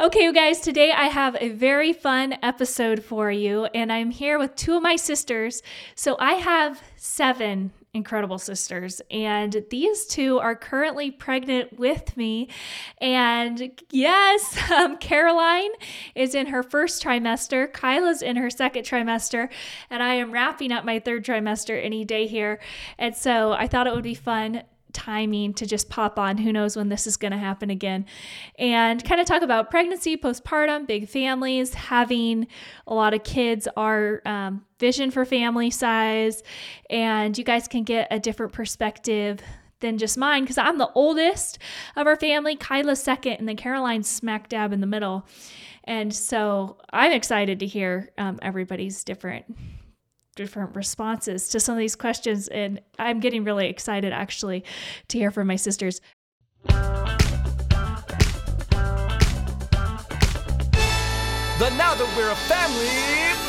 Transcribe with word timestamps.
Okay, 0.00 0.22
you 0.22 0.32
guys, 0.32 0.60
today 0.60 0.92
I 0.92 1.06
have 1.06 1.36
a 1.40 1.48
very 1.48 1.92
fun 1.92 2.36
episode 2.40 3.02
for 3.02 3.32
you, 3.32 3.64
and 3.74 3.92
I'm 3.92 4.12
here 4.12 4.38
with 4.38 4.54
two 4.54 4.76
of 4.76 4.82
my 4.84 4.94
sisters. 4.94 5.60
So 5.96 6.14
I 6.20 6.34
have 6.34 6.80
seven 6.94 7.72
incredible 7.92 8.38
sisters, 8.38 9.02
and 9.10 9.64
these 9.70 10.06
two 10.06 10.38
are 10.38 10.54
currently 10.54 11.10
pregnant 11.10 11.80
with 11.80 12.16
me. 12.16 12.48
And 12.98 13.72
yes, 13.90 14.56
um, 14.70 14.98
Karaline 14.98 15.74
is 16.14 16.32
in 16.36 16.46
her 16.46 16.62
first 16.62 17.02
trimester, 17.02 17.66
Kyla's 17.72 18.22
in 18.22 18.36
her 18.36 18.50
second 18.50 18.84
trimester, 18.84 19.48
and 19.90 20.00
I 20.00 20.14
am 20.14 20.30
wrapping 20.30 20.70
up 20.70 20.84
my 20.84 21.00
third 21.00 21.24
trimester 21.24 21.84
any 21.84 22.04
day 22.04 22.28
here. 22.28 22.60
And 23.00 23.16
so 23.16 23.50
I 23.50 23.66
thought 23.66 23.88
it 23.88 23.94
would 23.96 24.04
be 24.04 24.14
fun 24.14 24.62
timing 24.92 25.54
to 25.54 25.66
just 25.66 25.88
pop 25.88 26.18
on. 26.18 26.38
Who 26.38 26.52
knows 26.52 26.76
when 26.76 26.88
this 26.88 27.06
is 27.06 27.16
going 27.16 27.32
to 27.32 27.38
happen 27.38 27.70
again? 27.70 28.06
And 28.58 29.02
kind 29.04 29.20
of 29.20 29.26
talk 29.26 29.42
about 29.42 29.70
pregnancy, 29.70 30.16
postpartum, 30.16 30.86
big 30.86 31.08
families, 31.08 31.74
having 31.74 32.46
a 32.86 32.94
lot 32.94 33.14
of 33.14 33.24
kids, 33.24 33.68
our 33.76 34.22
um, 34.24 34.64
vision 34.78 35.10
for 35.10 35.24
family 35.24 35.70
size. 35.70 36.42
And 36.90 37.36
you 37.36 37.44
guys 37.44 37.68
can 37.68 37.84
get 37.84 38.08
a 38.10 38.18
different 38.18 38.52
perspective 38.52 39.40
than 39.80 39.98
just 39.98 40.18
mine 40.18 40.42
because 40.42 40.58
I'm 40.58 40.78
the 40.78 40.90
oldest 40.94 41.58
of 41.96 42.06
our 42.06 42.16
family. 42.16 42.56
Kyla's 42.56 43.02
second, 43.02 43.34
and 43.34 43.48
then 43.48 43.56
Karaline's 43.56 44.08
smack 44.08 44.48
dab 44.48 44.72
in 44.72 44.80
the 44.80 44.86
middle. 44.86 45.26
And 45.84 46.14
so 46.14 46.76
I'm 46.92 47.12
excited 47.12 47.60
to 47.60 47.66
hear 47.66 48.10
um, 48.18 48.38
everybody's 48.42 49.04
different 49.04 49.46
different 50.38 50.74
responses 50.76 51.48
to 51.50 51.60
some 51.60 51.74
of 51.74 51.78
these 51.78 51.96
questions. 51.96 52.48
And 52.48 52.80
I'm 52.98 53.20
getting 53.20 53.44
really 53.44 53.68
excited 53.68 54.12
actually 54.12 54.64
to 55.08 55.18
hear 55.18 55.30
from 55.30 55.48
my 55.48 55.56
sisters. 55.56 56.00
The 61.58 61.70
Now 61.70 61.94
That 61.96 62.14
We're 62.16 62.30
a 62.30 62.36
Family 62.36 62.86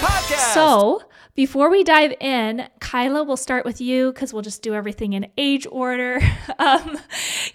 podcast. 0.01 0.53
So, 0.55 1.03
before 1.35 1.69
we 1.69 1.83
dive 1.83 2.13
in, 2.19 2.67
Kyla, 2.79 3.23
we'll 3.23 3.37
start 3.37 3.65
with 3.65 3.79
you 3.79 4.11
because 4.11 4.33
we'll 4.33 4.41
just 4.41 4.63
do 4.63 4.73
everything 4.73 5.13
in 5.13 5.27
age 5.37 5.65
order. 5.71 6.19
Um, 6.57 6.99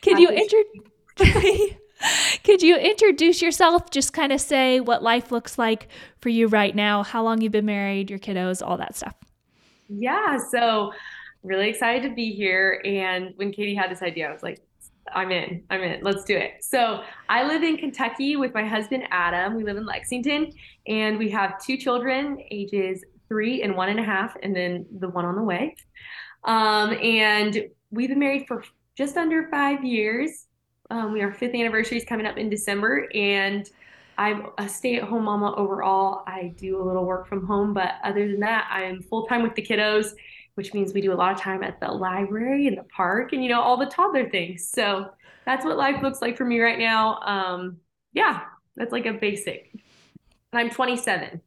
can 0.00 0.16
you 0.18 0.30
introduce? 0.30 1.74
Could 2.44 2.62
you 2.62 2.76
introduce 2.76 3.42
yourself? 3.42 3.90
Just 3.90 4.12
kind 4.12 4.32
of 4.32 4.40
say 4.40 4.80
what 4.80 5.02
life 5.02 5.30
looks 5.30 5.58
like 5.58 5.88
for 6.20 6.30
you 6.30 6.46
right 6.48 6.74
now, 6.74 7.02
how 7.02 7.22
long 7.22 7.40
you've 7.40 7.52
been 7.52 7.66
married, 7.66 8.08
your 8.08 8.18
kiddos, 8.18 8.66
all 8.66 8.76
that 8.78 8.96
stuff. 8.96 9.14
Yeah, 9.88 10.38
so 10.50 10.92
really 11.42 11.68
excited 11.68 12.08
to 12.08 12.14
be 12.14 12.32
here. 12.32 12.82
And 12.84 13.32
when 13.36 13.52
Katie 13.52 13.74
had 13.74 13.90
this 13.90 14.02
idea, 14.02 14.28
I 14.28 14.32
was 14.32 14.42
like, 14.42 14.60
I'm 15.12 15.30
in. 15.30 15.62
I'm 15.70 15.82
in. 15.82 16.02
Let's 16.02 16.24
do 16.24 16.36
it. 16.36 16.52
So 16.62 17.02
I 17.28 17.46
live 17.46 17.62
in 17.62 17.76
Kentucky 17.76 18.36
with 18.36 18.54
my 18.54 18.64
husband 18.64 19.04
Adam. 19.10 19.54
We 19.54 19.64
live 19.64 19.76
in 19.76 19.84
Lexington, 19.84 20.50
and 20.86 21.18
we 21.18 21.30
have 21.30 21.62
two 21.62 21.76
children, 21.76 22.38
ages 22.50 23.04
three 23.28 23.62
and 23.62 23.76
one 23.76 23.88
and 23.90 24.00
a 24.00 24.02
half, 24.02 24.34
and 24.42 24.54
then 24.56 24.86
the 24.98 25.08
one 25.08 25.24
on 25.24 25.36
the 25.36 25.42
way. 25.42 25.76
Um, 26.44 26.94
and 27.02 27.64
we've 27.90 28.08
been 28.08 28.18
married 28.18 28.46
for 28.46 28.64
just 28.96 29.16
under 29.16 29.48
five 29.48 29.84
years. 29.84 30.46
Um, 30.90 31.12
we 31.12 31.22
our 31.22 31.32
fifth 31.32 31.54
anniversary 31.54 31.98
is 31.98 32.04
coming 32.04 32.26
up 32.26 32.38
in 32.38 32.48
December, 32.48 33.08
and 33.14 33.68
I'm 34.18 34.48
a 34.58 34.68
stay-at-home 34.68 35.24
mama 35.24 35.54
overall. 35.56 36.22
I 36.26 36.54
do 36.56 36.80
a 36.80 36.84
little 36.84 37.04
work 37.04 37.28
from 37.28 37.46
home, 37.46 37.74
but 37.74 37.94
other 38.02 38.28
than 38.28 38.40
that, 38.40 38.68
I'm 38.70 39.02
full-time 39.02 39.42
with 39.42 39.54
the 39.54 39.62
kiddos, 39.62 40.12
which 40.54 40.74
means 40.74 40.92
we 40.92 41.00
do 41.00 41.12
a 41.12 41.14
lot 41.14 41.32
of 41.32 41.40
time 41.40 41.62
at 41.62 41.80
the 41.80 41.88
library 41.88 42.66
and 42.66 42.78
the 42.78 42.84
park 42.84 43.32
and 43.32 43.42
you 43.42 43.48
know 43.48 43.60
all 43.60 43.76
the 43.76 43.86
toddler 43.86 44.28
things. 44.28 44.68
So 44.68 45.10
that's 45.44 45.64
what 45.64 45.76
life 45.76 46.02
looks 46.02 46.22
like 46.22 46.36
for 46.36 46.44
me 46.44 46.60
right 46.60 46.78
now. 46.78 47.20
Um, 47.20 47.78
yeah, 48.12 48.42
that's 48.76 48.92
like 48.92 49.06
a 49.06 49.12
basic. 49.12 49.70
And 50.52 50.60
I'm 50.60 50.70
27. 50.70 51.40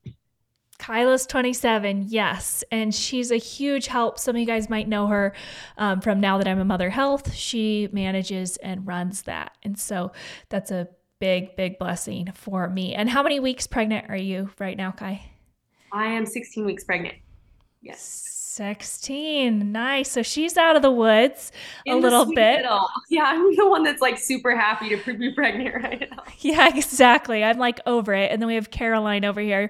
Kyla's 0.79 1.25
27, 1.25 2.05
yes. 2.07 2.63
And 2.71 2.93
she's 2.93 3.31
a 3.31 3.37
huge 3.37 3.87
help. 3.87 4.19
Some 4.19 4.35
of 4.35 4.39
you 4.39 4.45
guys 4.45 4.69
might 4.69 4.87
know 4.87 5.07
her 5.07 5.33
um, 5.77 6.01
from 6.01 6.19
Now 6.19 6.37
That 6.37 6.47
I'm 6.47 6.59
a 6.59 6.65
Mother 6.65 6.89
Health. 6.89 7.33
She 7.33 7.89
manages 7.91 8.57
and 8.57 8.85
runs 8.85 9.23
that. 9.23 9.57
And 9.63 9.77
so 9.77 10.11
that's 10.49 10.69
a 10.69 10.87
big, 11.19 11.55
big 11.55 11.79
blessing 11.79 12.31
for 12.33 12.69
me. 12.69 12.93
And 12.93 13.09
how 13.09 13.23
many 13.23 13.39
weeks 13.39 13.67
pregnant 13.67 14.09
are 14.09 14.17
you 14.17 14.49
right 14.59 14.77
now, 14.77 14.91
Kai? 14.91 15.31
I 15.91 16.07
am 16.07 16.25
16 16.25 16.65
weeks 16.65 16.83
pregnant. 16.83 17.15
Yes. 17.81 18.33
16. 18.57 19.71
Nice. 19.71 20.09
So 20.09 20.23
she's 20.23 20.57
out 20.57 20.75
of 20.75 20.81
the 20.81 20.91
woods 20.91 21.51
In 21.85 21.93
a 21.93 21.99
little 21.99 22.25
bit. 22.25 22.61
Middle. 22.61 22.89
Yeah, 23.07 23.25
I'm 23.25 23.55
the 23.55 23.69
one 23.69 23.83
that's 23.83 24.01
like 24.01 24.17
super 24.17 24.55
happy 24.55 24.89
to 24.89 25.13
be 25.17 25.31
pregnant 25.31 25.75
right 25.83 26.07
now. 26.09 26.23
Yeah, 26.39 26.67
exactly. 26.75 27.43
I'm 27.43 27.57
like 27.57 27.79
over 27.85 28.13
it. 28.13 28.31
And 28.31 28.41
then 28.41 28.47
we 28.47 28.55
have 28.55 28.69
Karaline 28.69 29.25
over 29.25 29.41
here 29.41 29.69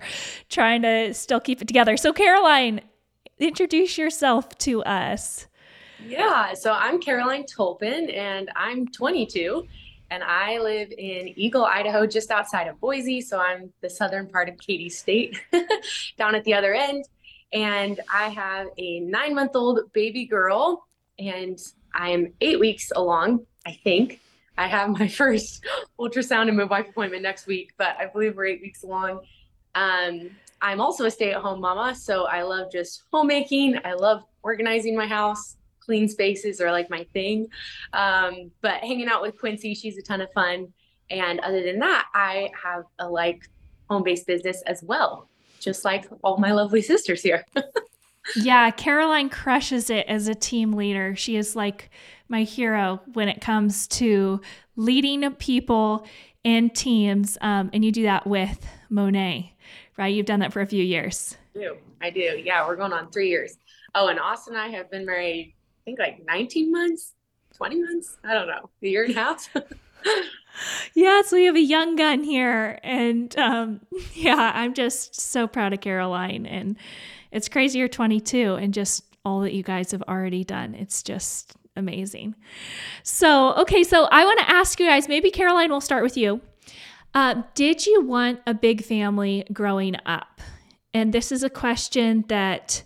trying 0.50 0.82
to 0.84 1.14
still 1.14 1.40
keep 1.40 1.62
it 1.62 1.68
together. 1.68 1.96
So, 1.98 2.12
Karaline, 2.14 2.82
introduce 3.40 3.98
yourself 3.98 4.58
to 4.60 4.84
us. 4.84 5.48
Yeah, 6.06 6.54
so 6.54 6.74
I'm 6.74 7.02
Karaline 7.02 7.46
Tolpin 7.48 8.10
and 8.14 8.52
I'm 8.56 8.88
22 8.88 9.66
and 10.10 10.24
I 10.24 10.60
live 10.60 10.92
in 10.92 11.34
Eagle, 11.36 11.66
Idaho, 11.66 12.06
just 12.08 12.32
outside 12.32 12.68
of 12.68 12.80
Boise. 12.80 13.22
So 13.22 13.40
I'm 13.40 13.72
the 13.82 13.90
southern 13.90 14.28
part 14.28 14.50
of 14.50 14.58
Katy 14.58 14.90
State, 14.90 15.40
down 16.18 16.36
at 16.36 16.44
the 16.44 16.54
other 16.54 16.74
end. 16.74 17.06
And 17.54 18.00
I 18.14 18.30
have 18.30 18.68
a 18.78 19.00
nine 19.02 19.36
month 19.36 19.56
old 19.56 19.92
baby 19.94 20.26
girl, 20.26 20.86
and 21.20 21.60
I 21.94 22.10
am 22.10 22.34
eight 22.42 22.60
weeks 22.60 22.92
along, 22.96 23.46
I 23.66 23.74
think. 23.84 24.20
I 24.58 24.68
have 24.68 24.90
my 24.90 25.08
first 25.22 25.66
ultrasound 26.00 26.48
and 26.48 26.58
midwife 26.58 26.90
appointment 26.90 27.24
next 27.24 27.48
week, 27.48 27.74
but 27.78 27.96
I 28.00 28.08
believe 28.08 28.36
we're 28.36 28.46
eight 28.46 28.62
weeks 28.62 28.84
along. 28.84 29.22
Um, 29.76 30.32
I'm 30.62 30.82
also 30.82 31.06
a 31.06 31.12
stay 31.12 31.32
at 31.32 31.42
home 31.42 31.62
mama, 31.62 31.96
so 31.96 32.26
I 32.26 32.42
love 32.42 32.72
just 32.72 33.04
homemaking. 33.14 33.80
I 33.86 33.94
love 33.94 34.24
organizing 34.42 34.96
my 34.96 35.06
house 35.06 35.58
clean 35.88 36.08
spaces 36.08 36.62
are 36.62 36.72
like 36.72 36.90
my 36.92 37.06
thing. 37.14 37.48
Um, 37.94 38.52
but 38.62 38.82
hanging 38.82 39.08
out 39.08 39.24
with 39.24 39.40
Quincy, 39.40 39.74
she's 39.74 39.98
a 39.98 40.02
ton 40.04 40.22
of 40.22 40.32
fun. 40.34 40.72
And 41.10 41.40
other 41.40 41.64
than 41.64 41.80
that, 41.80 42.06
I 42.14 42.52
have 42.62 42.84
a 43.00 43.10
like 43.10 43.50
home 43.90 44.04
based 44.04 44.28
business 44.28 44.62
as 44.68 44.84
well, 44.84 45.30
just 45.60 45.86
like 45.86 46.06
all 46.24 46.38
my 46.38 46.52
lovely 46.52 46.82
sisters 46.82 47.24
here. 47.24 47.46
yeah, 48.36 48.70
Karaline 48.70 49.32
crushes 49.32 49.90
it 49.90 50.06
as 50.08 50.28
a 50.28 50.36
team 50.36 50.74
leader. 50.74 51.16
She 51.16 51.38
is 51.38 51.56
like 51.56 51.90
my 52.28 52.44
hero 52.44 53.02
when 53.14 53.30
it 53.30 53.40
comes 53.40 53.88
to 53.88 54.42
leading 54.76 55.32
people 55.36 56.06
and 56.44 56.76
teams. 56.76 57.38
Um, 57.40 57.70
and 57.72 57.86
you 57.86 57.94
do 57.94 58.04
that 58.04 58.28
with 58.28 58.68
Monat, 58.92 59.52
right? 59.98 60.14
You've 60.14 60.26
done 60.26 60.42
that 60.42 60.52
for 60.52 60.62
a 60.62 60.68
few 60.68 60.84
years. 60.84 61.38
I 61.56 61.60
do. 61.60 61.78
I 62.02 62.10
do. 62.10 62.42
Yeah, 62.44 62.68
we're 62.68 62.76
going 62.76 62.92
on 62.92 63.10
three 63.10 63.30
years. 63.30 63.58
Oh, 63.96 64.10
and 64.10 64.20
Austin 64.20 64.56
and 64.56 64.62
I 64.62 64.78
have 64.78 64.92
been 64.92 65.06
married 65.06 65.56
think 65.88 66.00
like 66.00 66.26
19 66.26 66.70
months, 66.70 67.14
20 67.56 67.82
months. 67.82 68.18
I 68.24 68.34
don't 68.34 68.48
know, 68.48 68.70
a 68.84 68.88
year 68.88 69.06
and 69.06 69.16
a 69.16 69.20
half. 69.20 69.50
yeah, 70.94 71.22
so 71.22 71.38
we 71.38 71.46
have 71.46 71.56
a 71.56 71.62
young 71.62 71.96
gun 71.96 72.24
here. 72.24 72.78
And 72.84 73.36
um, 73.38 73.80
yeah, 74.14 74.52
I'm 74.54 74.74
just 74.74 75.20
so 75.20 75.48
proud 75.48 75.72
of 75.72 75.80
Karaline. 75.80 76.46
And 76.46 76.76
it's 77.32 77.48
crazy 77.48 77.80
you're 77.80 77.88
22 77.88 78.56
and 78.56 78.74
just 78.74 79.06
all 79.24 79.40
that 79.42 79.54
you 79.54 79.64
guys 79.64 79.92
have 79.92 80.04
already 80.10 80.44
done. 80.44 80.76
It's 80.76 81.02
just 81.02 81.56
amazing. 81.78 82.36
So, 83.04 83.54
okay, 83.56 83.84
so 83.86 84.10
I 84.12 84.26
want 84.26 84.40
to 84.40 84.52
ask 84.52 84.82
you 84.82 84.88
guys 84.88 85.08
maybe 85.08 85.32
Karaline, 85.32 85.70
will 85.70 85.80
start 85.80 86.04
with 86.04 86.18
you. 86.18 86.42
Uh, 87.14 87.44
did 87.56 87.86
you 87.86 88.02
want 88.02 88.42
a 88.46 88.54
big 88.54 88.84
family 88.84 89.46
growing 89.54 89.96
up? 90.06 90.42
And 90.94 91.14
this 91.14 91.32
is 91.32 91.44
a 91.44 91.50
question 91.50 92.26
that 92.28 92.84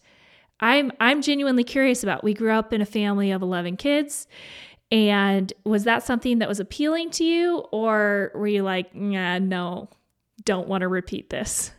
I'm 0.61 0.91
I'm 0.99 1.21
genuinely 1.21 1.63
curious 1.63 2.03
about. 2.03 2.23
We 2.23 2.33
grew 2.33 2.51
up 2.51 2.71
in 2.71 2.81
a 2.81 2.85
family 2.85 3.31
of 3.31 3.41
11 3.41 3.77
kids. 3.77 4.27
And 4.91 5.51
was 5.63 5.85
that 5.85 6.03
something 6.03 6.39
that 6.39 6.49
was 6.49 6.59
appealing 6.59 7.11
to 7.11 7.23
you 7.23 7.59
or 7.71 8.31
were 8.35 8.47
you 8.47 8.63
like, 8.63 8.93
nah, 8.93 9.39
no, 9.39 9.89
don't 10.43 10.67
want 10.67 10.81
to 10.81 10.89
repeat 10.89 11.29
this? 11.29 11.71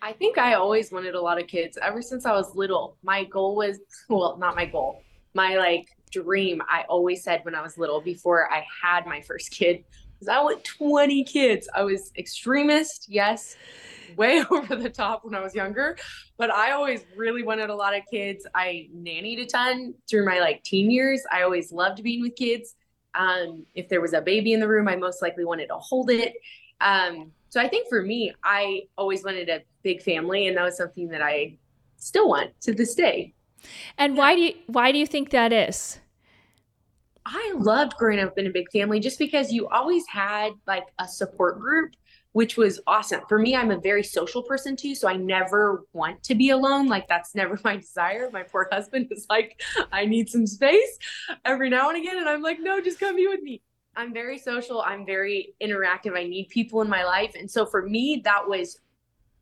I 0.00 0.12
think 0.12 0.38
I 0.38 0.54
always 0.54 0.90
wanted 0.90 1.14
a 1.14 1.20
lot 1.20 1.40
of 1.40 1.46
kids 1.46 1.78
ever 1.80 2.02
since 2.02 2.24
I 2.24 2.32
was 2.32 2.56
little. 2.56 2.96
My 3.04 3.24
goal 3.24 3.56
was, 3.56 3.78
well, 4.08 4.36
not 4.38 4.56
my 4.56 4.66
goal, 4.66 5.02
my 5.34 5.56
like 5.56 5.86
dream. 6.10 6.62
I 6.68 6.84
always 6.88 7.22
said 7.22 7.40
when 7.44 7.54
I 7.54 7.62
was 7.62 7.78
little 7.78 8.00
before 8.00 8.52
I 8.52 8.64
had 8.82 9.06
my 9.06 9.20
first 9.20 9.50
kid, 9.50 9.84
because 10.22 10.38
I 10.38 10.40
want 10.40 10.62
20 10.62 11.24
kids. 11.24 11.68
I 11.74 11.82
was 11.82 12.12
extremist, 12.16 13.06
yes, 13.08 13.56
way 14.16 14.44
over 14.50 14.76
the 14.76 14.88
top 14.88 15.24
when 15.24 15.34
I 15.34 15.40
was 15.40 15.54
younger, 15.54 15.96
but 16.36 16.50
I 16.50 16.72
always 16.72 17.04
really 17.16 17.42
wanted 17.42 17.70
a 17.70 17.74
lot 17.74 17.96
of 17.96 18.02
kids. 18.08 18.46
I 18.54 18.88
nannied 18.94 19.40
a 19.40 19.46
ton 19.46 19.94
through 20.08 20.24
my 20.24 20.38
like 20.38 20.62
teen 20.62 20.90
years. 20.90 21.22
I 21.32 21.42
always 21.42 21.72
loved 21.72 22.02
being 22.04 22.22
with 22.22 22.36
kids. 22.36 22.76
Um, 23.14 23.66
if 23.74 23.88
there 23.88 24.00
was 24.00 24.12
a 24.12 24.20
baby 24.20 24.52
in 24.52 24.60
the 24.60 24.68
room, 24.68 24.86
I 24.86 24.94
most 24.96 25.22
likely 25.22 25.44
wanted 25.44 25.66
to 25.68 25.76
hold 25.76 26.10
it. 26.10 26.34
Um, 26.80 27.32
so 27.48 27.60
I 27.60 27.68
think 27.68 27.88
for 27.88 28.02
me, 28.02 28.32
I 28.44 28.82
always 28.96 29.24
wanted 29.24 29.48
a 29.48 29.62
big 29.82 30.02
family, 30.02 30.46
and 30.46 30.56
that 30.56 30.62
was 30.62 30.76
something 30.76 31.08
that 31.08 31.20
I 31.20 31.58
still 31.96 32.28
want 32.28 32.58
to 32.62 32.72
this 32.72 32.94
day. 32.94 33.34
And 33.98 34.16
why 34.16 34.34
do 34.34 34.40
you 34.40 34.54
why 34.66 34.92
do 34.92 34.98
you 34.98 35.06
think 35.06 35.30
that 35.30 35.52
is? 35.52 35.98
I 37.24 37.54
loved 37.56 37.96
growing 37.96 38.18
up 38.18 38.38
in 38.38 38.46
a 38.46 38.50
big 38.50 38.70
family 38.72 39.00
just 39.00 39.18
because 39.18 39.52
you 39.52 39.68
always 39.68 40.04
had 40.08 40.52
like 40.66 40.86
a 40.98 41.06
support 41.06 41.60
group, 41.60 41.92
which 42.32 42.56
was 42.56 42.80
awesome. 42.86 43.20
For 43.28 43.38
me, 43.38 43.54
I'm 43.54 43.70
a 43.70 43.78
very 43.78 44.02
social 44.02 44.42
person 44.42 44.74
too, 44.76 44.94
so 44.94 45.08
I 45.08 45.16
never 45.16 45.84
want 45.92 46.22
to 46.24 46.34
be 46.34 46.50
alone. 46.50 46.88
Like 46.88 47.06
that's 47.08 47.34
never 47.34 47.58
my 47.64 47.76
desire. 47.76 48.28
My 48.32 48.42
poor 48.42 48.68
husband 48.72 49.08
is 49.10 49.26
like, 49.30 49.62
I 49.92 50.04
need 50.04 50.28
some 50.28 50.46
space 50.46 50.98
every 51.44 51.70
now 51.70 51.90
and 51.90 51.98
again, 51.98 52.18
and 52.18 52.28
I'm 52.28 52.42
like, 52.42 52.58
no, 52.60 52.80
just 52.80 52.98
come 52.98 53.16
be 53.16 53.26
with 53.28 53.42
me. 53.42 53.62
I'm 53.94 54.14
very 54.14 54.38
social. 54.38 54.80
I'm 54.80 55.04
very 55.04 55.54
interactive. 55.62 56.16
I 56.16 56.24
need 56.24 56.48
people 56.48 56.80
in 56.80 56.88
my 56.88 57.04
life, 57.04 57.34
and 57.38 57.50
so 57.50 57.66
for 57.66 57.82
me, 57.82 58.22
that 58.24 58.48
was 58.48 58.80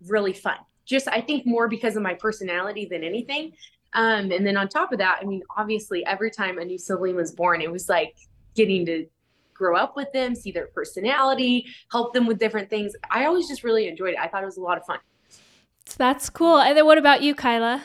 really 0.08 0.32
fun. 0.32 0.56
Just 0.84 1.08
I 1.08 1.20
think 1.20 1.46
more 1.46 1.68
because 1.68 1.96
of 1.96 2.02
my 2.02 2.14
personality 2.14 2.84
than 2.84 3.04
anything. 3.04 3.52
Um, 3.92 4.30
and 4.30 4.46
then 4.46 4.56
on 4.56 4.68
top 4.68 4.92
of 4.92 4.98
that, 4.98 5.18
I 5.20 5.24
mean, 5.24 5.42
obviously, 5.56 6.04
every 6.06 6.30
time 6.30 6.58
a 6.58 6.64
new 6.64 6.78
sibling 6.78 7.16
was 7.16 7.32
born, 7.32 7.60
it 7.60 7.70
was 7.70 7.88
like 7.88 8.14
getting 8.54 8.86
to 8.86 9.06
grow 9.54 9.76
up 9.76 9.94
with 9.96 10.10
them, 10.12 10.34
see 10.34 10.50
their 10.52 10.68
personality, 10.68 11.66
help 11.90 12.14
them 12.14 12.26
with 12.26 12.38
different 12.38 12.70
things. 12.70 12.94
I 13.10 13.26
always 13.26 13.46
just 13.46 13.62
really 13.62 13.88
enjoyed 13.88 14.14
it. 14.14 14.18
I 14.18 14.28
thought 14.28 14.42
it 14.42 14.46
was 14.46 14.56
a 14.56 14.62
lot 14.62 14.78
of 14.78 14.86
fun. 14.86 14.98
That's 15.98 16.30
cool. 16.30 16.58
And 16.58 16.76
then 16.76 16.86
what 16.86 16.98
about 16.98 17.22
you, 17.22 17.34
Kyla? 17.34 17.82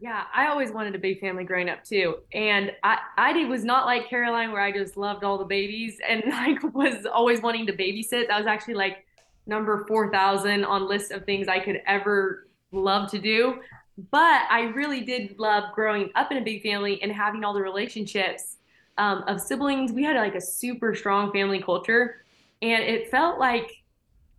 Yeah, 0.00 0.24
I 0.34 0.48
always 0.48 0.72
wanted 0.72 0.96
a 0.96 0.98
big 0.98 1.20
family 1.20 1.44
growing 1.44 1.68
up 1.68 1.84
too. 1.84 2.16
And 2.32 2.72
I, 2.82 2.98
I 3.16 3.32
did, 3.32 3.48
was 3.48 3.62
not 3.62 3.86
like 3.86 4.08
Karaline 4.08 4.52
where 4.52 4.62
I 4.62 4.72
just 4.72 4.96
loved 4.96 5.22
all 5.22 5.38
the 5.38 5.44
babies 5.44 5.98
and 6.06 6.24
like 6.28 6.74
was 6.74 7.06
always 7.06 7.40
wanting 7.40 7.66
to 7.66 7.72
babysit. 7.72 8.26
That 8.26 8.38
was 8.38 8.46
actually 8.46 8.74
like 8.74 9.06
number 9.46 9.84
4,000 9.86 10.64
on 10.64 10.88
list 10.88 11.12
of 11.12 11.24
things 11.24 11.46
I 11.46 11.60
could 11.60 11.82
ever 11.86 12.48
love 12.72 13.10
to 13.12 13.18
do. 13.20 13.60
But 14.10 14.42
I 14.50 14.72
really 14.74 15.02
did 15.02 15.38
love 15.38 15.64
growing 15.74 16.10
up 16.14 16.30
in 16.30 16.38
a 16.38 16.40
big 16.40 16.62
family 16.62 17.02
and 17.02 17.12
having 17.12 17.44
all 17.44 17.52
the 17.52 17.60
relationships 17.60 18.56
um, 18.98 19.24
of 19.26 19.40
siblings. 19.40 19.92
We 19.92 20.02
had 20.04 20.16
like 20.16 20.34
a 20.34 20.40
super 20.40 20.94
strong 20.94 21.32
family 21.32 21.60
culture, 21.60 22.24
and 22.62 22.82
it 22.82 23.10
felt 23.10 23.38
like 23.38 23.82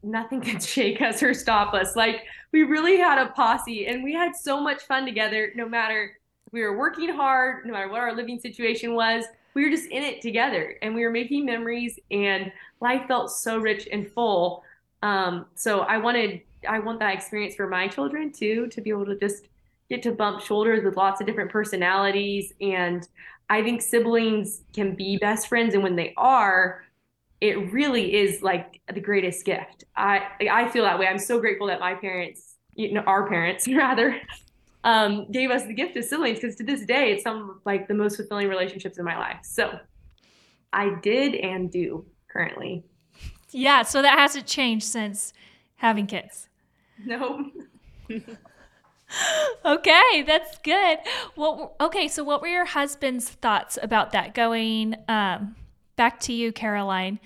nothing 0.02 0.42
could 0.42 0.62
shake 0.62 1.02
us 1.02 1.22
or 1.22 1.34
stop 1.34 1.74
us. 1.74 1.96
Like 1.96 2.24
we 2.52 2.64
really 2.64 2.98
had 2.98 3.20
a 3.20 3.32
posse, 3.32 3.88
and 3.88 4.04
we 4.04 4.14
had 4.14 4.36
so 4.36 4.60
much 4.60 4.84
fun 4.84 5.06
together. 5.06 5.52
No 5.56 5.68
matter 5.68 6.18
we 6.52 6.62
were 6.62 6.78
working 6.78 7.10
hard, 7.10 7.66
no 7.66 7.74
matter 7.74 7.90
what 7.90 8.02
our 8.02 8.16
living 8.16 8.40
situation 8.40 8.94
was, 8.96 9.26
we 9.54 9.64
were 9.64 9.72
just 9.72 9.90
in 9.90 10.04
it 10.04 10.22
together, 10.22 10.78
and 10.82 10.96
we 10.96 11.04
were 11.04 11.12
making 11.12 11.46
memories, 11.46 12.00
and 12.10 12.52
life 12.80 13.08
felt 13.08 13.32
so 13.32 13.60
rich 13.60 13.88
and 13.92 14.10
full. 14.12 14.64
Um, 15.04 15.46
so 15.56 15.82
I 15.82 15.98
wanted 15.98 16.42
I 16.68 16.80
want 16.80 17.00
that 17.00 17.14
experience 17.14 17.56
for 17.56 17.68
my 17.68 17.88
children 17.88 18.32
too, 18.32 18.68
to 18.68 18.82
be 18.82 18.90
able 18.90 19.06
to 19.06 19.18
just 19.18 19.48
get 19.90 20.02
to 20.04 20.12
bump 20.12 20.42
shoulders 20.42 20.84
with 20.84 20.96
lots 20.96 21.22
of 21.22 21.28
different 21.28 21.52
personalities. 21.52 22.54
And 22.62 23.08
I 23.50 23.62
think 23.62 23.82
siblings 23.82 24.62
can 24.74 24.96
be 24.96 25.18
best 25.18 25.48
friends. 25.48 25.74
And 25.74 25.84
when 25.84 25.96
they 25.96 26.14
are, 26.18 26.84
it 27.42 27.74
really 27.74 28.16
is 28.16 28.42
like 28.42 28.82
the 28.94 29.02
greatest 29.02 29.46
gift. 29.46 29.84
I 29.96 30.24
I 30.50 30.70
feel 30.70 30.84
that 30.84 30.98
way. 30.98 31.08
I'm 31.08 31.20
so 31.20 31.40
grateful 31.40 31.68
that 31.68 31.80
my 31.80 31.94
parents, 31.94 32.56
you 32.74 32.94
know, 32.94 33.02
our 33.02 33.28
parents 33.28 33.68
rather, 33.68 34.20
um, 34.84 35.30
gave 35.32 35.52
us 35.52 35.64
the 35.64 35.74
gift 35.74 35.98
of 35.98 36.06
siblings 36.06 36.40
because 36.40 36.56
to 36.56 36.64
this 36.64 36.86
day, 36.86 37.12
it's 37.12 37.24
some 37.24 37.60
like 37.66 37.88
the 37.88 37.94
most 37.94 38.16
fulfilling 38.16 38.48
relationships 38.48 38.98
in 38.98 39.06
my 39.06 39.18
life. 39.18 39.40
So 39.44 39.78
I 40.72 40.96
did 41.02 41.36
and 41.36 41.72
do 41.72 42.06
currently. 42.30 42.84
Yeah, 43.52 43.84
so 43.84 44.02
that 44.02 44.18
hasn't 44.18 44.48
changed 44.48 44.86
since 44.86 45.34
having 45.76 46.08
kids. 46.08 46.50
No. 47.06 47.52
okay, 49.66 50.24
that's 50.26 50.58
good. 50.60 51.00
Well, 51.36 51.76
okay, 51.80 52.08
so 52.08 52.24
what 52.24 52.42
were 52.42 52.48
your 52.48 52.66
husband's 52.66 53.30
thoughts 53.30 53.78
about 53.82 54.12
that? 54.12 54.34
Going 54.34 54.96
um, 55.08 55.56
back 55.96 56.20
to 56.22 56.34
you, 56.34 56.52
Karaline. 56.52 57.20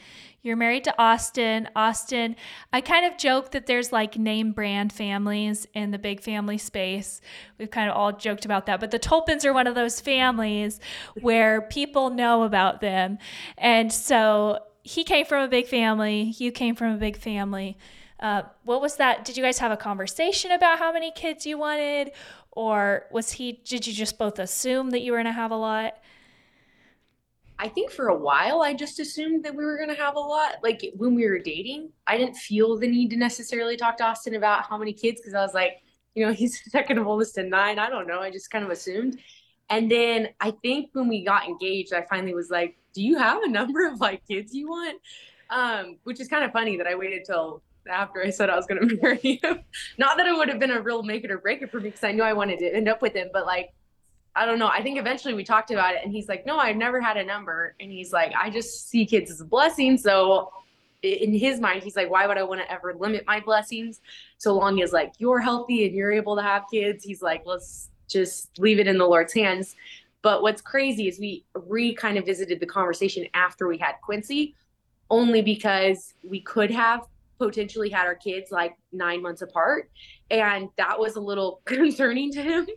You're 0.47 0.55
married 0.55 0.85
to 0.85 0.95
Austin. 0.97 1.67
Austin, 1.75 2.37
I 2.71 2.79
kind 2.79 3.05
of 3.05 3.17
joke 3.17 3.51
that 3.51 3.65
there's 3.65 3.91
like 3.91 4.17
name 4.17 4.53
brand 4.53 4.93
families 4.93 5.67
in 5.73 5.91
the 5.91 5.97
big 5.97 6.21
family 6.21 6.57
space. 6.57 7.19
We've 7.57 7.69
kind 7.69 7.89
of 7.89 7.97
all 7.97 8.13
joked 8.13 8.45
about 8.45 8.65
that, 8.67 8.79
but 8.79 8.91
the 8.91 8.99
Tolpins 8.99 9.43
are 9.43 9.51
one 9.51 9.67
of 9.67 9.75
those 9.75 9.99
families 9.99 10.79
where 11.19 11.63
people 11.63 12.11
know 12.11 12.43
about 12.43 12.79
them. 12.79 13.17
And 13.57 13.91
so 13.91 14.59
he 14.83 15.03
came 15.03 15.25
from 15.25 15.43
a 15.43 15.49
big 15.49 15.67
family, 15.67 16.33
you 16.37 16.53
came 16.53 16.75
from 16.75 16.93
a 16.93 16.97
big 16.97 17.17
family. 17.17 17.77
Uh, 18.19 18.43
what 18.63 18.81
was 18.81 18.95
that? 18.95 19.25
Did 19.25 19.37
you 19.37 19.43
guys 19.43 19.59
have 19.59 19.71
a 19.71 19.77
conversation 19.77 20.51
about 20.51 20.79
how 20.79 20.91
many 20.91 21.11
kids 21.11 21.45
you 21.45 21.57
wanted? 21.57 22.11
Or 22.51 23.05
was 23.11 23.33
he, 23.33 23.61
did 23.63 23.85
you 23.85 23.93
just 23.93 24.17
both 24.17 24.39
assume 24.39 24.89
that 24.89 25.01
you 25.01 25.11
were 25.11 25.17
going 25.17 25.25
to 25.25 25.31
have 25.31 25.51
a 25.51 25.57
lot? 25.57 25.97
I 27.59 27.67
think 27.67 27.91
for 27.91 28.09
a 28.09 28.17
while 28.17 28.61
I 28.61 28.73
just 28.73 28.99
assumed 28.99 29.43
that 29.45 29.55
we 29.55 29.65
were 29.65 29.77
going 29.77 29.89
to 29.89 30.01
have 30.01 30.15
a 30.15 30.19
lot. 30.19 30.55
Like 30.63 30.91
when 30.95 31.15
we 31.15 31.27
were 31.27 31.39
dating, 31.39 31.89
I 32.05 32.17
didn't 32.17 32.35
feel 32.35 32.77
the 32.77 32.87
need 32.87 33.09
to 33.11 33.17
necessarily 33.17 33.77
talk 33.77 33.97
to 33.97 34.05
Austin 34.05 34.35
about 34.35 34.65
how 34.67 34.77
many 34.77 34.93
kids 34.93 35.21
because 35.21 35.33
I 35.33 35.41
was 35.41 35.53
like, 35.53 35.81
you 36.13 36.25
know, 36.25 36.33
he's 36.41 36.59
second 36.71 36.99
oldest 36.99 37.35
to 37.35 37.43
nine. 37.43 37.79
I 37.79 37.89
don't 37.89 38.07
know. 38.07 38.19
I 38.19 38.31
just 38.31 38.51
kind 38.51 38.63
of 38.63 38.71
assumed. 38.71 39.19
And 39.69 39.91
then 39.91 40.29
I 40.39 40.51
think 40.61 40.89
when 40.93 41.07
we 41.07 41.25
got 41.25 41.45
engaged, 41.45 41.93
I 41.93 42.05
finally 42.09 42.33
was 42.33 42.49
like, 42.49 42.77
do 42.93 43.01
you 43.03 43.17
have 43.17 43.43
a 43.43 43.49
number 43.49 43.87
of 43.87 43.99
like 43.99 44.25
kids 44.27 44.53
you 44.53 44.69
want? 44.69 45.01
Um, 45.49 45.97
which 46.03 46.19
is 46.19 46.27
kind 46.27 46.43
of 46.43 46.51
funny 46.51 46.77
that 46.77 46.87
I 46.87 46.95
waited 46.95 47.23
till 47.25 47.61
after 47.89 48.24
I 48.24 48.30
said 48.30 48.50
I 48.50 48.56
was 48.56 48.66
going 48.66 48.88
to 48.88 49.01
marry 49.01 49.39
him. 49.42 49.62
Not 49.98 50.18
that 50.18 50.28
it 50.28 50.36
would 50.36 50.50
have 50.50 50.60
been 50.60 50.72
a 50.72 50.81
real 50.81 51.04
make 51.04 51.24
it 51.24 51.31
or 51.31 51.38
break 51.38 51.62
it 51.62 51.72
for 51.72 51.80
me 51.80 51.89
because 51.89 52.04
I 52.04 52.12
knew 52.12 52.24
I 52.24 52.34
wanted 52.34 52.60
to 52.60 52.74
end 52.74 52.88
up 52.88 53.01
with 53.01 53.13
him, 53.13 53.30
but 53.34 53.45
like, 53.45 53.74
I 54.36 54.45
don't 54.45 54.60
know. 54.60 54.68
I 54.68 54.84
think 54.84 55.00
eventually 55.00 55.34
we 55.34 55.44
talked 55.44 55.72
about 55.72 55.95
it 55.95 56.01
and 56.04 56.12
he's 56.12 56.30
like, 56.30 56.45
no, 56.45 56.57
I've 56.57 56.75
never 56.75 57.01
had 57.01 57.18
a 57.18 57.24
number. 57.24 57.75
And 57.80 57.92
he's 57.92 58.13
like, 58.13 58.34
I 58.39 58.51
just 58.51 58.88
see 58.89 59.06
kids 59.06 59.31
as 59.31 59.42
a 59.42 59.45
blessing. 59.45 59.98
So 59.98 60.51
in 61.01 61.34
his 61.34 61.60
mind, 61.60 61.84
he's 61.84 61.95
like, 61.95 62.10
why 62.10 62.28
would 62.28 62.38
I 62.38 62.44
want 62.44 62.62
to 62.62 62.72
ever 62.72 62.94
limit 62.94 63.25
my 63.25 63.39
blessings? 63.39 64.00
So 64.38 64.54
long 64.54 64.81
as 64.81 64.94
like 64.94 65.13
you're 65.18 65.39
healthy 65.39 65.86
and 65.86 65.95
you're 65.95 66.12
able 66.12 66.36
to 66.36 66.44
have 66.44 66.66
kids, 66.72 67.04
he's 67.04 67.24
like, 67.24 67.44
let's 67.45 67.89
just 68.07 68.57
leave 68.60 68.80
it 68.80 68.88
in 68.88 68.98
the 68.98 69.06
Lord's 69.06 69.34
hands. 69.34 69.75
But 70.22 70.42
what's 70.42 70.62
crazy 70.62 71.07
is 71.07 71.19
we 71.19 71.44
re 71.54 71.94
kind 71.94 72.18
of 72.18 72.25
visited 72.25 72.60
the 72.60 72.66
conversation 72.66 73.25
after 73.34 73.68
we 73.68 73.78
had 73.78 73.94
Quincy, 74.01 74.56
only 75.10 75.42
because 75.42 76.13
we 76.24 76.42
could 76.42 76.72
have 76.72 77.07
potentially 77.38 77.89
had 77.89 78.06
our 78.06 78.16
kids 78.16 78.51
like 78.51 78.75
nine 78.92 79.22
months 79.22 79.42
apart. 79.42 79.89
And 80.30 80.69
that 80.78 81.00
was 81.00 81.16
a 81.16 81.22
little 81.22 81.62
concerning 81.66 82.31
to 82.34 82.42
him 82.42 82.68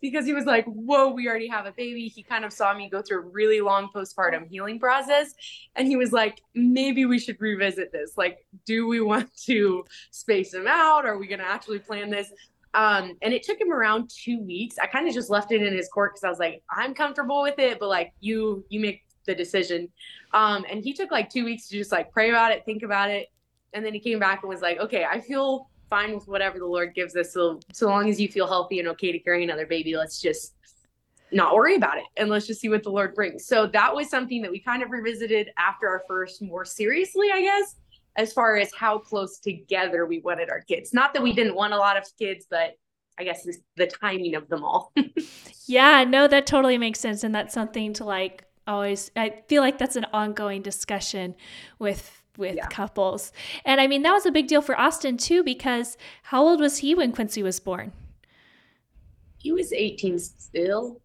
because 0.00 0.26
he 0.26 0.32
was 0.32 0.44
like, 0.44 0.64
Whoa, 0.66 1.08
we 1.08 1.28
already 1.28 1.48
have 1.48 1.66
a 1.66 1.72
baby. 1.72 2.08
He 2.08 2.22
kind 2.22 2.44
of 2.44 2.52
saw 2.52 2.74
me 2.74 2.88
go 2.88 3.02
through 3.02 3.18
a 3.18 3.26
really 3.26 3.60
long 3.60 3.88
postpartum 3.94 4.48
healing 4.48 4.78
process. 4.78 5.34
And 5.76 5.88
he 5.88 5.96
was 5.96 6.12
like, 6.12 6.40
Maybe 6.54 7.06
we 7.06 7.18
should 7.18 7.40
revisit 7.40 7.92
this. 7.92 8.16
Like, 8.16 8.46
do 8.66 8.86
we 8.86 9.00
want 9.00 9.30
to 9.46 9.84
space 10.10 10.54
him 10.54 10.66
out? 10.68 11.04
Are 11.04 11.18
we 11.18 11.26
going 11.26 11.40
to 11.40 11.48
actually 11.48 11.80
plan 11.80 12.10
this? 12.10 12.30
Um, 12.72 13.16
and 13.22 13.34
it 13.34 13.42
took 13.42 13.60
him 13.60 13.72
around 13.72 14.10
two 14.10 14.40
weeks. 14.40 14.76
I 14.78 14.86
kind 14.86 15.08
of 15.08 15.14
just 15.14 15.28
left 15.28 15.50
it 15.50 15.62
in 15.62 15.74
his 15.74 15.88
court 15.88 16.12
because 16.12 16.24
I 16.24 16.28
was 16.28 16.38
like, 16.38 16.62
I'm 16.70 16.94
comfortable 16.94 17.42
with 17.42 17.58
it, 17.58 17.80
but 17.80 17.88
like 17.88 18.12
you, 18.20 18.64
you 18.68 18.78
make 18.78 19.02
the 19.26 19.34
decision. 19.34 19.88
Um, 20.32 20.64
and 20.70 20.82
he 20.82 20.92
took 20.92 21.10
like 21.10 21.30
two 21.30 21.44
weeks 21.44 21.68
to 21.68 21.76
just 21.76 21.92
like 21.92 22.12
pray 22.12 22.30
about 22.30 22.52
it, 22.52 22.64
think 22.64 22.82
about 22.82 23.10
it, 23.10 23.28
and 23.72 23.84
then 23.84 23.94
he 23.94 24.00
came 24.00 24.18
back 24.18 24.42
and 24.42 24.48
was 24.48 24.60
like, 24.60 24.78
okay, 24.78 25.04
I 25.04 25.20
feel 25.20 25.68
fine 25.88 26.14
with 26.14 26.28
whatever 26.28 26.58
the 26.58 26.66
Lord 26.66 26.94
gives 26.94 27.16
us. 27.16 27.32
So 27.32 27.60
so 27.72 27.86
long 27.86 28.08
as 28.08 28.20
you 28.20 28.28
feel 28.28 28.46
healthy 28.46 28.78
and 28.78 28.88
okay 28.88 29.12
to 29.12 29.18
carry 29.18 29.44
another 29.44 29.66
baby, 29.66 29.96
let's 29.96 30.20
just 30.20 30.54
not 31.32 31.54
worry 31.54 31.76
about 31.76 31.98
it 31.98 32.04
and 32.16 32.28
let's 32.28 32.46
just 32.46 32.60
see 32.60 32.68
what 32.68 32.82
the 32.82 32.90
Lord 32.90 33.14
brings. 33.14 33.46
So 33.46 33.66
that 33.68 33.94
was 33.94 34.08
something 34.08 34.42
that 34.42 34.50
we 34.50 34.60
kind 34.60 34.82
of 34.82 34.90
revisited 34.90 35.50
after 35.58 35.88
our 35.88 36.02
first 36.08 36.42
more 36.42 36.64
seriously, 36.64 37.28
I 37.32 37.40
guess, 37.42 37.76
as 38.16 38.32
far 38.32 38.56
as 38.56 38.72
how 38.74 38.98
close 38.98 39.38
together 39.38 40.06
we 40.06 40.20
wanted 40.20 40.50
our 40.50 40.60
kids. 40.60 40.92
Not 40.92 41.14
that 41.14 41.22
we 41.22 41.32
didn't 41.32 41.54
want 41.54 41.72
a 41.72 41.78
lot 41.78 41.96
of 41.96 42.04
kids, 42.18 42.46
but 42.50 42.76
I 43.18 43.24
guess 43.24 43.46
the 43.76 43.86
timing 43.86 44.34
of 44.34 44.48
them 44.48 44.64
all. 44.64 44.92
yeah, 45.66 46.04
no, 46.04 46.26
that 46.26 46.46
totally 46.46 46.78
makes 46.78 47.00
sense. 47.00 47.22
And 47.22 47.34
that's 47.34 47.54
something 47.54 47.92
to 47.94 48.04
like 48.04 48.44
always, 48.66 49.10
I 49.14 49.42
feel 49.48 49.62
like 49.62 49.78
that's 49.78 49.96
an 49.96 50.06
ongoing 50.12 50.62
discussion 50.62 51.34
with 51.78 52.19
with 52.36 52.56
yeah. 52.56 52.66
couples. 52.68 53.32
And 53.64 53.80
I 53.80 53.86
mean, 53.86 54.02
that 54.02 54.12
was 54.12 54.26
a 54.26 54.32
big 54.32 54.48
deal 54.48 54.62
for 54.62 54.78
Austin 54.78 55.16
too, 55.16 55.42
because 55.42 55.96
how 56.24 56.42
old 56.42 56.60
was 56.60 56.78
he 56.78 56.94
when 56.94 57.12
Quincy 57.12 57.42
was 57.42 57.60
born? 57.60 57.92
He 59.38 59.52
was 59.52 59.72
18 59.72 60.18
still. 60.18 61.00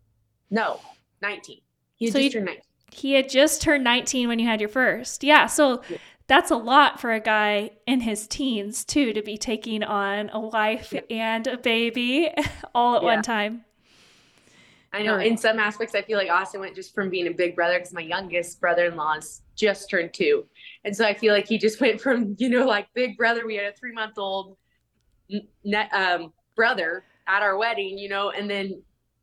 No, 0.51 0.79
19. 1.21 1.59
He 1.95 2.05
had 2.05 2.13
so 2.13 2.19
just 2.19 2.33
turned 2.33 2.45
19. 2.45 2.61
He 2.91 3.13
had 3.13 3.29
just 3.29 3.61
turned 3.61 3.83
19 3.83 4.27
when 4.27 4.39
you 4.39 4.45
had 4.45 4.59
your 4.59 4.69
first. 4.69 5.23
Yeah. 5.23 5.47
So 5.47 5.81
yeah. 5.89 5.97
that's 6.27 6.51
a 6.51 6.55
lot 6.55 6.99
for 6.99 7.11
a 7.11 7.19
guy 7.19 7.71
in 7.87 8.01
his 8.01 8.27
teens 8.27 8.83
too 8.85 9.13
to 9.13 9.21
be 9.21 9.37
taking 9.37 9.83
on 9.83 10.29
a 10.33 10.39
wife 10.39 10.93
yeah. 10.93 11.01
and 11.09 11.47
a 11.47 11.57
baby 11.57 12.29
all 12.75 12.95
at 12.95 13.03
one 13.03 13.21
time. 13.21 13.65
I 14.95 15.03
know 15.03 15.17
in 15.17 15.35
some 15.35 15.59
aspects, 15.59 15.93
I 15.93 16.01
feel 16.01 16.17
like 16.17 16.29
Austin 16.29 16.61
went 16.61 16.73
just 16.73 16.95
from 16.95 17.09
being 17.09 17.27
a 17.27 17.31
big 17.31 17.53
brother 17.53 17.77
because 17.77 17.91
my 17.91 18.01
youngest 18.01 18.61
brother 18.61 18.85
in 18.85 18.95
law's 18.95 19.41
just 19.53 19.89
turned 19.89 20.13
two. 20.13 20.45
And 20.85 20.95
so 20.95 21.05
I 21.05 21.13
feel 21.13 21.33
like 21.33 21.49
he 21.49 21.57
just 21.57 21.81
went 21.81 21.99
from, 21.99 22.35
you 22.39 22.47
know, 22.47 22.65
like 22.65 22.87
big 22.93 23.17
brother, 23.17 23.45
we 23.45 23.55
had 23.55 23.65
a 23.65 23.73
three 23.73 23.91
month 23.91 24.17
old 24.17 24.55
um, 25.91 26.31
brother 26.55 27.03
at 27.27 27.41
our 27.41 27.57
wedding, 27.57 27.97
you 27.97 28.07
know, 28.07 28.29
and 28.29 28.49
then 28.49 28.81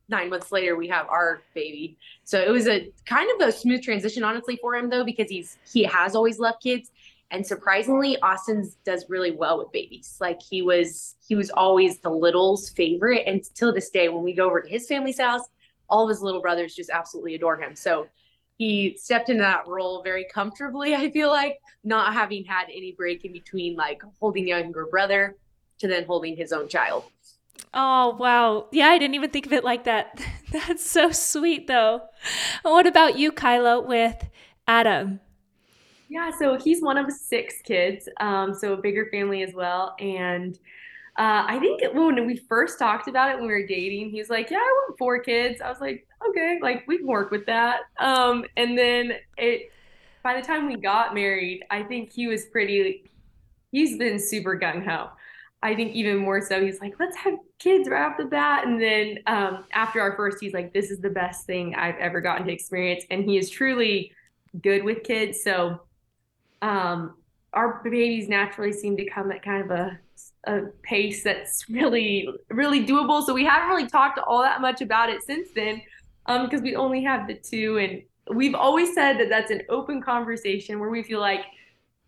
nine 0.09 0.29
months 0.29 0.51
later 0.51 0.75
we 0.75 0.87
have 0.89 1.07
our 1.07 1.41
baby. 1.55 1.97
So 2.23 2.39
it 2.39 2.51
was 2.51 2.67
a 2.67 2.91
kind 3.07 3.29
of 3.31 3.47
a 3.47 3.51
smooth 3.51 3.81
transition, 3.81 4.23
honestly, 4.23 4.59
for 4.61 4.75
him 4.75 4.91
though, 4.91 5.03
because 5.03 5.29
he's 5.29 5.57
he 5.65 5.83
has 5.85 6.15
always 6.15 6.37
loved 6.37 6.61
kids. 6.61 6.91
And 7.31 7.43
surprisingly, 7.43 8.19
Austin 8.19 8.69
does 8.85 9.05
really 9.09 9.31
well 9.31 9.57
with 9.57 9.71
babies. 9.71 10.17
Like 10.21 10.39
he 10.39 10.61
was 10.61 11.15
he 11.27 11.33
was 11.33 11.49
always 11.49 11.97
the 11.97 12.11
little's 12.11 12.69
favorite. 12.69 13.23
And 13.25 13.43
till 13.55 13.73
this 13.73 13.89
day, 13.89 14.07
when 14.09 14.23
we 14.23 14.35
go 14.35 14.45
over 14.45 14.61
to 14.61 14.69
his 14.69 14.85
family's 14.85 15.19
house, 15.19 15.41
all 15.93 16.05
of 16.05 16.09
his 16.09 16.21
little 16.21 16.41
brothers 16.41 16.73
just 16.73 16.89
absolutely 16.89 17.35
adore 17.35 17.55
him. 17.55 17.75
So 17.75 18.07
he 18.57 18.97
stepped 18.97 19.29
into 19.29 19.43
that 19.43 19.67
role 19.67 20.01
very 20.01 20.25
comfortably, 20.25 20.95
I 21.03 21.11
feel 21.11 21.29
like, 21.29 21.59
not 21.83 22.13
having 22.13 22.43
had 22.43 22.65
any 22.65 22.93
break 22.93 23.23
in 23.25 23.31
between 23.31 23.75
like 23.75 24.01
holding 24.19 24.47
younger 24.47 24.87
brother 24.87 25.37
to 25.77 25.87
then 25.87 26.05
holding 26.05 26.35
his 26.35 26.51
own 26.51 26.67
child. 26.67 27.03
Oh, 27.75 28.15
wow. 28.19 28.67
Yeah, 28.71 28.87
I 28.87 28.97
didn't 28.97 29.13
even 29.15 29.29
think 29.29 29.45
of 29.45 29.53
it 29.53 29.63
like 29.63 29.83
that. 29.83 30.19
That's 30.51 30.89
so 30.89 31.11
sweet, 31.11 31.67
though. 31.67 32.01
What 32.63 32.87
about 32.87 33.17
you, 33.17 33.31
Kyla, 33.31 33.81
with 33.81 34.29
Adam? 34.67 35.19
Yeah, 36.09 36.31
so 36.31 36.57
he's 36.57 36.81
one 36.81 36.97
of 36.97 37.11
six 37.11 37.61
kids, 37.63 38.09
um, 38.19 38.53
so 38.53 38.73
a 38.73 38.77
bigger 38.77 39.07
family 39.11 39.43
as 39.43 39.53
well. 39.53 39.95
And 39.99 40.57
uh, 41.15 41.45
I 41.47 41.59
think 41.59 41.81
when 41.93 42.25
we 42.25 42.37
first 42.37 42.79
talked 42.79 43.07
about 43.07 43.29
it 43.29 43.35
when 43.37 43.47
we 43.47 43.53
were 43.53 43.67
dating, 43.67 44.09
he's 44.09 44.29
like, 44.29 44.49
"Yeah, 44.49 44.57
I 44.57 44.83
want 44.87 44.97
four 44.97 45.19
kids." 45.19 45.61
I 45.61 45.69
was 45.69 45.79
like, 45.79 46.07
"Okay, 46.27 46.59
like 46.61 46.87
we 46.87 46.97
can 46.97 47.07
work 47.07 47.29
with 47.31 47.45
that." 47.45 47.81
Um, 47.99 48.45
and 48.57 48.77
then 48.77 49.13
it, 49.37 49.71
by 50.23 50.39
the 50.39 50.45
time 50.45 50.67
we 50.67 50.75
got 50.75 51.13
married, 51.13 51.63
I 51.69 51.83
think 51.83 52.11
he 52.11 52.27
was 52.27 52.45
pretty. 52.45 53.09
He's 53.71 53.97
been 53.97 54.19
super 54.19 54.57
gung 54.57 54.85
ho. 54.85 55.09
I 55.63 55.75
think 55.75 55.95
even 55.95 56.17
more 56.17 56.41
so, 56.41 56.63
he's 56.63 56.81
like, 56.81 56.95
let's 56.99 57.15
have 57.15 57.35
kids 57.57 57.87
right 57.87 58.03
off 58.03 58.17
the 58.17 58.25
bat. 58.25 58.67
And 58.67 58.81
then 58.81 59.19
um, 59.27 59.63
after 59.71 60.01
our 60.01 60.13
first, 60.17 60.39
he's 60.41 60.53
like, 60.53 60.73
this 60.73 60.91
is 60.91 60.99
the 60.99 61.09
best 61.09 61.45
thing 61.45 61.73
I've 61.73 61.95
ever 61.95 62.19
gotten 62.19 62.45
to 62.47 62.51
experience. 62.51 63.05
And 63.09 63.23
he 63.23 63.37
is 63.37 63.49
truly 63.49 64.11
good 64.61 64.83
with 64.83 65.03
kids. 65.03 65.41
So 65.41 65.79
um, 66.61 67.15
our 67.53 67.81
babies 67.81 68.27
naturally 68.27 68.73
seem 68.73 68.97
to 68.97 69.05
come 69.05 69.31
at 69.31 69.41
kind 69.41 69.63
of 69.63 69.71
a, 69.71 69.99
a 70.45 70.61
pace 70.81 71.23
that's 71.23 71.69
really, 71.69 72.27
really 72.49 72.85
doable. 72.85 73.25
So 73.25 73.33
we 73.33 73.45
haven't 73.45 73.69
really 73.69 73.87
talked 73.87 74.19
all 74.19 74.41
that 74.41 74.61
much 74.61 74.81
about 74.81 75.09
it 75.09 75.23
since 75.23 75.49
then 75.55 75.81
because 76.25 76.59
um, 76.59 76.63
we 76.63 76.75
only 76.75 77.03
have 77.03 77.27
the 77.27 77.35
two. 77.35 77.77
And 77.77 78.37
we've 78.37 78.55
always 78.55 78.93
said 78.93 79.19
that 79.19 79.29
that's 79.29 79.51
an 79.51 79.61
open 79.69 80.01
conversation 80.01 80.79
where 80.79 80.89
we 80.89 81.03
feel 81.03 81.19
like, 81.19 81.45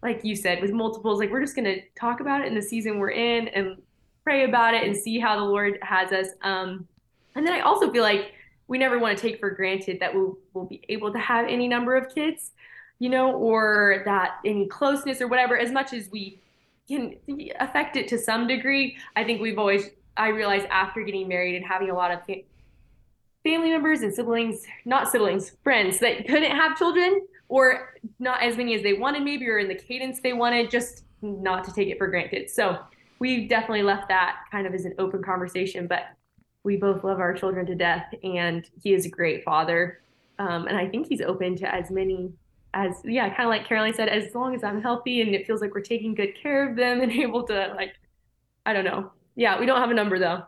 like 0.03 0.23
you 0.23 0.35
said, 0.35 0.61
with 0.61 0.71
multiples, 0.71 1.19
like 1.19 1.31
we're 1.31 1.41
just 1.41 1.55
going 1.55 1.65
to 1.65 1.81
talk 1.97 2.19
about 2.19 2.41
it 2.41 2.47
in 2.47 2.55
the 2.55 2.61
season 2.61 2.99
we're 2.99 3.11
in 3.11 3.47
and 3.49 3.81
pray 4.23 4.43
about 4.43 4.73
it 4.73 4.83
and 4.83 4.95
see 4.95 5.19
how 5.19 5.37
the 5.37 5.45
Lord 5.45 5.77
has 5.81 6.11
us. 6.11 6.27
Um, 6.41 6.87
and 7.35 7.45
then 7.45 7.53
I 7.53 7.61
also 7.61 7.91
feel 7.91 8.03
like 8.03 8.33
we 8.67 8.77
never 8.77 8.99
want 8.99 9.17
to 9.17 9.21
take 9.21 9.39
for 9.39 9.51
granted 9.51 9.99
that 9.99 10.13
we'll, 10.13 10.37
we'll 10.53 10.65
be 10.65 10.81
able 10.89 11.13
to 11.13 11.19
have 11.19 11.47
any 11.47 11.67
number 11.67 11.95
of 11.95 12.13
kids, 12.13 12.51
you 12.99 13.09
know, 13.09 13.33
or 13.33 14.01
that 14.05 14.39
any 14.43 14.67
closeness 14.67 15.21
or 15.21 15.27
whatever, 15.27 15.57
as 15.57 15.71
much 15.71 15.93
as 15.93 16.09
we 16.11 16.41
can 16.87 17.15
affect 17.59 17.95
it 17.95 18.07
to 18.09 18.17
some 18.17 18.47
degree. 18.47 18.97
I 19.15 19.23
think 19.23 19.41
we've 19.41 19.57
always, 19.57 19.89
I 20.17 20.29
realized 20.29 20.67
after 20.69 21.01
getting 21.01 21.27
married 21.27 21.55
and 21.55 21.65
having 21.65 21.89
a 21.89 21.95
lot 21.95 22.11
of 22.11 22.19
family 23.43 23.69
members 23.69 24.01
and 24.01 24.13
siblings, 24.13 24.63
not 24.85 25.11
siblings, 25.11 25.51
friends 25.63 25.99
that 25.99 26.27
couldn't 26.27 26.51
have 26.51 26.77
children, 26.77 27.21
or 27.47 27.95
not 28.19 28.41
as 28.41 28.57
many 28.57 28.73
as 28.73 28.81
they 28.81 28.93
wanted, 28.93 29.23
maybe, 29.23 29.47
or 29.47 29.59
in 29.59 29.67
the 29.67 29.75
cadence 29.75 30.19
they 30.19 30.33
wanted, 30.33 30.71
just 30.71 31.03
not 31.21 31.63
to 31.63 31.73
take 31.73 31.87
it 31.89 31.97
for 31.97 32.07
granted. 32.07 32.49
So 32.49 32.79
we 33.19 33.47
definitely 33.47 33.83
left 33.83 34.07
that 34.09 34.37
kind 34.51 34.65
of 34.65 34.73
as 34.73 34.85
an 34.85 34.93
open 34.97 35.21
conversation, 35.21 35.87
but 35.87 36.05
we 36.63 36.75
both 36.77 37.03
love 37.03 37.19
our 37.19 37.33
children 37.33 37.65
to 37.67 37.75
death, 37.75 38.11
and 38.23 38.67
he 38.81 38.93
is 38.93 39.05
a 39.05 39.09
great 39.09 39.43
father. 39.43 40.01
Um, 40.39 40.67
and 40.67 40.75
I 40.75 40.87
think 40.87 41.07
he's 41.07 41.21
open 41.21 41.55
to 41.57 41.73
as 41.73 41.91
many 41.91 42.33
as, 42.75 43.01
yeah, 43.05 43.29
kind 43.29 43.43
of 43.43 43.49
like 43.49 43.67
Karaline 43.67 43.95
said, 43.95 44.09
as 44.09 44.35
long 44.35 44.53
as 44.53 44.63
I'm 44.63 44.81
healthy 44.81 45.21
and 45.21 45.33
it 45.33 45.47
feels 45.47 45.61
like 45.61 45.73
we're 45.73 45.81
taking 45.81 46.13
good 46.13 46.35
care 46.41 46.69
of 46.69 46.75
them 46.75 47.01
and 47.01 47.11
able 47.25 47.43
to, 47.47 47.73
like, 47.75 47.93
I 48.65 48.73
don't 48.73 48.85
know. 48.85 49.11
Yeah, 49.35 49.59
we 49.59 49.65
don't 49.65 49.79
have 49.79 49.91
a 49.91 49.93
number 49.93 50.19
though. 50.19 50.43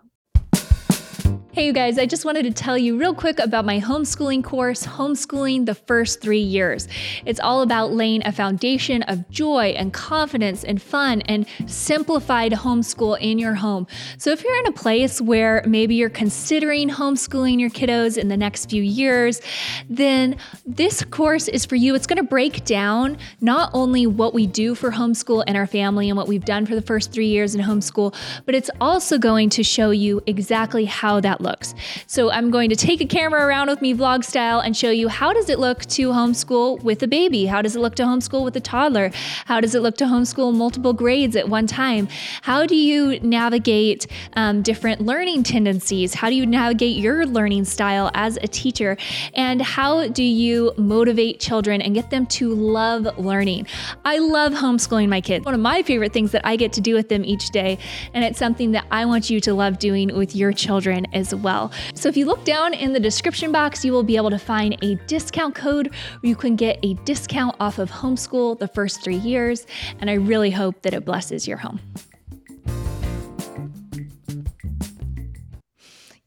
Hey, 1.58 1.66
you 1.66 1.74
guys, 1.74 1.98
I 1.98 2.06
just 2.06 2.24
wanted 2.24 2.44
to 2.44 2.52
tell 2.52 2.78
you 2.78 3.00
real 3.00 3.16
quick 3.16 3.40
about 3.40 3.66
my 3.66 3.80
homeschooling 3.80 4.44
course, 4.44 4.86
Homeschooling 4.86 5.66
the 5.66 5.74
First 5.74 6.22
Three 6.22 6.38
Years. 6.38 6.88
It's 7.26 7.40
all 7.40 7.64
about 7.64 7.94
laying 7.94 8.24
a 8.28 8.32
foundation 8.32 9.02
of 9.02 9.28
joy 9.32 9.70
and 9.70 9.92
confidence 9.92 10.64
and 10.64 10.80
fun 10.80 11.22
and 11.22 11.48
simplified 11.66 12.52
homeschool 12.52 13.20
in 13.20 13.40
your 13.40 13.56
home. 13.56 13.88
So, 14.20 14.30
if 14.30 14.44
you're 14.44 14.60
in 14.60 14.68
a 14.68 14.72
place 14.72 15.20
where 15.20 15.64
maybe 15.66 15.96
you're 15.96 16.12
considering 16.12 16.92
homeschooling 16.92 17.60
your 17.60 17.72
kiddos 17.72 18.20
in 18.20 18.28
the 18.28 18.38
next 18.38 18.70
few 18.70 18.84
years, 18.84 19.42
then 19.90 20.38
this 20.64 21.04
course 21.06 21.48
is 21.48 21.66
for 21.66 21.76
you. 21.76 21.96
It's 21.96 22.06
going 22.06 22.18
to 22.18 22.24
break 22.24 22.66
down 22.66 23.18
not 23.42 23.72
only 23.74 24.06
what 24.06 24.36
we 24.36 24.46
do 24.46 24.76
for 24.76 24.92
homeschool 24.92 25.44
in 25.48 25.56
our 25.56 25.66
family 25.66 26.08
and 26.08 26.18
what 26.18 26.28
we've 26.28 26.46
done 26.46 26.68
for 26.68 26.76
the 26.76 26.84
first 26.84 27.12
three 27.12 27.30
years 27.30 27.56
in 27.56 27.62
homeschool, 27.62 28.14
but 28.46 28.54
it's 28.54 28.70
also 28.80 29.18
going 29.18 29.50
to 29.50 29.64
show 29.64 29.90
you 29.90 30.22
exactly 30.28 30.86
how 30.86 31.20
that 31.20 31.42
looks 31.42 31.47
looks. 31.48 31.74
So 32.06 32.30
I'm 32.30 32.52
going 32.52 32.70
to 32.70 32.76
take 32.76 33.00
a 33.02 33.06
camera 33.06 33.42
around 33.48 33.70
with 33.70 33.82
me 33.82 33.94
vlog 33.94 34.24
style 34.24 34.60
and 34.60 34.76
show 34.76 34.92
you 34.92 35.08
how 35.08 35.34
does 35.34 35.50
it 35.50 35.60
look 35.60 35.86
to 35.98 36.10
homeschool 36.10 36.84
with 36.84 37.02
a 37.02 37.08
baby? 37.08 37.46
How 37.46 37.62
does 37.62 37.76
it 37.76 37.80
look 37.80 37.96
to 37.96 38.04
homeschool 38.04 38.44
with 38.44 38.56
a 38.56 38.60
toddler? 38.60 39.12
How 39.46 39.62
does 39.62 39.74
it 39.74 39.82
look 39.82 39.96
to 39.98 40.06
homeschool 40.06 40.54
multiple 40.54 40.94
grades 40.94 41.36
at 41.36 41.48
one 41.50 41.68
time? 41.68 42.08
How 42.42 42.66
do 42.66 42.76
you 42.76 43.20
navigate 43.22 44.08
um, 44.34 44.62
different 44.62 45.02
learning 45.02 45.44
tendencies? 45.44 46.14
How 46.14 46.30
do 46.30 46.36
you 46.36 46.46
navigate 46.46 46.98
your 46.98 47.26
learning 47.26 47.66
style 47.66 48.12
as 48.14 48.38
a 48.38 48.48
teacher? 48.48 48.98
And 49.34 49.62
how 49.62 50.10
do 50.10 50.24
you 50.24 50.74
motivate 50.78 51.40
children 51.40 51.82
and 51.82 51.96
get 51.96 52.10
them 52.10 52.26
to 52.38 52.54
love 52.54 53.18
learning? 53.18 53.68
I 54.04 54.20
love 54.20 54.54
homeschooling 54.54 55.10
my 55.10 55.22
kids. 55.22 55.46
One 55.46 55.54
of 55.54 55.62
my 55.62 55.82
favorite 55.84 56.12
things 56.12 56.32
that 56.32 56.46
I 56.46 56.56
get 56.58 56.74
to 56.74 56.82
do 56.82 56.94
with 56.94 57.08
them 57.10 57.24
each 57.24 57.50
day, 57.52 57.78
and 58.14 58.24
it's 58.24 58.38
something 58.38 58.72
that 58.72 58.86
I 58.92 59.06
want 59.06 59.30
you 59.30 59.40
to 59.42 59.54
love 59.54 59.80
doing 59.80 60.16
with 60.16 60.36
your 60.36 60.52
children 60.52 61.08
as 61.14 61.34
well. 61.38 61.72
So 61.94 62.10
if 62.10 62.18
you 62.18 62.26
look 62.26 62.44
down 62.44 62.74
in 62.74 62.94
the 62.94 63.00
description 63.00 63.52
box, 63.52 63.86
you 63.86 63.92
will 63.92 64.04
be 64.04 64.18
able 64.18 64.30
to 64.30 64.40
find 64.40 64.78
a 64.84 64.96
discount 65.08 65.56
code 65.56 65.88
where 65.88 66.30
you 66.30 66.36
can 66.36 66.56
get 66.56 66.80
a 66.84 66.94
discount 67.06 67.56
off 67.60 67.80
of 67.80 67.90
homeschool 67.90 68.60
the 68.60 68.68
first 68.68 69.04
three 69.04 69.18
years. 69.18 69.66
And 70.00 70.10
I 70.10 70.14
really 70.14 70.52
hope 70.52 70.82
that 70.82 70.94
it 70.94 71.06
blesses 71.06 71.48
your 71.48 71.58
home. 71.58 71.80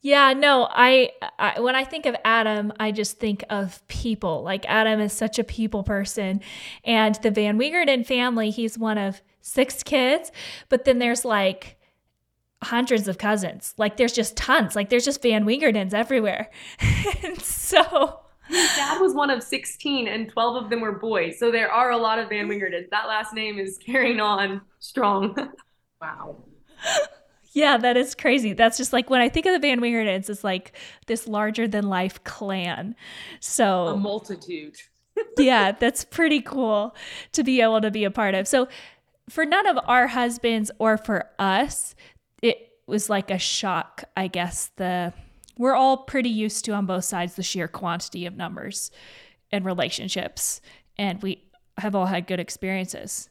Yeah, 0.03 0.33
no, 0.33 0.67
I, 0.71 1.11
I, 1.39 1.61
when 1.61 1.77
I 1.77 1.85
think 1.85 2.07
of 2.07 2.17
Adam, 2.25 2.73
I 2.81 2.91
just 2.91 3.19
think 3.19 3.45
of 3.51 3.87
people. 3.87 4.43
Like 4.43 4.65
Adam 4.67 4.99
is 4.99 5.13
such 5.13 5.39
a 5.39 5.45
people 5.45 5.83
person, 5.83 6.41
and 6.85 7.17
the 7.17 7.31
Van 7.31 7.59
Wingerden 7.59 8.07
family, 8.07 8.49
he's 8.49 8.79
one 8.79 8.97
of 8.97 9.21
six 9.43 9.83
kids, 9.83 10.33
but 10.71 10.87
then 10.87 11.01
there's 11.01 11.27
like 11.27 11.77
hundreds 12.63 13.09
of 13.09 13.19
cousins. 13.19 13.75
Like 13.79 13.97
there's 13.97 14.13
just 14.13 14.37
tons. 14.37 14.77
Like 14.77 14.91
there's 14.91 15.05
just 15.05 15.23
Van 15.23 15.45
Wingerdens 15.45 15.95
everywhere. 15.95 16.51
and 17.23 17.41
so 17.41 18.21
his 18.49 18.69
dad 18.77 19.01
was 19.01 19.15
one 19.15 19.31
of 19.31 19.43
16 19.43 20.09
and 20.09 20.29
12 20.29 20.65
of 20.65 20.71
them 20.71 20.81
were 20.81 20.93
boys. 20.93 21.39
So 21.39 21.51
there 21.51 21.71
are 21.71 21.91
a 21.91 21.97
lot 21.97 22.19
of 22.19 22.29
Van 22.29 22.49
Wingerdens. 22.49 22.91
That 22.91 23.07
last 23.07 23.33
name 23.33 23.59
is 23.59 23.79
carrying 23.79 24.21
on 24.21 24.61
strong. 24.81 25.37
wow. 26.01 26.37
Yeah, 27.53 27.79
that 27.79 27.97
is 27.97 28.15
crazy. 28.15 28.53
That's 28.53 28.77
just 28.77 28.93
like 28.93 29.11
when 29.11 29.21
I 29.21 29.29
think 29.29 29.47
of 29.47 29.53
the 29.53 29.59
Van 29.59 29.81
Wingerdens, 29.81 30.29
it's 30.29 30.45
like 30.45 30.73
this 31.07 31.27
larger 31.27 31.67
than 31.67 31.89
life 31.89 32.23
clan. 32.25 32.95
So 33.41 33.89
a 33.89 33.97
multitude. 33.97 34.77
yeah, 35.39 35.73
that's 35.73 36.05
pretty 36.05 36.41
cool 36.41 36.95
to 37.33 37.43
be 37.43 37.61
able 37.61 37.81
to 37.81 37.91
be 37.91 38.05
a 38.05 38.11
part 38.11 38.35
of. 38.35 38.47
So 38.47 38.69
for 39.29 39.45
none 39.45 39.67
of 39.67 39.79
our 39.87 40.09
husbands 40.09 40.71
or 40.79 40.97
for 40.97 41.31
us, 41.39 41.95
it 42.43 42.73
was 42.87 43.09
like 43.09 43.31
a 43.31 43.39
shock, 43.39 44.05
I 44.17 44.27
guess. 44.27 44.71
The 44.77 45.13
we're 45.59 45.75
all 45.75 45.99
pretty 45.99 46.31
used 46.31 46.65
to 46.65 46.73
on 46.73 46.87
both 46.87 47.05
sides 47.05 47.35
the 47.35 47.43
sheer 47.43 47.69
quantity 47.69 48.27
of 48.27 48.37
numbers 48.37 48.91
and 49.53 49.65
relationships, 49.65 50.61
and 50.97 51.23
we 51.23 51.45
have 51.79 51.95
all 51.95 52.07
had 52.07 52.27
good 52.27 52.41
experiences. 52.41 53.29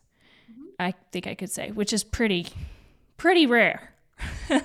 Mm-hmm. 0.51 0.63
I 0.79 0.93
think 1.11 1.27
I 1.27 1.35
could 1.35 1.49
say, 1.49 1.71
which 1.71 1.93
is 1.93 2.03
pretty, 2.03 2.47
pretty 3.17 3.45
rare. 3.45 3.93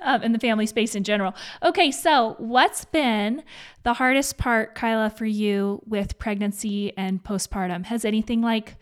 um, 0.00 0.22
in 0.22 0.32
the 0.32 0.38
family 0.38 0.66
space 0.66 0.94
in 0.94 1.04
general. 1.04 1.34
Okay, 1.62 1.90
so 1.90 2.34
what's 2.38 2.84
been 2.84 3.42
the 3.84 3.94
hardest 3.94 4.36
part, 4.36 4.74
Kyla, 4.74 5.10
for 5.10 5.26
you 5.26 5.80
with 5.86 6.18
pregnancy 6.18 6.92
and 6.96 7.22
postpartum? 7.22 7.84
Has 7.86 8.04
anything 8.04 8.42
like 8.42 8.76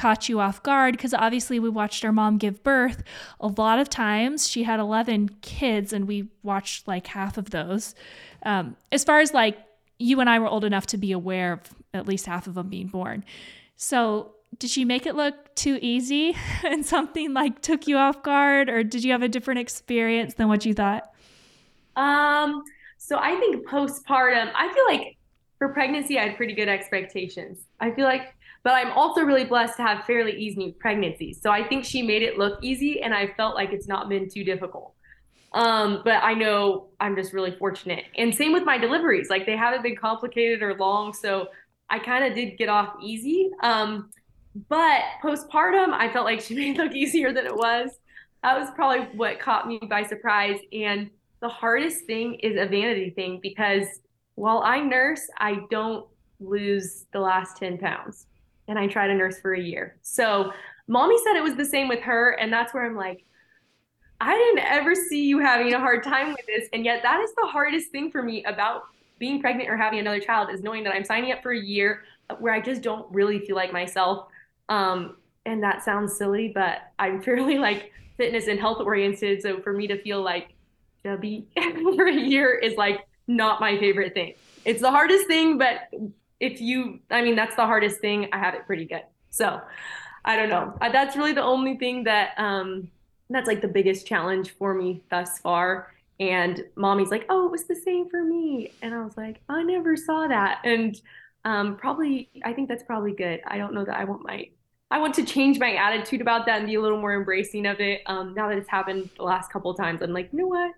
caught 0.00 0.28
you 0.30 0.40
off 0.40 0.62
guard? 0.62 0.96
Because 0.96 1.12
obviously, 1.12 1.58
we 1.58 1.68
watched 1.68 2.04
our 2.04 2.12
mom 2.12 2.38
give 2.38 2.62
birth. 2.62 3.02
A 3.38 3.48
lot 3.48 3.78
of 3.78 3.90
times, 3.90 4.48
she 4.48 4.62
had 4.62 4.80
11 4.80 5.28
kids, 5.42 5.92
and 5.92 6.08
we 6.08 6.28
watched 6.42 6.88
like 6.88 7.06
half 7.08 7.36
of 7.36 7.50
those. 7.50 7.94
Um, 8.44 8.76
as 8.90 9.04
far 9.04 9.20
as 9.20 9.34
like 9.34 9.58
you 9.98 10.20
and 10.20 10.30
I 10.30 10.38
were 10.38 10.48
old 10.48 10.64
enough 10.64 10.86
to 10.88 10.96
be 10.96 11.12
aware 11.12 11.52
of 11.52 11.60
at 11.92 12.06
least 12.06 12.24
half 12.24 12.46
of 12.46 12.54
them 12.54 12.68
being 12.70 12.86
born. 12.86 13.24
So, 13.76 14.34
did 14.58 14.70
she 14.70 14.84
make 14.86 15.04
it 15.04 15.14
look 15.14 15.54
too 15.54 15.78
easy 15.82 16.34
and 16.64 16.84
something 16.84 17.34
like 17.34 17.60
took 17.60 17.86
you 17.86 17.98
off 17.98 18.22
guard 18.22 18.68
or 18.68 18.82
did 18.82 19.04
you 19.04 19.12
have 19.12 19.22
a 19.22 19.28
different 19.28 19.60
experience 19.60 20.34
than 20.34 20.48
what 20.48 20.66
you 20.66 20.74
thought 20.74 21.08
um 21.94 22.64
So 22.98 23.16
I 23.16 23.36
think 23.36 23.64
postpartum, 23.68 24.50
I 24.54 24.72
feel 24.74 24.84
like 24.88 25.16
for 25.60 25.68
pregnancy, 25.68 26.18
I 26.18 26.28
had 26.28 26.36
pretty 26.36 26.54
good 26.54 26.68
expectations. 26.68 27.58
I 27.78 27.90
feel 27.90 28.06
like, 28.06 28.34
but 28.62 28.74
I'm 28.74 28.92
also 28.92 29.22
really 29.22 29.44
blessed 29.44 29.76
to 29.76 29.82
have 29.82 30.04
fairly 30.04 30.32
easy 30.32 30.76
pregnancies. 30.78 31.40
So 31.42 31.50
I 31.50 31.66
think 31.66 31.84
she 31.84 32.02
made 32.02 32.22
it 32.22 32.38
look 32.38 32.58
easy, 32.62 33.02
and 33.02 33.14
I 33.14 33.28
felt 33.36 33.54
like 33.54 33.72
it's 33.72 33.88
not 33.88 34.08
been 34.08 34.28
too 34.28 34.44
difficult. 34.44 34.94
Um, 35.52 36.02
but 36.04 36.22
I 36.22 36.34
know 36.34 36.88
I'm 37.00 37.16
just 37.16 37.32
really 37.32 37.52
fortunate. 37.52 38.04
And 38.16 38.34
same 38.34 38.52
with 38.52 38.64
my 38.64 38.78
deliveries, 38.78 39.30
like 39.30 39.46
they 39.46 39.56
haven't 39.56 39.82
been 39.82 39.96
complicated 39.96 40.62
or 40.62 40.74
long. 40.74 41.12
So 41.12 41.48
I 41.88 41.98
kind 41.98 42.24
of 42.24 42.34
did 42.34 42.56
get 42.56 42.68
off 42.68 42.94
easy. 43.02 43.50
Um, 43.62 44.10
but 44.68 45.02
postpartum, 45.22 45.92
I 45.92 46.12
felt 46.12 46.24
like 46.24 46.40
she 46.40 46.54
made 46.56 46.78
it 46.78 46.82
look 46.82 46.94
easier 46.94 47.32
than 47.32 47.46
it 47.46 47.54
was. 47.54 47.90
That 48.42 48.58
was 48.58 48.70
probably 48.74 49.06
what 49.16 49.40
caught 49.40 49.66
me 49.66 49.80
by 49.88 50.04
surprise. 50.04 50.58
And 50.72 51.10
the 51.40 51.48
hardest 51.48 52.04
thing 52.04 52.34
is 52.34 52.52
a 52.52 52.66
vanity 52.66 53.10
thing 53.10 53.40
because 53.42 53.86
while 54.36 54.62
I 54.64 54.80
nurse, 54.80 55.26
I 55.38 55.60
don't 55.70 56.06
lose 56.38 57.06
the 57.12 57.20
last 57.20 57.56
10 57.58 57.78
pounds. 57.78 58.26
And 58.70 58.78
I 58.78 58.86
tried 58.86 59.08
to 59.08 59.14
nurse 59.14 59.38
for 59.40 59.52
a 59.52 59.60
year. 59.60 59.96
So 60.00 60.52
mommy 60.86 61.16
said 61.24 61.36
it 61.36 61.42
was 61.42 61.56
the 61.56 61.64
same 61.64 61.88
with 61.88 62.00
her. 62.00 62.38
And 62.40 62.52
that's 62.52 62.72
where 62.72 62.86
I'm 62.86 62.96
like, 62.96 63.24
I 64.20 64.32
didn't 64.32 64.60
ever 64.60 64.94
see 64.94 65.26
you 65.26 65.40
having 65.40 65.74
a 65.74 65.78
hard 65.78 66.04
time 66.04 66.28
with 66.28 66.46
this. 66.46 66.68
And 66.72 66.84
yet 66.84 67.02
that 67.02 67.20
is 67.20 67.30
the 67.34 67.48
hardest 67.48 67.90
thing 67.90 68.12
for 68.12 68.22
me 68.22 68.44
about 68.44 68.82
being 69.18 69.40
pregnant 69.40 69.68
or 69.68 69.76
having 69.76 69.98
another 69.98 70.20
child 70.20 70.50
is 70.50 70.62
knowing 70.62 70.84
that 70.84 70.94
I'm 70.94 71.04
signing 71.04 71.32
up 71.32 71.42
for 71.42 71.50
a 71.50 71.60
year 71.60 72.04
where 72.38 72.54
I 72.54 72.60
just 72.60 72.80
don't 72.80 73.10
really 73.12 73.40
feel 73.40 73.56
like 73.56 73.72
myself. 73.72 74.28
Um, 74.68 75.16
and 75.46 75.62
that 75.64 75.82
sounds 75.84 76.16
silly, 76.16 76.52
but 76.54 76.78
I'm 76.98 77.20
fairly 77.24 77.58
like 77.58 77.92
fitness 78.16 78.46
and 78.46 78.60
health 78.60 78.80
oriented. 78.80 79.42
So 79.42 79.60
for 79.60 79.72
me 79.72 79.88
to 79.88 80.00
feel 80.00 80.22
like 80.22 80.54
Debbie 81.02 81.48
for 81.96 82.06
a 82.06 82.14
year 82.14 82.54
is 82.54 82.76
like 82.76 83.00
not 83.26 83.60
my 83.60 83.78
favorite 83.78 84.14
thing. 84.14 84.34
It's 84.64 84.80
the 84.80 84.90
hardest 84.90 85.26
thing, 85.26 85.58
but 85.58 85.88
if 86.40 86.60
you, 86.60 87.00
I 87.10 87.22
mean, 87.22 87.36
that's 87.36 87.54
the 87.54 87.66
hardest 87.66 88.00
thing. 88.00 88.28
I 88.32 88.38
have 88.38 88.54
it 88.54 88.66
pretty 88.66 88.86
good. 88.86 89.04
So 89.30 89.60
I 90.24 90.36
don't 90.36 90.48
know. 90.48 90.74
That's 90.80 91.16
really 91.16 91.32
the 91.32 91.42
only 91.42 91.76
thing 91.76 92.04
that, 92.04 92.30
um, 92.38 92.90
that's 93.28 93.46
like 93.46 93.60
the 93.60 93.68
biggest 93.68 94.06
challenge 94.06 94.50
for 94.50 94.74
me 94.74 95.02
thus 95.10 95.38
far. 95.38 95.92
And 96.18 96.64
mommy's 96.74 97.10
like, 97.10 97.26
oh, 97.28 97.46
it 97.46 97.52
was 97.52 97.64
the 97.64 97.76
same 97.76 98.08
for 98.10 98.24
me. 98.24 98.72
And 98.82 98.94
I 98.94 99.04
was 99.04 99.16
like, 99.16 99.40
I 99.48 99.62
never 99.62 99.96
saw 99.96 100.26
that. 100.26 100.60
And 100.64 101.00
um, 101.44 101.76
probably, 101.76 102.28
I 102.44 102.52
think 102.52 102.68
that's 102.68 102.82
probably 102.82 103.12
good. 103.12 103.40
I 103.46 103.56
don't 103.56 103.72
know 103.72 103.84
that 103.84 103.96
I 103.96 104.04
want 104.04 104.24
my, 104.24 104.48
I 104.90 104.98
want 104.98 105.14
to 105.14 105.24
change 105.24 105.58
my 105.58 105.74
attitude 105.74 106.20
about 106.20 106.46
that 106.46 106.58
and 106.58 106.66
be 106.66 106.74
a 106.74 106.80
little 106.80 107.00
more 107.00 107.14
embracing 107.14 107.64
of 107.66 107.80
it. 107.80 108.02
Um, 108.06 108.34
now 108.34 108.48
that 108.48 108.58
it's 108.58 108.68
happened 108.68 109.08
the 109.16 109.22
last 109.22 109.52
couple 109.52 109.72
times, 109.74 110.02
I'm 110.02 110.12
like, 110.12 110.30
you 110.32 110.40
know 110.40 110.48
what? 110.48 110.72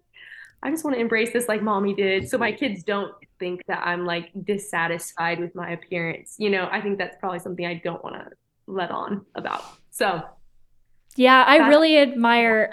I 0.62 0.70
just 0.70 0.84
want 0.84 0.94
to 0.94 1.00
embrace 1.00 1.32
this 1.32 1.48
like 1.48 1.62
mommy 1.62 1.94
did. 1.94 2.28
So 2.28 2.38
my 2.38 2.52
kids 2.52 2.84
don't 2.84 3.12
think 3.38 3.62
that 3.66 3.84
I'm 3.84 4.04
like 4.04 4.30
dissatisfied 4.44 5.40
with 5.40 5.54
my 5.54 5.70
appearance. 5.70 6.36
You 6.38 6.50
know, 6.50 6.68
I 6.70 6.80
think 6.80 6.98
that's 6.98 7.16
probably 7.18 7.40
something 7.40 7.66
I 7.66 7.80
don't 7.82 8.02
want 8.04 8.16
to 8.16 8.30
let 8.66 8.90
on 8.90 9.26
about. 9.34 9.64
So, 9.90 10.22
yeah, 11.16 11.44
I 11.46 11.68
really 11.68 11.98
admire 11.98 12.70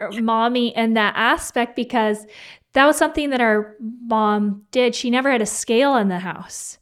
uh, 0.00 0.20
mommy 0.20 0.74
in 0.76 0.94
that 0.94 1.14
aspect 1.16 1.76
because 1.76 2.24
that 2.72 2.86
was 2.86 2.96
something 2.96 3.30
that 3.30 3.40
our 3.40 3.76
mom 3.80 4.62
did. 4.70 4.94
She 4.94 5.10
never 5.10 5.30
had 5.30 5.42
a 5.42 5.46
scale 5.46 5.96
in 5.96 6.08
the 6.08 6.20
house. 6.20 6.78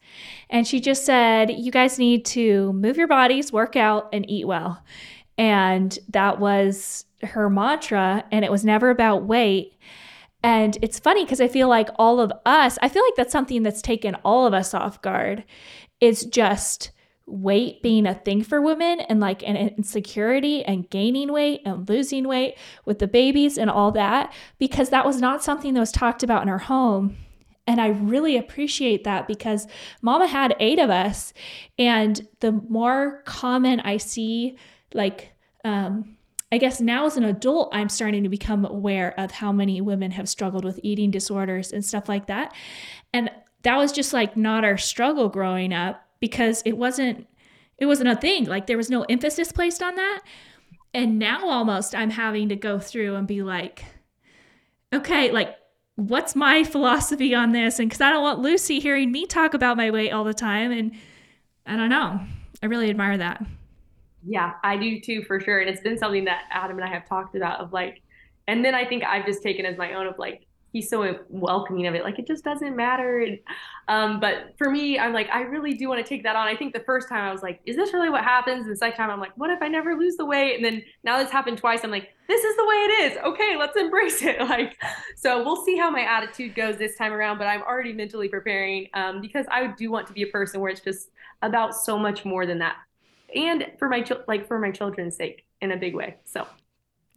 And 0.51 0.67
she 0.67 0.81
just 0.81 1.05
said, 1.05 1.51
You 1.51 1.73
guys 1.73 1.99
need 1.99 2.25
to 2.27 2.73
move 2.73 2.97
your 2.97 3.09
bodies, 3.09 3.53
work 3.53 3.77
out, 3.77 4.09
and 4.13 4.29
eat 4.31 4.47
well. 4.47 4.83
And 5.39 5.99
that 6.11 6.39
was 6.39 7.05
her 7.23 7.51
mantra. 7.51 8.25
And 8.31 8.45
it 8.45 8.51
was 8.51 8.65
never 8.65 8.91
about 8.91 9.25
weight. 9.25 9.75
And 10.47 10.79
it's 10.81 11.01
funny 11.01 11.25
because 11.25 11.41
I 11.41 11.49
feel 11.49 11.69
like 11.69 11.89
all 11.97 12.21
of 12.21 12.33
us, 12.47 12.79
I 12.81 12.89
feel 12.89 13.03
like 13.03 13.17
that's 13.17 13.33
something 13.33 13.65
that's 13.65 13.83
taken 13.83 14.15
all 14.25 14.47
of 14.47 14.55
us 14.55 14.75
off 14.75 15.03
guard. 15.03 15.45
Is 16.01 16.25
just 16.25 16.93
weight 17.27 17.83
being 17.83 18.07
a 18.07 18.15
thing 18.15 18.45
for 18.45 18.63
women 18.63 19.01
and 19.01 19.19
like 19.19 19.43
an 19.43 19.57
insecurity 19.57 20.65
and 20.65 20.89
gaining 20.89 21.33
weight 21.33 21.63
and 21.65 21.89
losing 21.89 22.29
weight 22.29 22.55
with 22.85 23.01
the 23.01 23.09
babies 23.09 23.59
and 23.59 23.69
all 23.69 23.91
that 23.91 24.33
because 24.61 24.91
that 24.91 25.05
was 25.05 25.21
not 25.21 25.43
something 25.43 25.75
that 25.75 25.81
was 25.81 25.91
talked 25.91 26.23
about 26.23 26.43
in 26.43 26.49
our 26.49 26.59
home. 26.59 27.17
And 27.67 27.81
I 27.81 27.89
really 27.89 28.37
appreciate 28.37 29.03
that 29.03 29.27
because 29.27 29.67
mama 30.01 30.29
had 30.29 30.55
eight 30.61 30.79
of 30.79 30.91
us. 30.91 31.33
And 31.77 32.25
the 32.39 32.53
more 32.53 33.23
common 33.27 33.81
I 33.81 33.97
see, 33.97 34.57
like, 34.95 35.33
um, 35.65 36.16
I 36.53 36.59
guess 36.59 36.81
now 36.81 37.07
as 37.07 37.17
an 37.17 37.25
adult, 37.25 37.71
I'm 37.73 37.89
starting 37.89 38.23
to 38.23 38.29
become 38.29 38.65
aware 38.65 39.19
of 39.19 39.33
how 39.33 39.51
many 39.51 39.81
women 39.81 40.13
have 40.13 40.29
struggled 40.29 40.65
with 40.65 40.79
eating 40.83 41.11
disorders 41.11 41.73
and 41.73 41.85
stuff 41.85 42.09
like 42.09 42.27
that. 42.27 42.55
And 43.13 43.31
that 43.63 43.77
was 43.77 43.91
just 43.91 44.13
like 44.13 44.37
not 44.37 44.65
our 44.65 44.79
struggle 44.79 45.29
growing 45.29 45.73
up 45.73 46.05
because 46.21 46.63
it 46.65 46.77
wasn't 46.77 47.27
it 47.79 47.87
wasn't 47.87 48.09
a 48.09 48.17
thing. 48.17 48.45
Like 48.45 48.67
there 48.67 48.77
was 48.77 48.89
no 48.89 49.03
emphasis 49.03 49.53
placed 49.53 49.83
on 49.83 49.97
that. 49.97 50.23
And 50.95 51.19
now 51.19 51.49
almost 51.49 51.95
I'm 51.95 52.11
having 52.11 52.49
to 52.49 52.57
go 52.57 52.79
through 52.79 53.17
and 53.17 53.27
be 53.27 53.43
like, 53.43 53.85
okay, 54.93 55.31
like 55.31 55.57
what's 55.97 56.37
my 56.37 56.63
philosophy 56.63 57.35
on 57.35 57.53
this? 57.53 57.79
And 57.79 57.89
because 57.89 58.01
I 58.01 58.11
don't 58.11 58.23
want 58.23 58.39
Lucy 58.39 58.81
hearing 58.81 59.11
me 59.11 59.27
talk 59.27 59.53
about 59.53 59.77
my 59.77 59.91
weight 59.91 60.11
all 60.11 60.25
the 60.25 60.33
time. 60.33 60.71
And 60.71 60.93
I 61.67 61.77
don't 61.77 61.91
know. 61.91 62.21
I 62.63 62.67
really 62.67 62.89
admire 62.89 63.19
that. 63.19 63.45
Yeah, 64.27 64.55
I 64.65 64.77
do 64.77 65.01
too, 65.01 65.23
for 65.25 65.41
sure. 65.41 65.61
And 65.61 65.71
it's 65.71 65.81
been 65.81 65.99
something 65.99 66.25
that 66.25 66.45
Adam 66.51 66.79
and 66.79 66.85
I 66.85 66.93
have 66.93 67.09
talked 67.09 67.37
about 67.37 67.61
of 67.61 67.73
like, 67.73 68.03
and 68.49 68.65
then 68.65 68.75
I 68.75 68.85
think 68.85 69.05
I've 69.05 69.27
just 69.27 69.43
taken 69.43 69.65
as 69.65 69.77
my 69.79 69.95
own 69.95 70.07
of 70.07 70.19
like, 70.19 70.47
he's 70.73 70.91
so 70.91 71.19
welcoming 71.31 71.87
of 71.87 71.95
it. 71.95 72.03
Like 72.05 72.19
it 72.19 72.27
just 72.27 72.45
doesn't 72.45 72.77
matter. 72.77 73.21
And, 73.21 73.39
um, 73.89 74.21
but 74.21 74.55
for 74.59 74.69
me, 74.69 74.99
I'm 74.99 75.13
like, 75.13 75.29
I 75.31 75.43
really 75.43 75.75
do 75.75 75.89
want 75.89 76.05
to 76.05 76.09
take 76.09 76.23
that 76.25 76.37
on. 76.37 76.47
I 76.47 76.57
think 76.57 76.75
the 76.75 76.81
first 76.81 77.09
time 77.09 77.23
I 77.23 77.33
was 77.33 77.43
like, 77.43 77.61
is 77.65 77.77
this 77.77 77.95
really 77.95 78.11
what 78.11 78.25
happens? 78.25 78.63
And 78.63 78.73
the 78.73 78.77
second 78.77 78.97
time 78.97 79.11
I'm 79.11 79.21
like, 79.21 79.37
what 79.37 79.51
if 79.51 79.63
I 79.63 79.69
never 79.69 79.95
lose 79.97 80.17
the 80.17 80.27
weight? 80.27 80.57
And 80.57 80.65
then 80.65 80.83
now 81.03 81.19
this 81.19 81.31
happened 81.31 81.59
twice. 81.59 81.83
I'm 81.83 81.91
like, 81.91 82.11
this 82.29 82.45
is 82.45 82.57
the 82.57 82.65
way 82.65 82.75
it 82.75 83.13
is. 83.13 83.19
Okay, 83.25 83.57
let's 83.57 83.77
embrace 83.77 84.23
it. 84.23 84.37
Like, 84.47 84.77
so 85.17 85.43
we'll 85.43 85.65
see 85.65 85.77
how 85.77 85.91
my 85.91 86.03
attitude 86.03 86.55
goes 86.55 86.77
this 86.77 86.97
time 86.97 87.13
around. 87.13 87.39
But 87.39 87.47
I'm 87.47 87.63
already 87.63 87.93
mentally 87.93 88.29
preparing 88.29 88.87
um, 88.95 89.21
because 89.21 89.47
I 89.51 89.69
do 89.79 89.91
want 89.91 90.07
to 90.09 90.13
be 90.13 90.23
a 90.23 90.29
person 90.29 90.61
where 90.61 90.71
it's 90.71 90.81
just 90.81 91.11
about 91.43 91.75
so 91.75 91.99
much 91.99 92.25
more 92.25 92.47
than 92.47 92.59
that, 92.61 92.77
and 93.35 93.67
for 93.79 93.89
my 93.89 94.05
like 94.27 94.47
for 94.47 94.59
my 94.59 94.71
children's 94.71 95.17
sake 95.17 95.45
in 95.61 95.73
a 95.73 95.77
big 95.77 95.95
way. 95.95 96.17
So. 96.25 96.47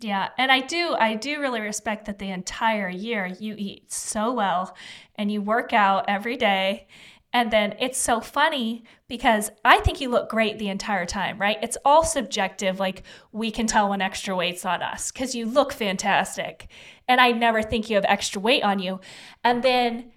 Yeah, 0.01 0.29
and 0.37 0.49
I 0.49 0.61
do 0.61 0.95
I 0.97 1.15
do 1.15 1.41
really 1.41 1.59
respect 1.59 2.05
that 2.05 2.19
the 2.19 2.29
entire 2.29 2.89
year 2.89 3.25
you 3.25 3.55
eat 3.57 3.91
so 3.91 4.33
well 4.33 4.75
and 5.15 5.31
you 5.31 5.41
work 5.41 5.73
out 5.73 6.05
every 6.07 6.37
day. 6.37 6.87
And 7.31 7.51
then 7.51 7.75
it's 7.79 7.99
so 7.99 8.21
funny 8.21 8.85
because 9.07 9.51
I 9.63 9.79
think 9.79 10.01
you 10.01 10.09
look 10.09 10.29
great 10.29 10.57
the 10.57 10.69
entire 10.69 11.05
time, 11.05 11.37
right? 11.37 11.57
It's 11.61 11.77
all 11.85 12.03
subjective. 12.03 12.79
Like 12.79 13.03
we 13.31 13.51
can 13.51 13.67
tell 13.67 13.89
when 13.89 14.01
extra 14.01 14.35
weight's 14.35 14.65
on 14.65 14.81
us 14.81 15.11
because 15.11 15.35
you 15.35 15.45
look 15.45 15.71
fantastic. 15.71 16.69
And 17.07 17.21
I 17.21 17.31
never 17.31 17.61
think 17.61 17.89
you 17.89 17.97
have 17.97 18.05
extra 18.07 18.41
weight 18.41 18.63
on 18.63 18.79
you. 18.79 18.99
And 19.43 19.61
then 19.61 20.11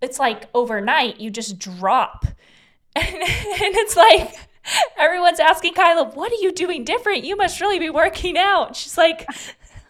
it's 0.00 0.18
like 0.18 0.48
overnight 0.54 1.20
you 1.20 1.30
just 1.30 1.58
drop. 1.58 2.26
and, 2.94 3.06
and 3.06 3.22
it's 3.24 3.96
like, 3.96 4.36
Everyone's 4.96 5.40
asking 5.40 5.74
Kyla, 5.74 6.10
what 6.10 6.32
are 6.32 6.36
you 6.36 6.52
doing 6.52 6.84
different? 6.84 7.24
You 7.24 7.36
must 7.36 7.60
really 7.60 7.78
be 7.78 7.90
working 7.90 8.38
out. 8.38 8.76
She's 8.76 8.96
like, 8.96 9.26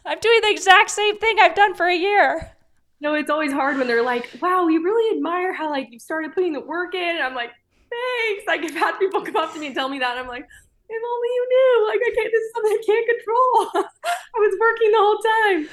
I'm 0.05 0.19
doing 0.19 0.41
the 0.43 0.51
exact 0.51 0.91
same 0.91 1.19
thing 1.19 1.37
I've 1.41 1.55
done 1.55 1.75
for 1.75 1.87
a 1.87 1.97
year. 1.97 2.53
No, 3.01 3.15
it's 3.15 3.31
always 3.31 3.53
hard 3.53 3.79
when 3.79 3.87
they're 3.87 4.03
like, 4.03 4.31
wow, 4.41 4.65
we 4.65 4.79
really 4.79 5.17
admire 5.17 5.53
how 5.53 5.71
like 5.71 5.89
you 5.91 5.99
started 5.99 6.35
putting 6.35 6.53
the 6.53 6.61
work 6.61 6.95
in. 6.95 7.17
And 7.17 7.23
I'm 7.23 7.35
like, 7.35 7.51
thanks. 7.91 8.45
Like 8.47 8.63
I've 8.63 8.75
had 8.75 8.99
people 8.99 9.23
come 9.23 9.37
up 9.37 9.53
to 9.55 9.59
me 9.59 9.67
and 9.67 9.75
tell 9.75 9.89
me 9.89 9.99
that. 9.99 10.17
I'm 10.17 10.29
like, 10.29 10.47
if 10.89 11.03
only 11.05 11.29
you 11.29 11.47
knew. 11.49 11.87
Like 11.89 12.01
I 12.01 12.15
can't 12.15 12.33
this 12.33 12.43
is 12.43 12.53
something 12.55 12.73
I 12.73 12.83
can't 12.87 13.09
control. 13.09 13.85
I 14.05 14.39
was 14.39 14.57
working 14.61 14.91
the 14.93 14.99
whole 14.99 15.19
time. 15.19 15.69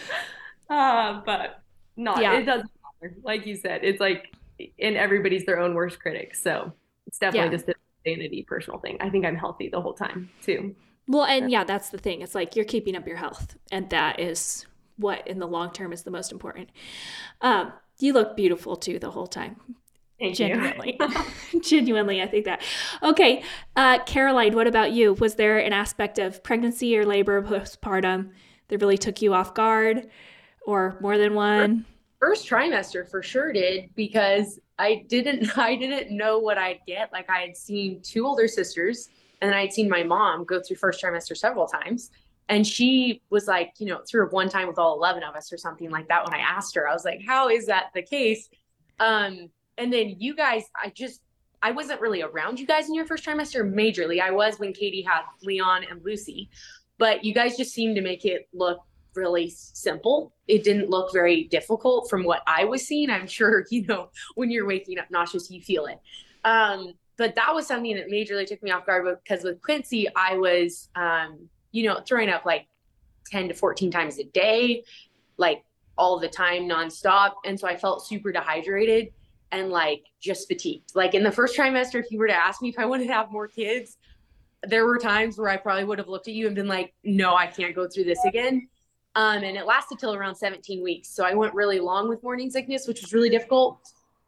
Uh, 0.69 1.21
but 1.25 1.61
not 1.97 2.21
yeah. 2.21 2.37
it 2.37 2.45
doesn't 2.45 2.69
matter. 3.01 3.15
Like 3.23 3.45
you 3.45 3.55
said, 3.55 3.81
it's 3.83 3.99
like 3.99 4.33
and 4.79 4.97
everybody's 4.97 5.45
their 5.45 5.59
own 5.59 5.73
worst 5.73 5.99
critic. 5.99 6.35
So 6.35 6.73
it's 7.07 7.19
definitely 7.19 7.51
yeah. 7.51 7.57
just 7.57 7.69
a 7.69 7.73
vanity 8.09 8.43
personal 8.47 8.79
thing. 8.79 8.97
I 8.99 9.09
think 9.09 9.25
I'm 9.25 9.35
healthy 9.35 9.69
the 9.69 9.81
whole 9.81 9.93
time 9.93 10.29
too. 10.41 10.75
Well, 11.07 11.25
and 11.25 11.49
yeah, 11.49 11.63
that's 11.63 11.89
the 11.89 11.97
thing. 11.97 12.21
It's 12.21 12.35
like 12.35 12.55
you're 12.55 12.65
keeping 12.65 12.95
up 12.95 13.07
your 13.07 13.17
health, 13.17 13.57
and 13.71 13.89
that 13.89 14.19
is 14.19 14.67
what 14.97 15.27
in 15.27 15.39
the 15.39 15.47
long 15.47 15.71
term 15.71 15.91
is 15.91 16.03
the 16.03 16.11
most 16.11 16.31
important. 16.31 16.69
Um, 17.41 17.73
you 17.99 18.13
look 18.13 18.35
beautiful 18.35 18.75
too 18.75 18.99
the 18.99 19.11
whole 19.11 19.27
time. 19.27 19.57
Thank 20.19 20.35
genuinely, 20.35 20.99
genuinely, 21.61 22.21
I 22.21 22.27
think 22.27 22.45
that. 22.45 22.61
Okay, 23.01 23.43
uh, 23.75 23.99
Karaline, 23.99 24.53
what 24.53 24.67
about 24.67 24.91
you? 24.91 25.13
Was 25.13 25.35
there 25.35 25.57
an 25.57 25.73
aspect 25.73 26.19
of 26.19 26.43
pregnancy 26.43 26.97
or 26.97 27.05
labor, 27.05 27.41
postpartum 27.41 28.31
that 28.67 28.81
really 28.81 28.97
took 28.97 29.21
you 29.21 29.33
off 29.33 29.53
guard, 29.53 30.09
or 30.65 30.97
more 31.01 31.17
than 31.17 31.33
one? 31.35 31.85
First 32.19 32.49
trimester 32.49 33.09
for 33.09 33.23
sure 33.23 33.53
did 33.53 33.89
because 33.95 34.59
I 34.79 35.05
didn't 35.07 35.57
I 35.57 35.75
didn't 35.75 36.15
know 36.15 36.39
what 36.39 36.57
I'd 36.57 36.79
get. 36.87 37.11
Like 37.13 37.29
I 37.29 37.39
had 37.39 37.55
seen 37.55 38.01
two 38.01 38.25
older 38.25 38.47
sisters 38.47 39.09
and 39.41 39.49
then 39.49 39.57
I'd 39.57 39.73
seen 39.73 39.89
my 39.89 40.03
mom 40.03 40.45
go 40.45 40.61
through 40.61 40.77
first 40.77 41.03
trimester 41.03 41.37
several 41.37 41.67
times. 41.67 42.11
And 42.49 42.65
she 42.65 43.21
was 43.29 43.47
like, 43.47 43.73
you 43.77 43.85
know, 43.85 43.97
up 43.97 44.33
one 44.33 44.49
time 44.49 44.67
with 44.67 44.79
all 44.79 44.95
11 44.97 45.21
of 45.21 45.35
us 45.35 45.53
or 45.53 45.57
something 45.57 45.91
like 45.91 46.07
that 46.07 46.25
when 46.25 46.33
I 46.33 46.39
asked 46.39 46.73
her. 46.75 46.87
I 46.87 46.93
was 46.93 47.05
like, 47.05 47.21
how 47.25 47.47
is 47.49 47.67
that 47.67 47.91
the 47.93 48.01
case? 48.01 48.49
Um, 48.99 49.49
and 49.77 49.93
then 49.93 50.15
you 50.17 50.35
guys, 50.35 50.63
I 50.75 50.89
just, 50.89 51.21
I 51.61 51.71
wasn't 51.71 52.01
really 52.01 52.23
around 52.23 52.59
you 52.59 52.65
guys 52.65 52.87
in 52.89 52.95
your 52.95 53.05
first 53.05 53.23
trimester 53.23 53.61
majorly. 53.63 54.19
I 54.19 54.31
was 54.31 54.57
when 54.57 54.73
Katie 54.73 55.03
had 55.03 55.21
Leon 55.43 55.85
and 55.89 56.03
Lucy, 56.03 56.49
but 56.97 57.23
you 57.23 57.33
guys 57.33 57.55
just 57.55 57.71
seemed 57.71 57.95
to 57.97 58.01
make 58.01 58.25
it 58.25 58.49
look 58.51 58.79
really 59.19 59.49
simple. 59.49 60.33
It 60.47 60.63
didn't 60.63 60.89
look 60.89 61.13
very 61.13 61.43
difficult 61.45 62.09
from 62.09 62.23
what 62.23 62.41
I 62.47 62.65
was 62.65 62.87
seeing. 62.87 63.09
I'm 63.09 63.27
sure, 63.27 63.65
you 63.71 63.85
know, 63.85 64.09
when 64.35 64.49
you're 64.49 64.65
waking 64.65 64.99
up 64.99 65.11
nauseous, 65.11 65.51
you 65.51 65.61
feel 65.61 65.85
it. 65.85 65.99
Um, 66.43 66.93
but 67.17 67.35
that 67.35 67.53
was 67.53 67.67
something 67.67 67.95
that 67.95 68.07
majorly 68.07 68.47
took 68.47 68.63
me 68.63 68.71
off 68.71 68.85
guard 68.85 69.05
because 69.23 69.43
with 69.43 69.61
Quincy, 69.61 70.07
I 70.15 70.37
was, 70.37 70.87
um, 70.95 71.49
you 71.71 71.87
know, 71.87 71.99
throwing 72.07 72.29
up 72.29 72.45
like 72.45 72.65
10 73.27 73.49
to 73.49 73.53
14 73.53 73.91
times 73.91 74.19
a 74.19 74.23
day, 74.23 74.83
like 75.37 75.63
all 75.97 76.17
the 76.17 76.29
time, 76.29 76.63
nonstop. 76.63 77.33
And 77.45 77.59
so 77.59 77.67
I 77.67 77.75
felt 77.75 78.07
super 78.07 78.31
dehydrated 78.31 79.09
and 79.51 79.69
like 79.69 80.05
just 80.21 80.47
fatigued. 80.47 80.95
Like 80.95 81.13
in 81.13 81.23
the 81.23 81.31
first 81.31 81.57
trimester, 81.57 81.99
if 81.99 82.09
you 82.09 82.19
were 82.19 82.27
to 82.27 82.33
ask 82.33 82.61
me 82.61 82.69
if 82.69 82.79
I 82.79 82.85
wanted 82.85 83.07
to 83.07 83.13
have 83.13 83.31
more 83.31 83.47
kids, 83.47 83.97
there 84.63 84.85
were 84.85 84.97
times 84.97 85.37
where 85.37 85.49
I 85.49 85.57
probably 85.57 85.85
would 85.85 85.99
have 85.99 86.07
looked 86.07 86.27
at 86.27 86.33
you 86.33 86.47
and 86.47 86.55
been 86.55 86.67
like, 86.67 86.93
no, 87.03 87.35
I 87.35 87.47
can't 87.47 87.75
go 87.75 87.87
through 87.87 88.05
this 88.05 88.23
again. 88.25 88.67
Um, 89.15 89.43
and 89.43 89.57
it 89.57 89.65
lasted 89.65 89.99
till 89.99 90.13
around 90.13 90.35
17 90.35 90.83
weeks. 90.83 91.09
So 91.09 91.25
I 91.25 91.33
went 91.33 91.53
really 91.53 91.79
long 91.79 92.07
with 92.07 92.21
morning 92.23 92.49
sickness, 92.49 92.87
which 92.87 93.01
was 93.01 93.13
really 93.13 93.29
difficult. 93.29 93.79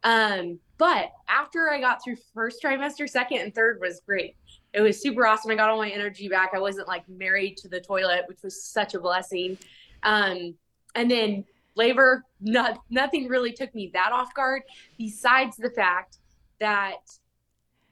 Um, 0.03 0.59
but 0.77 1.11
after 1.29 1.69
I 1.69 1.79
got 1.79 2.03
through 2.03 2.17
first 2.33 2.61
trimester, 2.63 3.07
second 3.07 3.39
and 3.39 3.53
third 3.53 3.79
was 3.79 4.01
great. 4.05 4.35
It 4.73 4.81
was 4.81 4.99
super 5.01 5.27
awesome. 5.27 5.51
I 5.51 5.55
got 5.55 5.69
all 5.69 5.77
my 5.77 5.89
energy 5.89 6.27
back. 6.27 6.51
I 6.53 6.59
wasn't 6.59 6.87
like 6.87 7.07
married 7.07 7.57
to 7.57 7.67
the 7.67 7.79
toilet, 7.79 8.25
which 8.27 8.41
was 8.43 8.63
such 8.63 8.95
a 8.95 8.99
blessing. 8.99 9.57
Um, 10.03 10.55
and 10.95 11.11
then 11.11 11.45
labor, 11.75 12.25
not, 12.39 12.79
nothing 12.89 13.27
really 13.27 13.51
took 13.51 13.73
me 13.75 13.91
that 13.93 14.11
off 14.11 14.33
guard, 14.33 14.63
besides 14.97 15.57
the 15.57 15.69
fact 15.69 16.17
that 16.59 17.01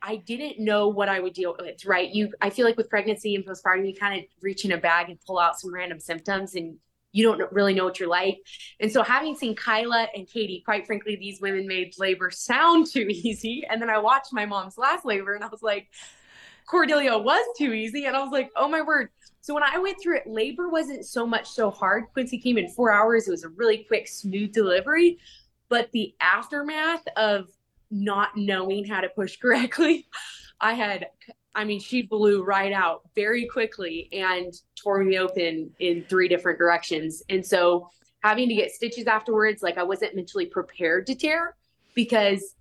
I 0.01 0.17
didn't 0.17 0.63
know 0.63 0.88
what 0.88 1.09
I 1.09 1.19
would 1.19 1.33
deal 1.33 1.55
with, 1.59 1.85
right? 1.85 2.09
You, 2.09 2.33
I 2.41 2.49
feel 2.49 2.65
like 2.65 2.77
with 2.77 2.89
pregnancy 2.89 3.35
and 3.35 3.45
postpartum, 3.45 3.88
you 3.88 3.93
kind 3.93 4.19
of 4.19 4.25
reach 4.41 4.65
in 4.65 4.71
a 4.71 4.77
bag 4.77 5.09
and 5.09 5.19
pull 5.25 5.39
out 5.39 5.59
some 5.59 5.73
random 5.73 5.99
symptoms 5.99 6.55
and 6.55 6.77
you 7.12 7.23
don't 7.23 7.51
really 7.51 7.73
know 7.73 7.85
what 7.85 7.99
you're 7.99 8.09
like. 8.09 8.39
And 8.79 8.91
so 8.91 9.03
having 9.03 9.35
seen 9.35 9.55
Kyla 9.55 10.07
and 10.15 10.27
Katie, 10.27 10.62
quite 10.63 10.85
frankly, 10.85 11.15
these 11.15 11.41
women 11.41 11.67
made 11.67 11.93
labor 11.97 12.29
sound 12.31 12.88
too 12.88 13.07
easy. 13.09 13.63
And 13.69 13.81
then 13.81 13.89
I 13.89 13.97
watched 13.97 14.31
my 14.31 14.45
mom's 14.45 14.77
last 14.77 15.05
labor 15.05 15.33
and 15.33 15.43
I 15.43 15.47
was 15.47 15.63
like, 15.63 15.88
Cordelia 16.67 17.17
was 17.17 17.43
too 17.57 17.73
easy. 17.73 18.05
And 18.05 18.15
I 18.15 18.21
was 18.21 18.31
like, 18.31 18.51
oh 18.55 18.67
my 18.67 18.81
word. 18.81 19.09
So 19.41 19.53
when 19.53 19.63
I 19.63 19.79
went 19.79 19.99
through 20.01 20.17
it, 20.17 20.27
labor 20.27 20.69
wasn't 20.69 21.05
so 21.05 21.25
much 21.25 21.49
so 21.49 21.71
hard. 21.71 22.05
Quincy 22.13 22.38
came 22.38 22.57
in 22.57 22.69
four 22.69 22.91
hours. 22.91 23.27
It 23.27 23.31
was 23.31 23.43
a 23.43 23.49
really 23.49 23.85
quick, 23.88 24.07
smooth 24.07 24.53
delivery. 24.53 25.17
But 25.69 25.91
the 25.91 26.13
aftermath 26.19 27.03
of 27.15 27.47
not 27.91 28.36
knowing 28.36 28.86
how 28.86 29.02
to 29.02 29.10
push 29.10 29.38
correctly. 29.38 30.08
I 30.62 30.73
had, 30.73 31.08
I 31.56 31.63
mean, 31.63 31.80
she 31.80 32.02
blew 32.02 32.43
right 32.43 32.73
out 32.73 33.02
very 33.15 33.45
quickly 33.45 34.10
and 34.12 34.54
tore 34.75 35.04
me 35.04 35.17
open 35.17 35.71
in 35.80 36.04
three 36.04 36.28
different 36.28 36.60
directions. 36.60 37.23
And 37.30 37.45
so 37.45 37.89
having 38.21 38.49
to 38.49 38.56
get 38.56 38.71
stitches 38.71 39.08
afterwards, 39.08 39.63
like 39.63 39.78
I 39.78 39.84
wasn't 39.84 40.15
mentally 40.15 40.45
prepared 40.45 41.08
to 41.08 41.15
tear 41.15 41.56
because 41.95 42.56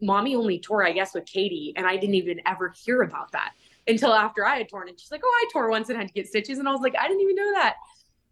mommy 0.00 0.34
only 0.34 0.58
tore, 0.58 0.84
I 0.84 0.92
guess, 0.92 1.14
with 1.14 1.26
Katie. 1.26 1.72
And 1.76 1.86
I 1.86 1.96
didn't 1.96 2.16
even 2.16 2.40
ever 2.46 2.74
hear 2.84 3.02
about 3.02 3.32
that 3.32 3.52
until 3.86 4.12
after 4.12 4.44
I 4.44 4.58
had 4.58 4.68
torn 4.68 4.88
And 4.88 4.98
She's 4.98 5.10
like, 5.10 5.22
oh, 5.24 5.28
I 5.28 5.52
tore 5.52 5.70
once 5.70 5.88
and 5.88 5.98
had 5.98 6.08
to 6.08 6.14
get 6.14 6.26
stitches. 6.26 6.58
And 6.58 6.68
I 6.68 6.72
was 6.72 6.80
like, 6.80 6.96
I 6.98 7.06
didn't 7.06 7.22
even 7.22 7.36
know 7.36 7.52
that. 7.52 7.76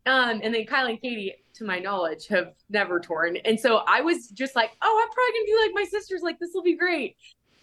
Um, 0.05 0.41
and 0.43 0.53
then 0.55 0.67
Kyle 0.67 0.87
and 0.87 1.01
Katie, 1.01 1.35
to 1.55 1.65
my 1.65 1.79
knowledge, 1.79 2.27
have 2.29 2.55
never 2.71 2.99
torn. 2.99 3.37
And 3.37 3.59
so 3.59 3.83
I 3.87 4.01
was 4.01 4.29
just 4.29 4.57
like, 4.57 4.71
oh, 4.83 5.03
I'm 5.03 5.13
probably 5.13 5.33
gonna 5.33 5.45
be 5.45 5.67
like 5.67 5.75
my 5.75 5.85
sisters, 5.91 6.23
like 6.23 6.39
this 6.39 6.51
will 6.55 6.63
be 6.63 6.77
great. 6.77 7.17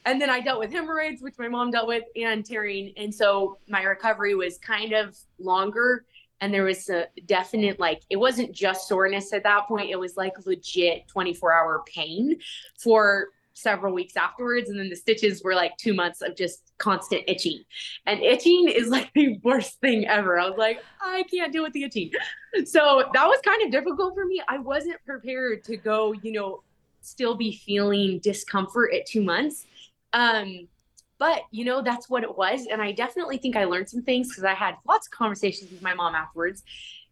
And 0.06 0.22
then 0.22 0.30
I 0.30 0.40
dealt 0.40 0.60
with 0.60 0.72
hemorrhoids, 0.72 1.22
which 1.22 1.36
my 1.38 1.50
mom 1.50 1.72
dealt 1.72 1.88
with, 1.88 2.04
and 2.16 2.46
tearing. 2.46 2.94
And 2.98 3.14
so 3.14 3.60
my 3.68 3.84
recovery 3.84 4.36
was 4.36 4.58
kind 4.58 4.94
of 4.94 5.18
longer. 5.38 6.06
And 6.42 6.54
there 6.54 6.64
was 6.64 6.90
a 6.90 7.08
definite, 7.26 7.82
like, 7.82 8.02
it 8.10 8.16
wasn't 8.16 8.54
just 8.54 8.88
soreness 8.88 9.34
at 9.34 9.44
that 9.44 9.68
point. 9.68 9.90
It 9.90 10.00
was 10.00 10.16
like 10.16 10.34
legit 10.46 11.08
24 11.10 11.54
hour 11.54 11.84
pain 11.86 12.40
for 12.82 13.28
several 13.62 13.94
weeks 13.94 14.16
afterwards. 14.16 14.70
And 14.70 14.80
then 14.80 14.90
the 14.90 14.96
stitches 14.96 15.44
were 15.44 15.56
like 15.56 15.76
two 15.78 15.94
months 15.94 16.22
of 16.22 16.36
just 16.36 16.72
constant 16.78 17.24
itching. 17.28 17.64
And 18.06 18.22
itching 18.22 18.70
is 18.70 18.90
like 18.90 19.12
the 19.14 19.40
worst 19.44 19.80
thing 19.82 20.08
ever. 20.08 20.40
I 20.40 20.50
was 20.50 20.58
like, 20.58 20.84
I 21.02 21.24
can't 21.24 21.52
deal 21.52 21.64
with 21.64 21.74
the 21.74 21.84
itching. 21.84 22.12
So 22.66 23.04
that 23.14 23.28
was 23.28 23.40
kind 23.46 23.62
of 23.64 23.72
difficult 23.72 24.16
for 24.16 24.26
me. 24.26 24.42
I 24.48 24.58
wasn't 24.58 24.98
prepared 25.06 25.64
to 25.66 25.78
go, 25.78 26.14
you 26.14 26.32
know, 26.32 26.64
still 27.02 27.36
be 27.36 27.56
feeling 27.58 28.20
discomfort 28.20 28.94
at 28.94 29.06
two 29.06 29.22
months. 29.22 29.66
Um, 30.14 30.68
but 31.20 31.42
you 31.52 31.66
know, 31.66 31.82
that's 31.82 32.10
what 32.10 32.24
it 32.24 32.38
was. 32.38 32.66
And 32.72 32.82
I 32.82 32.92
definitely 32.94 33.38
think 33.38 33.56
I 33.56 33.66
learned 33.66 33.90
some 33.90 34.02
things 34.02 34.30
because 34.30 34.46
I 34.46 34.54
had 34.54 34.76
lots 34.88 35.08
of 35.08 35.12
conversations 35.12 35.70
with 35.70 35.82
my 35.82 35.94
mom 35.94 36.16
afterwards. 36.16 36.64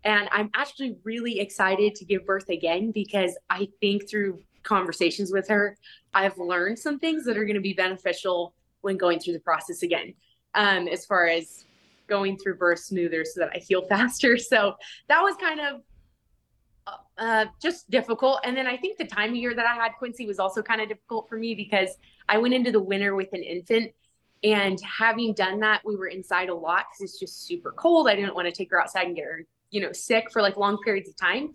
And 0.03 0.29
I'm 0.31 0.49
actually 0.55 0.97
really 1.03 1.39
excited 1.39 1.95
to 1.95 2.05
give 2.05 2.25
birth 2.25 2.49
again 2.49 2.91
because 2.91 3.37
I 3.49 3.67
think 3.81 4.09
through 4.09 4.41
conversations 4.67 5.31
with 5.31 5.47
her, 5.47 5.77
I've 6.13 6.37
learned 6.37 6.77
some 6.77 6.99
things 6.99 7.25
that 7.25 7.37
are 7.37 7.45
going 7.45 7.55
to 7.55 7.61
be 7.61 7.73
beneficial 7.73 8.53
when 8.81 8.97
going 8.97 9.19
through 9.19 9.33
the 9.33 9.39
process 9.39 9.81
again, 9.81 10.13
um, 10.55 10.87
as 10.87 11.05
far 11.05 11.27
as 11.27 11.65
going 12.07 12.37
through 12.37 12.55
birth 12.55 12.79
smoother 12.79 13.25
so 13.25 13.41
that 13.41 13.51
I 13.55 13.59
heal 13.59 13.81
faster. 13.89 14.37
So 14.37 14.75
that 15.07 15.21
was 15.21 15.35
kind 15.39 15.59
of 15.59 15.81
uh, 17.17 17.45
just 17.61 17.89
difficult. 17.89 18.39
And 18.43 18.55
then 18.55 18.67
I 18.67 18.77
think 18.77 18.97
the 18.97 19.05
time 19.05 19.31
of 19.31 19.35
year 19.35 19.53
that 19.53 19.65
I 19.65 19.75
had 19.75 19.93
Quincy 19.97 20.25
was 20.25 20.39
also 20.39 20.61
kind 20.61 20.81
of 20.81 20.87
difficult 20.87 21.27
for 21.27 21.37
me 21.37 21.55
because 21.55 21.89
I 22.29 22.37
went 22.37 22.53
into 22.53 22.71
the 22.71 22.81
winter 22.81 23.15
with 23.15 23.33
an 23.33 23.43
infant. 23.43 23.91
And 24.43 24.79
having 24.81 25.33
done 25.33 25.59
that, 25.61 25.81
we 25.83 25.95
were 25.95 26.07
inside 26.07 26.49
a 26.49 26.53
lot 26.53 26.85
because 26.91 27.09
it's 27.09 27.19
just 27.19 27.47
super 27.47 27.71
cold. 27.71 28.07
I 28.07 28.15
didn't 28.15 28.35
want 28.35 28.47
to 28.47 28.51
take 28.51 28.69
her 28.69 28.79
outside 28.79 29.07
and 29.07 29.15
get 29.15 29.25
her, 29.25 29.45
you 29.71 29.81
know, 29.81 29.91
sick 29.91 30.31
for 30.31 30.43
like 30.43 30.57
long 30.57 30.77
periods 30.83 31.09
of 31.09 31.15
time. 31.15 31.53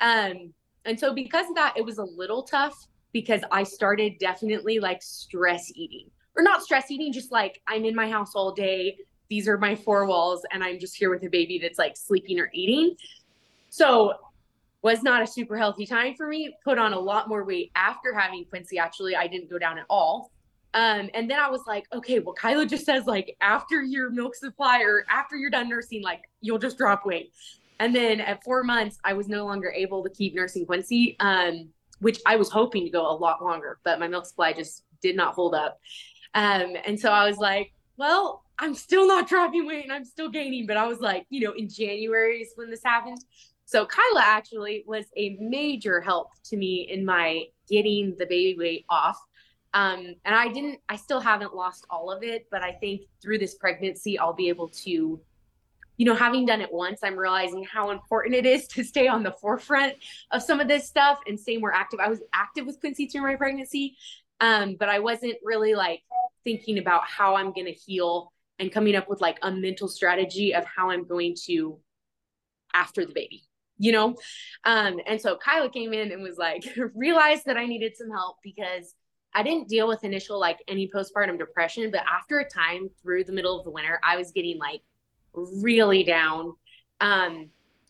Um, 0.00 0.54
and 0.84 0.98
so 0.98 1.14
because 1.14 1.48
of 1.48 1.54
that, 1.56 1.74
it 1.76 1.84
was 1.84 1.98
a 1.98 2.04
little 2.04 2.42
tough 2.42 2.88
because 3.12 3.42
I 3.50 3.62
started 3.62 4.18
definitely 4.18 4.78
like 4.78 5.02
stress 5.02 5.70
eating 5.74 6.10
or 6.36 6.42
not 6.42 6.62
stress 6.62 6.90
eating, 6.90 7.12
just 7.12 7.30
like 7.30 7.60
I'm 7.66 7.84
in 7.84 7.94
my 7.94 8.08
house 8.08 8.34
all 8.34 8.52
day. 8.52 8.96
These 9.28 9.48
are 9.48 9.58
my 9.58 9.74
four 9.74 10.06
walls 10.06 10.44
and 10.52 10.62
I'm 10.62 10.78
just 10.78 10.96
here 10.96 11.10
with 11.10 11.22
a 11.24 11.28
baby 11.28 11.58
that's 11.58 11.78
like 11.78 11.96
sleeping 11.96 12.38
or 12.40 12.50
eating. 12.52 12.96
So 13.68 14.14
was 14.82 15.02
not 15.02 15.22
a 15.22 15.26
super 15.26 15.56
healthy 15.56 15.86
time 15.86 16.14
for 16.14 16.26
me. 16.26 16.54
Put 16.64 16.78
on 16.78 16.92
a 16.92 16.98
lot 16.98 17.28
more 17.28 17.44
weight 17.44 17.70
after 17.74 18.12
having 18.12 18.44
Quincy. 18.44 18.78
Actually, 18.78 19.14
I 19.14 19.26
didn't 19.26 19.48
go 19.48 19.58
down 19.58 19.78
at 19.78 19.86
all. 19.88 20.30
Um, 20.74 21.10
and 21.14 21.30
then 21.30 21.38
I 21.38 21.50
was 21.50 21.60
like, 21.66 21.86
okay, 21.92 22.18
well, 22.18 22.34
Kyla 22.34 22.66
just 22.66 22.84
says 22.84 23.06
like 23.06 23.36
after 23.40 23.82
your 23.82 24.10
milk 24.10 24.34
supply 24.34 24.80
or 24.80 25.04
after 25.10 25.36
you're 25.36 25.50
done 25.50 25.68
nursing, 25.68 26.02
like 26.02 26.22
you'll 26.40 26.58
just 26.58 26.78
drop 26.78 27.06
weight. 27.06 27.32
And 27.78 27.94
then 27.94 28.20
at 28.20 28.42
four 28.44 28.62
months, 28.62 28.98
I 29.04 29.12
was 29.14 29.28
no 29.28 29.44
longer 29.44 29.70
able 29.70 30.02
to 30.04 30.10
keep 30.10 30.34
nursing 30.34 30.66
Quincy, 30.66 31.16
um, 31.20 31.68
which 32.00 32.20
I 32.26 32.36
was 32.36 32.48
hoping 32.48 32.84
to 32.84 32.90
go 32.90 33.10
a 33.10 33.16
lot 33.16 33.42
longer, 33.42 33.78
but 33.84 33.98
my 33.98 34.08
milk 34.08 34.26
supply 34.26 34.52
just 34.52 34.84
did 35.00 35.16
not 35.16 35.34
hold 35.34 35.54
up. 35.54 35.78
Um, 36.34 36.76
and 36.84 36.98
so 36.98 37.10
I 37.10 37.28
was 37.28 37.38
like, 37.38 37.72
well, 37.96 38.44
I'm 38.58 38.74
still 38.74 39.06
not 39.06 39.28
dropping 39.28 39.66
weight 39.66 39.84
and 39.84 39.92
I'm 39.92 40.04
still 40.04 40.28
gaining. 40.28 40.66
But 40.66 40.76
I 40.76 40.86
was 40.86 41.00
like, 41.00 41.26
you 41.30 41.40
know, 41.40 41.52
in 41.52 41.68
January 41.68 42.38
is 42.38 42.52
when 42.56 42.70
this 42.70 42.82
happened. 42.84 43.18
So 43.64 43.86
Kyla 43.86 44.22
actually 44.22 44.84
was 44.86 45.06
a 45.16 45.36
major 45.40 46.00
help 46.00 46.28
to 46.44 46.56
me 46.56 46.88
in 46.90 47.04
my 47.04 47.44
getting 47.68 48.14
the 48.18 48.26
baby 48.26 48.56
weight 48.58 48.84
off. 48.90 49.18
Um, 49.74 50.14
and 50.26 50.34
I 50.34 50.48
didn't, 50.48 50.80
I 50.88 50.96
still 50.96 51.20
haven't 51.20 51.54
lost 51.54 51.86
all 51.88 52.10
of 52.10 52.22
it, 52.22 52.46
but 52.50 52.62
I 52.62 52.72
think 52.72 53.02
through 53.22 53.38
this 53.38 53.54
pregnancy, 53.54 54.18
I'll 54.18 54.34
be 54.34 54.50
able 54.50 54.68
to 54.68 55.18
you 55.96 56.06
know, 56.06 56.14
having 56.14 56.46
done 56.46 56.60
it 56.60 56.72
once, 56.72 57.00
I'm 57.02 57.16
realizing 57.16 57.64
how 57.64 57.90
important 57.90 58.34
it 58.34 58.46
is 58.46 58.66
to 58.68 58.84
stay 58.84 59.08
on 59.08 59.22
the 59.22 59.32
forefront 59.32 59.94
of 60.30 60.42
some 60.42 60.60
of 60.60 60.68
this 60.68 60.86
stuff 60.86 61.18
and 61.26 61.38
stay 61.38 61.56
more 61.56 61.74
active. 61.74 62.00
I 62.00 62.08
was 62.08 62.20
active 62.32 62.66
with 62.66 62.80
Quincy 62.80 63.06
through 63.06 63.22
my 63.22 63.36
pregnancy, 63.36 63.96
um, 64.40 64.76
but 64.78 64.88
I 64.88 64.98
wasn't 64.98 65.36
really 65.42 65.74
like 65.74 66.02
thinking 66.44 66.78
about 66.78 67.02
how 67.06 67.36
I'm 67.36 67.52
going 67.52 67.66
to 67.66 67.72
heal 67.72 68.32
and 68.58 68.72
coming 68.72 68.96
up 68.96 69.08
with 69.08 69.20
like 69.20 69.38
a 69.42 69.50
mental 69.50 69.88
strategy 69.88 70.54
of 70.54 70.64
how 70.64 70.90
I'm 70.90 71.06
going 71.06 71.36
to 71.46 71.78
after 72.74 73.04
the 73.04 73.12
baby, 73.12 73.44
you 73.78 73.92
know? 73.92 74.16
Um, 74.64 74.98
and 75.06 75.20
so 75.20 75.36
Kyla 75.36 75.70
came 75.70 75.92
in 75.92 76.12
and 76.12 76.22
was 76.22 76.38
like, 76.38 76.64
realized 76.94 77.44
that 77.46 77.56
I 77.56 77.66
needed 77.66 77.96
some 77.96 78.10
help 78.10 78.36
because 78.42 78.94
I 79.34 79.42
didn't 79.42 79.68
deal 79.68 79.88
with 79.88 80.04
initial 80.04 80.38
like 80.38 80.58
any 80.68 80.90
postpartum 80.94 81.38
depression, 81.38 81.90
but 81.90 82.02
after 82.10 82.38
a 82.38 82.48
time 82.48 82.88
through 83.02 83.24
the 83.24 83.32
middle 83.32 83.58
of 83.58 83.64
the 83.64 83.70
winter, 83.70 83.98
I 84.04 84.16
was 84.16 84.32
getting 84.32 84.58
like 84.58 84.82
really 85.34 86.02
down 86.04 86.54
um, 87.00 87.48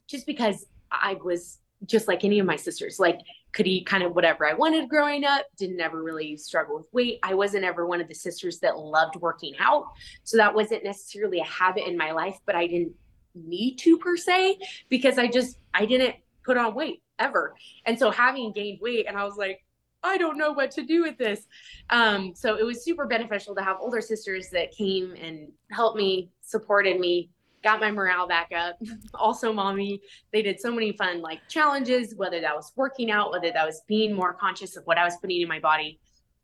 just 0.09 0.26
because 0.26 0.66
I 0.90 1.16
was 1.22 1.59
just 1.87 2.09
like 2.09 2.24
any 2.24 2.38
of 2.38 2.46
my 2.46 2.57
sisters, 2.57 2.98
like 2.98 3.18
could 3.52 3.66
eat 3.66 3.87
kind 3.87 4.02
of 4.02 4.14
whatever 4.14 4.46
I 4.46 4.55
wanted 4.55 4.88
growing 4.88 5.24
up, 5.24 5.44
didn't 5.59 5.81
ever 5.81 6.02
really 6.02 6.37
struggle 6.37 6.76
with 6.76 6.88
weight. 6.92 7.18
I 7.22 7.35
wasn't 7.35 7.64
ever 7.64 7.87
one 7.87 8.00
of 8.00 8.09
the 8.09 8.14
sisters 8.14 8.59
that 8.61 8.78
loved 8.78 9.16
working 9.16 9.55
out. 9.61 9.87
So 10.24 10.37
that 10.38 10.55
wasn't 10.55 10.85
necessarily 10.85 11.40
a 11.40 11.44
habit 11.44 11.87
in 11.87 11.96
my 11.96 12.12
life, 12.12 12.38
but 12.46 12.55
I 12.55 12.66
didn't 12.66 12.92
need 13.35 13.76
to 13.76 13.98
per 13.98 14.16
se 14.16 14.59
because 14.88 15.18
I 15.18 15.26
just 15.26 15.59
I 15.74 15.87
didn't 15.87 16.16
put 16.44 16.57
on 16.57 16.74
weight 16.74 17.02
ever. 17.18 17.55
And 17.87 17.98
so 17.98 18.11
having 18.11 18.52
gained 18.52 18.81
weight 18.81 19.07
and 19.07 19.16
I 19.16 19.24
was 19.24 19.37
like 19.37 19.62
I 20.03 20.19
don't 20.19 20.37
know 20.37 20.53
what 20.53 20.71
to 20.73 20.83
do 20.83 21.03
with 21.03 21.17
this. 21.19 21.47
Um, 21.91 22.35
so 22.35 22.57
it 22.57 22.65
was 22.65 22.85
super 22.85 23.07
beneficial 23.07 23.55
to 23.55 23.62
have 23.62 23.77
older 23.81 24.01
sisters 24.01 24.49
that 24.51 24.73
came 24.73 25.15
and 25.21 25.53
helped 25.71 25.97
me, 25.97 26.31
supported 26.41 26.99
me, 26.99 27.31
got 27.62 27.81
my 27.81 27.91
morale 27.91 28.27
back 28.27 28.51
up. 28.57 28.79
also, 29.15 29.53
mommy, 29.53 30.01
they 30.33 30.43
did 30.43 30.61
so 30.61 30.73
many 30.73 30.93
fun 30.93 31.21
like 31.21 31.41
challenges, 31.49 32.15
whether 32.17 32.41
that 32.41 32.55
was 32.55 32.73
working 32.77 33.11
out, 33.11 33.31
whether 33.31 33.51
that 33.53 33.67
was 33.67 33.83
being 33.87 34.15
more 34.15 34.35
conscious 34.35 34.77
of 34.77 34.85
what 34.85 34.99
I 34.99 35.05
was 35.05 35.17
putting 35.21 35.41
in 35.41 35.49
my 35.49 35.61
body. 35.61 36.01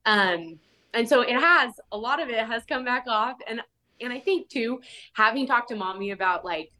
Um, 0.07 0.59
and 0.95 1.09
so 1.09 1.21
it 1.21 1.39
has 1.39 1.75
a 1.93 1.99
lot 1.99 2.21
of 2.21 2.29
it 2.29 2.47
has 2.47 2.65
come 2.65 2.85
back 2.85 3.07
off. 3.07 3.37
And 3.47 3.61
and 4.01 4.13
I 4.13 4.21
think 4.21 4.49
too, 4.49 4.81
having 5.15 5.47
talked 5.47 5.69
to 5.71 5.77
mommy 5.77 6.13
about 6.13 6.45
like 6.45 6.71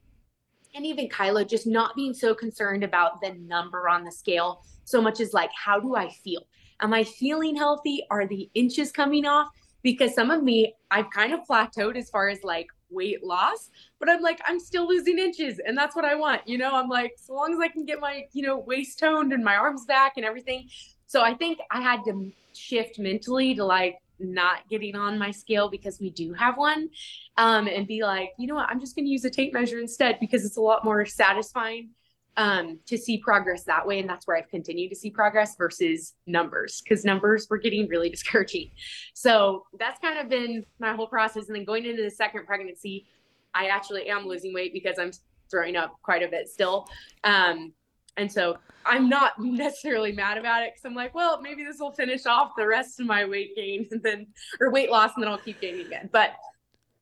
and 0.75 0.87
even 0.87 1.09
Kyla 1.09 1.45
just 1.45 1.67
not 1.67 1.97
being 1.97 2.15
so 2.15 2.35
concerned 2.35 2.85
about 2.85 3.21
the 3.21 3.35
number 3.35 3.89
on 3.89 4.05
the 4.05 4.13
scale 4.13 4.63
so 4.85 5.01
much 5.03 5.21
as 5.21 5.33
like 5.33 5.51
how 5.55 5.81
do 5.81 5.97
I 5.97 6.09
feel? 6.09 6.47
Am 6.81 6.95
I 6.95 7.05
feeling 7.05 7.57
healthy? 7.57 8.05
Are 8.11 8.27
the 8.27 8.49
inches 8.55 8.93
coming 8.93 9.27
off? 9.27 9.49
Because 9.83 10.15
some 10.15 10.31
of 10.31 10.43
me, 10.43 10.75
I've 10.91 11.11
kind 11.11 11.33
of 11.33 11.41
plateaued 11.49 11.97
as 11.97 12.11
far 12.11 12.29
as 12.29 12.43
like 12.43 12.69
weight 12.91 13.25
loss, 13.25 13.71
but 13.99 14.09
I'm 14.09 14.23
like, 14.23 14.41
I'm 14.47 14.59
still 14.59 14.89
losing 14.89 15.19
inches 15.19 15.61
and 15.65 15.77
that's 15.77 15.95
what 15.95 16.05
I 16.05 16.15
want. 16.15 16.47
You 16.47 16.59
know, 16.59 16.75
I'm 16.75 16.89
like, 16.89 17.13
so 17.17 17.35
long 17.35 17.53
as 17.53 17.61
I 17.61 17.69
can 17.69 17.85
get 17.85 18.01
my, 18.01 18.25
you 18.33 18.43
know, 18.43 18.59
waist 18.59 18.99
toned 18.99 19.33
and 19.33 19.45
my 19.45 19.57
arms 19.57 19.85
back 19.85 20.15
and 20.17 20.25
everything. 20.25 20.69
So 21.07 21.23
I 21.23 21.35
think 21.35 21.59
I 21.71 21.81
had 21.81 22.05
to 22.05 22.33
shift 22.55 22.99
mentally 22.99 23.55
to 23.55 23.65
like 23.65 23.99
not 24.21 24.69
getting 24.69 24.97
on 24.97 25.19
my 25.19 25.31
scale 25.31 25.69
because 25.69 26.01
we 26.01 26.11
do 26.11 26.33
have 26.33 26.57
one 26.57 26.89
um, 27.37 27.69
and 27.69 27.87
be 27.87 28.03
like, 28.03 28.31
you 28.39 28.47
know 28.47 28.57
what, 28.57 28.69
I'm 28.69 28.81
just 28.81 28.97
going 28.97 29.05
to 29.05 29.11
use 29.11 29.25
a 29.25 29.31
tape 29.31 29.53
measure 29.53 29.79
instead 29.79 30.19
because 30.21 30.45
it's 30.45 30.57
a 30.57 30.61
lot 30.61 30.85
more 30.85 31.05
satisfying 31.07 31.91
um, 32.39 32.79
to 32.87 32.97
see 32.97 33.19
progress 33.19 33.65
that 33.65 33.85
way. 33.85 33.99
And 33.99 34.09
that's 34.09 34.27
where 34.27 34.37
I've 34.37 34.49
continued 34.49 34.91
to 34.91 34.97
see 34.97 35.11
progress 35.11 35.57
versus 35.57 36.15
numbers 36.27 36.81
because 36.81 37.05
numbers 37.05 37.49
were 37.51 37.59
getting 37.59 37.89
really 37.89 38.09
discouraging. 38.17 38.71
So 39.13 39.65
that's 39.79 40.01
kind 40.01 40.19
of 40.19 40.29
been 40.31 40.65
my 40.79 40.95
whole 40.95 41.09
process. 41.09 41.49
And 41.49 41.57
then 41.57 41.65
going 41.65 41.85
into 41.85 42.03
the 42.03 42.11
second 42.11 42.47
pregnancy, 42.47 43.07
I 43.55 43.67
actually 43.67 44.09
am 44.09 44.27
losing 44.27 44.55
weight 44.55 44.73
because 44.73 44.99
I'm 44.99 45.11
throwing 45.51 45.77
up 45.77 45.97
quite 46.03 46.23
a 46.23 46.29
bit 46.29 46.49
still. 46.49 46.87
Um, 47.25 47.73
and 48.17 48.31
so 48.31 48.57
I'm 48.87 49.09
not 49.09 49.33
necessarily 49.41 50.13
mad 50.13 50.39
about 50.39 50.63
it 50.63 50.75
because 50.75 50.85
I'm 50.85 50.95
like, 50.95 51.15
well, 51.17 51.41
maybe 51.43 51.65
this 51.65 51.79
will 51.81 51.93
finish 51.93 52.25
off 52.25 52.53
the 52.57 52.67
rest 52.67 53.01
of 53.01 53.07
my 53.07 53.25
weight 53.25 53.57
gain 53.57 53.89
and 53.91 54.01
then, 54.03 54.29
or 54.61 54.71
weight 54.71 54.91
loss, 54.91 55.11
and 55.17 55.25
then 55.25 55.31
I'll 55.31 55.39
keep 55.39 55.61
gaining 55.61 55.87
again. 55.87 56.09
But 56.13 56.37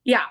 yeah, 0.05 0.25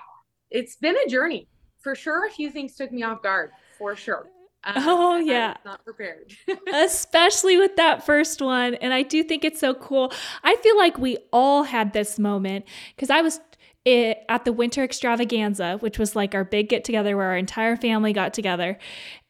it's 0.50 0.74
been 0.76 0.96
a 1.06 1.08
journey 1.08 1.46
for 1.78 1.94
sure. 1.94 2.26
A 2.26 2.30
few 2.30 2.50
things 2.50 2.74
took 2.74 2.90
me 2.90 3.04
off 3.04 3.22
guard 3.22 3.52
for 3.78 3.94
sure. 3.94 4.26
Um, 4.66 4.74
oh 4.78 5.16
yeah, 5.16 5.54
not 5.64 5.84
prepared. 5.84 6.34
Especially 6.74 7.56
with 7.56 7.76
that 7.76 8.04
first 8.04 8.42
one, 8.42 8.74
and 8.74 8.92
I 8.92 9.02
do 9.02 9.22
think 9.22 9.44
it's 9.44 9.60
so 9.60 9.74
cool. 9.74 10.12
I 10.42 10.56
feel 10.56 10.76
like 10.76 10.98
we 10.98 11.18
all 11.32 11.62
had 11.62 11.92
this 11.92 12.18
moment 12.18 12.64
because 12.94 13.08
I 13.08 13.20
was 13.20 13.40
it, 13.84 14.24
at 14.28 14.44
the 14.44 14.52
winter 14.52 14.82
extravaganza, 14.82 15.76
which 15.78 15.98
was 15.98 16.16
like 16.16 16.34
our 16.34 16.42
big 16.42 16.68
get 16.68 16.82
together 16.82 17.16
where 17.16 17.28
our 17.28 17.36
entire 17.36 17.76
family 17.76 18.12
got 18.12 18.34
together, 18.34 18.76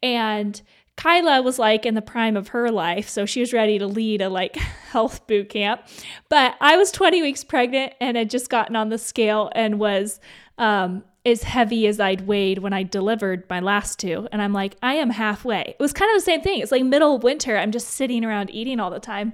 and 0.02 0.60
Kyla 0.96 1.42
was 1.42 1.58
like 1.58 1.84
in 1.84 1.94
the 1.94 2.02
prime 2.02 2.36
of 2.36 2.48
her 2.48 2.70
life, 2.70 3.08
so 3.08 3.26
she 3.26 3.40
was 3.40 3.52
ready 3.52 3.78
to 3.78 3.86
lead 3.86 4.22
a 4.22 4.30
like 4.30 4.56
health 4.90 5.26
boot 5.26 5.50
camp. 5.50 5.82
But 6.30 6.54
I 6.60 6.76
was 6.78 6.90
20 6.90 7.20
weeks 7.20 7.44
pregnant 7.44 7.92
and 8.00 8.16
had 8.16 8.30
just 8.30 8.48
gotten 8.48 8.74
on 8.74 8.88
the 8.88 8.98
scale 8.98 9.50
and 9.54 9.78
was 9.78 10.18
um, 10.56 11.04
as 11.26 11.42
heavy 11.42 11.88
as 11.88 11.98
I'd 11.98 12.26
weighed 12.26 12.58
when 12.58 12.72
I 12.72 12.84
delivered 12.84 13.44
my 13.50 13.58
last 13.58 13.98
two. 13.98 14.28
And 14.30 14.40
I'm 14.40 14.52
like, 14.52 14.76
I 14.80 14.94
am 14.94 15.10
halfway. 15.10 15.74
It 15.78 15.80
was 15.80 15.92
kind 15.92 16.08
of 16.14 16.16
the 16.16 16.24
same 16.24 16.40
thing. 16.40 16.60
It's 16.60 16.70
like 16.70 16.84
middle 16.84 17.18
winter. 17.18 17.58
I'm 17.58 17.72
just 17.72 17.88
sitting 17.88 18.24
around 18.24 18.50
eating 18.50 18.78
all 18.78 18.90
the 18.90 19.00
time. 19.00 19.32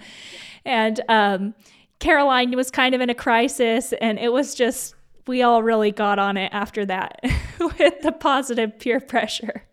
And 0.64 1.00
um, 1.11 1.55
Karaline 2.00 2.55
was 2.57 2.70
kind 2.70 2.94
of 2.94 3.02
in 3.02 3.11
a 3.11 3.14
crisis. 3.14 3.92
And 4.00 4.18
it 4.18 4.33
was 4.33 4.55
just, 4.55 4.94
we 5.26 5.42
all 5.42 5.62
really 5.62 5.90
got 5.90 6.18
on 6.18 6.38
it 6.38 6.50
after 6.55 6.87
that 6.87 7.20
with 7.61 8.00
the 8.00 8.12
positive 8.12 8.78
peer 8.78 8.98
pressure. 8.98 9.64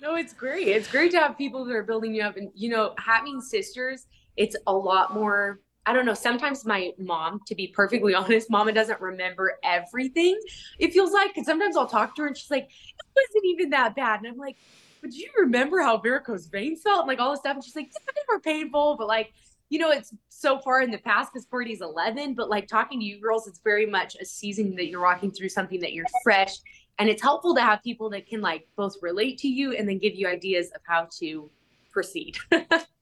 No, 0.00 0.16
it's 0.16 0.32
great. 0.32 0.66
It's 0.66 0.90
great 0.90 1.12
to 1.12 1.20
have 1.20 1.38
people 1.38 1.64
that 1.64 1.74
are 1.74 1.84
building 1.84 2.12
you 2.12 2.24
up. 2.24 2.36
And, 2.36 2.50
you 2.56 2.70
know, 2.70 2.92
having 2.98 3.40
sisters, 3.40 4.06
it's 4.36 4.56
a 4.66 4.72
lot 4.72 5.14
more 5.14 5.60
I 5.86 5.92
don't 5.92 6.06
know. 6.06 6.14
Sometimes 6.14 6.64
my 6.64 6.92
mom, 6.98 7.40
to 7.46 7.54
be 7.54 7.68
perfectly 7.68 8.14
honest, 8.14 8.50
mama 8.50 8.72
doesn't 8.72 9.00
remember 9.00 9.58
everything. 9.62 10.38
It 10.78 10.92
feels 10.92 11.12
like, 11.12 11.34
because 11.34 11.46
sometimes 11.46 11.76
I'll 11.76 11.86
talk 11.86 12.14
to 12.16 12.22
her 12.22 12.28
and 12.28 12.36
she's 12.36 12.50
like, 12.50 12.64
it 12.64 13.04
wasn't 13.14 13.44
even 13.46 13.70
that 13.70 13.94
bad. 13.94 14.20
And 14.20 14.28
I'm 14.28 14.38
like, 14.38 14.56
but 15.02 15.10
do 15.10 15.18
you 15.18 15.30
remember 15.38 15.80
how 15.80 15.98
varicose 15.98 16.46
veins 16.46 16.80
felt? 16.82 17.00
And 17.00 17.08
like 17.08 17.20
all 17.20 17.32
this 17.32 17.40
stuff. 17.40 17.56
And 17.56 17.64
she's 17.64 17.76
like, 17.76 17.90
yeah, 17.92 18.12
they 18.14 18.22
were 18.34 18.40
painful, 18.40 18.96
but 18.96 19.06
like, 19.06 19.34
you 19.68 19.78
know, 19.78 19.90
it's 19.90 20.14
so 20.28 20.58
far 20.58 20.80
in 20.80 20.90
the 20.90 20.98
past 20.98 21.32
because 21.32 21.46
Courtney's 21.46 21.80
11, 21.80 22.34
but 22.34 22.48
like 22.48 22.68
talking 22.68 23.00
to 23.00 23.04
you 23.04 23.20
girls, 23.20 23.46
it's 23.46 23.60
very 23.62 23.86
much 23.86 24.16
a 24.20 24.24
season 24.24 24.74
that 24.76 24.86
you're 24.86 25.02
walking 25.02 25.30
through 25.30 25.48
something 25.50 25.80
that 25.80 25.92
you're 25.92 26.06
fresh. 26.22 26.54
And 26.98 27.08
it's 27.08 27.20
helpful 27.20 27.54
to 27.54 27.60
have 27.60 27.82
people 27.82 28.08
that 28.10 28.26
can 28.26 28.40
like 28.40 28.66
both 28.76 28.96
relate 29.02 29.38
to 29.38 29.48
you 29.48 29.72
and 29.72 29.88
then 29.88 29.98
give 29.98 30.14
you 30.14 30.28
ideas 30.28 30.70
of 30.74 30.80
how 30.86 31.08
to 31.18 31.50
proceed. 31.92 32.38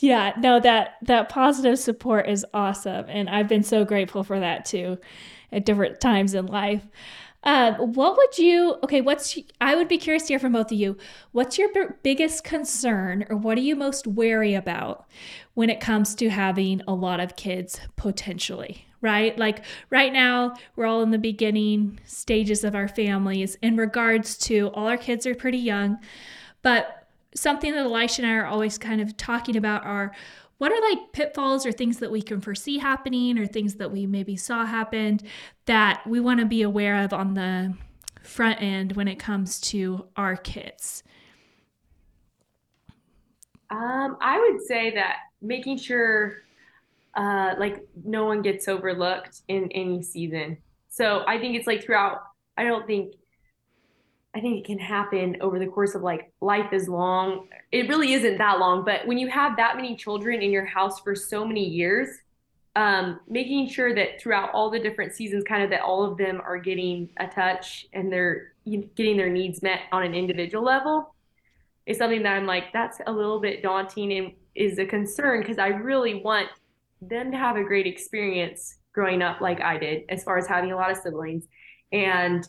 yeah 0.00 0.32
no 0.38 0.60
that 0.60 0.94
that 1.02 1.28
positive 1.28 1.78
support 1.78 2.28
is 2.28 2.44
awesome 2.54 3.04
and 3.08 3.28
i've 3.28 3.48
been 3.48 3.62
so 3.62 3.84
grateful 3.84 4.22
for 4.22 4.40
that 4.40 4.64
too 4.64 4.98
at 5.52 5.64
different 5.64 6.00
times 6.00 6.34
in 6.34 6.46
life. 6.46 6.86
Um, 7.42 7.74
what 7.92 8.16
would 8.16 8.38
you 8.38 8.76
okay 8.82 9.00
what's 9.00 9.38
i 9.60 9.76
would 9.76 9.86
be 9.86 9.98
curious 9.98 10.24
to 10.24 10.32
hear 10.32 10.38
from 10.40 10.54
both 10.54 10.72
of 10.72 10.78
you. 10.78 10.96
What's 11.30 11.58
your 11.58 11.72
b- 11.72 11.94
biggest 12.02 12.42
concern 12.42 13.24
or 13.30 13.36
what 13.36 13.56
are 13.56 13.60
you 13.60 13.76
most 13.76 14.06
wary 14.08 14.54
about 14.54 15.06
when 15.54 15.70
it 15.70 15.78
comes 15.78 16.16
to 16.16 16.28
having 16.28 16.82
a 16.88 16.94
lot 16.94 17.20
of 17.20 17.36
kids 17.36 17.80
potentially 17.96 18.82
right? 19.02 19.38
Like 19.38 19.64
right 19.90 20.12
now 20.12 20.54
we're 20.74 20.86
all 20.86 21.02
in 21.02 21.12
the 21.12 21.18
beginning 21.18 22.00
stages 22.04 22.64
of 22.64 22.74
our 22.74 22.88
families 22.88 23.56
in 23.62 23.76
regards 23.76 24.36
to 24.38 24.70
all 24.74 24.88
our 24.88 24.96
kids 24.96 25.24
are 25.26 25.34
pretty 25.34 25.58
young 25.58 25.98
but 26.62 27.05
something 27.36 27.72
that 27.72 27.84
Elisha 27.84 28.22
and 28.22 28.30
I 28.30 28.34
are 28.34 28.46
always 28.46 28.78
kind 28.78 29.00
of 29.00 29.16
talking 29.16 29.56
about 29.56 29.84
are 29.84 30.12
what 30.58 30.72
are 30.72 30.80
like 30.90 31.12
pitfalls 31.12 31.66
or 31.66 31.72
things 31.72 31.98
that 31.98 32.10
we 32.10 32.22
can 32.22 32.40
foresee 32.40 32.78
happening 32.78 33.38
or 33.38 33.46
things 33.46 33.74
that 33.74 33.92
we 33.92 34.06
maybe 34.06 34.36
saw 34.36 34.64
happened 34.64 35.22
that 35.66 36.04
we 36.06 36.18
want 36.18 36.40
to 36.40 36.46
be 36.46 36.62
aware 36.62 37.04
of 37.04 37.12
on 37.12 37.34
the 37.34 37.74
front 38.22 38.60
end 38.62 38.92
when 38.92 39.06
it 39.06 39.18
comes 39.18 39.60
to 39.60 40.06
our 40.16 40.36
kids? 40.36 41.02
Um, 43.70 44.16
I 44.20 44.38
would 44.38 44.62
say 44.62 44.94
that 44.94 45.16
making 45.42 45.76
sure 45.78 46.38
uh, 47.14 47.54
like 47.58 47.86
no 48.04 48.24
one 48.24 48.42
gets 48.42 48.68
overlooked 48.68 49.42
in 49.48 49.70
any 49.72 50.02
season. 50.02 50.58
So 50.88 51.24
I 51.26 51.38
think 51.38 51.56
it's 51.56 51.66
like 51.66 51.84
throughout, 51.84 52.22
I 52.56 52.64
don't 52.64 52.86
think 52.86 53.14
I 54.36 54.40
think 54.40 54.58
it 54.58 54.66
can 54.66 54.78
happen 54.78 55.38
over 55.40 55.58
the 55.58 55.66
course 55.66 55.94
of 55.94 56.02
like 56.02 56.30
life 56.42 56.70
is 56.74 56.90
long. 56.90 57.48
It 57.72 57.88
really 57.88 58.12
isn't 58.12 58.36
that 58.36 58.58
long, 58.58 58.84
but 58.84 59.06
when 59.06 59.16
you 59.16 59.28
have 59.28 59.56
that 59.56 59.76
many 59.76 59.96
children 59.96 60.42
in 60.42 60.50
your 60.50 60.66
house 60.66 61.00
for 61.00 61.14
so 61.14 61.42
many 61.42 61.66
years, 61.66 62.08
um, 62.76 63.18
making 63.26 63.70
sure 63.70 63.94
that 63.94 64.20
throughout 64.20 64.50
all 64.52 64.70
the 64.70 64.78
different 64.78 65.14
seasons, 65.14 65.42
kind 65.44 65.62
of 65.62 65.70
that 65.70 65.80
all 65.80 66.04
of 66.04 66.18
them 66.18 66.42
are 66.44 66.58
getting 66.58 67.08
a 67.16 67.26
touch 67.26 67.86
and 67.94 68.12
they're 68.12 68.52
getting 68.94 69.16
their 69.16 69.30
needs 69.30 69.62
met 69.62 69.80
on 69.90 70.02
an 70.02 70.14
individual 70.14 70.62
level 70.62 71.14
is 71.86 71.96
something 71.96 72.22
that 72.24 72.34
I'm 72.34 72.46
like, 72.46 72.74
that's 72.74 72.98
a 73.06 73.12
little 73.12 73.40
bit 73.40 73.62
daunting 73.62 74.12
and 74.12 74.32
is 74.54 74.78
a 74.78 74.84
concern 74.84 75.40
because 75.40 75.58
I 75.58 75.68
really 75.68 76.16
want 76.16 76.48
them 77.00 77.30
to 77.30 77.38
have 77.38 77.56
a 77.56 77.64
great 77.64 77.86
experience 77.86 78.76
growing 78.92 79.22
up 79.22 79.40
like 79.40 79.62
I 79.62 79.78
did, 79.78 80.02
as 80.10 80.24
far 80.24 80.36
as 80.36 80.46
having 80.46 80.72
a 80.72 80.76
lot 80.76 80.90
of 80.90 80.98
siblings. 80.98 81.44
And 81.90 82.46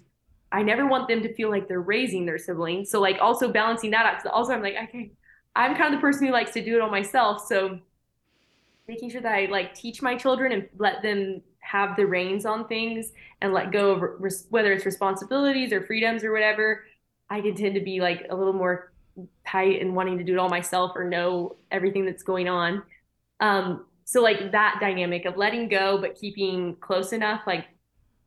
I 0.52 0.64
never 0.64 0.88
want 0.88 1.08
them 1.08 1.22
to 1.24 1.34
feel 1.34 1.50
like 1.50 1.68
they're 1.68 1.82
raising 1.82 2.26
their 2.26 2.38
siblings. 2.38 2.90
So 2.90 3.00
like 3.00 3.18
also 3.20 3.52
balancing 3.52 3.92
that 3.92 4.06
out. 4.06 4.22
So 4.22 4.30
also 4.30 4.54
I'm 4.54 4.62
like, 4.62 4.76
okay, 4.84 5.12
I'm 5.56 5.76
kind 5.76 5.94
of 5.94 6.00
the 6.00 6.02
person 6.02 6.28
who 6.28 6.34
likes 6.34 6.52
to 6.52 6.64
do 6.64 6.76
it 6.76 6.82
all 6.82 6.90
myself. 6.90 7.46
So 7.48 7.80
making 8.88 9.10
sure 9.10 9.22
that 9.22 9.34
I 9.34 9.46
like 9.48 9.74
teach 9.74 10.02
my 10.02 10.16
children 10.16 10.52
and 10.54 10.70
let 10.78 11.02
them 11.02 11.42
have 11.60 11.98
the 11.98 12.06
reins 12.06 12.46
on 12.46 12.68
things 12.68 13.12
and 13.42 13.54
let 13.54 13.72
go 13.72 13.92
of 13.92 14.34
whether 14.50 14.72
it's 14.72 14.86
responsibilities 14.86 15.74
or 15.74 15.86
freedoms 15.86 16.24
or 16.24 16.32
whatever. 16.32 16.86
I 17.30 17.42
can 17.42 17.56
tend 17.56 17.76
to 17.76 17.82
be 17.82 18.00
like 18.00 18.28
a 18.30 18.36
little 18.36 18.54
more 18.54 18.94
tight 19.46 19.82
and 19.82 19.96
wanting 19.96 20.18
to 20.18 20.24
do 20.24 20.34
it 20.34 20.40
all 20.40 20.48
myself 20.48 20.92
or 20.96 21.04
know 21.04 21.58
everything 21.72 22.06
that's 22.06 22.24
going 22.24 22.48
on. 22.48 22.84
Um, 23.42 23.86
so 24.06 24.22
like 24.22 24.54
that 24.54 24.78
dynamic 24.80 25.26
of 25.26 25.36
letting 25.36 25.68
go 25.68 26.00
but 26.00 26.16
keeping 26.16 26.78
close 26.78 27.12
enough, 27.12 27.42
like 27.46 27.66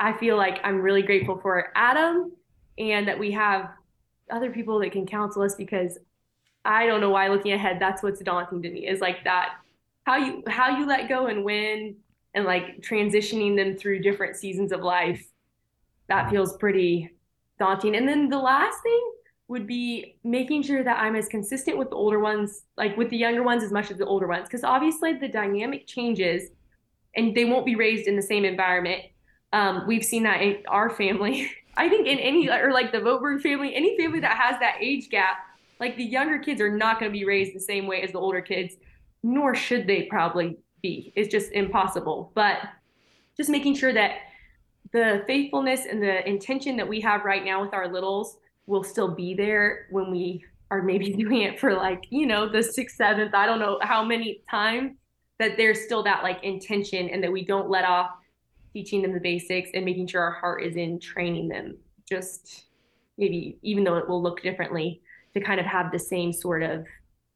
I 0.00 0.14
feel 0.14 0.36
like 0.36 0.58
I'm 0.64 0.80
really 0.80 1.02
grateful 1.02 1.38
for 1.38 1.70
Adam 1.76 2.32
and 2.78 3.06
that 3.06 3.18
we 3.18 3.30
have 3.32 3.70
other 4.30 4.50
people 4.50 4.78
that 4.80 4.92
can 4.92 5.06
counsel 5.06 5.42
us 5.42 5.54
because 5.54 5.98
I 6.64 6.86
don't 6.86 7.00
know 7.00 7.10
why 7.10 7.28
looking 7.28 7.52
ahead 7.52 7.78
that's 7.80 8.02
what's 8.02 8.20
daunting 8.20 8.62
to 8.62 8.70
me 8.70 8.86
is 8.86 9.00
like 9.00 9.24
that 9.24 9.56
how 10.04 10.16
you 10.16 10.42
how 10.46 10.78
you 10.78 10.86
let 10.86 11.08
go 11.08 11.26
and 11.26 11.44
when 11.44 11.96
and 12.34 12.44
like 12.44 12.80
transitioning 12.80 13.56
them 13.56 13.76
through 13.76 14.00
different 14.00 14.36
seasons 14.36 14.72
of 14.72 14.80
life 14.80 15.24
that 16.08 16.30
feels 16.30 16.56
pretty 16.56 17.10
daunting. 17.58 17.96
And 17.96 18.08
then 18.08 18.28
the 18.28 18.38
last 18.38 18.82
thing 18.82 19.12
would 19.48 19.66
be 19.66 20.16
making 20.24 20.62
sure 20.62 20.82
that 20.82 20.98
I'm 20.98 21.16
as 21.16 21.28
consistent 21.28 21.78
with 21.78 21.90
the 21.90 21.96
older 21.96 22.18
ones, 22.18 22.62
like 22.76 22.96
with 22.96 23.10
the 23.10 23.16
younger 23.16 23.42
ones 23.42 23.62
as 23.62 23.72
much 23.72 23.90
as 23.90 23.98
the 23.98 24.06
older 24.06 24.26
ones, 24.26 24.44
because 24.44 24.64
obviously 24.64 25.14
the 25.14 25.28
dynamic 25.28 25.86
changes 25.86 26.50
and 27.16 27.34
they 27.34 27.44
won't 27.44 27.66
be 27.66 27.76
raised 27.76 28.06
in 28.06 28.16
the 28.16 28.22
same 28.22 28.44
environment. 28.44 29.02
Um, 29.52 29.84
we've 29.86 30.04
seen 30.04 30.22
that 30.24 30.42
in 30.42 30.62
our 30.68 30.90
family. 30.90 31.50
I 31.76 31.88
think 31.88 32.06
in 32.06 32.18
any, 32.18 32.50
or 32.50 32.72
like 32.72 32.92
the 32.92 32.98
Vogberg 32.98 33.42
family, 33.42 33.74
any 33.74 33.96
family 33.96 34.20
that 34.20 34.36
has 34.36 34.58
that 34.60 34.76
age 34.80 35.08
gap, 35.08 35.38
like 35.78 35.96
the 35.96 36.04
younger 36.04 36.38
kids 36.38 36.60
are 36.60 36.70
not 36.70 37.00
going 37.00 37.10
to 37.10 37.18
be 37.18 37.24
raised 37.24 37.54
the 37.54 37.60
same 37.60 37.86
way 37.86 38.02
as 38.02 38.12
the 38.12 38.18
older 38.18 38.40
kids, 38.40 38.76
nor 39.22 39.54
should 39.54 39.86
they 39.86 40.02
probably 40.02 40.58
be. 40.82 41.12
It's 41.16 41.30
just 41.30 41.52
impossible. 41.52 42.32
But 42.34 42.58
just 43.36 43.48
making 43.48 43.76
sure 43.76 43.92
that 43.92 44.16
the 44.92 45.22
faithfulness 45.26 45.86
and 45.86 46.02
the 46.02 46.28
intention 46.28 46.76
that 46.76 46.88
we 46.88 47.00
have 47.00 47.24
right 47.24 47.44
now 47.44 47.62
with 47.62 47.72
our 47.72 47.90
littles 47.90 48.36
will 48.66 48.84
still 48.84 49.08
be 49.08 49.34
there 49.34 49.86
when 49.90 50.10
we 50.10 50.44
are 50.70 50.82
maybe 50.82 51.12
doing 51.14 51.42
it 51.42 51.58
for 51.58 51.74
like, 51.74 52.04
you 52.10 52.26
know, 52.26 52.48
the 52.48 52.62
sixth, 52.62 52.96
seventh, 52.96 53.34
I 53.34 53.46
don't 53.46 53.58
know 53.58 53.78
how 53.82 54.04
many 54.04 54.42
times 54.50 54.92
that 55.38 55.56
there's 55.56 55.82
still 55.82 56.02
that 56.02 56.22
like 56.22 56.42
intention 56.42 57.08
and 57.08 57.22
that 57.22 57.32
we 57.32 57.44
don't 57.44 57.70
let 57.70 57.84
off 57.84 58.10
teaching 58.72 59.02
them 59.02 59.12
the 59.12 59.20
basics 59.20 59.70
and 59.74 59.84
making 59.84 60.06
sure 60.06 60.22
our 60.22 60.32
heart 60.32 60.62
is 60.62 60.76
in 60.76 61.00
training 61.00 61.48
them. 61.48 61.76
Just 62.08 62.64
maybe 63.18 63.58
even 63.62 63.84
though 63.84 63.96
it 63.96 64.08
will 64.08 64.22
look 64.22 64.42
differently 64.42 65.02
to 65.34 65.40
kind 65.40 65.60
of 65.60 65.66
have 65.66 65.92
the 65.92 65.98
same 65.98 66.32
sort 66.32 66.62
of 66.62 66.86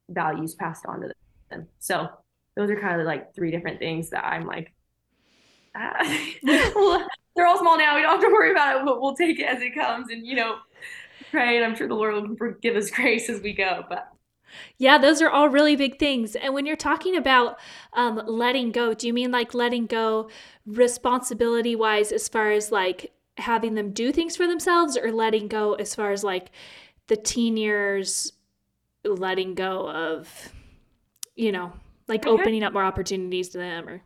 values 0.08 0.54
passed 0.54 0.84
on 0.86 1.00
to 1.00 1.12
them. 1.50 1.66
So 1.78 2.08
those 2.56 2.70
are 2.70 2.80
kind 2.80 3.00
of 3.00 3.06
like 3.06 3.34
three 3.34 3.50
different 3.50 3.78
things 3.78 4.10
that 4.10 4.24
i'm 4.24 4.46
like 4.46 4.72
ah. 5.74 5.94
they're 7.36 7.46
all 7.46 7.58
small 7.58 7.76
now. 7.76 7.96
We 7.96 8.02
don't 8.02 8.12
have 8.12 8.20
to 8.20 8.32
worry 8.32 8.52
about 8.52 8.76
it. 8.76 8.84
But 8.84 9.00
we'll 9.00 9.16
take 9.16 9.40
it 9.40 9.44
as 9.44 9.60
it 9.60 9.74
comes 9.74 10.10
and 10.10 10.26
you 10.26 10.36
know 10.36 10.56
pray 11.30 11.56
and 11.56 11.64
i'm 11.64 11.74
sure 11.74 11.88
the 11.88 11.94
lord 11.94 12.14
will 12.14 12.52
give 12.60 12.76
us 12.76 12.90
grace 12.92 13.28
as 13.28 13.40
we 13.40 13.52
go 13.52 13.84
but 13.88 14.08
yeah, 14.78 14.98
those 14.98 15.22
are 15.22 15.30
all 15.30 15.48
really 15.48 15.76
big 15.76 15.98
things. 15.98 16.36
And 16.36 16.54
when 16.54 16.66
you're 16.66 16.76
talking 16.76 17.16
about 17.16 17.58
um, 17.92 18.20
letting 18.26 18.72
go, 18.72 18.94
do 18.94 19.06
you 19.06 19.12
mean 19.12 19.30
like 19.30 19.54
letting 19.54 19.86
go 19.86 20.28
responsibility 20.66 21.76
wise, 21.76 22.12
as 22.12 22.28
far 22.28 22.50
as 22.50 22.72
like 22.72 23.12
having 23.38 23.74
them 23.74 23.90
do 23.90 24.12
things 24.12 24.36
for 24.36 24.46
themselves, 24.46 24.96
or 24.96 25.12
letting 25.12 25.48
go 25.48 25.74
as 25.74 25.94
far 25.94 26.12
as 26.12 26.24
like 26.24 26.50
the 27.08 27.16
teen 27.16 27.56
years 27.56 28.32
letting 29.04 29.54
go 29.54 29.88
of, 29.90 30.52
you 31.36 31.52
know, 31.52 31.72
like 32.08 32.26
opening 32.26 32.62
up 32.62 32.72
more 32.72 32.84
opportunities 32.84 33.50
to 33.50 33.58
them 33.58 33.88
or? 33.88 34.02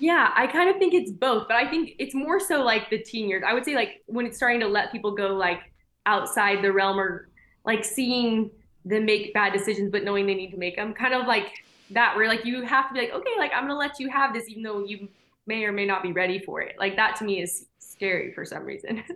Yeah, 0.00 0.30
I 0.34 0.46
kind 0.46 0.70
of 0.70 0.76
think 0.76 0.94
it's 0.94 1.12
both, 1.12 1.46
but 1.46 1.58
I 1.58 1.68
think 1.68 1.90
it's 1.98 2.14
more 2.14 2.40
so 2.40 2.62
like 2.62 2.88
the 2.88 2.98
teen 2.98 3.28
years. 3.28 3.44
I 3.46 3.52
would 3.52 3.64
say 3.64 3.74
like 3.74 4.02
when 4.06 4.24
it's 4.24 4.38
starting 4.38 4.60
to 4.60 4.66
let 4.66 4.92
people 4.92 5.14
go 5.14 5.34
like 5.34 5.60
outside 6.06 6.62
the 6.62 6.72
realm 6.72 6.98
or 6.98 7.28
like 7.66 7.84
seeing 7.84 8.50
them 8.84 9.04
make 9.04 9.34
bad 9.34 9.52
decisions, 9.52 9.90
but 9.90 10.04
knowing 10.04 10.26
they 10.26 10.34
need 10.34 10.50
to 10.50 10.56
make 10.56 10.76
them. 10.76 10.92
Kind 10.94 11.14
of 11.14 11.26
like 11.26 11.64
that, 11.90 12.16
where 12.16 12.28
like 12.28 12.44
you 12.44 12.62
have 12.62 12.88
to 12.88 12.94
be 12.94 13.00
like, 13.00 13.12
okay, 13.12 13.30
like 13.38 13.52
I'm 13.54 13.64
gonna 13.64 13.78
let 13.78 13.98
you 14.00 14.08
have 14.10 14.32
this, 14.32 14.48
even 14.48 14.62
though 14.62 14.84
you 14.84 15.08
may 15.46 15.64
or 15.64 15.72
may 15.72 15.86
not 15.86 16.02
be 16.02 16.12
ready 16.12 16.38
for 16.38 16.60
it. 16.60 16.76
Like 16.78 16.96
that 16.96 17.16
to 17.16 17.24
me 17.24 17.42
is 17.42 17.66
scary 17.78 18.32
for 18.32 18.44
some 18.44 18.64
reason. 18.64 19.02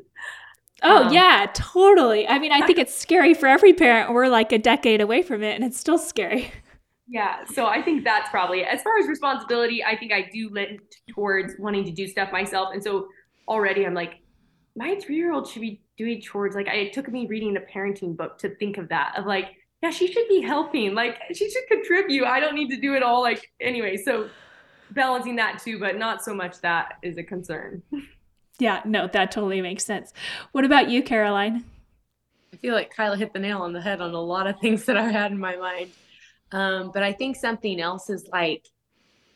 Oh, 0.82 1.04
um, 1.04 1.12
yeah, 1.12 1.46
totally. 1.54 2.26
I 2.28 2.38
mean, 2.38 2.52
I 2.52 2.66
think 2.66 2.78
it's 2.78 2.94
scary 2.94 3.32
for 3.32 3.46
every 3.46 3.72
parent. 3.72 4.12
We're 4.12 4.28
like 4.28 4.52
a 4.52 4.58
decade 4.58 5.00
away 5.00 5.22
from 5.22 5.42
it, 5.42 5.54
and 5.54 5.64
it's 5.64 5.78
still 5.78 5.98
scary. 5.98 6.52
Yeah, 7.06 7.44
so 7.44 7.66
I 7.66 7.80
think 7.80 8.02
that's 8.02 8.28
probably 8.30 8.60
it. 8.60 8.68
as 8.68 8.82
far 8.82 8.98
as 8.98 9.06
responsibility. 9.06 9.84
I 9.84 9.96
think 9.96 10.12
I 10.12 10.28
do 10.32 10.50
lean 10.50 10.78
towards 11.14 11.54
wanting 11.58 11.84
to 11.84 11.90
do 11.90 12.06
stuff 12.06 12.32
myself, 12.32 12.70
and 12.72 12.82
so 12.82 13.08
already 13.46 13.86
I'm 13.86 13.94
like, 13.94 14.20
my 14.76 14.96
three 14.96 15.16
year 15.16 15.32
old 15.32 15.48
should 15.48 15.62
be 15.62 15.80
doing 15.96 16.20
chores. 16.20 16.54
Like, 16.54 16.68
I, 16.68 16.74
it 16.74 16.92
took 16.92 17.08
me 17.08 17.26
reading 17.26 17.56
a 17.56 17.60
parenting 17.60 18.16
book 18.16 18.38
to 18.38 18.54
think 18.56 18.78
of 18.78 18.88
that. 18.88 19.14
Of 19.16 19.26
like, 19.26 19.50
yeah, 19.82 19.90
she 19.90 20.10
should 20.10 20.28
be 20.28 20.40
helping. 20.40 20.94
Like, 20.94 21.18
she 21.34 21.50
should 21.50 21.66
contribute. 21.68 22.24
I 22.24 22.40
don't 22.40 22.54
need 22.54 22.70
to 22.70 22.80
do 22.80 22.94
it 22.94 23.02
all. 23.02 23.22
Like, 23.22 23.50
anyway, 23.60 23.96
so 23.96 24.28
balancing 24.90 25.36
that 25.36 25.60
too, 25.62 25.78
but 25.78 25.98
not 25.98 26.24
so 26.24 26.34
much 26.34 26.60
that 26.60 26.94
is 27.02 27.18
a 27.18 27.22
concern. 27.22 27.82
Yeah, 28.58 28.82
no, 28.84 29.08
that 29.08 29.32
totally 29.32 29.60
makes 29.60 29.84
sense. 29.84 30.12
What 30.52 30.64
about 30.64 30.88
you, 30.88 31.02
Karaline? 31.02 31.64
I 32.52 32.56
feel 32.58 32.74
like 32.74 32.94
Kyla 32.94 33.16
hit 33.16 33.32
the 33.32 33.40
nail 33.40 33.62
on 33.62 33.72
the 33.72 33.80
head 33.80 34.00
on 34.00 34.14
a 34.14 34.20
lot 34.20 34.46
of 34.46 34.58
things 34.60 34.84
that 34.84 34.96
I 34.96 35.10
had 35.10 35.32
in 35.32 35.38
my 35.38 35.56
mind. 35.56 35.90
Um, 36.52 36.90
but 36.94 37.02
I 37.02 37.12
think 37.12 37.36
something 37.36 37.80
else 37.80 38.08
is 38.10 38.28
like 38.32 38.66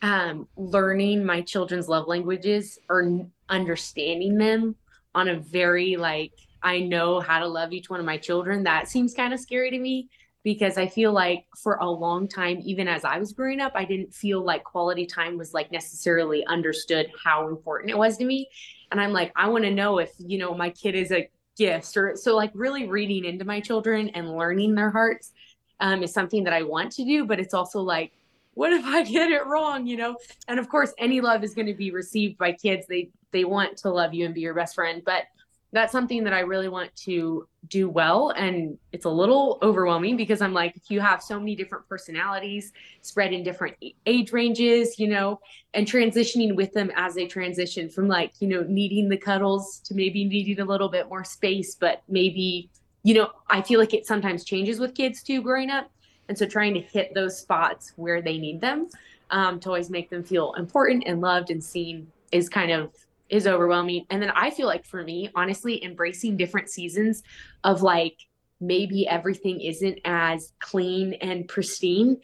um, 0.01 0.47
learning 0.55 1.25
my 1.25 1.41
children's 1.41 1.89
love 1.89 2.07
languages 2.07 2.79
or 2.89 3.25
understanding 3.49 4.37
them 4.37 4.75
on 5.13 5.27
a 5.27 5.39
very 5.39 5.97
like 5.97 6.31
I 6.61 6.79
know 6.79 7.19
how 7.19 7.39
to 7.39 7.47
love 7.47 7.71
each 7.73 7.89
one 7.89 7.99
of 7.99 8.05
my 8.05 8.17
children. 8.17 8.63
That 8.63 8.87
seems 8.87 9.13
kind 9.13 9.33
of 9.33 9.39
scary 9.39 9.71
to 9.71 9.79
me 9.79 10.09
because 10.43 10.77
I 10.77 10.87
feel 10.87 11.11
like 11.11 11.45
for 11.57 11.75
a 11.75 11.89
long 11.89 12.27
time, 12.27 12.61
even 12.63 12.87
as 12.87 13.03
I 13.03 13.19
was 13.19 13.33
growing 13.33 13.59
up, 13.59 13.73
I 13.75 13.85
didn't 13.85 14.13
feel 14.13 14.41
like 14.41 14.63
quality 14.63 15.05
time 15.05 15.37
was 15.37 15.53
like 15.53 15.71
necessarily 15.71 16.45
understood 16.45 17.11
how 17.23 17.47
important 17.47 17.91
it 17.91 17.97
was 17.97 18.17
to 18.17 18.25
me. 18.25 18.49
And 18.91 19.01
I'm 19.01 19.11
like, 19.11 19.31
I 19.35 19.49
want 19.49 19.65
to 19.65 19.71
know 19.71 19.99
if, 19.99 20.11
you 20.17 20.37
know, 20.37 20.53
my 20.53 20.69
kid 20.69 20.95
is 20.95 21.11
a 21.11 21.29
gift 21.57 21.97
or 21.97 22.15
so 22.15 22.35
like 22.35 22.51
really 22.53 22.87
reading 22.87 23.25
into 23.25 23.43
my 23.43 23.59
children 23.59 24.09
and 24.09 24.37
learning 24.37 24.75
their 24.75 24.89
hearts 24.89 25.33
um, 25.81 26.03
is 26.03 26.13
something 26.13 26.45
that 26.45 26.53
I 26.53 26.63
want 26.63 26.91
to 26.93 27.05
do, 27.05 27.25
but 27.25 27.39
it's 27.39 27.53
also 27.53 27.81
like, 27.81 28.13
what 28.53 28.71
if 28.71 28.85
I 28.85 29.03
get 29.09 29.29
it 29.29 29.45
wrong, 29.45 29.85
you 29.85 29.97
know? 29.97 30.17
And 30.47 30.59
of 30.59 30.69
course, 30.69 30.93
any 30.97 31.21
love 31.21 31.43
is 31.43 31.53
going 31.53 31.67
to 31.67 31.73
be 31.73 31.91
received 31.91 32.37
by 32.37 32.53
kids. 32.53 32.87
They 32.87 33.09
they 33.31 33.43
want 33.43 33.77
to 33.77 33.91
love 33.91 34.13
you 34.13 34.25
and 34.25 34.33
be 34.33 34.41
your 34.41 34.55
best 34.55 34.73
friend, 34.73 35.03
but 35.05 35.25
that's 35.71 35.91
something 35.91 36.23
that 36.23 36.33
I 36.33 36.39
really 36.39 36.67
want 36.67 36.95
to 37.03 37.47
do 37.67 37.89
well. 37.89 38.31
And 38.31 38.77
it's 38.91 39.05
a 39.05 39.09
little 39.09 39.59
overwhelming 39.61 40.17
because 40.17 40.41
I'm 40.41 40.53
like, 40.53 40.75
if 40.75 40.89
you 40.89 40.99
have 40.99 41.21
so 41.21 41.37
many 41.37 41.55
different 41.55 41.87
personalities 41.87 42.71
spread 43.01 43.33
in 43.33 43.43
different 43.43 43.75
age 44.07 44.31
ranges, 44.31 44.97
you 44.97 45.07
know, 45.07 45.39
and 45.75 45.85
transitioning 45.85 46.55
with 46.55 46.73
them 46.73 46.91
as 46.95 47.13
they 47.13 47.27
transition 47.27 47.87
from 47.87 48.07
like, 48.07 48.33
you 48.39 48.47
know, 48.47 48.65
needing 48.67 49.09
the 49.09 49.17
cuddles 49.17 49.79
to 49.85 49.93
maybe 49.93 50.25
needing 50.25 50.59
a 50.59 50.65
little 50.65 50.89
bit 50.89 51.07
more 51.07 51.23
space, 51.23 51.75
but 51.75 52.01
maybe, 52.07 52.69
you 53.03 53.13
know, 53.13 53.29
I 53.47 53.61
feel 53.61 53.79
like 53.79 53.93
it 53.93 54.07
sometimes 54.07 54.43
changes 54.43 54.79
with 54.79 54.95
kids 54.95 55.21
too 55.21 55.41
growing 55.43 55.69
up. 55.69 55.91
And 56.29 56.37
so 56.37 56.47
trying 56.47 56.73
to 56.75 56.81
hit 56.81 57.13
those 57.13 57.37
spots 57.37 57.93
where 57.95 58.21
they 58.21 58.37
need 58.37 58.59
them 58.59 58.89
um, 59.29 59.59
to 59.59 59.69
always 59.69 59.89
make 59.89 60.09
them 60.09 60.23
feel 60.23 60.53
important 60.53 61.03
and 61.05 61.21
loved 61.21 61.51
and 61.51 61.63
seen 61.63 62.11
is 62.31 62.49
kind 62.49 62.71
of 62.71 62.91
is 63.29 63.47
overwhelming. 63.47 64.05
And 64.09 64.21
then 64.21 64.31
I 64.31 64.49
feel 64.49 64.67
like 64.67 64.85
for 64.85 65.03
me, 65.03 65.29
honestly, 65.35 65.83
embracing 65.83 66.37
different 66.37 66.69
seasons 66.69 67.23
of 67.63 67.81
like 67.81 68.17
maybe 68.59 69.07
everything 69.07 69.61
isn't 69.61 69.99
as 70.05 70.53
clean 70.59 71.13
and 71.13 71.47
pristine 71.47 72.17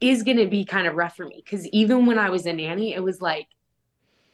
is 0.00 0.22
going 0.22 0.36
to 0.36 0.46
be 0.46 0.64
kind 0.64 0.86
of 0.86 0.94
rough 0.94 1.16
for 1.16 1.26
me. 1.26 1.42
Cause 1.48 1.66
even 1.68 2.06
when 2.06 2.18
I 2.18 2.30
was 2.30 2.46
a 2.46 2.52
nanny, 2.52 2.94
it 2.94 3.02
was 3.02 3.20
like, 3.20 3.48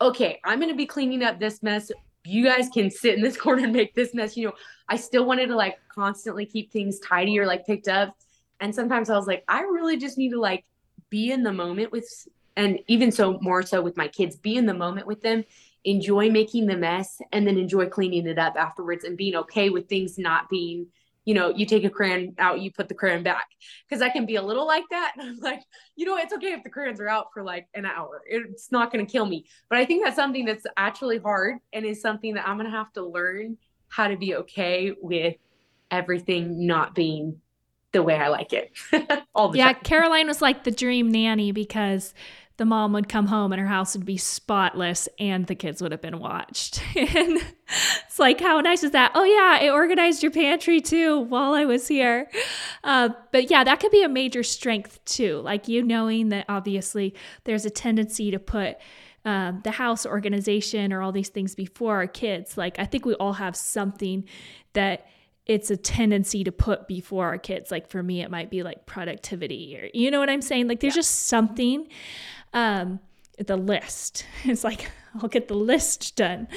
okay, 0.00 0.40
I'm 0.44 0.58
going 0.58 0.70
to 0.70 0.76
be 0.76 0.86
cleaning 0.86 1.22
up 1.22 1.40
this 1.40 1.62
mess. 1.62 1.90
You 2.24 2.44
guys 2.44 2.68
can 2.68 2.90
sit 2.90 3.14
in 3.14 3.22
this 3.22 3.36
corner 3.40 3.64
and 3.64 3.72
make 3.72 3.94
this 3.94 4.14
mess. 4.14 4.36
You 4.36 4.48
know, 4.48 4.54
I 4.88 4.96
still 4.96 5.24
wanted 5.24 5.46
to 5.46 5.56
like 5.56 5.78
constantly 5.88 6.44
keep 6.44 6.70
things 6.70 6.98
tidy 7.00 7.38
or 7.38 7.46
like 7.46 7.66
picked 7.66 7.88
up. 7.88 8.16
And 8.60 8.74
sometimes 8.74 9.10
I 9.10 9.16
was 9.16 9.26
like, 9.26 9.44
I 9.48 9.62
really 9.62 9.96
just 9.96 10.18
need 10.18 10.30
to 10.30 10.40
like 10.40 10.64
be 11.10 11.30
in 11.30 11.42
the 11.42 11.52
moment 11.52 11.92
with, 11.92 12.08
and 12.56 12.78
even 12.88 13.12
so 13.12 13.38
more 13.40 13.62
so 13.62 13.82
with 13.82 13.96
my 13.96 14.08
kids, 14.08 14.36
be 14.36 14.56
in 14.56 14.66
the 14.66 14.74
moment 14.74 15.06
with 15.06 15.20
them 15.22 15.44
enjoy 15.86 16.28
making 16.28 16.66
the 16.66 16.76
mess 16.76 17.20
and 17.32 17.46
then 17.46 17.56
enjoy 17.56 17.86
cleaning 17.86 18.26
it 18.26 18.38
up 18.38 18.56
afterwards 18.56 19.04
and 19.04 19.16
being 19.16 19.36
okay 19.36 19.70
with 19.70 19.88
things 19.88 20.18
not 20.18 20.50
being 20.50 20.88
you 21.24 21.32
know 21.32 21.48
you 21.50 21.64
take 21.64 21.84
a 21.84 21.90
crayon 21.90 22.34
out 22.38 22.60
you 22.60 22.72
put 22.72 22.88
the 22.88 22.94
crayon 22.94 23.22
back. 23.22 23.46
Because 23.88 24.02
i 24.02 24.08
can 24.08 24.26
be 24.26 24.36
a 24.36 24.42
little 24.42 24.66
like 24.66 24.84
that. 24.90 25.14
And 25.16 25.28
i'm 25.30 25.38
like 25.38 25.62
you 25.94 26.04
know 26.04 26.16
it's 26.16 26.34
okay 26.34 26.52
if 26.52 26.64
the 26.64 26.70
crayons 26.70 27.00
are 27.00 27.08
out 27.08 27.28
for 27.32 27.42
like 27.42 27.68
an 27.74 27.86
hour. 27.86 28.22
It's 28.26 28.70
not 28.72 28.92
going 28.92 29.06
to 29.06 29.10
kill 29.10 29.26
me. 29.26 29.46
But 29.70 29.78
i 29.78 29.84
think 29.84 30.04
that's 30.04 30.16
something 30.16 30.44
that's 30.44 30.66
actually 30.76 31.18
hard 31.18 31.58
and 31.72 31.86
is 31.86 32.02
something 32.02 32.34
that 32.34 32.46
i'm 32.46 32.56
going 32.56 32.70
to 32.70 32.76
have 32.76 32.92
to 32.94 33.06
learn 33.06 33.56
how 33.88 34.08
to 34.08 34.16
be 34.16 34.34
okay 34.34 34.92
with 35.00 35.36
everything 35.92 36.66
not 36.66 36.96
being 36.96 37.40
the 37.92 38.02
way 38.02 38.16
i 38.16 38.26
like 38.26 38.52
it 38.52 38.72
all 39.34 39.48
the 39.48 39.58
yeah 39.58 39.72
time. 39.72 39.82
Karaline 39.84 40.26
was 40.26 40.42
like 40.42 40.64
the 40.64 40.72
dream 40.72 41.12
nanny 41.12 41.52
because 41.52 42.12
the 42.58 42.64
mom 42.64 42.92
would 42.94 43.08
come 43.08 43.26
home 43.26 43.52
and 43.52 43.60
her 43.60 43.66
house 43.66 43.96
would 43.96 44.06
be 44.06 44.16
spotless 44.16 45.08
and 45.18 45.46
the 45.46 45.54
kids 45.54 45.82
would 45.82 45.92
have 45.92 46.00
been 46.00 46.18
watched. 46.18 46.82
and 46.96 47.38
it's 48.06 48.18
like, 48.18 48.40
how 48.40 48.60
nice 48.60 48.82
is 48.82 48.92
that? 48.92 49.12
Oh, 49.14 49.24
yeah, 49.24 49.66
I 49.66 49.70
organized 49.70 50.22
your 50.22 50.32
pantry 50.32 50.80
too 50.80 51.20
while 51.20 51.52
I 51.52 51.66
was 51.66 51.86
here. 51.86 52.30
Uh, 52.82 53.10
but 53.30 53.50
yeah, 53.50 53.62
that 53.64 53.80
could 53.80 53.90
be 53.90 54.02
a 54.02 54.08
major 54.08 54.42
strength 54.42 55.04
too. 55.04 55.40
Like 55.40 55.68
you 55.68 55.82
knowing 55.82 56.30
that 56.30 56.46
obviously 56.48 57.14
there's 57.44 57.66
a 57.66 57.70
tendency 57.70 58.30
to 58.30 58.38
put 58.38 58.78
um, 59.26 59.60
the 59.64 59.72
house 59.72 60.06
organization 60.06 60.92
or 60.92 61.02
all 61.02 61.12
these 61.12 61.28
things 61.28 61.54
before 61.54 61.96
our 61.96 62.06
kids. 62.06 62.56
Like, 62.56 62.78
I 62.78 62.86
think 62.86 63.04
we 63.04 63.14
all 63.14 63.34
have 63.34 63.56
something 63.56 64.24
that 64.72 65.06
it's 65.46 65.70
a 65.70 65.76
tendency 65.76 66.42
to 66.44 66.52
put 66.52 66.88
before 66.88 67.26
our 67.26 67.38
kids. 67.38 67.70
Like 67.70 67.88
for 67.88 68.02
me, 68.02 68.22
it 68.22 68.30
might 68.30 68.50
be 68.50 68.62
like 68.62 68.86
productivity 68.86 69.78
or, 69.78 69.88
you 69.94 70.10
know 70.10 70.18
what 70.18 70.28
I'm 70.28 70.42
saying? 70.42 70.68
Like 70.68 70.80
there's 70.80 70.94
yeah. 70.94 71.00
just 71.00 71.26
something 71.28 71.86
um, 72.52 73.00
the 73.38 73.56
list. 73.56 74.24
It's 74.44 74.64
like 74.64 74.90
I'll 75.22 75.28
get 75.28 75.48
the 75.48 75.54
list 75.54 76.16
done. 76.16 76.48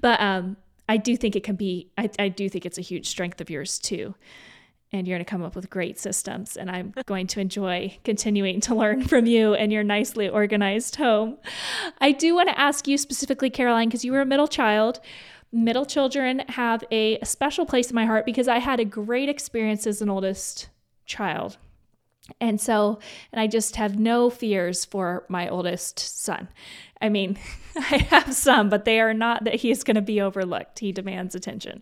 But 0.00 0.20
um, 0.20 0.56
I 0.88 0.96
do 0.96 1.16
think 1.16 1.36
it 1.36 1.44
can 1.44 1.56
be, 1.56 1.90
I, 1.98 2.10
I 2.18 2.28
do 2.28 2.48
think 2.48 2.66
it's 2.66 2.78
a 2.78 2.82
huge 2.82 3.06
strength 3.06 3.40
of 3.40 3.50
yours 3.50 3.78
too. 3.78 4.14
And 4.90 5.06
you're 5.06 5.18
going 5.18 5.24
to 5.24 5.30
come 5.30 5.42
up 5.42 5.54
with 5.54 5.68
great 5.68 5.98
systems. 5.98 6.56
And 6.56 6.70
I'm 6.70 6.94
going 7.06 7.26
to 7.28 7.40
enjoy 7.40 7.98
continuing 8.04 8.60
to 8.62 8.74
learn 8.74 9.06
from 9.06 9.26
you 9.26 9.54
and 9.54 9.70
your 9.70 9.84
nicely 9.84 10.28
organized 10.28 10.96
home. 10.96 11.36
I 12.00 12.12
do 12.12 12.34
want 12.34 12.48
to 12.48 12.58
ask 12.58 12.88
you 12.88 12.96
specifically, 12.96 13.50
Karaline, 13.50 13.86
because 13.86 14.04
you 14.04 14.12
were 14.12 14.22
a 14.22 14.26
middle 14.26 14.48
child. 14.48 15.00
Middle 15.52 15.86
children 15.86 16.40
have 16.48 16.84
a 16.90 17.18
special 17.22 17.66
place 17.66 17.90
in 17.90 17.94
my 17.94 18.06
heart 18.06 18.24
because 18.26 18.48
I 18.48 18.58
had 18.58 18.80
a 18.80 18.84
great 18.84 19.28
experience 19.28 19.86
as 19.86 20.02
an 20.02 20.08
oldest 20.08 20.68
child. 21.06 21.58
And 22.40 22.60
so, 22.60 22.98
and 23.32 23.40
I 23.40 23.46
just 23.46 23.76
have 23.76 23.98
no 23.98 24.30
fears 24.30 24.84
for 24.84 25.24
my 25.28 25.48
oldest 25.48 25.98
son. 25.98 26.48
I 27.00 27.08
mean, 27.08 27.38
I 27.76 28.06
have 28.10 28.34
some, 28.34 28.68
but 28.68 28.84
they 28.84 29.00
are 29.00 29.14
not 29.14 29.44
that 29.44 29.56
he 29.56 29.70
is 29.70 29.84
going 29.84 29.94
to 29.96 30.02
be 30.02 30.20
overlooked. 30.20 30.78
He 30.78 30.92
demands 30.92 31.34
attention. 31.34 31.80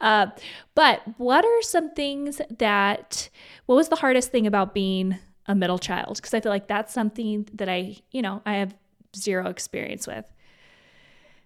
Uh, 0.00 0.28
but 0.74 1.02
what 1.18 1.44
are 1.44 1.62
some 1.62 1.90
things 1.92 2.40
that, 2.58 3.28
what 3.66 3.76
was 3.76 3.88
the 3.88 3.96
hardest 3.96 4.30
thing 4.30 4.46
about 4.46 4.74
being 4.74 5.18
a 5.46 5.54
middle 5.54 5.78
child? 5.78 6.16
Because 6.16 6.34
I 6.34 6.40
feel 6.40 6.52
like 6.52 6.68
that's 6.68 6.94
something 6.94 7.48
that 7.54 7.68
I, 7.68 7.96
you 8.10 8.22
know, 8.22 8.42
I 8.46 8.54
have 8.54 8.74
zero 9.16 9.48
experience 9.48 10.06
with. 10.06 10.30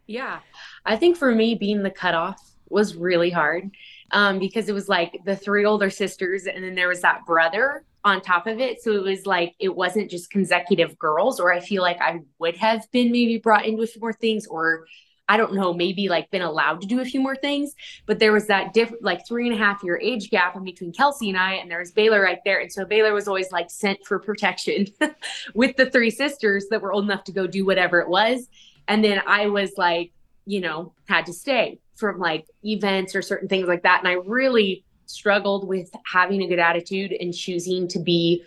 Yeah. 0.07 0.41
I 0.86 0.97
think 0.97 1.16
for 1.16 1.34
me, 1.34 1.55
being 1.55 1.82
the 1.82 1.91
cutoff 1.91 2.43
was 2.70 2.95
really 2.95 3.30
hard 3.30 3.70
um, 4.11 4.38
because 4.38 4.68
it 4.68 4.72
was 4.72 4.88
like 4.88 5.20
the 5.24 5.36
three 5.36 5.64
older 5.64 5.90
sisters, 5.90 6.46
and 6.46 6.64
then 6.64 6.74
there 6.74 6.88
was 6.88 7.00
that 7.02 7.26
brother 7.26 7.84
on 8.04 8.20
top 8.20 8.46
of 8.46 8.61
it. 8.61 8.82
So 8.82 8.92
it 8.92 9.02
was 9.02 9.26
like 9.26 9.54
it 9.59 9.74
wasn't 9.74 10.11
just 10.11 10.30
consecutive 10.30 10.98
girls, 10.98 11.40
or 11.40 11.52
I 11.52 11.61
feel 11.61 11.82
like 11.82 12.00
I 12.00 12.20
would 12.38 12.56
have 12.56 12.90
been 12.92 13.12
maybe 13.12 13.38
brought 13.38 13.66
into 13.66 13.82
a 13.82 13.86
few 13.86 14.00
more 14.00 14.12
things, 14.12 14.46
or 14.46 14.86
I 15.28 15.36
don't 15.36 15.52
know, 15.52 15.74
maybe 15.74 16.09
like 16.09 16.30
been 16.30 16.42
allowed 16.42 16.80
to 16.80 16.86
do 16.86 17.00
a 17.00 17.04
few 17.04 17.20
more 17.20 17.36
things. 17.36 17.74
But 18.06 18.18
there 18.18 18.32
was 18.32 18.46
that 18.46 18.72
different, 18.72 19.02
like 19.02 19.26
three 19.26 19.46
and 19.46 19.54
a 19.54 19.62
half 19.62 19.82
year 19.84 19.98
age 20.02 20.30
gap 20.30 20.56
in 20.56 20.64
between 20.64 20.92
Kelsey 20.92 21.28
and 21.28 21.38
I, 21.38 21.54
and 21.54 21.70
there 21.70 21.80
was 21.80 21.92
Baylor 21.92 22.22
right 22.22 22.38
there. 22.44 22.61
And 22.61 22.72
so 22.72 22.86
Baylor 22.86 23.12
was 23.12 23.28
always 23.28 23.52
like 23.52 23.70
sent 23.70 24.06
for 24.06 24.18
protection 24.18 24.86
with 25.54 25.76
the 25.76 25.90
three 25.90 26.11
sisters 26.11 26.66
that 26.70 26.80
were 26.80 26.92
old 26.92 27.04
enough 27.04 27.24
to 27.24 27.32
go 27.32 27.46
do 27.46 27.66
whatever 27.66 28.00
it 28.00 28.09
was. 28.09 28.48
And 28.86 29.04
then 29.04 29.20
I 29.26 29.48
was 29.48 29.72
like, 29.76 30.12
you 30.46 30.62
know, 30.62 30.94
had 31.06 31.26
to 31.26 31.34
stay 31.34 31.78
from 31.99 32.18
like 32.18 32.46
events 32.64 33.14
or 33.14 33.22
certain 33.22 33.49
things 33.49 33.68
like 33.68 33.82
that. 33.82 33.99
And 34.01 34.09
I 34.09 34.12
really 34.24 34.84
struggled 35.07 35.66
with 35.66 35.90
having 36.07 36.42
a 36.42 36.49
good 36.49 36.59
attitude 36.59 37.12
and 37.12 37.34
choosing 37.34 37.88
to 37.88 37.99
be 37.99 38.44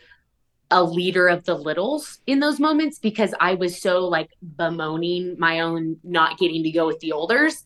a 0.69 0.81
leader 0.81 1.27
of 1.27 1.43
the 1.43 1.53
littles 1.53 2.19
in 2.27 2.39
those 2.39 2.59
moments 2.59 2.97
because 2.97 3.33
I 3.39 3.55
was 3.55 3.81
so 3.81 4.07
like 4.07 4.29
bemoaning 4.41 5.35
my 5.37 5.59
own 5.59 5.97
not 6.03 6.37
getting 6.37 6.63
to 6.63 6.71
go 6.71 6.87
with 6.87 6.99
the 6.99 7.11
olders. 7.11 7.63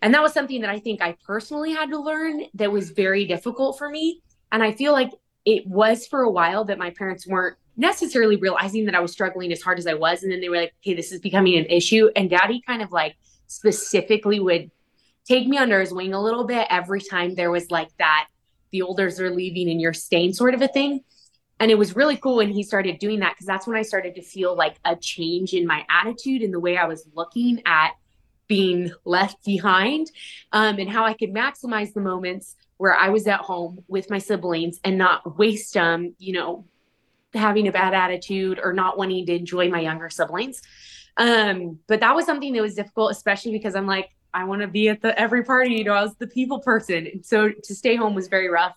And 0.00 0.14
that 0.14 0.22
was 0.22 0.32
something 0.32 0.62
that 0.62 0.70
I 0.70 0.78
think 0.78 1.02
I 1.02 1.16
personally 1.26 1.72
had 1.72 1.90
to 1.90 2.00
learn 2.00 2.44
that 2.54 2.72
was 2.72 2.90
very 2.90 3.26
difficult 3.26 3.76
for 3.76 3.90
me. 3.90 4.22
And 4.50 4.62
I 4.62 4.72
feel 4.72 4.92
like 4.92 5.10
it 5.44 5.66
was 5.66 6.06
for 6.06 6.22
a 6.22 6.30
while 6.30 6.64
that 6.64 6.78
my 6.78 6.90
parents 6.90 7.26
weren't 7.26 7.56
necessarily 7.76 8.36
realizing 8.36 8.86
that 8.86 8.94
I 8.94 9.00
was 9.00 9.12
struggling 9.12 9.52
as 9.52 9.60
hard 9.60 9.78
as 9.78 9.86
I 9.86 9.94
was. 9.94 10.22
And 10.22 10.32
then 10.32 10.40
they 10.40 10.48
were 10.48 10.56
like, 10.56 10.74
okay, 10.82 10.94
this 10.94 11.12
is 11.12 11.20
becoming 11.20 11.58
an 11.58 11.66
issue. 11.66 12.08
And 12.16 12.30
daddy 12.30 12.62
kind 12.66 12.80
of 12.80 12.90
like 12.90 13.16
specifically 13.46 14.40
would 14.40 14.70
take 15.26 15.46
me 15.46 15.58
under 15.58 15.80
his 15.80 15.92
wing 15.92 16.14
a 16.14 16.22
little 16.22 16.44
bit 16.44 16.66
every 16.70 17.00
time 17.00 17.34
there 17.34 17.50
was 17.50 17.70
like 17.70 17.88
that 17.98 18.28
the 18.72 18.82
olders 18.82 19.20
are 19.20 19.30
leaving 19.30 19.68
and 19.68 19.80
you're 19.80 19.92
staying 19.92 20.32
sort 20.32 20.54
of 20.54 20.62
a 20.62 20.68
thing. 20.68 21.00
And 21.58 21.70
it 21.70 21.76
was 21.76 21.94
really 21.94 22.16
cool 22.16 22.36
when 22.36 22.50
he 22.50 22.62
started 22.62 22.98
doing 22.98 23.20
that 23.20 23.34
because 23.34 23.46
that's 23.46 23.66
when 23.66 23.76
i 23.76 23.82
started 23.82 24.14
to 24.14 24.22
feel 24.22 24.56
like 24.56 24.76
a 24.84 24.96
change 24.96 25.52
in 25.52 25.66
my 25.66 25.84
attitude 25.90 26.40
and 26.40 26.54
the 26.54 26.58
way 26.58 26.78
i 26.78 26.86
was 26.86 27.06
looking 27.14 27.60
at 27.66 27.90
being 28.46 28.90
left 29.04 29.44
behind 29.44 30.10
um, 30.52 30.78
and 30.78 30.88
how 30.88 31.04
i 31.04 31.12
could 31.12 31.34
maximize 31.34 31.92
the 31.92 32.00
moments 32.00 32.56
where 32.78 32.94
i 32.94 33.10
was 33.10 33.26
at 33.26 33.40
home 33.40 33.84
with 33.88 34.08
my 34.08 34.16
siblings 34.16 34.80
and 34.84 34.96
not 34.96 35.36
waste 35.38 35.74
them 35.74 36.14
you 36.18 36.32
know 36.32 36.64
having 37.34 37.68
a 37.68 37.72
bad 37.72 37.94
attitude 37.94 38.58
or 38.62 38.72
not 38.72 38.98
wanting 38.98 39.26
to 39.26 39.34
enjoy 39.34 39.68
my 39.68 39.80
younger 39.80 40.08
siblings. 40.08 40.62
Um, 41.16 41.78
but 41.86 42.00
that 42.00 42.14
was 42.14 42.26
something 42.26 42.52
that 42.52 42.62
was 42.62 42.74
difficult 42.74 43.10
especially 43.10 43.52
because 43.52 43.74
i'm 43.74 43.86
like 43.86 44.10
I 44.32 44.44
want 44.44 44.62
to 44.62 44.68
be 44.68 44.88
at 44.88 45.02
the 45.02 45.18
every 45.18 45.44
party. 45.44 45.74
You 45.74 45.84
know, 45.84 45.94
I 45.94 46.02
was 46.02 46.14
the 46.16 46.26
people 46.26 46.60
person. 46.60 47.06
And 47.06 47.24
so 47.24 47.50
to 47.50 47.74
stay 47.74 47.96
home 47.96 48.14
was 48.14 48.28
very 48.28 48.48
rough. 48.48 48.76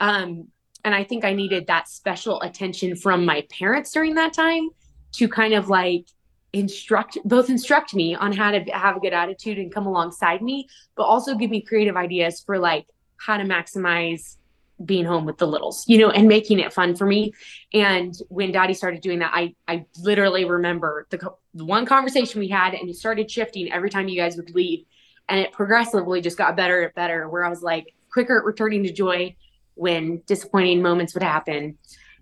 Um, 0.00 0.48
and 0.84 0.94
I 0.94 1.04
think 1.04 1.24
I 1.24 1.32
needed 1.32 1.66
that 1.68 1.88
special 1.88 2.40
attention 2.42 2.96
from 2.96 3.24
my 3.24 3.46
parents 3.56 3.92
during 3.92 4.14
that 4.16 4.32
time 4.32 4.70
to 5.12 5.28
kind 5.28 5.54
of 5.54 5.68
like 5.68 6.06
instruct 6.52 7.16
both 7.24 7.48
instruct 7.48 7.94
me 7.94 8.14
on 8.14 8.32
how 8.32 8.50
to 8.50 8.60
have 8.72 8.96
a 8.96 9.00
good 9.00 9.14
attitude 9.14 9.58
and 9.58 9.72
come 9.72 9.86
alongside 9.86 10.42
me, 10.42 10.68
but 10.96 11.04
also 11.04 11.34
give 11.34 11.50
me 11.50 11.60
creative 11.62 11.96
ideas 11.96 12.42
for 12.44 12.58
like 12.58 12.86
how 13.16 13.36
to 13.36 13.44
maximize 13.44 14.36
being 14.84 15.04
home 15.04 15.24
with 15.24 15.38
the 15.38 15.46
littles, 15.46 15.84
you 15.86 15.98
know, 15.98 16.10
and 16.10 16.28
making 16.28 16.58
it 16.58 16.72
fun 16.72 16.94
for 16.94 17.06
me. 17.06 17.32
And 17.72 18.14
when 18.28 18.52
daddy 18.52 18.74
started 18.74 19.00
doing 19.00 19.20
that, 19.20 19.32
I 19.34 19.54
I 19.68 19.86
literally 19.98 20.44
remember 20.44 21.06
the, 21.10 21.32
the 21.54 21.64
one 21.64 21.86
conversation 21.86 22.40
we 22.40 22.48
had 22.48 22.74
and 22.74 22.88
it 22.88 22.96
started 22.96 23.30
shifting 23.30 23.72
every 23.72 23.90
time 23.90 24.08
you 24.08 24.16
guys 24.16 24.36
would 24.36 24.54
leave. 24.54 24.84
And 25.28 25.40
it 25.40 25.52
progressively 25.52 26.20
just 26.20 26.36
got 26.36 26.56
better 26.56 26.82
and 26.82 26.94
better 26.94 27.28
where 27.28 27.44
I 27.44 27.48
was 27.48 27.62
like 27.62 27.94
quicker 28.10 28.38
at 28.38 28.44
returning 28.44 28.82
to 28.84 28.92
joy 28.92 29.34
when 29.74 30.22
disappointing 30.26 30.82
moments 30.82 31.14
would 31.14 31.22
happen. 31.22 31.78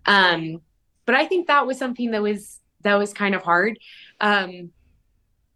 Um, 0.06 0.60
but 1.06 1.14
I 1.14 1.26
think 1.26 1.48
that 1.48 1.66
was 1.66 1.78
something 1.78 2.12
that 2.12 2.22
was 2.22 2.60
that 2.82 2.94
was 2.94 3.12
kind 3.12 3.34
of 3.34 3.42
hard. 3.42 3.78
Um, 4.20 4.70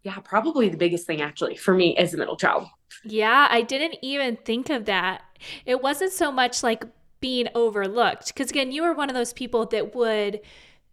yeah, 0.05 0.19
probably 0.19 0.69
the 0.69 0.77
biggest 0.77 1.07
thing 1.07 1.19
actually 1.19 1.55
for 1.55 1.73
me 1.73 1.97
as 1.97 2.13
a 2.13 2.17
middle 2.17 2.37
child. 2.37 2.67
Yeah, 3.03 3.47
I 3.49 3.63
didn't 3.63 3.97
even 4.03 4.37
think 4.37 4.69
of 4.69 4.85
that. 4.85 5.23
It 5.65 5.81
wasn't 5.81 6.11
so 6.11 6.31
much 6.31 6.61
like 6.61 6.85
being 7.19 7.47
overlooked 7.55 8.27
because 8.27 8.51
again, 8.51 8.71
you 8.71 8.83
were 8.83 8.93
one 8.93 9.09
of 9.09 9.15
those 9.15 9.33
people 9.33 9.65
that 9.67 9.95
would 9.95 10.41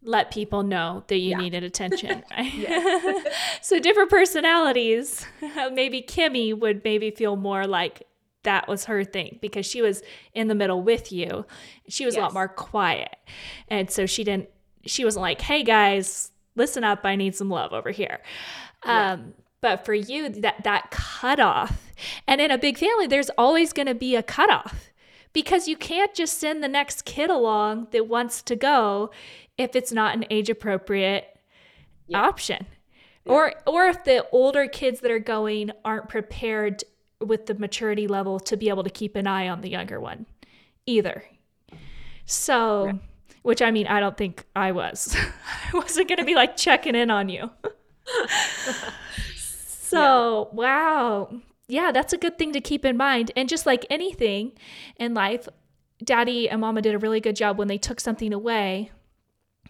let 0.02 0.32
people 0.32 0.62
know 0.62 1.04
that 1.08 1.18
you 1.18 1.32
yeah. 1.32 1.36
needed 1.36 1.62
attention. 1.62 2.24
so 3.60 3.78
different 3.78 4.08
personalities. 4.08 5.26
maybe 5.72 6.00
Kimmy 6.00 6.58
would 6.58 6.82
maybe 6.82 7.10
feel 7.10 7.36
more 7.36 7.66
like 7.66 8.04
that 8.44 8.66
was 8.66 8.86
her 8.86 9.04
thing 9.04 9.38
because 9.42 9.66
she 9.66 9.82
was 9.82 10.02
in 10.32 10.48
the 10.48 10.54
middle 10.54 10.82
with 10.82 11.12
you. 11.12 11.44
She 11.86 12.06
was 12.06 12.14
yes. 12.14 12.20
a 12.20 12.24
lot 12.24 12.32
more 12.32 12.48
quiet. 12.48 13.14
And 13.68 13.90
so 13.90 14.06
she 14.06 14.24
didn't 14.24 14.48
she 14.86 15.04
wasn't 15.04 15.22
like, 15.22 15.42
"Hey 15.42 15.62
guys, 15.62 16.30
listen 16.56 16.82
up, 16.82 17.00
I 17.04 17.14
need 17.14 17.36
some 17.36 17.50
love 17.50 17.74
over 17.74 17.90
here." 17.90 18.20
Yeah. 18.84 19.12
Um 19.12 19.34
but 19.62 19.86
for 19.86 19.94
you, 19.94 20.28
that 20.28 20.64
that 20.64 20.90
cutoff, 20.90 21.92
and 22.26 22.40
in 22.40 22.50
a 22.50 22.58
big 22.58 22.76
family, 22.76 23.06
there's 23.06 23.30
always 23.38 23.72
going 23.72 23.86
to 23.86 23.94
be 23.94 24.16
a 24.16 24.22
cutoff 24.22 24.90
because 25.32 25.68
you 25.68 25.76
can't 25.76 26.12
just 26.12 26.38
send 26.38 26.62
the 26.62 26.68
next 26.68 27.04
kid 27.04 27.30
along 27.30 27.86
that 27.92 28.08
wants 28.08 28.42
to 28.42 28.56
go 28.56 29.10
if 29.56 29.76
it's 29.76 29.92
not 29.92 30.16
an 30.16 30.26
age 30.30 30.50
appropriate 30.50 31.38
yeah. 32.08 32.20
option. 32.20 32.66
Yeah. 33.24 33.32
Or 33.32 33.54
or 33.66 33.86
if 33.86 34.02
the 34.02 34.26
older 34.32 34.66
kids 34.66 35.00
that 35.00 35.12
are 35.12 35.20
going 35.20 35.70
aren't 35.84 36.08
prepared 36.08 36.82
with 37.20 37.46
the 37.46 37.54
maturity 37.54 38.08
level 38.08 38.40
to 38.40 38.56
be 38.56 38.68
able 38.68 38.82
to 38.82 38.90
keep 38.90 39.14
an 39.14 39.28
eye 39.28 39.48
on 39.48 39.60
the 39.60 39.70
younger 39.70 40.00
one 40.00 40.26
either. 40.86 41.24
So, 42.24 42.98
which 43.42 43.62
I 43.62 43.70
mean, 43.70 43.86
I 43.86 44.00
don't 44.00 44.16
think 44.16 44.44
I 44.56 44.72
was. 44.72 45.16
I 45.72 45.76
wasn't 45.76 46.08
going 46.08 46.18
to 46.18 46.24
be 46.24 46.34
like 46.34 46.56
checking 46.56 46.96
in 46.96 47.10
on 47.10 47.28
you. 47.28 47.48
So, 49.92 50.48
yeah. 50.50 50.56
wow. 50.56 51.40
Yeah, 51.68 51.92
that's 51.92 52.14
a 52.14 52.16
good 52.16 52.38
thing 52.38 52.52
to 52.54 52.62
keep 52.62 52.86
in 52.86 52.96
mind. 52.96 53.30
And 53.36 53.46
just 53.46 53.66
like 53.66 53.84
anything 53.90 54.52
in 54.96 55.12
life, 55.12 55.48
daddy 56.02 56.48
and 56.48 56.62
mama 56.62 56.80
did 56.80 56.94
a 56.94 56.98
really 56.98 57.20
good 57.20 57.36
job 57.36 57.58
when 57.58 57.68
they 57.68 57.76
took 57.76 58.00
something 58.00 58.32
away, 58.32 58.90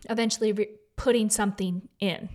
eventually 0.09 0.53
re- 0.53 0.71
putting 0.97 1.29
something 1.29 1.89
in. 1.99 2.29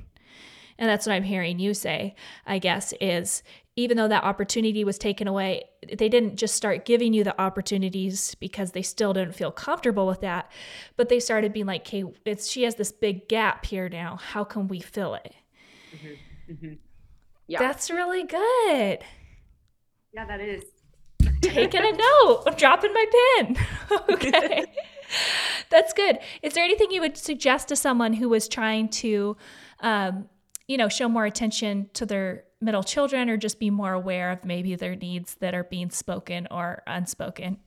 And 0.78 0.89
that's 0.89 1.08
what 1.08 1.14
I'm 1.14 1.24
hearing 1.24 1.60
you 1.60 1.74
say, 1.74 2.16
I 2.45 2.60
guess, 2.60 2.93
is 3.00 3.41
even 3.78 3.95
though 3.95 4.10
that 4.10 4.24
opportunity 4.24 4.84
was 4.84 4.98
taken 4.98 5.28
away, 5.28 5.64
they 5.98 6.10
didn't 6.10 6.36
just 6.36 6.56
start 6.56 6.84
giving 6.84 7.14
you 7.14 7.24
the 7.24 7.39
opportunities 7.39 8.36
because 8.36 8.74
they 8.74 8.82
still 8.82 9.14
didn't 9.14 9.36
feel 9.36 9.52
comfortable 9.52 10.08
with 10.08 10.22
that, 10.22 10.52
but 10.98 11.10
they 11.10 11.20
started 11.20 11.54
being 11.54 11.66
like, 11.66 11.82
"Okay, 11.88 12.04
it's 12.26 12.50
she 12.50 12.64
has 12.64 12.76
this 12.76 12.91
big 12.91 13.30
gap 13.30 13.66
here 13.66 13.88
now. 13.88 14.18
How 14.18 14.43
can 14.43 14.68
we 14.68 14.80
fill 14.82 15.16
it?" 15.16 15.34
Mm-hmm. 16.50 16.74
Yeah. 17.48 17.60
That's 17.60 17.89
really 17.89 18.24
good. 18.24 19.00
Yeah, 20.14 20.26
that 20.26 20.39
is. 20.39 20.64
Taking 21.41 21.82
a 21.82 21.91
note, 22.24 22.43
I'm 22.48 22.56
dropping 22.56 22.93
my 22.93 23.06
pen. 23.38 23.58
okay. 24.10 24.66
That's 25.70 25.93
good. 25.93 26.20
Is 26.41 26.54
there 26.54 26.64
anything 26.64 26.91
you 26.91 27.02
would 27.02 27.18
suggest 27.18 27.70
to 27.70 27.76
someone 27.76 28.14
who 28.14 28.30
was 28.30 28.48
trying 28.48 28.89
to, 28.89 29.38
um, 29.80 30.28
you 30.68 30.78
know, 30.78 30.89
show 30.89 31.08
more 31.08 31.26
attention 31.26 31.89
to 31.93 32.06
their 32.06 32.43
middle 32.60 32.84
children 32.84 33.30
or 33.30 33.38
just 33.38 33.60
be 33.60 33.70
more 33.70 33.93
aware 33.93 34.32
of 34.32 34.43
maybe 34.43 34.76
their 34.76 34.95
needs 34.95 35.36
that 35.36 35.54
are 35.54 35.64
being 35.64 35.89
spoken 35.89 36.48
or 36.52 36.84
unspoken? 36.88 37.58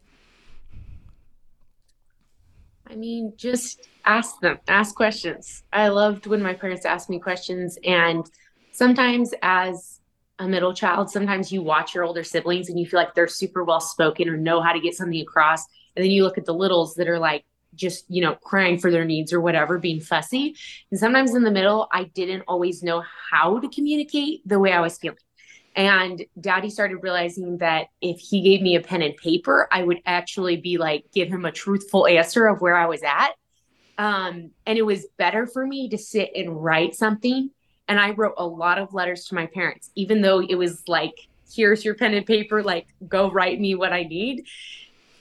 I 2.87 2.97
mean, 2.97 3.35
just 3.37 3.89
ask 4.05 4.41
them, 4.41 4.59
ask 4.66 4.95
questions. 4.97 5.62
I 5.72 5.89
loved 5.89 6.26
when 6.26 6.43
my 6.43 6.55
parents 6.55 6.85
asked 6.85 7.09
me 7.09 7.20
questions 7.20 7.78
and 7.85 8.28
sometimes 8.81 9.35
as 9.43 10.01
a 10.39 10.49
middle 10.49 10.72
child, 10.72 11.11
sometimes 11.11 11.53
you 11.53 11.61
watch 11.61 11.95
your 11.95 12.03
older 12.03 12.24
siblings 12.24 12.70
and 12.70 12.81
you 12.81 12.87
feel 12.87 12.99
like 12.99 13.14
they're 13.14 13.28
super 13.28 13.62
well 13.62 13.78
spoken 13.78 14.26
or 14.26 14.39
know 14.39 14.62
how 14.62 14.72
to 14.72 14.81
get 14.81 14.95
something 14.95 15.20
across. 15.20 15.66
And 15.95 16.03
then 16.03 16.11
you 16.11 16.24
look 16.24 16.39
at 16.39 16.47
the 16.47 16.55
littles 16.55 16.95
that 16.95 17.07
are 17.07 17.18
like 17.18 17.45
just, 17.74 18.07
you 18.09 18.22
know, 18.22 18.37
crying 18.37 18.78
for 18.78 18.91
their 18.91 19.05
needs 19.05 19.35
or 19.35 19.41
whatever, 19.43 19.78
being 19.78 20.01
fussy. 20.01 20.57
And 20.91 20.99
sometimes 20.99 21.35
in 21.35 21.43
the 21.43 21.51
middle, 21.51 21.89
I 21.93 22.05
didn't 22.05 22.45
always 22.49 22.83
know 22.83 23.05
how 23.31 23.59
to 23.59 23.68
communicate 23.68 24.41
the 24.49 24.59
way 24.59 24.72
I 24.72 24.81
was 24.81 24.97
feeling. 24.97 25.18
And 25.76 26.24
daddy 26.41 26.70
started 26.70 27.03
realizing 27.03 27.59
that 27.59 27.89
if 28.01 28.18
he 28.18 28.41
gave 28.41 28.62
me 28.62 28.76
a 28.76 28.81
pen 28.81 29.03
and 29.03 29.14
paper, 29.18 29.68
I 29.70 29.83
would 29.83 30.01
actually 30.07 30.57
be 30.57 30.78
like, 30.78 31.05
give 31.12 31.28
him 31.28 31.45
a 31.45 31.53
truthful 31.53 32.07
answer 32.07 32.47
of 32.47 32.62
where 32.62 32.76
I 32.76 32.87
was 32.87 33.03
at. 33.03 33.33
Um, 33.99 34.53
and 34.64 34.78
it 34.78 34.87
was 34.87 35.07
better 35.18 35.47
for 35.47 35.66
me 35.66 35.91
to 35.91 35.99
sit 35.99 36.31
and 36.35 36.64
write 36.64 36.95
something. 36.95 37.51
And 37.91 37.99
I 37.99 38.12
wrote 38.12 38.34
a 38.38 38.47
lot 38.47 38.78
of 38.78 38.95
letters 38.95 39.24
to 39.26 39.34
my 39.34 39.47
parents, 39.47 39.91
even 39.97 40.22
though 40.22 40.41
it 40.41 40.55
was 40.55 40.86
like, 40.86 41.28
here's 41.53 41.84
your 41.84 41.97
pen 41.97 42.14
and 42.14 42.24
paper, 42.24 42.62
like, 42.62 42.86
go 43.09 43.32
write 43.32 43.61
me 43.61 43.74
what 43.74 43.93
I 43.93 44.05
need, 44.05 44.47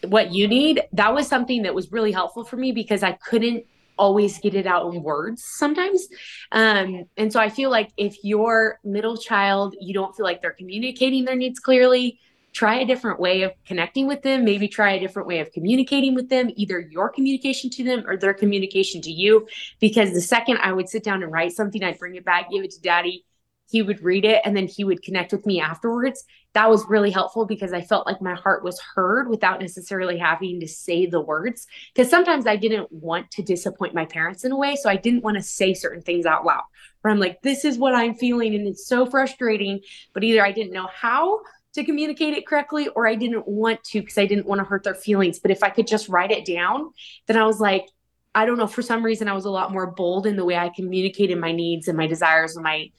what 0.08 0.32
you 0.32 0.48
need. 0.48 0.84
That 0.94 1.16
was 1.16 1.28
something 1.28 1.64
that 1.64 1.74
was 1.74 1.92
really 1.92 2.12
helpful 2.12 2.44
for 2.44 2.58
me 2.58 2.72
because 2.72 3.02
I 3.02 3.14
couldn't 3.14 3.66
always 3.98 4.38
get 4.38 4.54
it 4.54 4.68
out 4.68 4.94
in 4.94 5.02
words 5.02 5.44
sometimes. 5.44 6.08
Um, 6.52 7.06
and 7.18 7.34
so 7.34 7.40
I 7.40 7.50
feel 7.50 7.72
like 7.72 7.90
if 7.98 8.24
your 8.24 8.80
middle 8.84 9.18
child, 9.18 9.76
you 9.82 9.96
don't 9.96 10.16
feel 10.16 10.24
like 10.24 10.40
they're 10.40 10.52
communicating 10.52 11.26
their 11.26 11.36
needs 11.36 11.60
clearly, 11.60 12.20
try 12.54 12.76
a 12.80 12.86
different 12.86 13.20
way 13.20 13.44
of 13.44 13.52
connecting 13.66 14.08
with 14.08 14.22
them. 14.22 14.44
Maybe 14.44 14.68
try 14.68 14.94
a 14.94 15.00
different 15.00 15.28
way 15.28 15.40
of 15.40 15.52
communicating 15.52 16.16
with 16.16 16.30
them, 16.30 16.50
either 16.56 16.80
your 16.80 17.10
communication 17.10 17.70
to 17.72 17.84
them 17.84 18.04
or 18.08 18.18
their 18.18 18.34
communication 18.34 19.02
to 19.02 19.12
you. 19.12 19.48
Because 19.80 20.14
the 20.14 20.22
second 20.22 20.58
I 20.58 20.74
would 20.74 20.90
sit 20.90 21.04
down 21.04 21.24
and 21.24 21.32
write 21.32 21.52
something, 21.52 21.84
I'd 21.84 22.00
bring 22.00 22.16
it 22.16 22.26
back, 22.26 22.50
give 22.52 22.64
it 22.64 22.72
to 22.72 22.82
daddy 22.82 23.26
he 23.70 23.82
would 23.82 24.02
read 24.02 24.26
it 24.26 24.42
and 24.44 24.58
then 24.58 24.68
he 24.68 24.84
would 24.84 25.04
connect 25.04 25.32
with 25.32 25.46
me 25.46 25.62
afterwards. 25.62 26.24
That 26.54 26.70
was 26.70 26.86
really 26.90 27.12
helpful 27.12 27.46
because 27.46 27.72
I 27.72 27.82
felt 27.82 28.08
like 28.08 28.22
my 28.22 28.34
heart 28.34 28.64
was 28.64 28.82
heard 28.96 29.30
without 29.30 29.62
necessarily 29.62 30.18
having 30.18 30.60
to 30.62 30.68
say 30.68 31.06
the 31.06 31.22
words. 31.22 31.68
Because 31.94 32.10
sometimes 32.10 32.48
I 32.48 32.56
didn't 32.56 32.92
want 32.92 33.30
to 33.32 33.44
disappoint 33.44 33.94
my 33.94 34.06
parents 34.06 34.44
in 34.44 34.52
a 34.52 34.58
way. 34.58 34.76
So 34.76 34.90
I 34.90 34.96
didn't 34.96 35.24
want 35.24 35.38
to 35.38 35.44
say 35.44 35.76
certain 35.76 36.02
things 36.02 36.26
out 36.26 36.46
loud 36.46 36.64
where 37.02 37.14
I'm 37.14 37.20
like, 37.20 37.44
this 37.44 37.64
is 37.64 37.78
what 37.78 37.94
I'm 37.94 38.16
feeling. 38.16 38.56
And 38.56 38.68
it's 38.68 38.88
so 38.88 39.06
frustrating. 39.06 39.82
But 40.14 40.24
either 40.24 40.44
I 40.44 40.52
didn't 40.52 40.74
know 40.74 40.90
how 40.92 41.42
to 41.74 41.84
communicate 41.84 42.34
it 42.34 42.48
correctly 42.48 42.88
or 42.90 43.08
I 43.08 43.16
didn't 43.16 43.48
want 43.48 43.84
to 43.86 44.02
because 44.02 44.18
I 44.18 44.26
didn't 44.26 44.48
want 44.48 44.60
to 44.60 44.66
hurt 44.66 44.84
their 44.84 44.96
feelings. 44.96 45.40
But 45.40 45.52
if 45.52 45.64
I 45.64 45.70
could 45.70 45.88
just 45.88 46.10
write 46.10 46.32
it 46.32 46.46
down, 46.46 46.92
then 47.28 47.38
I 47.38 47.46
was 47.46 47.60
like, 47.60 47.86
I 48.34 48.46
don't 48.46 48.58
know, 48.58 48.68
for 48.68 48.82
some 48.82 49.04
reason, 49.04 49.28
I 49.28 49.34
was 49.34 49.46
a 49.46 49.50
lot 49.50 49.72
more 49.72 49.88
bold 49.88 50.26
in 50.28 50.36
the 50.36 50.46
way 50.46 50.56
I 50.56 50.70
communicated 50.70 51.38
my 51.40 51.52
needs 51.52 51.88
and 51.88 51.98
my 51.98 52.08
desires 52.08 52.56
and 52.56 52.64
my 52.64 52.92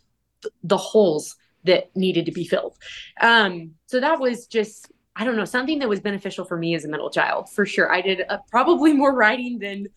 the 0.63 0.77
holes 0.77 1.37
that 1.65 1.95
needed 1.95 2.27
to 2.27 2.33
be 2.33 2.45
filled. 2.45 2.77
Um, 3.21 3.73
so 3.87 4.01
that 4.01 4.19
was 4.19 4.47
just, 4.47 4.91
I 5.15 5.25
don't 5.25 5.37
know, 5.37 5.45
something 5.45 5.79
that 5.81 5.89
was 5.89 6.01
beneficial 6.01 6.45
for 6.45 6.57
me 6.57 6.75
as 6.75 6.85
a 6.85 6.89
middle 6.89 7.11
child 7.11 7.51
for 7.51 7.67
sure. 7.67 7.93
I 7.93 8.01
did 8.01 8.23
uh, 8.29 8.39
probably 8.51 8.93
more 8.93 9.15
writing 9.15 9.59
than 9.59 9.89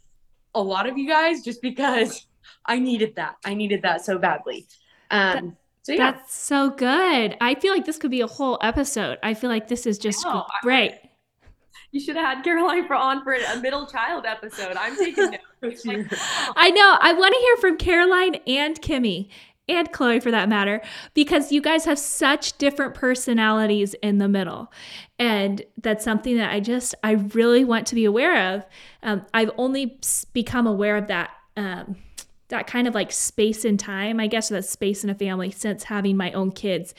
a 0.54 0.62
lot 0.62 0.88
of 0.88 0.98
you 0.98 1.08
guys 1.08 1.42
just 1.42 1.62
because 1.62 2.28
I 2.66 2.80
needed 2.80 3.16
that. 3.16 3.36
I 3.46 3.54
needed 3.54 3.84
that 3.84 4.04
so 4.04 4.18
badly. 4.18 4.68
Um, 5.10 5.56
so 5.84 5.92
yeah. 5.92 6.12
That's 6.12 6.34
so 6.34 6.70
good. 6.70 7.36
I 7.42 7.56
feel 7.56 7.74
like 7.74 7.86
this 7.86 7.98
could 7.98 8.12
be 8.12 8.22
a 8.22 8.28
whole 8.28 8.58
episode. 8.62 9.20
I 9.22 9.34
feel 9.34 9.50
like 9.50 9.68
this 9.68 9.86
is 9.86 9.98
just 9.98 10.24
oh, 10.26 10.46
great. 10.62 10.94
You 11.92 12.00
should 12.00 12.16
have 12.16 12.38
had 12.38 12.46
Karaline 12.46 12.88
for 12.88 12.96
on 12.96 13.24
for 13.24 13.34
a 13.34 13.60
middle 13.60 13.86
child 13.86 14.26
episode. 14.26 14.76
I'm 14.78 14.98
taking 14.98 15.32
notes. 15.32 15.40
Like, 15.86 16.08
oh. 16.12 16.54
I 16.58 16.72
know. 16.72 16.98
I 17.00 17.14
want 17.14 17.34
to 17.34 17.40
hear 17.40 17.56
from 17.58 17.78
Karaline 17.78 18.42
and 18.46 18.82
Kimmy 18.82 19.30
and 19.70 19.90
Chloe 19.94 20.20
for 20.20 20.30
that 20.30 20.50
matter, 20.50 20.82
because 21.14 21.54
you 21.54 21.62
guys 21.62 21.86
have 21.86 21.98
such 21.98 22.58
different 22.58 22.96
personalities 22.96 23.94
in 24.02 24.18
the 24.18 24.28
middle. 24.28 24.74
And 25.18 25.62
that's 25.82 26.04
something 26.04 26.36
that 26.36 26.52
I 26.52 26.60
just, 26.60 26.96
I 27.02 27.12
really 27.12 27.64
want 27.64 27.88
to 27.88 27.96
be 27.96 28.04
aware 28.04 28.56
of. 28.56 28.66
Um, 29.04 29.26
I've 29.34 29.52
only 29.58 30.00
become 30.34 30.68
aware 30.68 30.98
of 30.98 31.08
that. 31.08 31.30
Um, 31.56 31.96
that 32.50 32.68
kind 32.68 32.88
of 32.88 32.94
like 32.94 33.12
space 33.12 33.66
and 33.66 33.80
time, 33.80 34.20
I 34.20 34.28
guess, 34.28 34.52
or 34.52 34.56
that 34.56 34.66
space 34.66 35.04
in 35.04 35.10
a 35.10 35.16
family 35.16 35.52
since 35.52 35.86
having 35.86 36.18
my 36.18 36.32
own 36.34 36.52
kids 36.52 36.94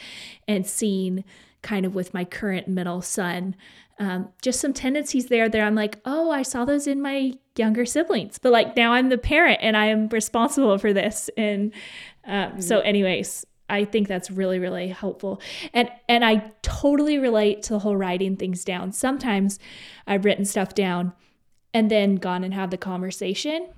and 0.48 0.66
seeing 0.66 1.24
kind 1.62 1.86
of 1.86 1.94
with 1.94 2.12
my 2.12 2.24
current 2.24 2.68
middle 2.68 3.00
son 3.00 3.54
um, 3.98 4.28
just 4.42 4.60
some 4.60 4.72
tendencies 4.72 5.26
there 5.26 5.48
that 5.48 5.60
I'm 5.60 5.74
like, 5.74 6.00
oh, 6.04 6.30
I 6.30 6.42
saw 6.42 6.64
those 6.64 6.86
in 6.86 7.00
my 7.00 7.34
younger 7.56 7.86
siblings, 7.86 8.38
but 8.38 8.52
like 8.52 8.76
now 8.76 8.92
I'm 8.92 9.08
the 9.08 9.18
parent 9.18 9.60
and 9.62 9.76
I 9.76 9.86
am 9.86 10.08
responsible 10.08 10.78
for 10.78 10.92
this. 10.92 11.30
And 11.36 11.72
um, 12.26 12.60
so, 12.60 12.78
mm-hmm. 12.78 12.88
anyways, 12.88 13.46
I 13.68 13.84
think 13.84 14.08
that's 14.08 14.30
really, 14.30 14.58
really 14.58 14.88
helpful. 14.88 15.40
And 15.72 15.88
and 16.08 16.24
I 16.24 16.50
totally 16.62 17.18
relate 17.18 17.62
to 17.64 17.74
the 17.74 17.78
whole 17.78 17.96
writing 17.96 18.36
things 18.36 18.64
down. 18.64 18.92
Sometimes 18.92 19.58
I've 20.06 20.24
written 20.24 20.44
stuff 20.44 20.74
down 20.74 21.12
and 21.72 21.90
then 21.90 22.16
gone 22.16 22.44
and 22.44 22.52
had 22.52 22.70
the 22.70 22.76
conversation. 22.76 23.68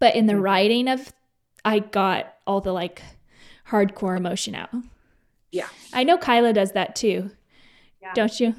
But 0.00 0.16
in 0.16 0.26
the 0.26 0.32
mm-hmm. 0.32 0.42
writing 0.42 0.88
of 0.88 1.12
I 1.64 1.78
got 1.78 2.34
all 2.46 2.60
the 2.60 2.72
like 2.72 3.02
hardcore 3.68 4.16
emotion 4.16 4.54
out. 4.54 4.70
Yeah. 5.52 5.68
I 5.92 6.04
know 6.04 6.18
Kyla 6.18 6.52
does 6.52 6.72
that 6.72 6.96
too. 6.96 7.30
Yeah. 8.02 8.12
Don't 8.14 8.40
you? 8.40 8.54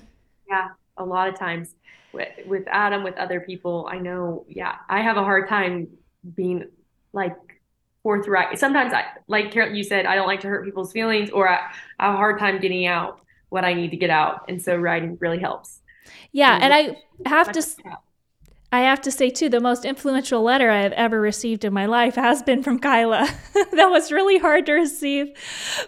Yeah, 0.48 0.70
a 0.98 1.06
lot 1.06 1.28
of 1.30 1.38
times 1.38 1.76
with, 2.14 2.30
with 2.46 2.64
Adam, 2.68 3.04
with 3.04 3.18
other 3.18 3.40
people, 3.40 3.88
I 3.90 3.98
know, 3.98 4.46
yeah, 4.48 4.76
I 4.90 5.02
have 5.02 5.18
a 5.18 5.24
hard 5.24 5.48
time 5.48 5.88
being 6.36 6.66
like 7.14 7.36
forthright. 8.04 8.60
Sometimes 8.60 8.94
I, 8.94 9.06
like 9.28 9.52
Carol, 9.52 9.74
you 9.74 9.84
said, 9.84 10.06
I 10.06 10.16
don't 10.16 10.28
like 10.28 10.42
to 10.42 10.48
hurt 10.48 10.66
people's 10.66 10.92
feelings 10.92 11.30
or 11.30 11.48
I, 11.48 11.72
I 12.00 12.08
have 12.08 12.16
a 12.16 12.18
hard 12.18 12.40
time 12.40 12.60
getting 12.60 12.86
out 12.86 13.22
what 13.50 13.64
I 13.64 13.74
need 13.74 13.92
to 13.92 13.98
get 13.98 14.10
out. 14.10 14.46
And 14.48 14.62
so 14.62 14.76
writing 14.76 15.18
really 15.20 15.40
helps. 15.40 15.80
Yeah. 16.32 16.56
And, 16.56 16.74
and 16.74 16.98
I 17.26 17.30
have 17.30 17.52
to, 17.54 17.64
I 18.74 18.82
have 18.82 19.02
to 19.02 19.12
say 19.12 19.30
too, 19.30 19.50
the 19.50 19.60
most 19.60 19.84
influential 19.84 20.42
letter 20.42 20.70
I 20.70 20.82
have 20.84 20.94
ever 20.94 21.20
received 21.20 21.66
in 21.66 21.74
my 21.74 21.88
life 21.88 22.16
has 22.16 22.42
been 22.42 22.64
from 22.64 22.80
Kyla. 22.80 23.28
that 23.74 23.90
was 23.90 24.14
really 24.14 24.38
hard 24.38 24.66
to 24.68 24.74
receive, 24.74 25.32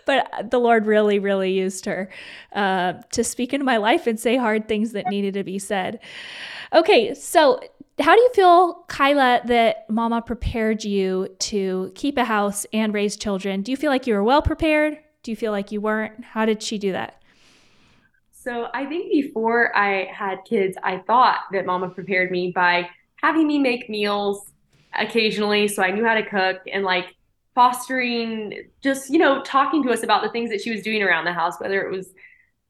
but 0.05 0.51
the 0.51 0.59
Lord 0.59 0.85
really, 0.85 1.17
really 1.17 1.53
used 1.53 1.85
her 1.85 2.09
uh, 2.51 2.93
to 3.13 3.23
speak 3.23 3.53
into 3.53 3.65
my 3.65 3.77
life 3.77 4.05
and 4.05 4.19
say 4.19 4.35
hard 4.35 4.67
things 4.67 4.91
that 4.91 5.07
needed 5.07 5.33
to 5.35 5.45
be 5.45 5.59
said. 5.59 5.99
Okay, 6.73 7.13
so 7.13 7.61
how 8.01 8.15
do 8.15 8.21
you 8.21 8.29
feel, 8.33 8.73
Kyla, 8.87 9.41
that 9.45 9.89
Mama 9.89 10.21
prepared 10.21 10.83
you 10.83 11.29
to 11.39 11.91
keep 11.95 12.17
a 12.17 12.25
house 12.25 12.65
and 12.73 12.93
raise 12.93 13.15
children? 13.15 13.61
Do 13.61 13.71
you 13.71 13.77
feel 13.77 13.91
like 13.91 14.07
you 14.07 14.13
were 14.13 14.23
well 14.23 14.41
prepared? 14.41 14.97
Do 15.21 15.31
you 15.31 15.37
feel 15.37 15.53
like 15.53 15.71
you 15.71 15.79
weren't? 15.79 16.21
How 16.23 16.45
did 16.45 16.61
she 16.61 16.77
do 16.77 16.91
that? 16.91 17.22
So 18.43 18.67
I 18.73 18.85
think 18.85 19.09
before 19.09 19.75
I 19.75 20.09
had 20.13 20.39
kids, 20.43 20.77
I 20.83 20.97
thought 20.97 21.39
that 21.53 21.65
Mama 21.65 21.89
prepared 21.89 22.29
me 22.29 22.51
by 22.51 22.89
having 23.15 23.47
me 23.47 23.57
make 23.57 23.89
meals 23.89 24.51
occasionally, 24.93 25.69
so 25.69 25.81
I 25.81 25.91
knew 25.91 26.03
how 26.03 26.13
to 26.13 26.25
cook 26.25 26.57
and 26.71 26.83
like 26.83 27.05
fostering, 27.55 28.69
just 28.81 29.09
you 29.09 29.17
know, 29.17 29.41
talking 29.43 29.81
to 29.83 29.91
us 29.91 30.03
about 30.03 30.23
the 30.23 30.29
things 30.29 30.49
that 30.49 30.59
she 30.59 30.71
was 30.71 30.81
doing 30.81 31.01
around 31.01 31.23
the 31.23 31.31
house, 31.31 31.57
whether 31.61 31.81
it 31.87 31.89
was 31.89 32.09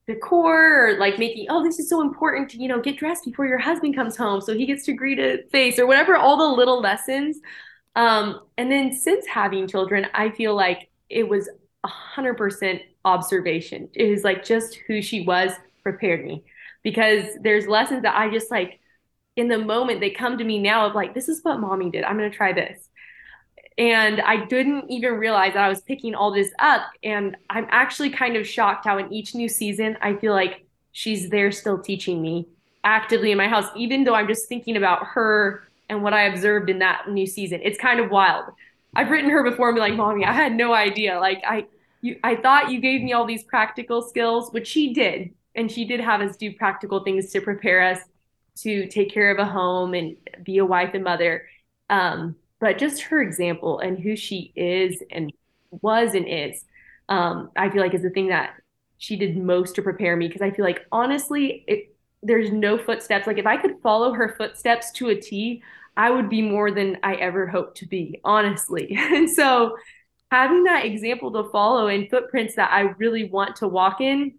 decor 0.06 0.90
or 0.90 1.00
like 1.00 1.18
making 1.18 1.46
oh 1.50 1.64
this 1.64 1.80
is 1.80 1.90
so 1.90 2.02
important 2.02 2.50
to 2.50 2.58
you 2.58 2.68
know 2.68 2.82
get 2.82 2.98
dressed 2.98 3.24
before 3.24 3.48
your 3.48 3.58
husband 3.58 3.96
comes 3.96 4.18
home 4.18 4.42
so 4.42 4.54
he 4.54 4.66
gets 4.66 4.84
to 4.84 4.92
greet 4.92 5.18
a 5.18 5.44
face 5.50 5.80
or 5.80 5.88
whatever 5.88 6.18
all 6.18 6.36
the 6.36 6.58
little 6.58 6.82
lessons. 6.82 7.40
Um 7.96 8.42
and 8.58 8.70
then 8.70 8.92
since 8.92 9.26
having 9.26 9.66
children 9.66 10.08
i 10.14 10.30
feel 10.30 10.56
like 10.56 10.90
it 11.10 11.30
was 11.30 11.50
a 11.86 11.88
hundred 11.88 12.34
percent 12.34 12.82
observation 13.06 13.90
it 13.94 14.10
was 14.10 14.24
like 14.24 14.44
just 14.44 14.76
who 14.88 15.02
she 15.02 15.22
was 15.22 15.52
prepared 15.82 16.26
me 16.26 16.44
because 16.84 17.26
there's 17.42 17.68
lessons 17.68 18.04
that 18.04 18.16
i 18.16 18.30
just 18.30 18.50
like 18.50 18.80
in 19.36 19.48
the 19.48 19.58
moment 19.58 20.00
they 20.00 20.10
come 20.10 20.38
to 20.38 20.44
me 20.44 20.60
now 20.60 20.86
of 20.86 20.96
like 20.96 21.14
this 21.14 21.28
is 21.28 21.42
what 21.44 21.60
mommy 21.60 21.90
did 21.90 22.04
i'm 22.04 22.18
going 22.18 22.30
to 22.30 22.36
try 22.36 22.54
this 22.54 22.90
and 23.78 24.22
I 24.22 24.46
didn't 24.46 24.90
even 24.92 25.14
realize 25.14 25.54
that 25.54 25.64
I 25.64 25.70
was 25.70 25.82
picking 25.82 26.14
all 26.14 26.32
this 26.32 26.52
up. 26.60 26.84
And 27.04 27.36
I'm 27.50 27.68
actually 27.70 28.12
kind 28.12 28.36
of 28.36 28.48
shocked 28.48 28.86
how 28.86 28.98
in 28.98 29.12
each 29.12 29.34
new 29.34 29.50
season, 29.50 29.98
I 30.02 30.16
feel 30.16 30.34
like 30.34 30.66
she's 30.92 31.30
there 31.30 31.52
still 31.52 31.80
teaching 31.80 32.22
me 32.22 32.48
actively 32.84 33.32
in 33.32 33.38
my 33.38 33.48
house, 33.48 33.66
even 33.76 34.04
though 34.04 34.14
I'm 34.14 34.28
just 34.28 34.48
thinking 34.48 34.78
about 34.78 35.06
her 35.08 35.64
and 35.90 36.04
what 36.04 36.14
I 36.14 36.24
observed 36.24 36.70
in 36.70 36.80
that 36.80 37.10
new 37.10 37.26
season. 37.26 37.62
It's 37.64 37.80
kind 37.80 38.00
of 38.00 38.12
wild. 38.12 38.46
I've 38.96 39.10
written 39.10 39.30
her 39.32 39.44
before 39.44 39.70
and 39.70 39.76
be 39.76 39.82
like, 39.82 39.96
Mommy, 39.96 40.24
I 40.24 40.34
had 40.34 40.54
no 40.54 40.74
idea. 40.74 41.20
Like 41.20 41.42
I 41.48 41.66
you 42.04 42.20
I 42.24 42.36
thought 42.36 42.70
you 42.72 42.80
gave 42.80 43.02
me 43.02 43.14
all 43.14 43.26
these 43.26 43.44
practical 43.44 44.02
skills, 44.02 44.52
which 44.52 44.68
she 44.68 44.94
did. 44.94 45.34
And 45.56 45.72
she 45.72 45.86
did 45.86 46.00
have 46.00 46.22
us 46.22 46.36
do 46.36 46.54
practical 46.54 47.04
things 47.04 47.32
to 47.32 47.42
prepare 47.42 47.82
us 47.82 48.00
to 48.58 48.88
take 48.88 49.12
care 49.12 49.32
of 49.32 49.40
a 49.40 49.50
home 49.50 49.94
and 49.94 50.18
be 50.44 50.58
a 50.58 50.66
wife 50.66 50.92
and 50.94 51.04
mother. 51.04 51.48
Um, 51.90 52.36
but 52.60 52.78
just 52.78 53.02
her 53.04 53.22
example 53.22 53.80
and 53.80 53.98
who 54.00 54.16
she 54.16 54.52
is 54.56 55.02
and 55.12 55.32
was 55.82 56.14
and 56.14 56.28
is, 56.28 56.64
um, 57.10 57.52
I 57.56 57.70
feel 57.70 57.82
like 57.82 57.94
is 57.94 58.02
the 58.04 58.10
thing 58.10 58.28
that 58.28 58.56
she 58.98 59.16
did 59.16 59.38
most 59.38 59.76
to 59.76 59.82
prepare 59.82 60.16
me 60.16 60.28
because 60.28 60.42
I 60.42 60.52
feel 60.52 60.66
like 60.66 60.82
honestly, 60.92 61.64
it, 61.68 61.96
there's 62.22 62.52
no 62.52 62.78
footsteps. 62.78 63.28
Like 63.28 63.38
if 63.38 63.46
I 63.46 63.58
could 63.58 63.80
follow 63.82 64.14
her 64.14 64.36
footsteps 64.38 64.92
to 64.94 65.10
a 65.10 65.16
T, 65.16 65.62
I 65.96 66.10
would 66.10 66.30
be 66.30 66.42
more 66.42 66.72
than 66.72 66.98
I 67.04 67.16
ever 67.16 67.48
hoped 67.48 67.78
to 67.78 67.86
be, 67.86 68.20
honestly. 68.24 68.98
And 68.98 69.30
so 69.30 69.76
having 70.34 70.64
that 70.64 70.84
example 70.84 71.32
to 71.32 71.48
follow 71.52 71.88
and 71.88 72.10
footprints 72.10 72.56
that 72.56 72.72
I 72.72 72.82
really 72.98 73.26
want 73.26 73.56
to 73.58 73.68
walk 73.68 74.02
in. 74.02 74.34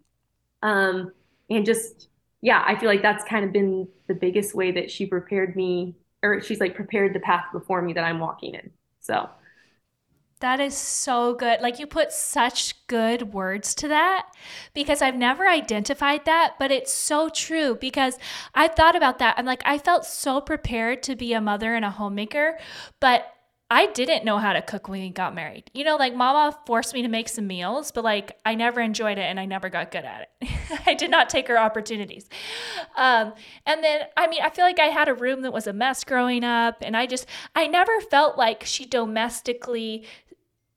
Um, 0.61 1.13
and 1.49 1.65
just, 1.65 2.09
yeah, 2.41 2.61
I 2.67 2.75
feel 2.75 2.89
like 2.89 3.01
that's 3.01 3.23
kind 3.23 3.45
of 3.45 3.53
been 3.53 3.87
the 4.07 4.13
biggest 4.13 4.53
way 4.53 4.71
that 4.71 4.91
she 4.91 5.05
prepared 5.05 5.55
me, 5.55 5.95
or 6.21 6.41
she's 6.41 6.59
like 6.59 6.75
prepared 6.75 7.15
the 7.15 7.21
path 7.21 7.45
before 7.53 7.81
me 7.81 7.93
that 7.93 8.03
I'm 8.03 8.19
walking 8.19 8.55
in. 8.55 8.71
So 8.99 9.29
that 10.41 10.59
is 10.59 10.75
so 10.75 11.33
good. 11.33 11.61
Like 11.61 11.79
you 11.79 11.87
put 11.87 12.11
such 12.11 12.85
good 12.87 13.33
words 13.33 13.73
to 13.75 13.87
that 13.87 14.27
because 14.73 15.01
I've 15.01 15.15
never 15.15 15.47
identified 15.47 16.25
that, 16.25 16.55
but 16.59 16.71
it's 16.71 16.91
so 16.91 17.29
true 17.29 17.77
because 17.79 18.19
I 18.53 18.67
thought 18.67 18.97
about 18.97 19.19
that. 19.19 19.35
I'm 19.37 19.45
like, 19.45 19.61
I 19.63 19.77
felt 19.77 20.03
so 20.05 20.41
prepared 20.41 21.03
to 21.03 21.15
be 21.15 21.31
a 21.31 21.39
mother 21.39 21.73
and 21.73 21.85
a 21.85 21.89
homemaker, 21.91 22.57
but 22.99 23.34
I 23.69 23.87
didn't 23.87 24.23
know 24.23 24.37
how 24.37 24.53
to 24.53 24.61
cook 24.61 24.87
when 24.87 25.01
we 25.01 25.09
got 25.09 25.33
married. 25.33 25.71
You 25.73 25.83
know, 25.83 25.95
like 25.95 26.15
mama 26.15 26.55
forced 26.67 26.93
me 26.93 27.01
to 27.01 27.07
make 27.07 27.27
some 27.27 27.47
meals, 27.47 27.91
but 27.91 28.03
like 28.03 28.37
I 28.45 28.53
never 28.53 28.79
enjoyed 28.79 29.17
it 29.17 29.23
and 29.23 29.39
I 29.39 29.45
never 29.45 29.69
got 29.69 29.91
good 29.91 30.05
at 30.05 30.29
it. 30.39 30.49
I 30.85 30.93
did 30.93 31.09
not 31.09 31.29
take 31.29 31.47
her 31.47 31.57
opportunities. 31.57 32.29
Um, 32.95 33.33
and 33.65 33.83
then, 33.83 34.01
I 34.15 34.27
mean, 34.27 34.41
I 34.43 34.51
feel 34.51 34.65
like 34.65 34.79
I 34.79 34.87
had 34.87 35.07
a 35.07 35.15
room 35.15 35.41
that 35.41 35.51
was 35.51 35.65
a 35.65 35.73
mess 35.73 36.03
growing 36.03 36.43
up 36.43 36.77
and 36.81 36.95
I 36.95 37.07
just, 37.07 37.25
I 37.55 37.65
never 37.65 37.99
felt 38.01 38.37
like 38.37 38.63
she 38.65 38.85
domestically, 38.85 40.05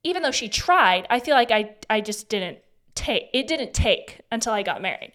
even 0.02 0.22
though 0.22 0.30
she 0.30 0.48
tried, 0.48 1.06
I 1.10 1.20
feel 1.20 1.34
like 1.34 1.50
I, 1.50 1.74
I 1.90 2.00
just 2.00 2.30
didn't 2.30 2.60
take, 2.94 3.28
it 3.34 3.46
didn't 3.46 3.74
take 3.74 4.22
until 4.32 4.54
I 4.54 4.62
got 4.62 4.80
married 4.80 5.12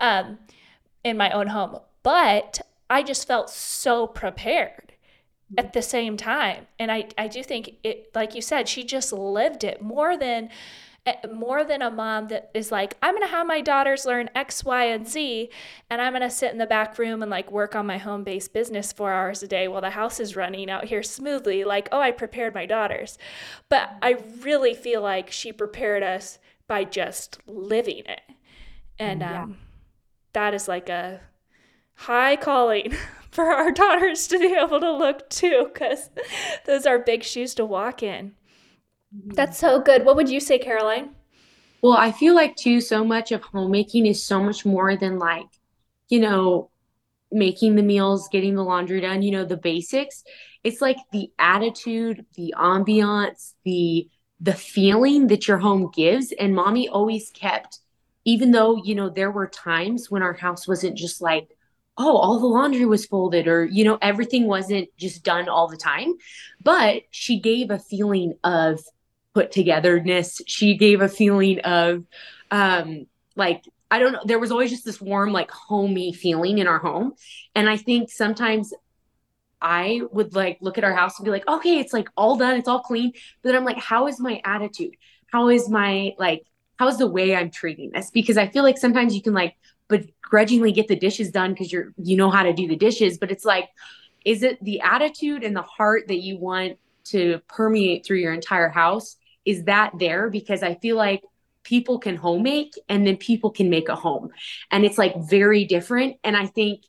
um, 0.00 0.38
in 1.04 1.16
my 1.16 1.30
own 1.30 1.46
home. 1.46 1.78
But 2.02 2.60
I 2.90 3.04
just 3.04 3.28
felt 3.28 3.50
so 3.50 4.08
prepared 4.08 4.93
at 5.56 5.72
the 5.72 5.82
same 5.82 6.16
time. 6.16 6.66
And 6.78 6.90
I, 6.90 7.08
I 7.16 7.28
do 7.28 7.42
think 7.42 7.76
it, 7.82 8.10
like 8.14 8.34
you 8.34 8.42
said, 8.42 8.68
she 8.68 8.84
just 8.84 9.12
lived 9.12 9.64
it 9.64 9.82
more 9.82 10.16
than 10.16 10.48
eh, 11.06 11.14
more 11.32 11.64
than 11.64 11.82
a 11.82 11.90
mom 11.90 12.28
that 12.28 12.50
is 12.54 12.72
like, 12.72 12.96
I'm 13.02 13.14
going 13.14 13.26
to 13.26 13.30
have 13.30 13.46
my 13.46 13.60
daughters 13.60 14.04
learn 14.04 14.30
X, 14.34 14.64
Y, 14.64 14.84
and 14.84 15.06
Z, 15.06 15.50
and 15.90 16.00
I'm 16.00 16.12
going 16.12 16.22
to 16.22 16.30
sit 16.30 16.52
in 16.52 16.58
the 16.58 16.66
back 16.66 16.98
room 16.98 17.22
and 17.22 17.30
like 17.30 17.52
work 17.52 17.76
on 17.76 17.86
my 17.86 17.98
home 17.98 18.24
based 18.24 18.52
business 18.52 18.92
four 18.92 19.12
hours 19.12 19.42
a 19.42 19.48
day 19.48 19.68
while 19.68 19.82
the 19.82 19.90
house 19.90 20.18
is 20.18 20.36
running 20.36 20.70
out 20.70 20.86
here 20.86 21.02
smoothly. 21.02 21.64
Like, 21.64 21.88
oh, 21.92 22.00
I 22.00 22.10
prepared 22.10 22.54
my 22.54 22.66
daughters. 22.66 23.18
But 23.68 23.90
I 24.02 24.16
really 24.40 24.74
feel 24.74 25.02
like 25.02 25.30
she 25.30 25.52
prepared 25.52 26.02
us 26.02 26.38
by 26.66 26.84
just 26.84 27.38
living 27.46 28.02
it. 28.06 28.22
And 28.98 29.20
yeah. 29.20 29.42
um, 29.42 29.58
that 30.32 30.54
is 30.54 30.68
like 30.68 30.88
a 30.88 31.20
high 31.94 32.36
calling 32.36 32.94
for 33.34 33.52
our 33.52 33.70
daughters 33.82 34.26
to 34.28 34.38
be 34.38 34.54
able 34.54 34.80
to 34.80 34.92
look 34.92 35.28
too, 35.28 35.68
because 35.72 36.10
those 36.66 36.86
are 36.86 36.98
big 36.98 37.22
shoes 37.22 37.54
to 37.54 37.64
walk 37.64 38.02
in. 38.02 38.32
Mm-hmm. 39.14 39.34
That's 39.34 39.58
so 39.58 39.80
good. 39.80 40.04
What 40.04 40.16
would 40.16 40.30
you 40.30 40.40
say, 40.40 40.58
Karaline? 40.58 41.10
Well, 41.82 41.96
I 41.98 42.12
feel 42.12 42.34
like 42.34 42.56
too, 42.56 42.80
so 42.80 43.04
much 43.04 43.30
of 43.32 43.42
homemaking 43.42 44.06
is 44.06 44.24
so 44.24 44.42
much 44.42 44.64
more 44.64 44.96
than 44.96 45.18
like, 45.18 45.48
you 46.08 46.20
know, 46.20 46.70
making 47.30 47.74
the 47.74 47.82
meals, 47.82 48.28
getting 48.28 48.54
the 48.54 48.62
laundry 48.62 49.00
done, 49.00 49.20
you 49.20 49.32
know, 49.32 49.44
the 49.44 49.56
basics. 49.56 50.24
It's 50.62 50.80
like 50.80 50.96
the 51.12 51.30
attitude, 51.38 52.24
the 52.36 52.54
ambiance, 52.56 53.52
the 53.64 54.08
the 54.40 54.54
feeling 54.54 55.28
that 55.28 55.46
your 55.46 55.58
home 55.58 55.90
gives. 55.94 56.32
And 56.32 56.54
mommy 56.54 56.88
always 56.88 57.30
kept, 57.30 57.80
even 58.24 58.50
though, 58.50 58.82
you 58.82 58.94
know, 58.94 59.08
there 59.08 59.30
were 59.30 59.46
times 59.46 60.10
when 60.10 60.22
our 60.22 60.34
house 60.34 60.66
wasn't 60.66 60.96
just 60.96 61.20
like 61.20 61.48
oh, 61.96 62.16
all 62.16 62.40
the 62.40 62.46
laundry 62.46 62.84
was 62.84 63.06
folded 63.06 63.46
or, 63.46 63.64
you 63.64 63.84
know, 63.84 63.98
everything 64.02 64.46
wasn't 64.46 64.88
just 64.96 65.22
done 65.22 65.48
all 65.48 65.68
the 65.68 65.76
time. 65.76 66.14
But 66.62 67.02
she 67.10 67.40
gave 67.40 67.70
a 67.70 67.78
feeling 67.78 68.34
of 68.42 68.80
put 69.32 69.52
togetherness. 69.52 70.40
She 70.46 70.76
gave 70.76 71.00
a 71.00 71.08
feeling 71.08 71.60
of, 71.60 72.04
um, 72.50 73.06
like, 73.36 73.64
I 73.90 73.98
don't 74.00 74.12
know, 74.12 74.22
there 74.24 74.40
was 74.40 74.50
always 74.50 74.70
just 74.70 74.84
this 74.84 75.00
warm, 75.00 75.32
like, 75.32 75.50
homey 75.50 76.12
feeling 76.12 76.58
in 76.58 76.66
our 76.66 76.78
home. 76.78 77.14
And 77.54 77.68
I 77.68 77.76
think 77.76 78.10
sometimes 78.10 78.72
I 79.64 80.02
would 80.12 80.34
like 80.34 80.58
look 80.60 80.76
at 80.76 80.84
our 80.84 80.92
house 80.92 81.18
and 81.18 81.24
be 81.24 81.30
like, 81.30 81.48
okay, 81.48 81.78
it's 81.78 81.92
like 81.92 82.08
all 82.16 82.36
done, 82.36 82.56
it's 82.56 82.68
all 82.68 82.80
clean. 82.80 83.12
But 83.42 83.48
then 83.48 83.56
I'm 83.56 83.64
like, 83.64 83.78
how 83.78 84.06
is 84.08 84.20
my 84.20 84.40
attitude? 84.44 84.94
How 85.32 85.48
is 85.48 85.70
my 85.70 86.12
like, 86.18 86.44
how's 86.76 86.98
the 86.98 87.06
way 87.06 87.34
I'm 87.34 87.50
treating 87.50 87.90
this? 87.90 88.10
Because 88.10 88.36
I 88.36 88.48
feel 88.48 88.62
like 88.62 88.76
sometimes 88.76 89.14
you 89.14 89.22
can 89.22 89.32
like 89.32 89.56
begrudgingly 89.88 90.72
get 90.72 90.88
the 90.88 90.96
dishes 90.96 91.30
done 91.30 91.52
because 91.52 91.72
you're 91.72 91.92
you 91.96 92.16
know 92.16 92.30
how 92.30 92.42
to 92.42 92.52
do 92.52 92.66
the 92.66 92.76
dishes 92.76 93.18
but 93.18 93.30
it's 93.30 93.44
like 93.44 93.68
is 94.24 94.42
it 94.42 94.62
the 94.64 94.80
attitude 94.80 95.44
and 95.44 95.54
the 95.54 95.62
heart 95.62 96.08
that 96.08 96.20
you 96.20 96.38
want 96.38 96.78
to 97.04 97.40
permeate 97.48 98.04
through 98.04 98.18
your 98.18 98.32
entire 98.32 98.68
house? 98.68 99.16
Is 99.44 99.64
that 99.64 99.92
there? 99.98 100.30
Because 100.30 100.62
i 100.62 100.74
feel 100.76 100.96
like 100.96 101.22
people 101.62 101.98
can 101.98 102.16
home 102.16 102.42
make 102.42 102.74
and 102.88 103.06
then 103.06 103.16
people 103.16 103.50
can 103.50 103.70
make 103.70 103.88
a 103.88 103.96
home. 103.96 104.30
And 104.70 104.84
it's 104.84 104.98
like 104.98 105.14
very 105.28 105.64
different. 105.64 106.16
And 106.24 106.36
i 106.36 106.46
think 106.46 106.84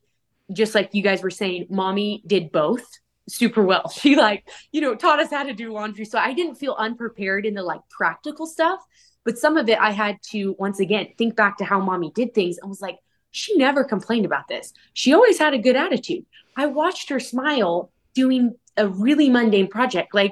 just 0.54 0.76
like 0.76 0.94
you 0.94 1.04
guys 1.04 1.24
were 1.24 1.32
saying 1.32 1.68
mommy 1.70 2.24
did 2.26 2.52
both 2.52 2.86
super 3.28 3.64
well. 3.64 3.90
She 4.00 4.16
like 4.16 4.48
you 4.72 4.82
know 4.82 4.96
taught 4.96 5.20
us 5.20 5.30
how 5.30 5.44
to 5.44 5.54
do 5.54 5.74
laundry. 5.74 6.06
So 6.06 6.18
i 6.18 6.34
didn't 6.34 6.56
feel 6.56 6.76
unprepared 6.78 7.46
in 7.46 7.54
the 7.54 7.64
like 7.64 7.82
practical 7.90 8.46
stuff 8.46 8.80
but 9.26 9.38
some 9.38 9.58
of 9.58 9.68
it 9.68 9.80
I 9.80 9.92
had 9.92 10.22
to 10.32 10.56
once 10.58 10.80
again 10.80 11.10
think 11.18 11.36
back 11.36 11.58
to 11.58 11.66
how 11.66 11.82
mommy 11.82 12.12
did 12.16 12.34
things 12.34 12.58
and 12.58 12.70
was 12.70 12.82
like, 12.82 12.98
she 13.32 13.58
never 13.58 13.84
complained 13.84 14.26
about 14.26 14.48
this. 14.48 14.72
She 14.94 15.14
always 15.14 15.38
had 15.38 15.54
a 15.54 15.58
good 15.58 15.76
attitude. 15.76 16.26
I 16.56 16.68
watched 16.68 17.10
her 17.10 17.20
smile 17.20 17.92
doing 18.14 18.56
a 18.78 18.88
really 18.88 19.30
mundane 19.30 19.68
project. 19.68 20.14
Like 20.14 20.32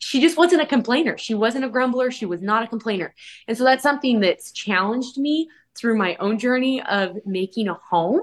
she 0.00 0.20
just 0.20 0.36
wasn't 0.36 0.62
a 0.62 0.66
complainer. 0.66 1.16
She 1.16 1.34
wasn't 1.34 1.64
a 1.64 1.68
grumbler. 1.68 2.10
She 2.10 2.26
was 2.26 2.42
not 2.42 2.64
a 2.64 2.66
complainer. 2.66 3.14
And 3.46 3.56
so 3.56 3.62
that's 3.62 3.82
something 3.82 4.18
that's 4.18 4.50
challenged 4.50 5.18
me 5.18 5.48
through 5.76 5.96
my 5.96 6.16
own 6.16 6.38
journey 6.38 6.82
of 6.82 7.16
making 7.24 7.68
a 7.68 7.74
home 7.74 8.20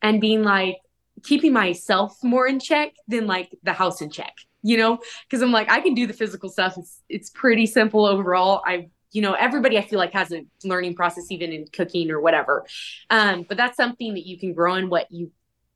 and 0.00 0.20
being 0.20 0.42
like 0.42 0.78
keeping 1.24 1.52
myself 1.52 2.16
more 2.22 2.46
in 2.46 2.60
check 2.60 2.92
than 3.08 3.26
like 3.26 3.50
the 3.64 3.72
house 3.72 4.00
in 4.00 4.10
check 4.10 4.32
you 4.62 4.76
know 4.76 4.98
because 5.28 5.42
i'm 5.42 5.52
like 5.52 5.70
i 5.70 5.80
can 5.80 5.94
do 5.94 6.06
the 6.06 6.12
physical 6.12 6.48
stuff 6.48 6.76
it's 6.76 7.02
it's 7.08 7.30
pretty 7.30 7.66
simple 7.66 8.04
overall 8.04 8.62
i 8.64 8.88
you 9.12 9.22
know 9.22 9.34
everybody 9.34 9.78
i 9.78 9.82
feel 9.82 9.98
like 9.98 10.12
has 10.12 10.32
a 10.32 10.44
learning 10.64 10.94
process 10.94 11.30
even 11.30 11.52
in 11.52 11.66
cooking 11.72 12.10
or 12.10 12.20
whatever. 12.20 12.66
Um, 13.10 13.44
but 13.48 13.56
that's 13.56 13.76
something 13.76 14.14
that 14.14 14.26
you 14.26 14.38
can 14.38 14.52
grow 14.52 14.74
in 14.74 14.88
what 14.88 15.10
you 15.10 15.30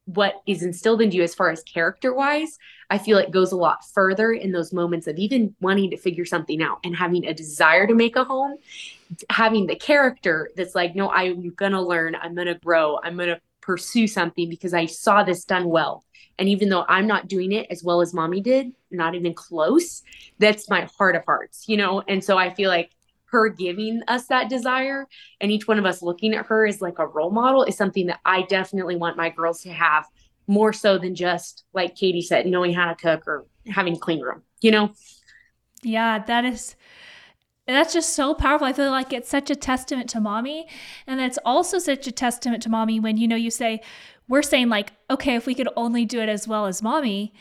what 0.07 0.43
is 0.47 0.63
instilled 0.63 1.01
into 1.01 1.17
you 1.17 1.23
as 1.23 1.35
far 1.35 1.49
as 1.49 1.63
character 1.63 2.13
wise 2.13 2.59
i 2.91 2.99
feel 2.99 3.19
it 3.19 3.31
goes 3.31 3.53
a 3.53 3.57
lot 3.57 3.79
further 3.95 4.33
in 4.33 4.51
those 4.51 4.73
moments 4.73 5.07
of 5.07 5.17
even 5.17 5.55
wanting 5.61 5.91
to 5.91 5.97
figure 5.97 6.25
something 6.25 6.61
out 6.61 6.79
and 6.83 6.97
having 6.97 7.25
a 7.25 7.33
desire 7.33 7.87
to 7.87 7.95
make 7.95 8.17
a 8.17 8.25
home. 8.25 8.57
Having 9.31 9.67
the 9.67 9.77
character 9.77 10.51
that's 10.57 10.75
like 10.75 10.95
no 10.95 11.11
i'm 11.11 11.51
gonna 11.51 11.81
learn. 11.81 12.17
I'm 12.17 12.35
gonna 12.35 12.59
grow. 12.59 12.99
I'm 13.03 13.17
gonna 13.17 13.41
pursue 13.61 14.09
something 14.09 14.49
because 14.49 14.75
i 14.75 14.87
saw 14.87 15.23
this 15.23 15.45
done 15.45 15.69
well. 15.69 16.05
And 16.39 16.49
even 16.49 16.69
though 16.69 16.85
i'm 16.89 17.07
not 17.07 17.29
doing 17.29 17.53
it 17.53 17.67
as 17.71 17.85
well 17.85 18.01
as 18.01 18.13
mommy 18.13 18.41
did 18.41 18.73
not 18.91 19.15
even 19.15 19.35
close 19.35 20.03
that's 20.39 20.69
my 20.69 20.89
heart 20.99 21.15
of 21.15 21.25
hearts 21.25 21.69
you 21.69 21.77
know? 21.77 22.03
And 22.09 22.25
so 22.25 22.37
i 22.39 22.53
feel 22.53 22.69
like 22.69 22.91
her 23.33 23.49
giving 23.49 24.03
us 24.09 24.27
that 24.27 24.49
desire 24.49 25.07
and 25.41 25.51
each 25.51 25.67
one 25.67 25.79
of 25.79 25.87
us 25.87 26.03
looking 26.03 26.35
at 26.35 26.47
her 26.47 26.67
as 26.67 26.81
like 26.81 26.99
a 26.99 27.07
role 27.07 27.31
model 27.31 27.65
is 27.65 27.77
something 27.77 28.07
that 28.07 28.21
I 28.25 28.43
definitely 28.43 28.97
want 28.97 29.17
my 29.17 29.31
girls 29.31 29.63
to 29.63 29.71
have 29.71 30.07
more 30.47 30.73
so 30.73 30.99
than 30.99 31.15
just 31.15 31.65
like 31.73 31.97
Katie 31.97 32.23
said, 32.23 32.47
knowing 32.47 32.73
how 32.73 32.93
to 32.93 32.95
cook 32.95 33.27
or 33.27 33.47
having 33.67 33.95
a 33.95 33.99
clean 33.99 34.21
room, 34.21 34.43
you 34.61 34.71
know? 34.71 34.93
Yeah, 35.83 36.19
that 36.19 36.45
is 36.45 36.77
that's 37.67 37.93
just 37.93 38.15
so 38.15 38.35
powerful. 38.35 38.67
I 38.67 38.73
feel 38.73 38.91
like 38.91 39.13
it's 39.13 39.29
such 39.29 39.49
a 39.49 39.55
testament 39.55 40.11
to 40.11 40.21
mommy. 40.21 40.67
And 41.07 41.21
it's 41.21 41.39
also 41.45 41.79
such 41.79 42.07
a 42.09 42.13
testament 42.13 42.63
to 42.65 42.69
mommy 42.69 42.99
when, 42.99 43.17
you 43.17 43.29
know, 43.29 43.37
you 43.37 43.53
say, 43.53 43.81
we're 44.29 44.43
saying, 44.43 44.69
like, 44.69 44.93
okay, 45.11 45.35
if 45.35 45.47
we 45.47 45.55
could 45.55 45.69
only 45.77 46.05
do 46.05 46.21
it 46.21 46.29
as 46.29 46.49
well 46.49 46.67
as 46.67 46.83
mommy. 46.83 47.33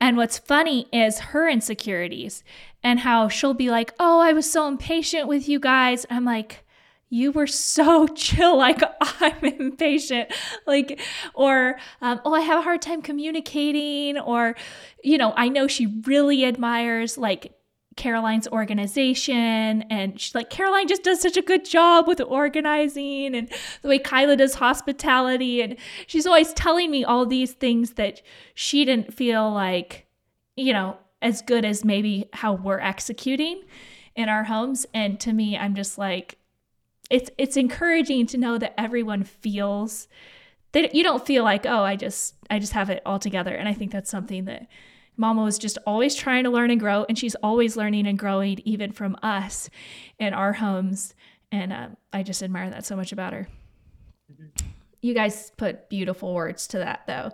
And 0.00 0.16
what's 0.16 0.38
funny 0.38 0.86
is 0.92 1.18
her 1.18 1.48
insecurities 1.48 2.44
and 2.82 3.00
how 3.00 3.28
she'll 3.28 3.54
be 3.54 3.70
like, 3.70 3.92
oh, 3.98 4.20
I 4.20 4.32
was 4.32 4.50
so 4.50 4.68
impatient 4.68 5.26
with 5.26 5.48
you 5.48 5.58
guys. 5.58 6.06
I'm 6.08 6.24
like, 6.24 6.64
you 7.10 7.32
were 7.32 7.46
so 7.46 8.06
chill 8.14 8.56
like 8.56 8.82
i'm 9.00 9.44
impatient 9.44 10.30
like 10.66 11.00
or 11.34 11.78
um, 12.02 12.20
oh 12.24 12.34
i 12.34 12.40
have 12.40 12.58
a 12.58 12.62
hard 12.62 12.82
time 12.82 13.00
communicating 13.00 14.18
or 14.18 14.54
you 15.02 15.16
know 15.16 15.32
i 15.36 15.48
know 15.48 15.66
she 15.66 15.86
really 16.04 16.44
admires 16.44 17.16
like 17.16 17.57
Karaline's 17.98 18.48
organization. 18.48 19.82
And 19.90 20.18
she's 20.18 20.34
like, 20.34 20.48
Karaline 20.48 20.88
just 20.88 21.02
does 21.02 21.20
such 21.20 21.36
a 21.36 21.42
good 21.42 21.64
job 21.64 22.06
with 22.06 22.20
organizing 22.20 23.34
and 23.34 23.52
the 23.82 23.88
way 23.88 23.98
Kyla 23.98 24.36
does 24.36 24.54
hospitality. 24.54 25.60
And 25.60 25.76
she's 26.06 26.26
always 26.26 26.54
telling 26.54 26.90
me 26.90 27.04
all 27.04 27.26
these 27.26 27.52
things 27.52 27.94
that 27.94 28.22
she 28.54 28.84
didn't 28.84 29.12
feel 29.12 29.52
like, 29.52 30.06
you 30.56 30.72
know, 30.72 30.96
as 31.20 31.42
good 31.42 31.64
as 31.64 31.84
maybe 31.84 32.28
how 32.32 32.54
we're 32.54 32.78
executing 32.78 33.62
in 34.14 34.28
our 34.28 34.44
homes. 34.44 34.86
And 34.94 35.18
to 35.20 35.32
me, 35.32 35.58
I'm 35.58 35.74
just 35.74 35.98
like, 35.98 36.38
it's 37.10 37.30
it's 37.38 37.56
encouraging 37.56 38.26
to 38.28 38.38
know 38.38 38.58
that 38.58 38.78
everyone 38.78 39.24
feels 39.24 40.08
that 40.72 40.94
you 40.94 41.02
don't 41.02 41.26
feel 41.26 41.42
like, 41.42 41.66
oh, 41.66 41.82
I 41.82 41.96
just 41.96 42.34
I 42.50 42.58
just 42.58 42.72
have 42.72 42.90
it 42.90 43.02
all 43.04 43.18
together. 43.18 43.54
And 43.54 43.68
I 43.68 43.72
think 43.72 43.90
that's 43.90 44.10
something 44.10 44.44
that 44.44 44.68
Mama 45.18 45.42
was 45.42 45.58
just 45.58 45.76
always 45.84 46.14
trying 46.14 46.44
to 46.44 46.50
learn 46.50 46.70
and 46.70 46.80
grow, 46.80 47.04
and 47.08 47.18
she's 47.18 47.34
always 47.36 47.76
learning 47.76 48.06
and 48.06 48.18
growing, 48.18 48.60
even 48.64 48.92
from 48.92 49.16
us 49.22 49.68
in 50.18 50.32
our 50.32 50.54
homes. 50.54 51.14
And 51.52 51.72
uh, 51.72 51.88
I 52.12 52.22
just 52.22 52.42
admire 52.42 52.70
that 52.70 52.86
so 52.86 52.96
much 52.96 53.12
about 53.12 53.32
her. 53.32 53.48
You 55.00 55.14
guys 55.14 55.52
put 55.56 55.88
beautiful 55.88 56.34
words 56.34 56.66
to 56.68 56.78
that, 56.78 57.02
though. 57.06 57.30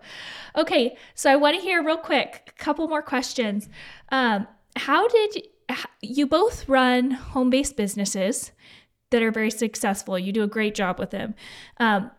Okay, 0.56 0.96
so 1.14 1.30
I 1.30 1.36
want 1.36 1.56
to 1.56 1.62
hear 1.62 1.82
real 1.82 1.96
quick 1.96 2.52
a 2.58 2.62
couple 2.62 2.88
more 2.88 3.02
questions. 3.02 3.68
Um, 4.10 4.46
how 4.76 5.06
did 5.06 5.46
you 6.00 6.26
both 6.26 6.68
run 6.68 7.10
home 7.10 7.50
based 7.50 7.76
businesses 7.76 8.52
that 9.10 9.22
are 9.22 9.30
very 9.30 9.50
successful? 9.50 10.18
You 10.18 10.32
do 10.32 10.42
a 10.42 10.48
great 10.48 10.74
job 10.74 10.98
with 10.98 11.10
them. 11.10 11.34
Um, 11.78 12.10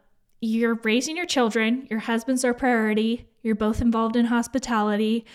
you're 0.41 0.79
raising 0.83 1.17
your 1.17 1.25
children, 1.25 1.87
your 1.89 1.99
husband's 1.99 2.45
our 2.45 2.53
priority, 2.53 3.27
you're 3.41 3.55
both 3.55 3.81
involved 3.81 4.15
in 4.15 4.25
hospitality. 4.25 5.25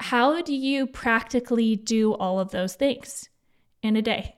How 0.00 0.40
do 0.40 0.54
you 0.54 0.86
practically 0.86 1.76
do 1.76 2.14
all 2.14 2.40
of 2.40 2.50
those 2.52 2.74
things 2.74 3.28
in 3.82 3.96
a 3.96 4.02
day? 4.02 4.34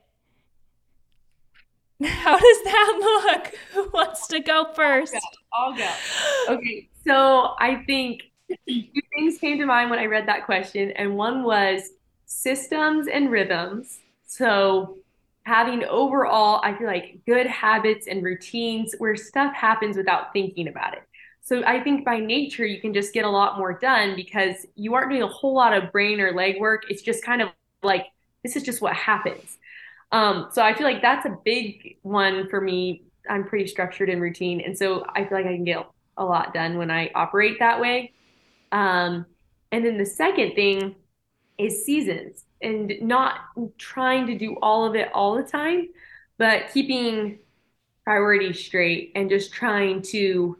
How 2.03 2.37
does 2.37 2.63
that 2.63 2.97
look? 2.99 3.55
Who 3.73 3.89
wants 3.93 4.27
to 4.27 4.41
go 4.41 4.65
first? 4.75 5.15
I'll 5.53 5.73
go. 5.73 5.89
I'll 6.49 6.55
go. 6.55 6.59
Okay, 6.59 6.89
so 7.07 7.55
I 7.59 7.83
think 7.87 8.23
two 8.67 9.01
things 9.15 9.37
came 9.37 9.57
to 9.57 9.65
mind 9.65 9.89
when 9.89 9.99
I 9.99 10.05
read 10.05 10.27
that 10.27 10.45
question, 10.45 10.91
and 10.91 11.15
one 11.15 11.43
was 11.43 11.91
systems 12.25 13.07
and 13.07 13.31
rhythms. 13.31 13.99
So 14.25 14.97
having 15.45 15.85
overall, 15.85 16.59
I 16.63 16.77
feel 16.77 16.87
like 16.87 17.19
good 17.25 17.47
habits 17.47 18.07
and 18.07 18.21
routines 18.21 18.95
where 18.97 19.15
stuff 19.15 19.53
happens 19.53 19.95
without 19.95 20.33
thinking 20.33 20.67
about 20.67 20.93
it. 20.93 21.03
So 21.45 21.61
I 21.65 21.81
think 21.81 22.05
by 22.05 22.19
nature, 22.19 22.65
you 22.65 22.79
can 22.79 22.93
just 22.93 23.13
get 23.13 23.25
a 23.25 23.29
lot 23.29 23.57
more 23.57 23.77
done 23.77 24.15
because 24.15 24.65
you 24.75 24.95
aren't 24.95 25.09
doing 25.09 25.23
a 25.23 25.27
whole 25.27 25.53
lot 25.53 25.73
of 25.73 25.91
brain 25.91 26.21
or 26.21 26.31
leg 26.31 26.57
work. 26.59 26.83
It's 26.89 27.01
just 27.01 27.23
kind 27.23 27.41
of 27.41 27.49
like, 27.83 28.07
this 28.43 28.55
is 28.55 28.63
just 28.63 28.81
what 28.81 28.93
happens. 28.95 29.57
Um, 30.13 30.47
so 30.53 30.61
I 30.61 30.73
feel 30.73 30.87
like 30.87 31.01
that's 31.01 31.25
a 31.25 31.37
big 31.43 31.97
one 32.01 32.47
for 32.49 32.61
me. 32.61 33.03
I'm 33.29 33.45
pretty 33.45 33.67
structured 33.67 34.09
and 34.09 34.21
routine. 34.21 34.61
And 34.61 34.77
so 34.77 35.05
I 35.13 35.25
feel 35.25 35.37
like 35.37 35.45
I 35.45 35.53
can 35.53 35.65
get 35.65 35.85
a 36.15 36.23
lot 36.23 36.53
done 36.53 36.77
when 36.77 36.89
I 36.89 37.11
operate 37.13 37.59
that 37.59 37.81
way. 37.81 38.13
Um, 38.71 39.25
and 39.71 39.85
then 39.85 39.97
the 39.97 40.05
second 40.05 40.55
thing 40.55 40.95
is 41.57 41.85
seasons 41.85 42.45
and 42.61 42.93
not 43.01 43.39
trying 43.77 44.27
to 44.27 44.37
do 44.37 44.55
all 44.61 44.85
of 44.85 44.95
it 44.95 45.09
all 45.13 45.35
the 45.35 45.43
time, 45.43 45.89
but 46.37 46.71
keeping 46.73 47.39
priorities 48.05 48.63
straight 48.63 49.11
and 49.15 49.29
just 49.29 49.51
trying 49.51 50.01
to, 50.03 50.57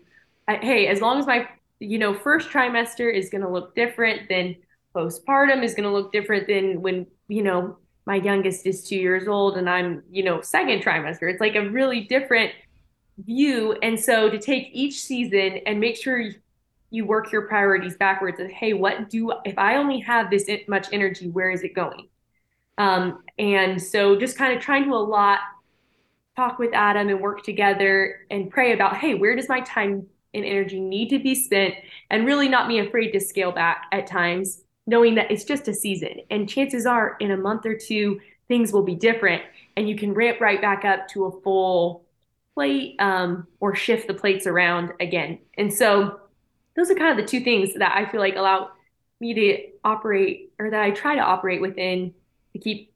uh, 0.47 0.57
hey, 0.61 0.87
as 0.87 1.01
long 1.01 1.19
as 1.19 1.25
my, 1.25 1.47
you 1.79 1.97
know, 1.99 2.13
first 2.13 2.49
trimester 2.49 3.13
is 3.13 3.29
going 3.29 3.43
to 3.43 3.49
look 3.49 3.75
different 3.75 4.29
than 4.29 4.55
postpartum 4.95 5.63
is 5.63 5.73
going 5.73 5.83
to 5.83 5.91
look 5.91 6.11
different 6.11 6.47
than 6.47 6.81
when, 6.81 7.07
you 7.27 7.43
know, 7.43 7.77
my 8.05 8.15
youngest 8.15 8.67
is 8.67 8.87
two 8.87 8.97
years 8.97 9.27
old 9.27 9.57
and 9.57 9.69
I'm, 9.69 10.03
you 10.11 10.23
know, 10.23 10.41
second 10.41 10.83
trimester. 10.83 11.31
It's 11.31 11.41
like 11.41 11.55
a 11.55 11.69
really 11.69 12.01
different 12.01 12.51
view. 13.17 13.73
And 13.81 13.99
so 13.99 14.29
to 14.29 14.37
take 14.37 14.69
each 14.73 15.01
season 15.01 15.59
and 15.65 15.79
make 15.79 15.95
sure 15.95 16.21
you 16.89 17.05
work 17.05 17.31
your 17.31 17.47
priorities 17.47 17.95
backwards 17.95 18.39
of, 18.39 18.51
hey, 18.51 18.73
what 18.73 19.09
do, 19.09 19.33
if 19.45 19.57
I 19.57 19.77
only 19.77 19.99
have 20.01 20.29
this 20.29 20.49
much 20.67 20.87
energy, 20.91 21.29
where 21.29 21.49
is 21.49 21.63
it 21.63 21.73
going? 21.73 22.07
Um, 22.77 23.23
and 23.39 23.81
so 23.81 24.17
just 24.17 24.37
kind 24.37 24.55
of 24.55 24.61
trying 24.61 24.83
to 24.85 24.93
a 24.93 24.97
lot 24.97 25.39
talk 26.35 26.59
with 26.59 26.73
Adam 26.73 27.09
and 27.09 27.19
work 27.19 27.43
together 27.43 28.25
and 28.29 28.49
pray 28.49 28.73
about, 28.73 28.97
hey, 28.97 29.13
where 29.13 29.35
does 29.35 29.47
my 29.47 29.61
time 29.61 30.07
and 30.33 30.45
energy 30.45 30.79
need 30.79 31.09
to 31.09 31.19
be 31.19 31.35
spent? 31.35 31.75
And 32.09 32.25
really 32.25 32.49
not 32.49 32.67
be 32.67 32.79
afraid 32.79 33.11
to 33.11 33.19
scale 33.19 33.51
back 33.51 33.85
at 33.91 34.07
times 34.07 34.63
knowing 34.85 35.15
that 35.15 35.31
it's 35.31 35.43
just 35.43 35.67
a 35.67 35.73
season 35.73 36.19
and 36.29 36.49
chances 36.49 36.85
are 36.85 37.15
in 37.19 37.31
a 37.31 37.37
month 37.37 37.65
or 37.65 37.75
two 37.75 38.19
things 38.47 38.73
will 38.73 38.83
be 38.83 38.95
different 38.95 39.41
and 39.77 39.87
you 39.87 39.95
can 39.95 40.13
ramp 40.13 40.39
right 40.41 40.61
back 40.61 40.83
up 40.85 41.07
to 41.07 41.25
a 41.25 41.41
full 41.41 42.03
plate 42.53 42.95
um, 42.99 43.47
or 43.59 43.75
shift 43.75 44.07
the 44.07 44.13
plates 44.13 44.45
around 44.45 44.91
again 44.99 45.39
and 45.57 45.73
so 45.73 46.19
those 46.75 46.89
are 46.89 46.95
kind 46.95 47.17
of 47.17 47.23
the 47.23 47.29
two 47.29 47.43
things 47.43 47.73
that 47.75 47.95
i 47.95 48.09
feel 48.09 48.19
like 48.19 48.35
allow 48.35 48.69
me 49.19 49.33
to 49.33 49.57
operate 49.83 50.51
or 50.59 50.69
that 50.69 50.81
i 50.81 50.91
try 50.91 51.15
to 51.15 51.21
operate 51.21 51.61
within 51.61 52.13
to 52.51 52.59
keep 52.59 52.91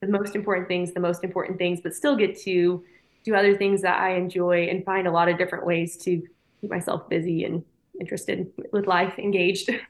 the 0.00 0.08
most 0.08 0.34
important 0.34 0.66
things 0.66 0.92
the 0.92 1.00
most 1.00 1.22
important 1.22 1.58
things 1.58 1.80
but 1.82 1.94
still 1.94 2.16
get 2.16 2.38
to 2.38 2.82
do 3.22 3.34
other 3.34 3.54
things 3.54 3.82
that 3.82 4.00
i 4.00 4.14
enjoy 4.14 4.64
and 4.64 4.84
find 4.84 5.06
a 5.06 5.10
lot 5.10 5.28
of 5.28 5.36
different 5.36 5.66
ways 5.66 5.98
to 5.98 6.22
keep 6.60 6.70
myself 6.70 7.08
busy 7.08 7.44
and 7.44 7.64
interested 8.00 8.50
with 8.72 8.86
life 8.86 9.18
engaged 9.18 9.70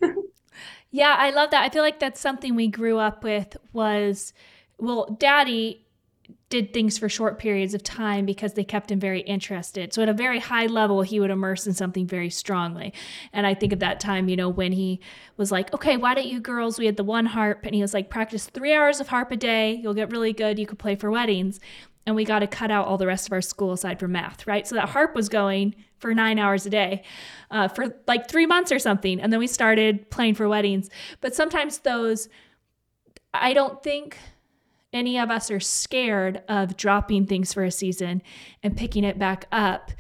Yeah, 0.91 1.15
I 1.17 1.31
love 1.31 1.51
that. 1.51 1.63
I 1.63 1.69
feel 1.69 1.83
like 1.83 2.01
that's 2.01 2.21
something 2.21 2.55
we 2.55 2.69
grew 2.69 2.99
up 2.99 3.23
with 3.23 3.57
was 3.73 4.33
well, 4.79 5.17
daddy 5.19 5.87
did 6.49 6.73
things 6.73 6.99
for 6.99 7.09
short 7.09 7.39
periods 7.39 7.75
of 7.75 7.83
time 7.83 8.25
because 8.27 8.55
they 8.55 8.65
kept 8.65 8.91
him 8.91 8.99
very 8.99 9.21
interested. 9.21 9.93
So 9.93 10.03
at 10.03 10.09
a 10.09 10.13
very 10.13 10.41
high 10.41 10.67
level, 10.67 11.03
he 11.03 11.21
would 11.21 11.31
immerse 11.31 11.67
in 11.67 11.75
something 11.75 12.07
very 12.07 12.31
strongly. 12.31 12.93
And 13.33 13.47
I 13.47 13.55
think 13.55 13.73
of 13.73 13.79
that 13.81 14.01
time, 14.01 14.29
you 14.29 14.37
know, 14.37 14.49
when 14.49 14.73
he 14.73 15.01
was 15.37 15.53
like, 15.53 15.73
okay, 15.75 15.97
why 15.97 16.15
don't 16.15 16.27
you 16.27 16.41
girls, 16.41 16.79
we 16.79 16.87
had 16.87 16.97
the 16.97 17.05
one 17.05 17.27
harp 17.27 17.61
and 17.65 17.75
he 17.75 17.83
was 17.83 17.95
like, 17.95 18.11
practice 18.11 18.47
three 18.47 18.75
hours 18.75 19.01
of 19.01 19.09
harp 19.09 19.31
a 19.31 19.37
day. 19.37 19.75
You'll 19.75 19.95
get 19.95 20.11
really 20.11 20.33
good. 20.33 20.59
You 20.59 20.67
could 20.67 20.79
play 20.79 20.97
for 20.97 21.11
weddings. 21.11 21.61
And 22.07 22.17
we 22.17 22.25
got 22.25 22.41
to 22.41 22.47
cut 22.47 22.71
out 22.71 22.87
all 22.87 22.99
the 22.99 23.07
rest 23.07 23.29
of 23.29 23.33
our 23.33 23.43
school 23.43 23.73
aside 23.73 24.01
from 24.01 24.13
math, 24.13 24.47
right? 24.47 24.67
So 24.67 24.75
that 24.75 24.89
harp 24.89 25.15
was 25.15 25.29
going 25.29 25.75
for 25.99 26.15
nine 26.15 26.39
hours 26.39 26.67
a 26.67 26.71
day 26.71 27.03
uh, 27.51 27.69
for 27.69 27.95
like 28.07 28.29
three 28.29 28.47
months 28.47 28.73
or 28.73 28.79
something. 28.79 29.21
And 29.21 29.33
then 29.33 29.39
we 29.39 29.47
started 29.47 30.11
playing 30.11 30.35
for 30.35 30.49
weddings. 30.49 30.89
But 31.21 31.35
sometimes 31.35 31.81
those, 31.81 32.29
I 33.35 33.53
don't 33.53 33.83
think 33.83 34.17
any 34.93 35.19
of 35.19 35.31
us 35.31 35.51
are 35.51 35.61
scared 35.61 36.43
of 36.49 36.77
dropping 36.77 37.27
things 37.27 37.53
for 37.53 37.65
a 37.65 37.71
season 37.71 38.23
and 38.63 38.77
picking 38.77 39.05
it 39.05 39.19
back 39.19 39.47
up. 39.53 39.93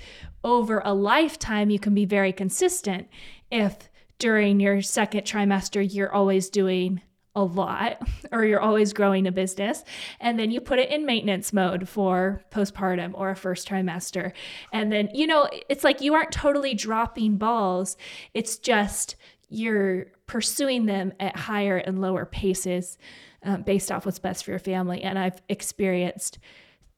Over 0.42 0.80
a 0.84 0.94
lifetime, 0.94 1.70
you 1.70 1.78
can 1.78 1.94
be 1.94 2.06
very 2.06 2.32
consistent 2.32 3.08
if 3.50 3.90
during 4.18 4.58
your 4.58 4.82
second 4.82 5.22
trimester 5.22 5.86
you're 5.92 6.12
always 6.12 6.48
doing 6.48 7.02
a 7.36 7.44
lot 7.44 7.98
or 8.32 8.44
you're 8.44 8.60
always 8.60 8.92
growing 8.92 9.26
a 9.26 9.32
business 9.32 9.84
and 10.20 10.38
then 10.38 10.50
you 10.50 10.60
put 10.60 10.78
it 10.78 10.90
in 10.90 11.06
maintenance 11.06 11.52
mode 11.52 11.88
for 11.88 12.42
postpartum 12.50 13.12
or 13.14 13.30
a 13.30 13.36
first 13.36 13.68
trimester. 13.68 14.32
And 14.72 14.92
then 14.92 15.08
you 15.14 15.26
know 15.26 15.48
it's 15.68 15.84
like 15.84 16.00
you 16.00 16.14
aren't 16.14 16.32
totally 16.32 16.74
dropping 16.74 17.36
balls. 17.36 17.96
It's 18.34 18.58
just 18.58 19.16
you're 19.48 20.06
pursuing 20.26 20.86
them 20.86 21.12
at 21.18 21.36
higher 21.36 21.76
and 21.76 22.00
lower 22.00 22.24
paces 22.24 22.98
um, 23.42 23.62
based 23.62 23.90
off 23.90 24.06
what's 24.06 24.18
best 24.18 24.44
for 24.44 24.50
your 24.50 24.60
family. 24.60 25.02
And 25.02 25.18
i've 25.18 25.40
experienced 25.48 26.38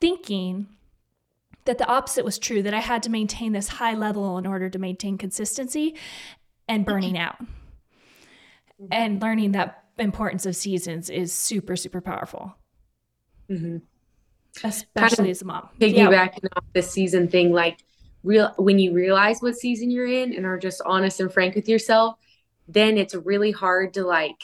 thinking 0.01 0.67
that 1.65 1.79
the 1.79 1.87
opposite 1.87 2.25
was 2.25 2.39
true 2.39 2.63
that 2.63 2.75
i 2.75 2.81
had 2.81 3.03
to 3.05 3.11
maintain 3.11 3.53
this 3.53 3.69
high 3.69 3.95
level 3.95 4.37
in 4.37 4.47
order 4.47 4.69
to 4.69 4.79
maintain 4.79 5.17
consistency 5.17 5.95
and 6.69 6.85
burning 6.85 7.17
out 7.27 7.37
and 8.91 9.23
learning 9.23 9.53
that 9.53 9.82
importance 9.99 10.47
of 10.47 10.57
seasons 10.57 11.11
is 11.11 11.33
super 11.33 11.77
super 11.77 12.01
powerful 12.01 12.55
mm-hmm. 13.51 13.79
especially 14.65 14.87
kind 14.95 15.13
of 15.21 15.29
as 15.29 15.43
a 15.43 15.45
mom 15.45 15.69
piggybacking 15.81 16.43
yeah. 16.43 16.49
off 16.57 16.65
the 16.75 16.83
season 16.83 17.29
thing 17.29 17.53
like 17.53 17.79
real 18.23 18.53
when 18.57 18.79
you 18.79 18.93
realize 18.93 19.41
what 19.41 19.57
season 19.57 19.91
you're 19.91 20.07
in 20.07 20.33
and 20.35 20.47
are 20.47 20.59
just 20.59 20.81
honest 20.87 21.21
and 21.21 21.33
frank 21.33 21.55
with 21.55 21.69
yourself 21.69 22.17
then 22.69 22.97
it's 22.97 23.15
really 23.15 23.51
hard 23.51 23.93
to 23.95 24.05
like 24.05 24.43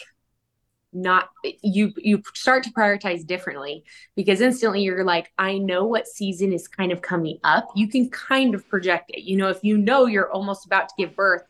not 0.92 1.28
you 1.62 1.92
you 1.98 2.22
start 2.34 2.62
to 2.62 2.70
prioritize 2.70 3.26
differently 3.26 3.84
because 4.16 4.40
instantly 4.40 4.82
you're 4.82 5.04
like 5.04 5.30
i 5.38 5.58
know 5.58 5.84
what 5.84 6.06
season 6.06 6.52
is 6.52 6.66
kind 6.66 6.92
of 6.92 7.02
coming 7.02 7.38
up 7.44 7.68
you 7.74 7.88
can 7.88 8.08
kind 8.08 8.54
of 8.54 8.66
project 8.68 9.10
it 9.10 9.22
you 9.22 9.36
know 9.36 9.48
if 9.48 9.58
you 9.62 9.76
know 9.76 10.06
you're 10.06 10.32
almost 10.32 10.64
about 10.64 10.88
to 10.88 10.94
give 10.96 11.14
birth 11.14 11.42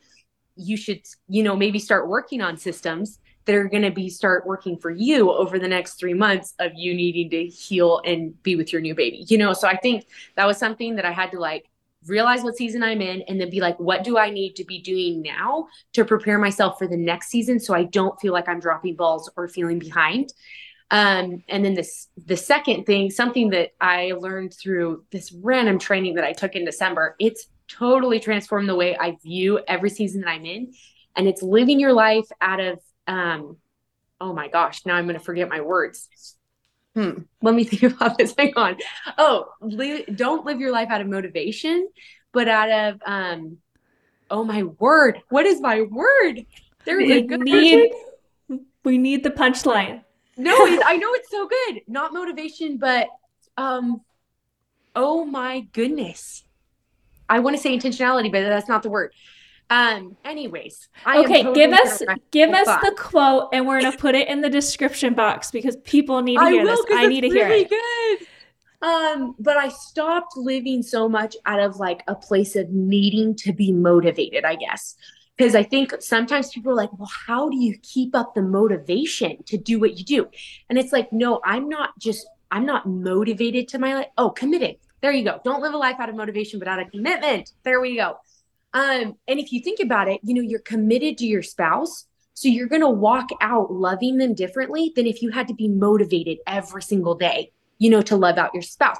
you 0.57 0.77
should 0.77 1.01
you 1.29 1.43
know 1.43 1.55
maybe 1.55 1.79
start 1.79 2.09
working 2.09 2.41
on 2.41 2.57
systems 2.57 3.21
that 3.49 3.57
are 3.57 3.67
going 3.67 3.83
to 3.83 3.91
be 3.91 4.11
start 4.11 4.47
working 4.47 4.77
for 4.77 4.91
you 4.91 5.33
over 5.33 5.59
the 5.59 5.67
next 5.67 5.95
three 5.95 6.13
months 6.13 6.55
of 6.59 6.71
you 6.77 6.93
needing 6.95 7.31
to 7.31 7.47
heal 7.47 8.03
and 8.05 8.41
be 8.43 8.57
with 8.57 8.73
your 8.73 8.83
new 8.83 8.95
baby 8.95 9.25
you 9.27 9.39
know? 9.39 9.55
So 9.55 9.67
i 9.67 9.77
think 9.77 10.07
that 10.37 10.47
was 10.47 10.59
something 10.59 10.95
that 10.97 11.07
i 11.07 11.11
had 11.11 11.31
to 11.33 11.41
like 11.41 11.65
realize 12.07 12.43
what 12.43 12.57
season 12.57 12.83
i'm 12.83 13.01
in 13.01 13.23
and 13.23 13.41
then 13.41 13.49
be 13.49 13.61
like 13.61 13.81
what 13.81 14.05
do 14.05 14.19
i 14.19 14.29
need 14.29 14.55
to 14.57 14.65
be 14.65 14.81
doing 14.81 15.23
now 15.23 15.67
to 15.95 16.05
prepare 16.05 16.39
myself 16.39 16.79
for 16.79 16.87
the 16.87 16.97
next 16.97 17.29
season 17.29 17.59
so 17.59 17.75
i 17.75 17.85
don't 17.85 18.21
feel 18.21 18.35
like 18.35 18.49
i'm 18.49 18.61
dropping 18.61 18.95
balls 18.95 19.31
or 19.37 19.49
feeling 19.49 19.79
behind? 19.79 20.33
Um, 20.91 21.43
and 21.49 21.63
then 21.63 21.75
this 21.75 22.09
the 22.27 22.37
second 22.37 22.85
thing 22.85 23.11
something 23.11 23.51
that 23.51 23.71
i 23.81 24.13
learned 24.13 24.55
through 24.55 25.05
this 25.11 25.33
random 25.33 25.79
training 25.79 26.15
that 26.15 26.25
i 26.25 26.33
took 26.33 26.55
in 26.55 26.65
december 26.65 27.15
it's 27.19 27.49
totally 27.69 28.21
transformed 28.21 28.69
the 28.69 28.75
way 28.75 28.97
i 28.97 29.17
view 29.23 29.61
every 29.69 29.91
season 29.91 30.23
that 30.23 30.31
i'm 30.31 30.45
in. 30.45 30.73
And 31.17 31.27
it's 31.27 31.43
living 31.43 31.81
your 31.81 31.93
life 31.93 32.29
out 32.41 32.61
of 32.61 32.79
um, 33.09 33.57
oh 34.21 34.33
my 34.33 34.49
gosh, 34.49 34.87
now 34.87 34.95
I'm 34.95 35.05
going 35.07 35.19
to 35.19 35.25
forget 35.25 35.49
my 35.49 35.61
words. 35.61 36.09
Hmm. 36.95 37.23
Let 37.43 37.55
me 37.55 37.65
think 37.71 37.95
about 37.95 38.19
this. 38.19 38.35
Hang 38.39 38.53
on. 38.57 38.77
Oh, 39.17 39.47
li- 39.61 40.05
don't 40.05 40.47
live 40.47 40.61
your 40.61 40.73
life 40.73 40.91
out 40.91 41.01
of 41.01 41.09
motivation, 41.09 41.89
but 42.33 42.49
out 42.49 42.71
of, 42.71 43.01
um, 43.05 43.59
oh 44.31 44.45
my 44.45 44.63
word, 44.63 45.21
what 45.31 45.47
is 45.47 45.61
my 45.61 45.83
word? 45.83 46.47
There 46.85 47.01
is 47.01 47.09
we 47.09 47.19
a 47.19 47.23
good 47.23 47.41
need 47.41 47.91
we 48.85 48.99
need 48.99 49.23
the 49.23 49.31
punchline. 49.31 50.03
No, 50.37 50.55
I 50.57 50.97
know 50.97 51.13
it's 51.13 51.31
so 51.31 51.49
good. 51.49 51.83
Not 51.89 52.13
motivation, 52.13 52.79
but 52.79 53.09
um, 53.57 54.01
oh 54.95 55.25
my 55.25 55.61
goodness. 55.73 56.45
I 57.29 57.41
want 57.41 57.57
to 57.57 57.63
say 57.63 57.77
intentionality, 57.77 58.33
but 58.33 58.41
that's 58.41 58.69
not 58.69 58.83
the 58.83 58.89
word. 58.89 59.13
Um, 59.71 60.17
anyways, 60.25 60.89
I 61.05 61.19
okay, 61.19 61.43
totally 61.43 61.55
give 61.55 61.73
us 61.73 62.03
give 62.31 62.51
us 62.51 62.67
thought. 62.67 62.83
the 62.83 62.93
quote 62.93 63.49
and 63.53 63.67
we're 63.67 63.83
gonna 63.83 63.97
put 63.97 64.15
it 64.15 64.29
in 64.29 64.41
the 64.41 64.49
description 64.49 65.13
box 65.13 65.51
because 65.51 65.77
people 65.85 66.23
need 66.23 66.39
to 66.39 66.49
hear 66.49 66.65
will, 66.65 66.77
this. 66.77 66.87
I 66.91 67.07
need 67.07 67.21
to 67.21 67.29
hear 67.29 67.49
it. 67.49 67.69
Good. 67.69 68.27
Um, 68.81 69.35
but 69.39 69.57
I 69.57 69.69
stopped 69.69 70.37
living 70.37 70.83
so 70.83 71.09
much 71.09 71.37
out 71.45 71.61
of 71.61 71.77
like 71.77 72.03
a 72.07 72.15
place 72.15 72.57
of 72.57 72.71
needing 72.71 73.35
to 73.37 73.53
be 73.53 73.73
motivated, 73.73 74.45
I 74.45 74.55
guess. 74.55 74.97
Because 75.37 75.55
I 75.55 75.63
think 75.63 75.95
sometimes 76.01 76.51
people 76.51 76.73
are 76.73 76.77
like, 76.77 76.93
well, 76.99 77.11
how 77.27 77.49
do 77.49 77.57
you 77.57 77.77
keep 77.83 78.15
up 78.15 78.35
the 78.35 78.43
motivation 78.43 79.43
to 79.45 79.57
do 79.57 79.79
what 79.79 79.97
you 79.97 80.05
do? 80.05 80.29
And 80.69 80.79
it's 80.79 80.93
like, 80.93 81.13
no, 81.13 81.41
I'm 81.45 81.69
not 81.69 81.91
just, 81.99 82.27
I'm 82.51 82.67
not 82.67 82.87
motivated 82.87 83.69
to 83.69 83.79
my 83.79 83.95
life. 83.95 84.09
Oh, 84.17 84.31
committed. 84.31 84.77
There 85.01 85.13
you 85.13 85.23
go. 85.25 85.41
Don't 85.45 85.63
live 85.63 85.75
a 85.75 85.77
life 85.77 85.97
out 86.01 86.09
of 86.09 86.17
motivation, 86.17 86.59
but 86.59 86.67
out 86.67 86.81
of 86.81 86.91
commitment. 86.91 87.53
There 87.63 87.81
we 87.81 87.97
go. 87.97 88.19
Um, 88.75 89.17
and 89.27 89.41
if 89.41 89.53
you 89.53 89.61
think 89.61 89.81
about 89.81 90.09
it, 90.09 90.21
you 90.23 90.35
know, 90.35 90.43
you're 90.43 90.61
committed 90.61 91.19
to 91.19 91.27
your 91.27 91.43
spouse. 91.43 92.07
So 92.35 92.49
you're 92.49 92.69
going 92.69 92.83
to 92.83 92.89
walk 92.89 93.31
out 93.41 93.73
loving 93.73 94.19
them 94.19 94.35
differently 94.35 94.93
than 94.95 95.07
if 95.07 95.23
you 95.23 95.31
had 95.31 95.49
to 95.49 95.55
be 95.55 95.69
motivated 95.69 96.39
every 96.47 96.83
single 96.83 97.17
day 97.17 97.51
you 97.79 97.91
know, 97.91 98.03
to 98.03 98.17
love 98.17 98.39
out 98.39 98.55
your 98.55 98.63
spouse. 98.63 98.99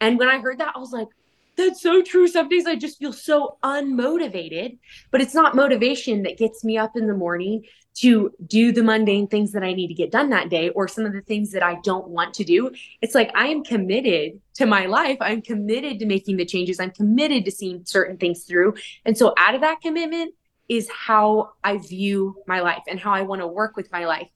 And 0.00 0.18
when 0.18 0.28
I 0.28 0.38
heard 0.38 0.58
that, 0.58 0.74
I 0.76 0.78
was 0.78 0.92
like, 0.92 1.08
that's 1.56 1.82
so 1.82 2.02
true. 2.02 2.28
Some 2.28 2.48
days 2.48 2.66
I 2.66 2.76
just 2.76 2.98
feel 2.98 3.12
so 3.12 3.58
unmotivated, 3.64 4.78
but 5.10 5.20
it's 5.20 5.34
not 5.34 5.56
motivation 5.56 6.22
that 6.22 6.38
gets 6.38 6.62
me 6.62 6.78
up 6.78 6.96
in 6.96 7.08
the 7.08 7.14
morning 7.14 7.64
to 8.00 8.32
do 8.46 8.70
the 8.70 8.82
mundane 8.82 9.26
things 9.26 9.50
that 9.52 9.64
I 9.64 9.72
need 9.72 9.88
to 9.88 9.94
get 9.94 10.12
done 10.12 10.30
that 10.30 10.50
day 10.50 10.68
or 10.70 10.86
some 10.86 11.04
of 11.04 11.12
the 11.12 11.20
things 11.20 11.50
that 11.52 11.64
I 11.64 11.78
don't 11.82 12.08
want 12.08 12.34
to 12.34 12.44
do. 12.44 12.70
It's 13.02 13.14
like 13.14 13.30
I 13.34 13.48
am 13.48 13.64
committed 13.64 14.40
to 14.54 14.66
my 14.66 14.86
life. 14.86 15.18
I'm 15.20 15.42
committed 15.42 15.98
to 15.98 16.06
making 16.06 16.36
the 16.36 16.44
changes. 16.44 16.78
I'm 16.78 16.92
committed 16.92 17.44
to 17.46 17.50
seeing 17.50 17.84
certain 17.84 18.16
things 18.16 18.44
through. 18.44 18.74
And 19.04 19.18
so 19.18 19.34
out 19.36 19.56
of 19.56 19.62
that 19.62 19.80
commitment 19.80 20.34
is 20.68 20.88
how 20.90 21.50
I 21.64 21.78
view 21.78 22.36
my 22.46 22.60
life 22.60 22.82
and 22.86 23.00
how 23.00 23.12
I 23.12 23.22
want 23.22 23.40
to 23.40 23.48
work 23.48 23.76
with 23.76 23.90
my 23.90 24.04
life. 24.04 24.28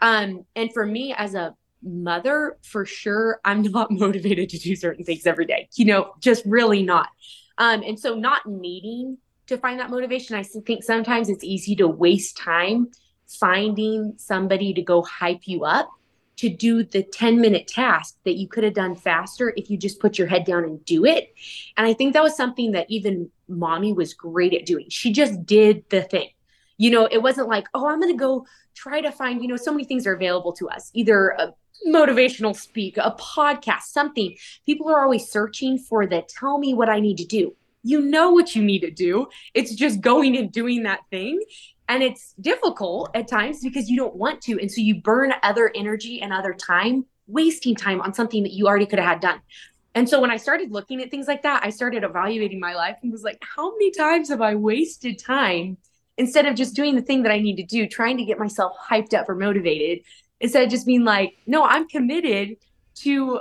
Um, 0.00 0.46
and 0.56 0.72
for 0.72 0.86
me 0.86 1.14
as 1.16 1.34
a 1.34 1.54
mother, 1.82 2.56
for 2.62 2.86
sure, 2.86 3.40
I'm 3.44 3.62
not 3.70 3.90
motivated 3.90 4.48
to 4.50 4.58
do 4.58 4.74
certain 4.76 5.04
things 5.04 5.26
every 5.26 5.46
day, 5.46 5.68
you 5.74 5.84
know, 5.84 6.14
just 6.20 6.44
really 6.46 6.82
not. 6.82 7.08
Um, 7.58 7.82
and 7.82 7.98
so, 7.98 8.14
not 8.14 8.46
needing 8.46 9.18
to 9.48 9.58
find 9.58 9.80
that 9.80 9.90
motivation, 9.90 10.36
I 10.36 10.42
think 10.42 10.84
sometimes 10.84 11.28
it's 11.28 11.44
easy 11.44 11.76
to 11.76 11.88
waste 11.88 12.36
time 12.38 12.88
finding 13.38 14.14
somebody 14.16 14.74
to 14.74 14.82
go 14.82 15.02
hype 15.02 15.46
you 15.46 15.64
up 15.64 15.90
to 16.40 16.48
do 16.48 16.82
the 16.82 17.02
10 17.02 17.38
minute 17.38 17.68
task 17.68 18.16
that 18.24 18.38
you 18.38 18.48
could 18.48 18.64
have 18.64 18.72
done 18.72 18.96
faster 18.96 19.52
if 19.58 19.68
you 19.68 19.76
just 19.76 20.00
put 20.00 20.16
your 20.16 20.26
head 20.26 20.44
down 20.46 20.64
and 20.64 20.82
do 20.86 21.04
it. 21.04 21.34
And 21.76 21.86
I 21.86 21.92
think 21.92 22.14
that 22.14 22.22
was 22.22 22.34
something 22.34 22.72
that 22.72 22.86
even 22.88 23.30
mommy 23.46 23.92
was 23.92 24.14
great 24.14 24.54
at 24.54 24.64
doing. 24.64 24.86
She 24.88 25.12
just 25.12 25.44
did 25.44 25.84
the 25.90 26.00
thing. 26.00 26.30
You 26.78 26.92
know, 26.92 27.06
it 27.10 27.18
wasn't 27.18 27.48
like, 27.48 27.66
oh, 27.74 27.86
I'm 27.86 28.00
going 28.00 28.12
to 28.12 28.18
go 28.18 28.46
try 28.74 29.02
to 29.02 29.12
find, 29.12 29.42
you 29.42 29.48
know, 29.48 29.56
so 29.56 29.70
many 29.70 29.84
things 29.84 30.06
are 30.06 30.14
available 30.14 30.54
to 30.54 30.70
us, 30.70 30.90
either 30.94 31.28
a 31.38 31.52
motivational 31.86 32.56
speak, 32.56 32.96
a 32.96 33.14
podcast, 33.18 33.82
something. 33.82 34.34
People 34.64 34.88
are 34.88 35.02
always 35.02 35.28
searching 35.28 35.76
for 35.76 36.06
the 36.06 36.22
tell 36.26 36.56
me 36.58 36.72
what 36.72 36.88
I 36.88 37.00
need 37.00 37.18
to 37.18 37.26
do. 37.26 37.54
You 37.82 38.00
know 38.00 38.30
what 38.30 38.56
you 38.56 38.62
need 38.62 38.80
to 38.80 38.90
do. 38.90 39.28
It's 39.52 39.74
just 39.74 40.00
going 40.00 40.38
and 40.38 40.50
doing 40.50 40.84
that 40.84 41.00
thing. 41.10 41.40
And 41.90 42.04
it's 42.04 42.34
difficult 42.40 43.10
at 43.16 43.26
times 43.26 43.62
because 43.64 43.90
you 43.90 43.96
don't 43.96 44.14
want 44.14 44.40
to. 44.42 44.60
And 44.60 44.70
so 44.70 44.80
you 44.80 45.02
burn 45.02 45.34
other 45.42 45.72
energy 45.74 46.22
and 46.22 46.32
other 46.32 46.54
time, 46.54 47.04
wasting 47.26 47.74
time 47.74 48.00
on 48.00 48.14
something 48.14 48.44
that 48.44 48.52
you 48.52 48.68
already 48.68 48.86
could 48.86 49.00
have 49.00 49.08
had 49.08 49.20
done. 49.20 49.40
And 49.96 50.08
so 50.08 50.20
when 50.20 50.30
I 50.30 50.36
started 50.36 50.70
looking 50.70 51.02
at 51.02 51.10
things 51.10 51.26
like 51.26 51.42
that, 51.42 51.64
I 51.64 51.70
started 51.70 52.04
evaluating 52.04 52.60
my 52.60 52.74
life 52.74 52.96
and 53.02 53.10
was 53.10 53.24
like, 53.24 53.42
how 53.56 53.72
many 53.72 53.90
times 53.90 54.28
have 54.28 54.40
I 54.40 54.54
wasted 54.54 55.18
time 55.18 55.78
instead 56.16 56.46
of 56.46 56.54
just 56.54 56.76
doing 56.76 56.94
the 56.94 57.02
thing 57.02 57.24
that 57.24 57.32
I 57.32 57.40
need 57.40 57.56
to 57.56 57.64
do, 57.64 57.88
trying 57.88 58.18
to 58.18 58.24
get 58.24 58.38
myself 58.38 58.76
hyped 58.88 59.12
up 59.12 59.28
or 59.28 59.34
motivated 59.34 60.04
instead 60.38 60.62
of 60.62 60.70
just 60.70 60.86
being 60.86 61.04
like, 61.04 61.38
no, 61.48 61.64
I'm 61.64 61.88
committed 61.88 62.56
to 62.98 63.40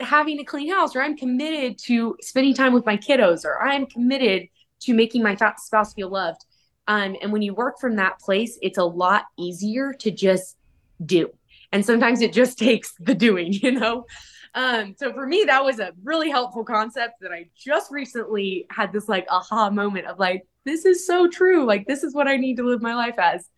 having 0.00 0.40
a 0.40 0.44
clean 0.44 0.72
house, 0.72 0.96
or 0.96 1.02
I'm 1.02 1.18
committed 1.18 1.76
to 1.80 2.16
spending 2.22 2.54
time 2.54 2.72
with 2.72 2.86
my 2.86 2.96
kiddos, 2.96 3.44
or 3.44 3.60
I'm 3.62 3.84
committed 3.84 4.48
to 4.80 4.94
making 4.94 5.22
my 5.22 5.36
spouse 5.58 5.92
feel 5.92 6.08
loved. 6.08 6.46
Um, 6.90 7.14
and 7.22 7.30
when 7.30 7.40
you 7.40 7.54
work 7.54 7.78
from 7.78 7.94
that 7.96 8.18
place, 8.18 8.58
it's 8.62 8.76
a 8.76 8.84
lot 8.84 9.26
easier 9.38 9.92
to 10.00 10.10
just 10.10 10.56
do. 11.06 11.30
And 11.70 11.86
sometimes 11.86 12.20
it 12.20 12.32
just 12.32 12.58
takes 12.68 12.94
the 12.98 13.14
doing, 13.14 13.52
you 13.52 13.70
know? 13.70 14.06
Um, 14.56 14.96
so 14.98 15.12
for 15.12 15.24
me, 15.24 15.44
that 15.46 15.64
was 15.64 15.78
a 15.78 15.92
really 16.02 16.30
helpful 16.30 16.64
concept 16.64 17.20
that 17.20 17.30
I 17.30 17.48
just 17.56 17.92
recently 17.92 18.66
had 18.70 18.92
this 18.92 19.08
like 19.08 19.24
aha 19.30 19.70
moment 19.70 20.08
of 20.08 20.18
like, 20.18 20.44
this 20.64 20.84
is 20.84 21.06
so 21.06 21.28
true. 21.28 21.64
Like, 21.64 21.86
this 21.86 22.02
is 22.02 22.12
what 22.12 22.26
I 22.26 22.36
need 22.36 22.56
to 22.56 22.64
live 22.64 22.82
my 22.82 22.96
life 22.96 23.20
as. 23.20 23.48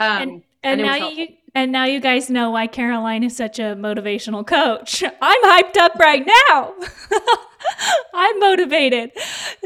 Um, 0.00 0.22
and, 0.22 0.30
and, 0.64 0.80
and 0.80 0.82
now 0.82 1.08
you 1.08 1.28
and 1.54 1.72
now 1.72 1.84
you 1.84 2.00
guys 2.00 2.28
know 2.28 2.50
why 2.50 2.66
Karaline 2.66 3.24
is 3.24 3.36
such 3.36 3.60
a 3.60 3.76
motivational 3.76 4.44
coach. 4.44 5.04
I'm 5.22 5.42
hyped 5.44 5.76
up 5.76 5.94
right 5.94 6.26
now. 6.26 6.74
I'm 8.14 8.38
motivated 8.40 9.12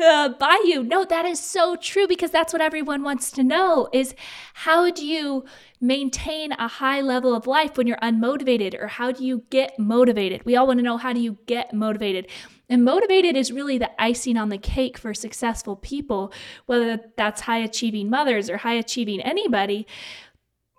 uh, 0.02 0.30
by 0.30 0.62
you. 0.64 0.82
No, 0.82 1.04
that 1.04 1.24
is 1.24 1.40
so 1.40 1.76
true 1.76 2.06
because 2.06 2.30
that's 2.30 2.52
what 2.52 2.62
everyone 2.62 3.02
wants 3.02 3.30
to 3.32 3.44
know 3.44 3.88
is 3.92 4.14
how 4.54 4.90
do 4.90 5.04
you 5.04 5.44
maintain 5.80 6.52
a 6.52 6.68
high 6.68 7.00
level 7.00 7.34
of 7.34 7.46
life 7.46 7.76
when 7.76 7.86
you're 7.86 7.96
unmotivated 7.98 8.80
or 8.80 8.86
how 8.86 9.12
do 9.12 9.24
you 9.24 9.44
get 9.50 9.78
motivated? 9.78 10.44
We 10.44 10.56
all 10.56 10.66
want 10.66 10.78
to 10.78 10.84
know 10.84 10.96
how 10.96 11.12
do 11.12 11.20
you 11.20 11.38
get 11.46 11.72
motivated? 11.72 12.28
And 12.68 12.84
motivated 12.84 13.36
is 13.36 13.52
really 13.52 13.78
the 13.78 13.90
icing 14.00 14.36
on 14.36 14.48
the 14.48 14.58
cake 14.58 14.96
for 14.96 15.12
successful 15.12 15.76
people, 15.76 16.32
whether 16.66 16.98
that's 17.16 17.42
high 17.42 17.58
achieving 17.58 18.08
mothers 18.08 18.48
or 18.48 18.58
high 18.58 18.74
achieving 18.74 19.20
anybody 19.20 19.86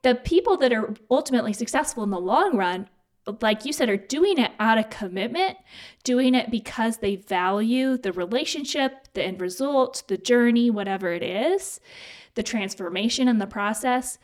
the 0.06 0.14
people 0.14 0.56
that 0.56 0.72
are 0.72 0.94
ultimately 1.10 1.52
successful 1.52 2.04
in 2.04 2.12
the 2.12 2.20
long 2.20 2.56
run 2.56 2.88
like 3.42 3.66
you 3.66 3.74
said, 3.74 3.90
are 3.90 3.98
doing 3.98 4.38
it 4.38 4.52
out 4.60 4.78
of 4.78 4.90
commitment, 4.90 5.58
doing 6.04 6.36
it 6.36 6.52
because 6.52 6.98
they 6.98 7.16
value 7.16 7.98
the 7.98 8.14
relationship, 8.14 9.08
the 9.14 9.24
end 9.24 9.42
result, 9.42 10.04
the 10.08 10.18
journey, 10.18 10.70
whatever 10.70 11.12
it 11.12 11.24
is, 11.24 11.80
the 12.36 12.44
transformation 12.44 13.28
and 13.28 13.42
the 13.42 13.48
process. 13.48 14.18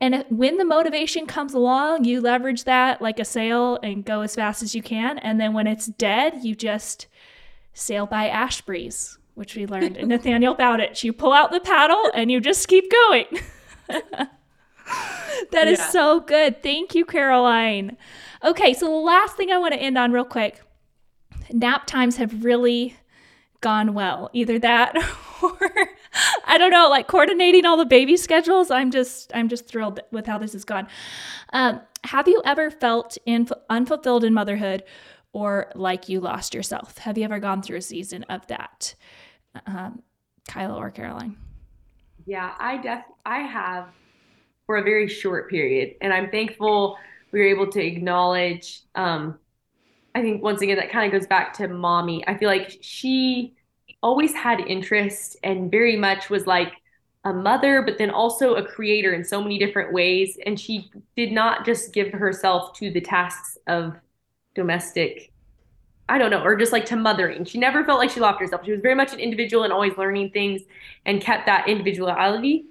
And 0.00 0.24
when 0.30 0.58
the 0.58 0.64
motivation 0.64 1.26
comes 1.26 1.54
along, 1.54 2.04
you 2.04 2.20
leverage 2.20 2.64
that 2.64 3.02
like 3.02 3.18
a 3.18 3.24
sail 3.24 3.78
and 3.82 4.04
go 4.04 4.22
as 4.22 4.34
fast 4.34 4.62
as 4.62 4.74
you 4.74 4.82
can. 4.82 5.18
And 5.18 5.40
then 5.40 5.52
when 5.52 5.66
it's 5.66 5.86
dead, 5.86 6.44
you 6.44 6.54
just 6.54 7.06
sail 7.74 8.06
by 8.06 8.28
ash 8.28 8.60
breeze, 8.60 9.18
which 9.34 9.56
we 9.56 9.66
learned 9.66 9.96
in 9.96 10.08
Nathaniel 10.08 10.54
Bowditch. 10.54 11.04
You 11.04 11.12
pull 11.12 11.32
out 11.32 11.50
the 11.50 11.60
paddle 11.60 12.10
and 12.14 12.30
you 12.30 12.40
just 12.40 12.68
keep 12.68 12.90
going. 12.90 13.26
that 13.88 14.30
yeah. 15.52 15.66
is 15.66 15.80
so 15.86 16.20
good. 16.20 16.62
Thank 16.62 16.94
you, 16.94 17.04
Karaline. 17.04 17.96
Okay, 18.44 18.72
so 18.72 18.86
the 18.86 18.92
last 18.92 19.36
thing 19.36 19.50
I 19.50 19.58
want 19.58 19.74
to 19.74 19.80
end 19.80 19.98
on 19.98 20.12
real 20.12 20.24
quick 20.24 20.60
nap 21.52 21.86
times 21.86 22.16
have 22.16 22.44
really 22.44 22.96
gone 23.60 23.94
well. 23.94 24.30
Either 24.32 24.58
that 24.58 24.96
or 25.42 25.58
I 26.44 26.58
don't 26.58 26.70
know, 26.70 26.88
like 26.88 27.08
coordinating 27.08 27.66
all 27.66 27.76
the 27.76 27.86
baby 27.86 28.16
schedules. 28.16 28.70
I'm 28.70 28.90
just 28.90 29.32
I'm 29.34 29.48
just 29.48 29.66
thrilled 29.66 30.00
with 30.12 30.26
how 30.26 30.38
this 30.38 30.52
has 30.52 30.64
gone. 30.64 30.88
Um, 31.52 31.80
have 32.04 32.28
you 32.28 32.42
ever 32.44 32.70
felt 32.70 33.18
in, 33.26 33.48
unfulfilled 33.68 34.24
in 34.24 34.32
motherhood 34.32 34.84
or 35.32 35.72
like 35.74 36.08
you 36.08 36.20
lost 36.20 36.54
yourself? 36.54 36.98
Have 36.98 37.18
you 37.18 37.24
ever 37.24 37.38
gone 37.38 37.62
through 37.62 37.78
a 37.78 37.82
season 37.82 38.24
of 38.24 38.46
that? 38.46 38.94
Um, 39.66 40.02
Kyla 40.48 40.76
or 40.76 40.90
Karaline? 40.90 41.34
Yeah, 42.26 42.54
I 42.58 42.76
def 42.78 43.04
I 43.26 43.40
have 43.40 43.88
for 44.66 44.76
a 44.76 44.82
very 44.82 45.08
short 45.08 45.50
period. 45.50 45.94
And 46.00 46.12
I'm 46.12 46.30
thankful 46.30 46.98
we 47.32 47.40
were 47.40 47.46
able 47.46 47.66
to 47.72 47.84
acknowledge. 47.84 48.80
Um, 48.94 49.38
I 50.14 50.22
think 50.22 50.42
once 50.42 50.62
again, 50.62 50.76
that 50.76 50.90
kind 50.90 51.12
of 51.12 51.18
goes 51.18 51.28
back 51.28 51.52
to 51.54 51.68
mommy. 51.68 52.26
I 52.26 52.36
feel 52.36 52.48
like 52.48 52.78
she 52.80 53.54
always 54.02 54.34
had 54.34 54.60
interest 54.60 55.36
and 55.42 55.70
very 55.70 55.96
much 55.96 56.30
was 56.30 56.46
like 56.46 56.72
a 57.24 57.32
mother, 57.32 57.82
but 57.82 57.98
then 57.98 58.10
also 58.10 58.54
a 58.54 58.64
creator 58.64 59.12
in 59.12 59.24
so 59.24 59.42
many 59.42 59.58
different 59.58 59.92
ways. 59.92 60.38
And 60.46 60.58
she 60.58 60.90
did 61.16 61.32
not 61.32 61.64
just 61.66 61.92
give 61.92 62.12
herself 62.12 62.76
to 62.78 62.90
the 62.90 63.00
tasks 63.00 63.58
of 63.66 63.96
domestic, 64.54 65.32
I 66.08 66.18
don't 66.18 66.30
know, 66.30 66.42
or 66.42 66.56
just 66.56 66.72
like 66.72 66.86
to 66.86 66.96
mothering. 66.96 67.44
She 67.44 67.58
never 67.58 67.84
felt 67.84 67.98
like 67.98 68.10
she 68.10 68.20
lost 68.20 68.40
herself. 68.40 68.64
She 68.64 68.72
was 68.72 68.80
very 68.80 68.94
much 68.94 69.12
an 69.12 69.20
individual 69.20 69.64
and 69.64 69.72
always 69.72 69.96
learning 69.98 70.30
things 70.30 70.62
and 71.04 71.20
kept 71.20 71.46
that 71.46 71.68
individuality. 71.68 72.66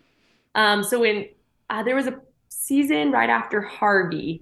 Um, 0.55 0.83
so 0.83 1.01
when 1.01 1.27
uh, 1.69 1.83
there 1.83 1.95
was 1.95 2.07
a 2.07 2.19
season 2.49 3.11
right 3.11 3.29
after 3.29 3.61
Harvey 3.61 4.41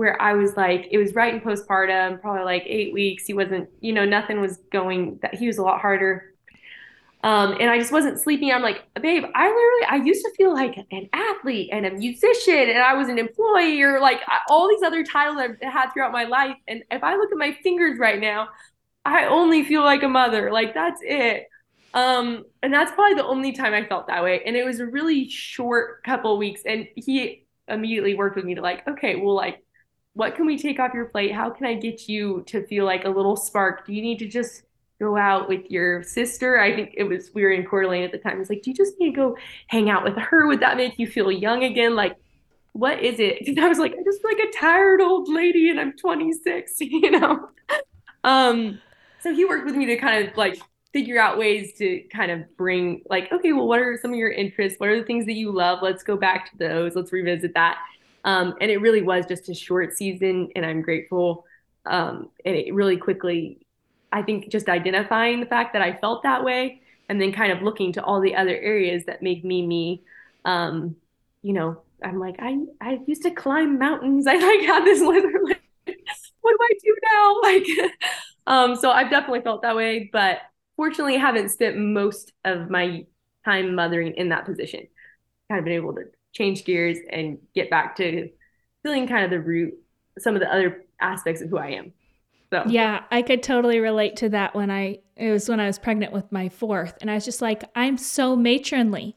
where 0.00 0.20
I 0.20 0.32
was 0.32 0.56
like, 0.56 0.88
it 0.90 0.96
was 0.96 1.14
right 1.14 1.34
in 1.34 1.42
postpartum, 1.42 2.22
probably 2.22 2.42
like 2.42 2.62
eight 2.64 2.94
weeks. 2.94 3.26
He 3.26 3.34
wasn't, 3.34 3.68
you 3.82 3.92
know, 3.92 4.06
nothing 4.06 4.40
was 4.40 4.56
going 4.72 5.18
that 5.20 5.34
he 5.34 5.46
was 5.46 5.58
a 5.58 5.62
lot 5.62 5.78
harder. 5.78 6.32
Um, 7.22 7.58
and 7.60 7.68
I 7.68 7.78
just 7.78 7.92
wasn't 7.92 8.18
sleeping. 8.18 8.50
I'm 8.50 8.62
like, 8.62 8.82
babe, 8.98 9.24
I 9.34 9.44
literally, 9.44 9.84
I 9.90 10.02
used 10.02 10.24
to 10.24 10.32
feel 10.38 10.54
like 10.54 10.74
an 10.90 11.10
athlete 11.12 11.68
and 11.70 11.84
a 11.84 11.90
musician, 11.90 12.70
and 12.70 12.78
I 12.78 12.94
was 12.94 13.10
an 13.10 13.18
employee 13.18 13.82
or 13.82 14.00
like 14.00 14.22
all 14.48 14.70
these 14.70 14.82
other 14.82 15.04
titles 15.04 15.36
I've 15.36 15.60
had 15.60 15.90
throughout 15.92 16.12
my 16.12 16.24
life. 16.24 16.56
And 16.66 16.82
if 16.90 17.04
I 17.04 17.16
look 17.16 17.30
at 17.30 17.36
my 17.36 17.52
fingers 17.62 17.98
right 17.98 18.18
now, 18.18 18.48
I 19.04 19.26
only 19.26 19.64
feel 19.64 19.82
like 19.82 20.02
a 20.02 20.08
mother. 20.08 20.50
Like 20.50 20.72
that's 20.72 21.02
it. 21.04 21.46
Um, 21.92 22.44
and 22.62 22.72
that's 22.72 22.90
probably 22.92 23.16
the 23.16 23.26
only 23.26 23.52
time 23.52 23.74
I 23.74 23.84
felt 23.84 24.06
that 24.06 24.24
way. 24.24 24.40
And 24.46 24.56
it 24.56 24.64
was 24.64 24.80
a 24.80 24.86
really 24.86 25.28
short 25.28 26.02
couple 26.04 26.38
weeks. 26.38 26.62
And 26.64 26.88
he 26.96 27.44
immediately 27.68 28.14
worked 28.14 28.36
with 28.36 28.46
me 28.46 28.54
to 28.54 28.62
like, 28.62 28.88
okay, 28.88 29.16
well, 29.16 29.34
like, 29.34 29.62
what 30.14 30.34
can 30.34 30.46
we 30.46 30.58
take 30.58 30.78
off 30.78 30.92
your 30.94 31.06
plate? 31.06 31.32
How 31.32 31.50
can 31.50 31.66
I 31.66 31.74
get 31.74 32.08
you 32.08 32.42
to 32.46 32.66
feel 32.66 32.84
like 32.84 33.04
a 33.04 33.08
little 33.08 33.36
spark? 33.36 33.86
Do 33.86 33.92
you 33.92 34.02
need 34.02 34.18
to 34.18 34.26
just 34.26 34.62
go 34.98 35.16
out 35.16 35.48
with 35.48 35.70
your 35.70 36.02
sister? 36.02 36.58
I 36.58 36.74
think 36.74 36.94
it 36.96 37.04
was 37.04 37.30
we 37.34 37.42
were 37.42 37.52
in 37.52 37.64
Coeur 37.64 37.82
d'Alene 37.82 38.04
at 38.04 38.12
the 38.12 38.18
time. 38.18 38.40
It's 38.40 38.50
like, 38.50 38.62
do 38.62 38.70
you 38.70 38.76
just 38.76 38.98
need 38.98 39.10
to 39.10 39.16
go 39.16 39.36
hang 39.68 39.88
out 39.88 40.04
with 40.04 40.16
her? 40.16 40.46
Would 40.46 40.60
that 40.60 40.76
make 40.76 40.98
you 40.98 41.06
feel 41.06 41.30
young 41.30 41.64
again? 41.64 41.94
Like, 41.94 42.16
what 42.72 43.00
is 43.02 43.16
it? 43.18 43.58
I 43.58 43.68
was 43.68 43.78
like, 43.78 43.92
I 43.92 44.02
just 44.04 44.24
like 44.24 44.38
a 44.38 44.58
tired 44.58 45.00
old 45.00 45.28
lady 45.28 45.70
and 45.70 45.80
I'm 45.80 45.96
26, 45.96 46.74
you 46.80 47.10
know? 47.12 47.48
Um, 48.24 48.80
so 49.20 49.34
he 49.34 49.44
worked 49.44 49.64
with 49.64 49.76
me 49.76 49.86
to 49.86 49.96
kind 49.96 50.26
of 50.26 50.36
like 50.36 50.60
figure 50.92 51.20
out 51.20 51.38
ways 51.38 51.72
to 51.78 52.02
kind 52.12 52.32
of 52.32 52.56
bring 52.56 53.00
like 53.08 53.30
okay 53.32 53.52
well 53.52 53.68
what 53.68 53.78
are 53.78 53.96
some 54.02 54.10
of 54.10 54.16
your 54.16 54.30
interests 54.30 54.80
what 54.80 54.88
are 54.88 54.98
the 54.98 55.04
things 55.04 55.24
that 55.24 55.34
you 55.34 55.52
love 55.52 55.78
let's 55.82 56.02
go 56.02 56.16
back 56.16 56.50
to 56.50 56.58
those 56.58 56.96
let's 56.96 57.12
revisit 57.12 57.54
that 57.54 57.78
um, 58.24 58.54
and 58.60 58.70
it 58.70 58.78
really 58.78 59.02
was 59.02 59.26
just 59.26 59.48
a 59.48 59.54
short 59.54 59.96
season 59.96 60.48
and 60.56 60.64
i'm 60.64 60.82
grateful 60.82 61.44
um, 61.86 62.28
and 62.44 62.56
it 62.56 62.74
really 62.74 62.96
quickly 62.96 63.66
i 64.12 64.22
think 64.22 64.48
just 64.50 64.68
identifying 64.68 65.40
the 65.40 65.46
fact 65.46 65.72
that 65.72 65.82
i 65.82 65.92
felt 65.96 66.22
that 66.22 66.44
way 66.44 66.80
and 67.08 67.20
then 67.20 67.32
kind 67.32 67.52
of 67.52 67.62
looking 67.62 67.92
to 67.92 68.04
all 68.04 68.20
the 68.20 68.36
other 68.36 68.56
areas 68.56 69.04
that 69.06 69.20
make 69.20 69.44
me 69.44 69.66
me. 69.66 70.02
Um, 70.44 70.96
you 71.42 71.52
know 71.52 71.80
i'm 72.02 72.18
like 72.18 72.36
i 72.38 72.56
i 72.80 72.98
used 73.06 73.22
to 73.22 73.30
climb 73.30 73.78
mountains. 73.78 74.26
I 74.28 74.34
like 74.34 74.66
had 74.66 74.84
this 74.84 75.00
lizard 75.00 75.40
like 75.42 75.62
what 76.40 76.52
do 76.52 76.58
i 76.62 76.74
do 76.82 76.96
now? 77.12 77.40
Like 77.42 77.92
um 78.46 78.76
so 78.76 78.90
i've 78.90 79.10
definitely 79.10 79.42
felt 79.42 79.62
that 79.62 79.76
way 79.76 80.08
but 80.12 80.38
fortunately 80.76 81.16
haven't 81.16 81.50
spent 81.50 81.76
most 81.76 82.32
of 82.44 82.70
my 82.70 83.04
time 83.44 83.74
mothering 83.74 84.14
in 84.14 84.30
that 84.30 84.44
position. 84.46 84.86
Kind 85.50 85.58
of 85.58 85.64
been 85.64 85.74
able 85.74 85.94
to 85.94 86.04
change 86.32 86.64
gears 86.64 86.98
and 87.10 87.38
get 87.54 87.70
back 87.70 87.96
to 87.96 88.28
feeling 88.82 89.06
kind 89.06 89.24
of 89.24 89.30
the 89.30 89.40
root, 89.40 89.74
some 90.18 90.34
of 90.34 90.40
the 90.40 90.52
other 90.52 90.84
aspects 91.00 91.42
of 91.42 91.50
who 91.50 91.58
I 91.58 91.70
am. 91.70 91.92
So 92.52 92.64
yeah, 92.66 93.04
I 93.12 93.22
could 93.22 93.44
totally 93.44 93.78
relate 93.78 94.16
to 94.16 94.28
that 94.30 94.56
when 94.56 94.70
I 94.70 94.98
it 95.16 95.30
was 95.30 95.48
when 95.48 95.60
I 95.60 95.66
was 95.66 95.78
pregnant 95.78 96.12
with 96.12 96.32
my 96.32 96.48
fourth, 96.48 96.98
and 97.00 97.08
I 97.08 97.14
was 97.14 97.24
just 97.24 97.40
like, 97.40 97.62
I'm 97.76 97.96
so 97.96 98.34
matronly. 98.34 99.16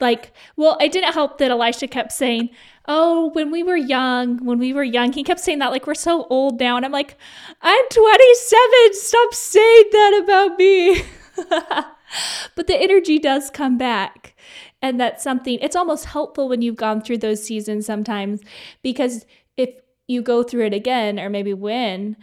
Like, 0.00 0.32
well, 0.56 0.78
it 0.80 0.90
didn't 0.90 1.12
help 1.12 1.38
that 1.38 1.50
Elisha 1.50 1.88
kept 1.88 2.12
saying, 2.12 2.50
Oh, 2.86 3.30
when 3.34 3.50
we 3.50 3.62
were 3.62 3.76
young, 3.76 4.42
when 4.44 4.58
we 4.58 4.72
were 4.72 4.82
young, 4.82 5.12
he 5.12 5.22
kept 5.22 5.40
saying 5.40 5.58
that 5.58 5.70
like 5.70 5.86
we're 5.86 5.94
so 5.94 6.26
old 6.30 6.58
now. 6.58 6.76
And 6.76 6.86
I'm 6.86 6.92
like, 6.92 7.18
I'm 7.60 7.84
27. 7.90 8.94
Stop 8.94 9.34
saying 9.34 9.84
that 9.92 10.20
about 10.24 10.58
me. 10.58 11.02
but 12.56 12.66
the 12.66 12.80
energy 12.80 13.18
does 13.18 13.50
come 13.50 13.76
back. 13.76 14.34
And 14.82 14.98
that's 14.98 15.22
something, 15.22 15.58
it's 15.60 15.76
almost 15.76 16.06
helpful 16.06 16.48
when 16.48 16.62
you've 16.62 16.76
gone 16.76 17.02
through 17.02 17.18
those 17.18 17.44
seasons 17.44 17.84
sometimes 17.84 18.40
because 18.82 19.26
if 19.56 19.70
you 20.08 20.22
go 20.22 20.42
through 20.42 20.66
it 20.66 20.74
again, 20.74 21.20
or 21.20 21.28
maybe 21.28 21.52
when, 21.52 22.16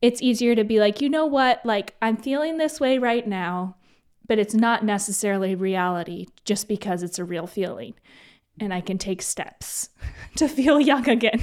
it's 0.00 0.22
easier 0.22 0.54
to 0.54 0.62
be 0.62 0.78
like, 0.78 1.00
you 1.00 1.08
know 1.08 1.26
what, 1.26 1.64
like 1.64 1.94
I'm 2.00 2.16
feeling 2.16 2.58
this 2.58 2.78
way 2.78 2.98
right 2.98 3.26
now, 3.26 3.76
but 4.26 4.38
it's 4.38 4.54
not 4.54 4.84
necessarily 4.84 5.54
reality 5.54 6.26
just 6.44 6.68
because 6.68 7.02
it's 7.02 7.18
a 7.18 7.24
real 7.24 7.46
feeling 7.46 7.94
and 8.60 8.72
I 8.72 8.80
can 8.80 8.98
take 8.98 9.22
steps 9.22 9.90
to 10.36 10.48
feel 10.48 10.80
young 10.80 11.08
again. 11.08 11.42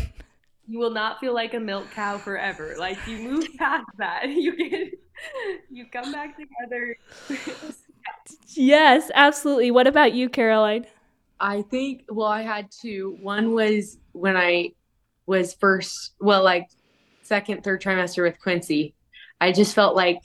You 0.66 0.80
will 0.80 0.92
not 0.92 1.20
feel 1.20 1.34
like 1.34 1.54
a 1.54 1.60
milk 1.60 1.92
cow 1.92 2.18
forever. 2.18 2.76
Like 2.78 2.98
you 3.06 3.18
move 3.18 3.48
past 3.58 3.86
that. 3.98 4.28
You 4.30 4.56
get 4.56 4.94
you 5.70 5.86
come 5.92 6.12
back 6.12 6.36
together. 6.38 6.98
yes, 8.50 9.12
absolutely. 9.14 9.72
What 9.72 9.88
about 9.88 10.14
you, 10.14 10.30
Karaline? 10.30 10.86
I 11.40 11.62
think 11.64 12.06
well, 12.10 12.28
I 12.28 12.42
had 12.42 12.70
two. 12.72 13.18
One 13.22 13.54
was 13.54 13.98
when 14.12 14.38
I 14.38 14.72
was 15.26 15.54
first 15.54 16.14
well, 16.20 16.44
like 16.44 16.68
second, 17.24 17.64
third 17.64 17.82
trimester 17.82 18.24
with 18.24 18.40
Quincy. 18.40 18.94
I 19.42 19.52
just 19.52 19.76
felt 19.76 19.96
like 19.96 20.20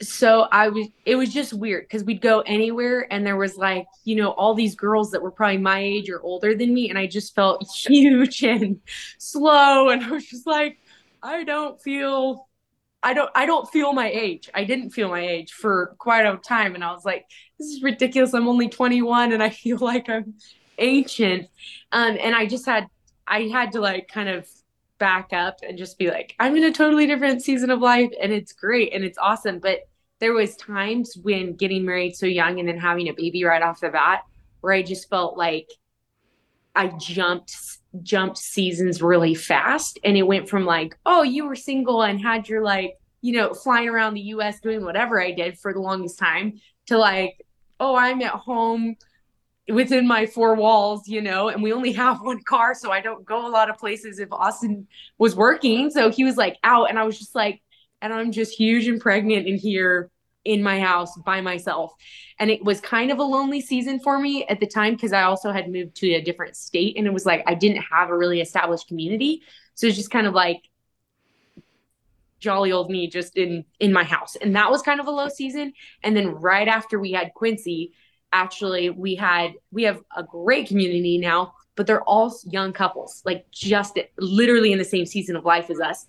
so 0.00 0.42
I 0.52 0.68
was 0.68 0.86
it 1.04 1.16
was 1.16 1.32
just 1.32 1.52
weird 1.52 1.84
because 1.84 2.04
we'd 2.04 2.20
go 2.20 2.40
anywhere 2.40 3.12
and 3.12 3.26
there 3.26 3.36
was 3.36 3.56
like, 3.56 3.86
you 4.04 4.16
know, 4.16 4.30
all 4.30 4.54
these 4.54 4.74
girls 4.74 5.10
that 5.10 5.22
were 5.22 5.30
probably 5.30 5.58
my 5.58 5.80
age 5.80 6.08
or 6.08 6.20
older 6.20 6.54
than 6.54 6.72
me, 6.72 6.88
and 6.90 6.98
I 6.98 7.06
just 7.06 7.34
felt 7.34 7.68
huge 7.86 8.42
and 8.42 8.80
slow. 9.18 9.88
And 9.88 10.04
I 10.04 10.10
was 10.10 10.26
just 10.26 10.46
like, 10.46 10.78
I 11.22 11.44
don't 11.44 11.80
feel 11.80 12.47
I 13.02 13.14
don't 13.14 13.30
I 13.34 13.46
don't 13.46 13.68
feel 13.70 13.92
my 13.92 14.10
age. 14.10 14.50
I 14.54 14.64
didn't 14.64 14.90
feel 14.90 15.08
my 15.08 15.20
age 15.20 15.52
for 15.52 15.94
quite 15.98 16.26
a 16.26 16.36
time. 16.36 16.74
And 16.74 16.84
I 16.84 16.92
was 16.92 17.04
like, 17.04 17.26
this 17.58 17.68
is 17.68 17.82
ridiculous. 17.82 18.34
I'm 18.34 18.48
only 18.48 18.68
21 18.68 19.32
and 19.32 19.42
I 19.42 19.50
feel 19.50 19.78
like 19.78 20.08
I'm 20.08 20.34
ancient. 20.78 21.48
Um, 21.92 22.16
and 22.20 22.34
I 22.34 22.46
just 22.46 22.66
had 22.66 22.86
I 23.26 23.42
had 23.42 23.72
to 23.72 23.80
like 23.80 24.08
kind 24.08 24.28
of 24.28 24.48
back 24.98 25.32
up 25.32 25.60
and 25.66 25.78
just 25.78 25.98
be 25.98 26.10
like 26.10 26.34
i'm 26.38 26.56
in 26.56 26.64
a 26.64 26.72
totally 26.72 27.06
different 27.06 27.42
season 27.42 27.70
of 27.70 27.80
life 27.80 28.10
and 28.20 28.32
it's 28.32 28.52
great 28.52 28.92
and 28.92 29.04
it's 29.04 29.18
awesome 29.18 29.58
but 29.58 29.80
there 30.20 30.32
was 30.32 30.56
times 30.56 31.16
when 31.22 31.54
getting 31.54 31.84
married 31.84 32.14
so 32.16 32.26
young 32.26 32.58
and 32.58 32.68
then 32.68 32.76
having 32.76 33.08
a 33.08 33.12
baby 33.12 33.44
right 33.44 33.62
off 33.62 33.80
the 33.80 33.88
bat 33.88 34.22
where 34.60 34.72
i 34.72 34.82
just 34.82 35.08
felt 35.08 35.38
like 35.38 35.68
i 36.74 36.88
jumped 36.98 37.56
jumped 38.02 38.38
seasons 38.38 39.00
really 39.00 39.34
fast 39.34 39.98
and 40.04 40.16
it 40.16 40.22
went 40.22 40.48
from 40.48 40.64
like 40.64 40.98
oh 41.06 41.22
you 41.22 41.46
were 41.46 41.56
single 41.56 42.02
and 42.02 42.20
had 42.20 42.48
your 42.48 42.62
like 42.62 42.94
you 43.22 43.32
know 43.32 43.54
flying 43.54 43.88
around 43.88 44.14
the 44.14 44.20
us 44.20 44.60
doing 44.60 44.84
whatever 44.84 45.20
i 45.20 45.30
did 45.30 45.58
for 45.58 45.72
the 45.72 45.80
longest 45.80 46.18
time 46.18 46.60
to 46.86 46.98
like 46.98 47.44
oh 47.80 47.96
i'm 47.96 48.20
at 48.22 48.32
home 48.32 48.96
within 49.68 50.06
my 50.06 50.26
four 50.26 50.54
walls, 50.54 51.06
you 51.06 51.20
know, 51.20 51.48
and 51.48 51.62
we 51.62 51.72
only 51.72 51.92
have 51.92 52.20
one 52.22 52.42
car, 52.42 52.74
so 52.74 52.90
I 52.90 53.00
don't 53.00 53.24
go 53.24 53.46
a 53.46 53.50
lot 53.50 53.70
of 53.70 53.78
places 53.78 54.18
if 54.18 54.32
Austin 54.32 54.86
was 55.18 55.36
working. 55.36 55.90
So 55.90 56.10
he 56.10 56.24
was 56.24 56.36
like 56.36 56.56
out, 56.64 56.88
and 56.88 56.98
I 56.98 57.04
was 57.04 57.18
just 57.18 57.34
like, 57.34 57.62
and 58.00 58.12
I'm 58.12 58.32
just 58.32 58.56
huge 58.56 58.86
and 58.86 59.00
pregnant 59.00 59.46
in 59.46 59.56
here 59.56 60.10
in 60.48 60.62
my 60.62 60.80
house 60.80 61.14
by 61.18 61.42
myself. 61.42 61.94
And 62.38 62.50
it 62.50 62.64
was 62.64 62.80
kind 62.80 63.10
of 63.10 63.18
a 63.18 63.22
lonely 63.22 63.60
season 63.60 64.00
for 64.00 64.18
me 64.18 64.46
at 64.46 64.60
the 64.60 64.66
time 64.66 64.94
because 64.94 65.12
I 65.12 65.24
also 65.24 65.52
had 65.52 65.70
moved 65.70 65.94
to 65.96 66.14
a 66.14 66.22
different 66.22 66.56
state 66.56 66.96
and 66.96 67.06
it 67.06 67.12
was 67.12 67.26
like 67.26 67.44
I 67.46 67.54
didn't 67.54 67.82
have 67.82 68.08
a 68.08 68.16
really 68.16 68.40
established 68.40 68.88
community. 68.88 69.42
So 69.74 69.86
it's 69.86 69.96
just 69.96 70.10
kind 70.10 70.26
of 70.26 70.32
like 70.32 70.62
jolly 72.40 72.72
old 72.72 72.90
me 72.90 73.08
just 73.08 73.36
in 73.36 73.66
in 73.78 73.92
my 73.92 74.04
house. 74.04 74.36
And 74.36 74.56
that 74.56 74.70
was 74.70 74.80
kind 74.80 75.00
of 75.00 75.06
a 75.06 75.10
low 75.10 75.28
season. 75.28 75.74
And 76.02 76.16
then 76.16 76.28
right 76.28 76.66
after 76.66 76.98
we 76.98 77.12
had 77.12 77.34
Quincy, 77.34 77.92
actually 78.32 78.88
we 78.88 79.14
had 79.14 79.52
we 79.70 79.82
have 79.82 80.00
a 80.16 80.22
great 80.22 80.68
community 80.68 81.18
now 81.18 81.54
but 81.76 81.86
they're 81.86 82.02
all 82.02 82.36
young 82.44 82.72
couples 82.72 83.22
like 83.24 83.46
just 83.50 83.98
literally 84.18 84.70
in 84.72 84.78
the 84.78 84.84
same 84.84 85.06
season 85.06 85.34
of 85.34 85.46
life 85.46 85.70
as 85.70 85.80
us 85.80 86.06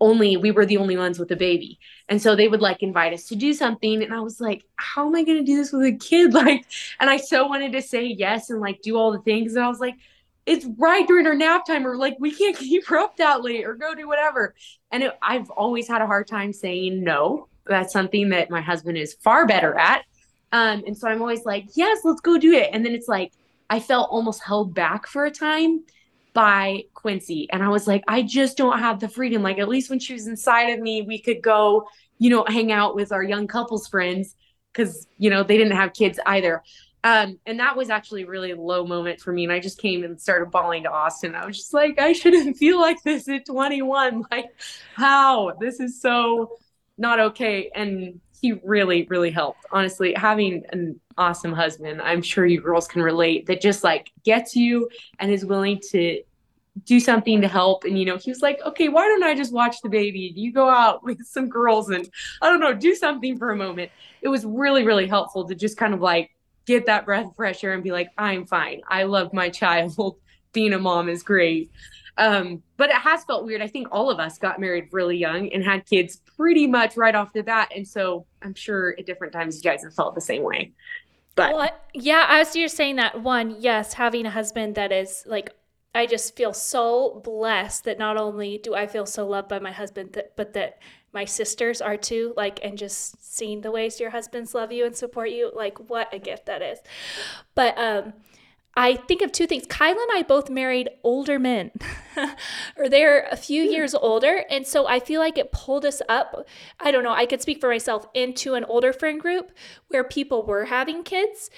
only 0.00 0.36
we 0.36 0.50
were 0.50 0.66
the 0.66 0.76
only 0.76 0.96
ones 0.96 1.18
with 1.18 1.30
a 1.32 1.36
baby. 1.36 1.78
And 2.08 2.20
so 2.20 2.36
they 2.36 2.48
would 2.48 2.60
like 2.60 2.82
invite 2.82 3.12
us 3.12 3.24
to 3.28 3.36
do 3.36 3.52
something. 3.52 4.02
And 4.02 4.12
i 4.12 4.20
was 4.20 4.40
like 4.40 4.64
how 4.76 5.06
am 5.06 5.14
i 5.14 5.22
going 5.22 5.38
to 5.38 5.44
do 5.44 5.56
this 5.56 5.72
with 5.72 5.84
a 5.84 5.92
kid? 5.96 6.34
Like 6.36 6.66
and 7.00 7.08
i 7.08 7.16
so 7.16 7.46
wanted 7.46 7.72
to 7.72 7.82
say 7.82 8.04
yes 8.04 8.50
and 8.50 8.60
like 8.60 8.82
do 8.82 8.96
all 8.96 9.12
the 9.12 9.20
things. 9.20 9.54
And 9.54 9.64
i 9.64 9.68
was 9.68 9.80
like 9.80 9.96
it's 10.44 10.66
right 10.78 11.06
during 11.08 11.26
her 11.26 11.34
nap 11.34 11.66
time 11.66 11.86
or 11.86 11.96
like 11.96 12.16
we 12.20 12.30
can't 12.30 12.56
keep 12.58 12.86
her 12.86 12.98
up 12.98 13.16
that 13.16 13.42
late 13.42 13.64
or 13.64 13.74
go 13.74 13.94
do 13.94 14.06
whatever. 14.06 14.54
And 14.90 15.02
it, 15.02 15.12
i've 15.22 15.50
always 15.50 15.88
had 15.88 16.02
a 16.02 16.06
hard 16.06 16.28
time 16.28 16.52
saying 16.52 17.02
no. 17.02 17.48
That's 17.66 17.92
something 17.92 18.28
that 18.28 18.48
my 18.50 18.60
husband 18.60 18.96
is 18.96 19.14
far 19.14 19.44
better 19.44 19.76
at. 19.76 20.04
Um, 20.52 20.84
and 20.86 20.96
so 20.96 21.08
I'm 21.08 21.20
always 21.20 21.44
like, 21.44 21.66
yes, 21.74 21.98
let's 22.04 22.20
go 22.20 22.38
do 22.38 22.52
it. 22.52 22.70
And 22.72 22.84
then 22.84 22.94
it's 22.94 23.08
like, 23.08 23.32
I 23.68 23.80
felt 23.80 24.08
almost 24.10 24.42
held 24.42 24.74
back 24.74 25.06
for 25.06 25.24
a 25.24 25.30
time 25.30 25.84
by 26.32 26.84
Quincy. 27.06 27.46
And 27.52 27.62
I 27.62 27.68
was 27.68 27.86
like, 27.86 28.02
I 28.08 28.22
just 28.22 28.56
don't 28.56 28.80
have 28.80 28.98
the 28.98 29.08
freedom. 29.08 29.40
Like, 29.40 29.60
at 29.60 29.68
least 29.68 29.90
when 29.90 30.00
she 30.00 30.12
was 30.12 30.26
inside 30.26 30.70
of 30.70 30.80
me, 30.80 31.02
we 31.02 31.20
could 31.20 31.40
go, 31.40 31.86
you 32.18 32.30
know, 32.30 32.44
hang 32.48 32.72
out 32.72 32.96
with 32.96 33.12
our 33.12 33.22
young 33.22 33.46
couples 33.46 33.86
friends 33.86 34.34
because, 34.72 35.06
you 35.16 35.30
know, 35.30 35.44
they 35.44 35.56
didn't 35.56 35.76
have 35.76 35.92
kids 35.92 36.18
either. 36.26 36.64
Um, 37.04 37.38
and 37.46 37.60
that 37.60 37.76
was 37.76 37.90
actually 37.90 38.24
a 38.24 38.26
really 38.26 38.54
low 38.54 38.84
moment 38.84 39.20
for 39.20 39.32
me. 39.32 39.44
And 39.44 39.52
I 39.52 39.60
just 39.60 39.78
came 39.78 40.02
and 40.02 40.20
started 40.20 40.50
bawling 40.50 40.82
to 40.82 40.90
Austin. 40.90 41.36
I 41.36 41.46
was 41.46 41.58
just 41.58 41.72
like, 41.72 42.00
I 42.00 42.12
shouldn't 42.12 42.56
feel 42.58 42.80
like 42.80 43.00
this 43.04 43.28
at 43.28 43.46
21. 43.46 44.24
Like, 44.32 44.46
how? 44.96 45.52
This 45.60 45.78
is 45.78 46.02
so 46.02 46.56
not 46.98 47.20
okay. 47.20 47.70
And 47.72 48.20
he 48.40 48.54
really, 48.64 49.06
really 49.08 49.30
helped. 49.30 49.64
Honestly, 49.70 50.12
having 50.14 50.64
an 50.72 51.00
awesome 51.16 51.52
husband, 51.52 52.02
I'm 52.02 52.20
sure 52.20 52.46
you 52.46 52.60
girls 52.60 52.88
can 52.88 53.00
relate, 53.00 53.46
that 53.46 53.60
just 53.60 53.84
like 53.84 54.10
gets 54.24 54.56
you 54.56 54.88
and 55.20 55.30
is 55.30 55.44
willing 55.44 55.80
to 55.90 56.20
do 56.84 57.00
something 57.00 57.40
to 57.40 57.48
help. 57.48 57.84
And, 57.84 57.98
you 57.98 58.04
know, 58.04 58.16
he 58.16 58.30
was 58.30 58.42
like, 58.42 58.60
okay, 58.64 58.88
why 58.88 59.06
don't 59.06 59.22
I 59.22 59.34
just 59.34 59.52
watch 59.52 59.80
the 59.82 59.88
baby? 59.88 60.32
You 60.34 60.52
go 60.52 60.68
out 60.68 61.02
with 61.02 61.24
some 61.24 61.48
girls 61.48 61.90
and 61.90 62.08
I 62.42 62.50
don't 62.50 62.60
know, 62.60 62.74
do 62.74 62.94
something 62.94 63.38
for 63.38 63.50
a 63.50 63.56
moment. 63.56 63.90
It 64.22 64.28
was 64.28 64.44
really, 64.44 64.84
really 64.84 65.06
helpful 65.06 65.46
to 65.48 65.54
just 65.54 65.76
kind 65.76 65.94
of 65.94 66.00
like 66.00 66.30
get 66.66 66.86
that 66.86 67.04
breath 67.04 67.26
of 67.26 67.36
fresh 67.36 67.62
air 67.64 67.72
and 67.72 67.82
be 67.82 67.92
like, 67.92 68.10
I'm 68.18 68.46
fine. 68.46 68.82
I 68.88 69.04
love 69.04 69.32
my 69.32 69.48
child. 69.48 69.96
Being 70.52 70.72
a 70.72 70.78
mom 70.78 71.08
is 71.08 71.22
great. 71.22 71.70
Um, 72.18 72.62
but 72.78 72.88
it 72.88 72.96
has 72.96 73.24
felt 73.24 73.44
weird. 73.44 73.60
I 73.60 73.66
think 73.66 73.88
all 73.92 74.10
of 74.10 74.18
us 74.18 74.38
got 74.38 74.58
married 74.58 74.88
really 74.90 75.18
young 75.18 75.52
and 75.52 75.62
had 75.62 75.84
kids 75.84 76.22
pretty 76.36 76.66
much 76.66 76.96
right 76.96 77.14
off 77.14 77.32
the 77.34 77.42
bat. 77.42 77.70
And 77.76 77.86
so 77.86 78.26
I'm 78.42 78.54
sure 78.54 78.94
at 78.98 79.04
different 79.04 79.34
times 79.34 79.56
you 79.56 79.70
guys 79.70 79.82
have 79.84 79.92
felt 79.92 80.14
the 80.14 80.20
same 80.22 80.42
way. 80.42 80.72
But 81.34 81.54
well, 81.54 81.70
yeah, 81.92 82.26
as 82.30 82.56
you're 82.56 82.68
saying 82.68 82.96
that, 82.96 83.20
one, 83.20 83.56
yes, 83.60 83.92
having 83.92 84.24
a 84.24 84.30
husband 84.30 84.76
that 84.76 84.92
is 84.92 85.24
like 85.26 85.50
I 85.94 86.06
just 86.06 86.36
feel 86.36 86.52
so 86.52 87.20
blessed 87.24 87.84
that 87.84 87.98
not 87.98 88.16
only 88.16 88.58
do 88.58 88.74
I 88.74 88.86
feel 88.86 89.06
so 89.06 89.26
loved 89.26 89.48
by 89.48 89.58
my 89.58 89.72
husband, 89.72 90.12
that, 90.12 90.36
but 90.36 90.52
that 90.52 90.78
my 91.12 91.24
sisters 91.24 91.80
are 91.80 91.96
too. 91.96 92.34
Like, 92.36 92.60
and 92.62 92.76
just 92.76 93.34
seeing 93.34 93.62
the 93.62 93.70
ways 93.70 93.98
your 93.98 94.10
husbands 94.10 94.54
love 94.54 94.72
you 94.72 94.84
and 94.84 94.94
support 94.94 95.30
you, 95.30 95.50
like, 95.54 95.88
what 95.88 96.12
a 96.12 96.18
gift 96.18 96.46
that 96.46 96.60
is. 96.60 96.80
But 97.54 97.78
um, 97.78 98.12
I 98.76 98.94
think 98.94 99.22
of 99.22 99.32
two 99.32 99.46
things. 99.46 99.64
Kyla 99.66 99.96
and 99.98 100.18
I 100.18 100.22
both 100.22 100.50
married 100.50 100.90
older 101.02 101.38
men, 101.38 101.70
or 102.76 102.90
they're 102.90 103.26
a 103.30 103.36
few 103.36 103.62
years 103.62 103.94
older. 103.94 104.44
And 104.50 104.66
so 104.66 104.86
I 104.86 105.00
feel 105.00 105.18
like 105.18 105.38
it 105.38 105.50
pulled 105.50 105.86
us 105.86 106.02
up. 106.10 106.46
I 106.78 106.90
don't 106.90 107.02
know, 107.02 107.14
I 107.14 107.24
could 107.24 107.40
speak 107.40 107.58
for 107.58 107.70
myself 107.70 108.06
into 108.12 108.52
an 108.52 108.64
older 108.64 108.92
friend 108.92 109.18
group 109.18 109.52
where 109.88 110.04
people 110.04 110.44
were 110.44 110.66
having 110.66 111.04
kids. 111.04 111.48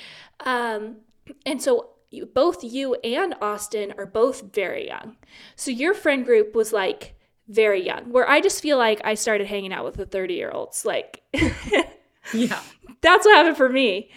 Um, 0.40 0.98
and 1.44 1.60
so 1.60 1.90
both 2.34 2.64
you 2.64 2.94
and 2.96 3.34
Austin 3.40 3.94
are 3.98 4.06
both 4.06 4.52
very 4.52 4.86
young. 4.86 5.16
So 5.56 5.70
your 5.70 5.94
friend 5.94 6.24
group 6.24 6.54
was 6.54 6.72
like 6.72 7.14
very 7.48 7.84
young, 7.84 8.12
where 8.12 8.28
I 8.28 8.40
just 8.40 8.62
feel 8.62 8.78
like 8.78 9.00
I 9.04 9.14
started 9.14 9.46
hanging 9.46 9.72
out 9.72 9.84
with 9.84 9.94
the 9.94 10.06
30 10.06 10.34
year 10.34 10.50
olds. 10.50 10.84
Like, 10.84 11.22
yeah, 11.32 12.60
that's 13.00 13.26
what 13.26 13.36
happened 13.36 13.56
for 13.56 13.68
me. 13.68 14.10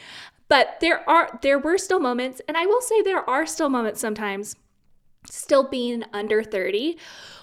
But 0.48 0.78
there 0.82 1.10
are, 1.10 1.40
there 1.42 1.60
were 1.60 1.78
still 1.78 2.00
moments, 2.00 2.42
and 2.48 2.58
I 2.58 2.66
will 2.66 2.82
say 2.82 3.02
there 3.02 3.30
are 3.30 3.46
still 3.46 3.70
moments 3.70 4.02
sometimes, 4.02 4.56
still 5.30 5.64
being 5.64 6.04
under 6.12 6.44
30, 6.44 6.98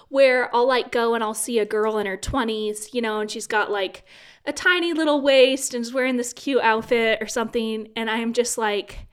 where 0.09 0.53
I'll 0.55 0.67
like 0.67 0.91
go 0.91 1.15
and 1.15 1.23
I'll 1.23 1.33
see 1.33 1.57
a 1.57 1.65
girl 1.65 1.97
in 1.97 2.05
her 2.05 2.17
20s, 2.17 2.93
you 2.93 3.01
know, 3.01 3.19
and 3.19 3.29
she's 3.29 3.47
got 3.47 3.71
like 3.71 4.03
a 4.45 4.53
tiny 4.53 4.93
little 4.93 5.21
waist 5.21 5.73
and 5.73 5.81
is 5.81 5.93
wearing 5.93 6.17
this 6.17 6.33
cute 6.33 6.61
outfit 6.61 7.19
or 7.21 7.27
something. 7.27 7.87
And 7.95 8.11
I 8.11 8.17
am 8.17 8.33
just 8.33 8.59
like, 8.59 9.07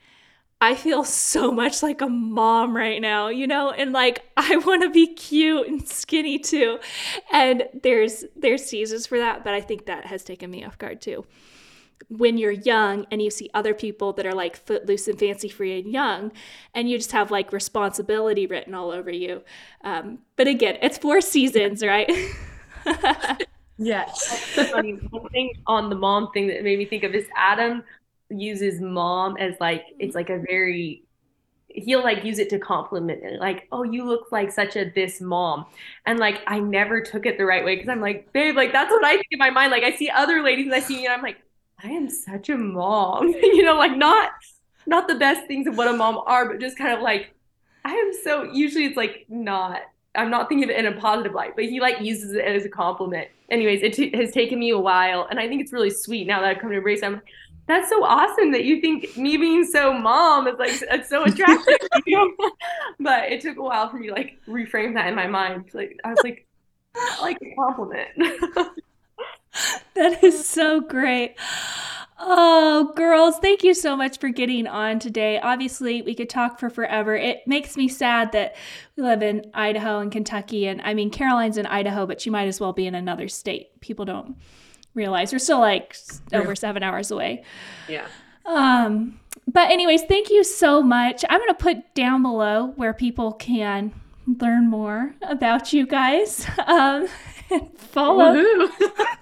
I 0.60 0.74
feel 0.74 1.04
so 1.04 1.52
much 1.52 1.82
like 1.82 2.00
a 2.00 2.08
mom 2.08 2.74
right 2.74 3.00
now, 3.00 3.28
you 3.28 3.46
know, 3.46 3.70
and 3.70 3.92
like 3.92 4.24
I 4.36 4.56
want 4.56 4.82
to 4.82 4.90
be 4.90 5.14
cute 5.14 5.68
and 5.68 5.86
skinny 5.86 6.38
too. 6.38 6.78
And 7.32 7.64
there's 7.82 8.24
there's 8.34 8.64
seasons 8.64 9.06
for 9.06 9.18
that, 9.18 9.44
but 9.44 9.54
I 9.54 9.60
think 9.60 9.86
that 9.86 10.06
has 10.06 10.24
taken 10.24 10.50
me 10.50 10.64
off 10.64 10.78
guard 10.78 11.00
too. 11.00 11.26
When 12.08 12.38
you're 12.38 12.52
young 12.52 13.06
and 13.10 13.22
you 13.22 13.30
see 13.30 13.50
other 13.54 13.74
people 13.74 14.12
that 14.14 14.26
are 14.26 14.34
like 14.34 14.56
footloose 14.56 15.08
and 15.08 15.18
fancy 15.18 15.48
free 15.48 15.78
and 15.80 15.90
young, 15.92 16.32
and 16.74 16.88
you 16.90 16.98
just 16.98 17.12
have 17.12 17.30
like 17.30 17.52
responsibility 17.52 18.46
written 18.46 18.74
all 18.74 18.90
over 18.90 19.10
you. 19.10 19.42
Um, 19.82 20.18
but 20.36 20.46
again, 20.46 20.78
it's 20.82 20.98
four 20.98 21.20
seasons, 21.20 21.82
right? 21.82 22.10
yes. 23.78 24.56
One 24.72 25.28
thing 25.30 25.52
on 25.66 25.90
the 25.90 25.96
mom 25.96 26.30
thing 26.32 26.48
that 26.48 26.62
made 26.62 26.78
me 26.78 26.84
think 26.84 27.02
of 27.02 27.14
is 27.14 27.26
Adam 27.36 27.82
uses 28.30 28.80
mom 28.80 29.36
as 29.36 29.54
like 29.60 29.84
it's 29.98 30.10
mm-hmm. 30.10 30.18
like 30.18 30.30
a 30.30 30.38
very 30.46 31.06
he'll 31.68 32.02
like 32.02 32.24
use 32.24 32.38
it 32.38 32.48
to 32.48 32.58
compliment 32.58 33.22
it 33.22 33.38
like 33.38 33.68
oh 33.70 33.82
you 33.82 34.04
look 34.04 34.32
like 34.32 34.50
such 34.50 34.76
a 34.76 34.90
this 34.94 35.20
mom 35.20 35.66
and 36.06 36.18
like 36.18 36.40
i 36.46 36.58
never 36.58 37.00
took 37.00 37.26
it 37.26 37.36
the 37.36 37.44
right 37.44 37.64
way 37.64 37.76
because 37.76 37.88
i'm 37.88 38.00
like 38.00 38.32
babe 38.32 38.56
like 38.56 38.72
that's 38.72 38.90
what 38.90 39.04
i 39.04 39.12
think 39.12 39.26
in 39.30 39.38
my 39.38 39.50
mind 39.50 39.70
like 39.70 39.82
i 39.82 39.94
see 39.94 40.08
other 40.08 40.42
ladies 40.42 40.66
and 40.66 40.74
i 40.74 40.80
see 40.80 41.00
you 41.00 41.04
and 41.04 41.12
i'm 41.12 41.22
like 41.22 41.38
i 41.84 41.88
am 41.88 42.08
such 42.08 42.48
a 42.48 42.56
mom 42.56 43.28
you 43.42 43.62
know 43.62 43.76
like 43.76 43.96
not 43.96 44.30
not 44.86 45.06
the 45.06 45.16
best 45.16 45.46
things 45.46 45.66
of 45.66 45.76
what 45.76 45.88
a 45.88 45.92
mom 45.92 46.18
are 46.26 46.48
but 46.48 46.60
just 46.60 46.78
kind 46.78 46.94
of 46.94 47.02
like 47.02 47.34
i 47.84 47.92
am 47.92 48.10
so 48.24 48.44
usually 48.44 48.86
it's 48.86 48.96
like 48.96 49.26
not 49.28 49.82
i'm 50.14 50.30
not 50.30 50.48
thinking 50.48 50.64
of 50.64 50.70
it 50.70 50.78
in 50.78 50.86
a 50.86 50.98
positive 50.98 51.34
light 51.34 51.54
but 51.54 51.64
he 51.64 51.78
like 51.78 52.00
uses 52.00 52.32
it 52.32 52.44
as 52.44 52.64
a 52.64 52.68
compliment. 52.68 53.28
Anyways 53.48 53.82
it 53.82 53.92
t- 53.92 54.16
has 54.16 54.32
taken 54.32 54.58
me 54.58 54.70
a 54.70 54.78
while 54.78 55.26
and 55.30 55.38
i 55.38 55.46
think 55.46 55.60
it's 55.60 55.72
really 55.72 55.90
sweet 55.90 56.26
now 56.26 56.40
that 56.40 56.48
i've 56.48 56.58
come 56.58 56.70
to 56.70 56.76
embrace 56.76 57.02
it, 57.02 57.06
i'm 57.06 57.12
like 57.14 57.22
that's 57.66 57.88
so 57.88 58.04
awesome 58.04 58.52
that 58.52 58.64
you 58.64 58.80
think 58.80 59.16
me 59.16 59.36
being 59.36 59.64
so 59.64 59.92
mom 59.92 60.46
is 60.46 60.58
like 60.58 60.70
it's 60.90 61.08
so 61.08 61.24
attractive 61.24 61.78
to 61.78 62.02
you. 62.06 62.36
but 63.00 63.30
it 63.30 63.40
took 63.40 63.56
a 63.56 63.62
while 63.62 63.88
for 63.88 63.96
me 63.96 64.08
to 64.08 64.12
like 64.12 64.38
reframe 64.46 64.94
that 64.94 65.08
in 65.08 65.14
my 65.14 65.26
mind 65.26 65.64
like 65.74 65.98
i 66.04 66.10
was 66.10 66.18
like 66.22 66.46
like 67.20 67.38
a 67.42 67.54
compliment 67.54 68.08
that 69.94 70.22
is 70.22 70.46
so 70.48 70.80
great 70.80 71.36
Oh, 72.18 72.92
girls, 72.96 73.36
thank 73.38 73.62
you 73.62 73.74
so 73.74 73.94
much 73.94 74.18
for 74.18 74.30
getting 74.30 74.66
on 74.66 74.98
today. 74.98 75.38
Obviously, 75.38 76.00
we 76.00 76.14
could 76.14 76.30
talk 76.30 76.58
for 76.58 76.70
forever. 76.70 77.14
It 77.14 77.46
makes 77.46 77.76
me 77.76 77.88
sad 77.88 78.32
that 78.32 78.56
we 78.96 79.02
live 79.02 79.22
in 79.22 79.50
Idaho 79.52 79.98
and 79.98 80.10
Kentucky. 80.10 80.66
And 80.66 80.80
I 80.80 80.94
mean, 80.94 81.10
Karaline's 81.10 81.58
in 81.58 81.66
Idaho, 81.66 82.06
but 82.06 82.22
she 82.22 82.30
might 82.30 82.48
as 82.48 82.58
well 82.58 82.72
be 82.72 82.86
in 82.86 82.94
another 82.94 83.28
state. 83.28 83.78
People 83.80 84.06
don't 84.06 84.36
realize 84.96 85.32
we're 85.32 85.38
still 85.38 85.60
like 85.60 85.96
over 86.32 86.56
seven 86.56 86.82
hours 86.82 87.12
away. 87.12 87.44
Yeah. 87.88 88.06
Um, 88.44 89.20
but 89.46 89.70
anyways, 89.70 90.02
thank 90.04 90.30
you 90.30 90.42
so 90.42 90.82
much. 90.82 91.24
I'm 91.28 91.38
gonna 91.38 91.54
put 91.54 91.94
down 91.94 92.22
below 92.22 92.72
where 92.76 92.92
people 92.92 93.32
can 93.32 93.92
learn 94.26 94.68
more 94.68 95.14
about 95.22 95.72
you 95.72 95.86
guys. 95.86 96.46
Um, 96.66 97.06
follow. 97.76 98.68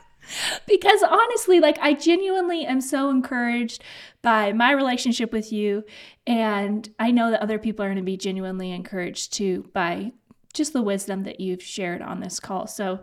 because 0.66 1.02
honestly, 1.02 1.60
like 1.60 1.78
I 1.80 1.92
genuinely 1.92 2.64
am 2.64 2.80
so 2.80 3.10
encouraged 3.10 3.82
by 4.22 4.52
my 4.52 4.70
relationship 4.70 5.30
with 5.30 5.52
you, 5.52 5.84
and 6.26 6.88
I 6.98 7.10
know 7.10 7.30
that 7.30 7.42
other 7.42 7.58
people 7.58 7.84
are 7.84 7.88
going 7.88 7.98
to 7.98 8.02
be 8.02 8.16
genuinely 8.16 8.70
encouraged 8.70 9.34
too 9.34 9.68
by 9.74 10.12
just 10.54 10.72
the 10.72 10.82
wisdom 10.82 11.24
that 11.24 11.40
you've 11.40 11.62
shared 11.62 12.00
on 12.00 12.20
this 12.20 12.40
call. 12.40 12.66
So 12.66 13.00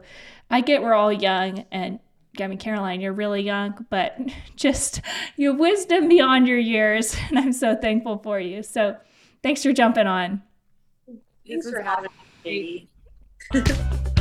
I 0.49 0.61
get 0.61 0.81
we're 0.81 0.93
all 0.93 1.13
young 1.13 1.65
and 1.71 1.99
I 2.39 2.47
mean, 2.47 2.57
Karaline, 2.57 3.01
you're 3.01 3.13
really 3.13 3.41
young, 3.41 3.85
but 3.89 4.17
just 4.55 5.01
your 5.35 5.55
wisdom 5.55 6.07
beyond 6.07 6.47
your 6.47 6.59
years. 6.59 7.15
And 7.29 7.39
I'm 7.39 7.53
so 7.53 7.75
thankful 7.75 8.17
for 8.17 8.39
you. 8.39 8.61
So 8.63 8.97
thanks 9.41 9.63
for 9.63 9.71
jumping 9.71 10.07
on. 10.07 10.41
Thanks 11.47 11.69
for 11.69 11.81
having 11.81 12.11
me. 12.43 12.89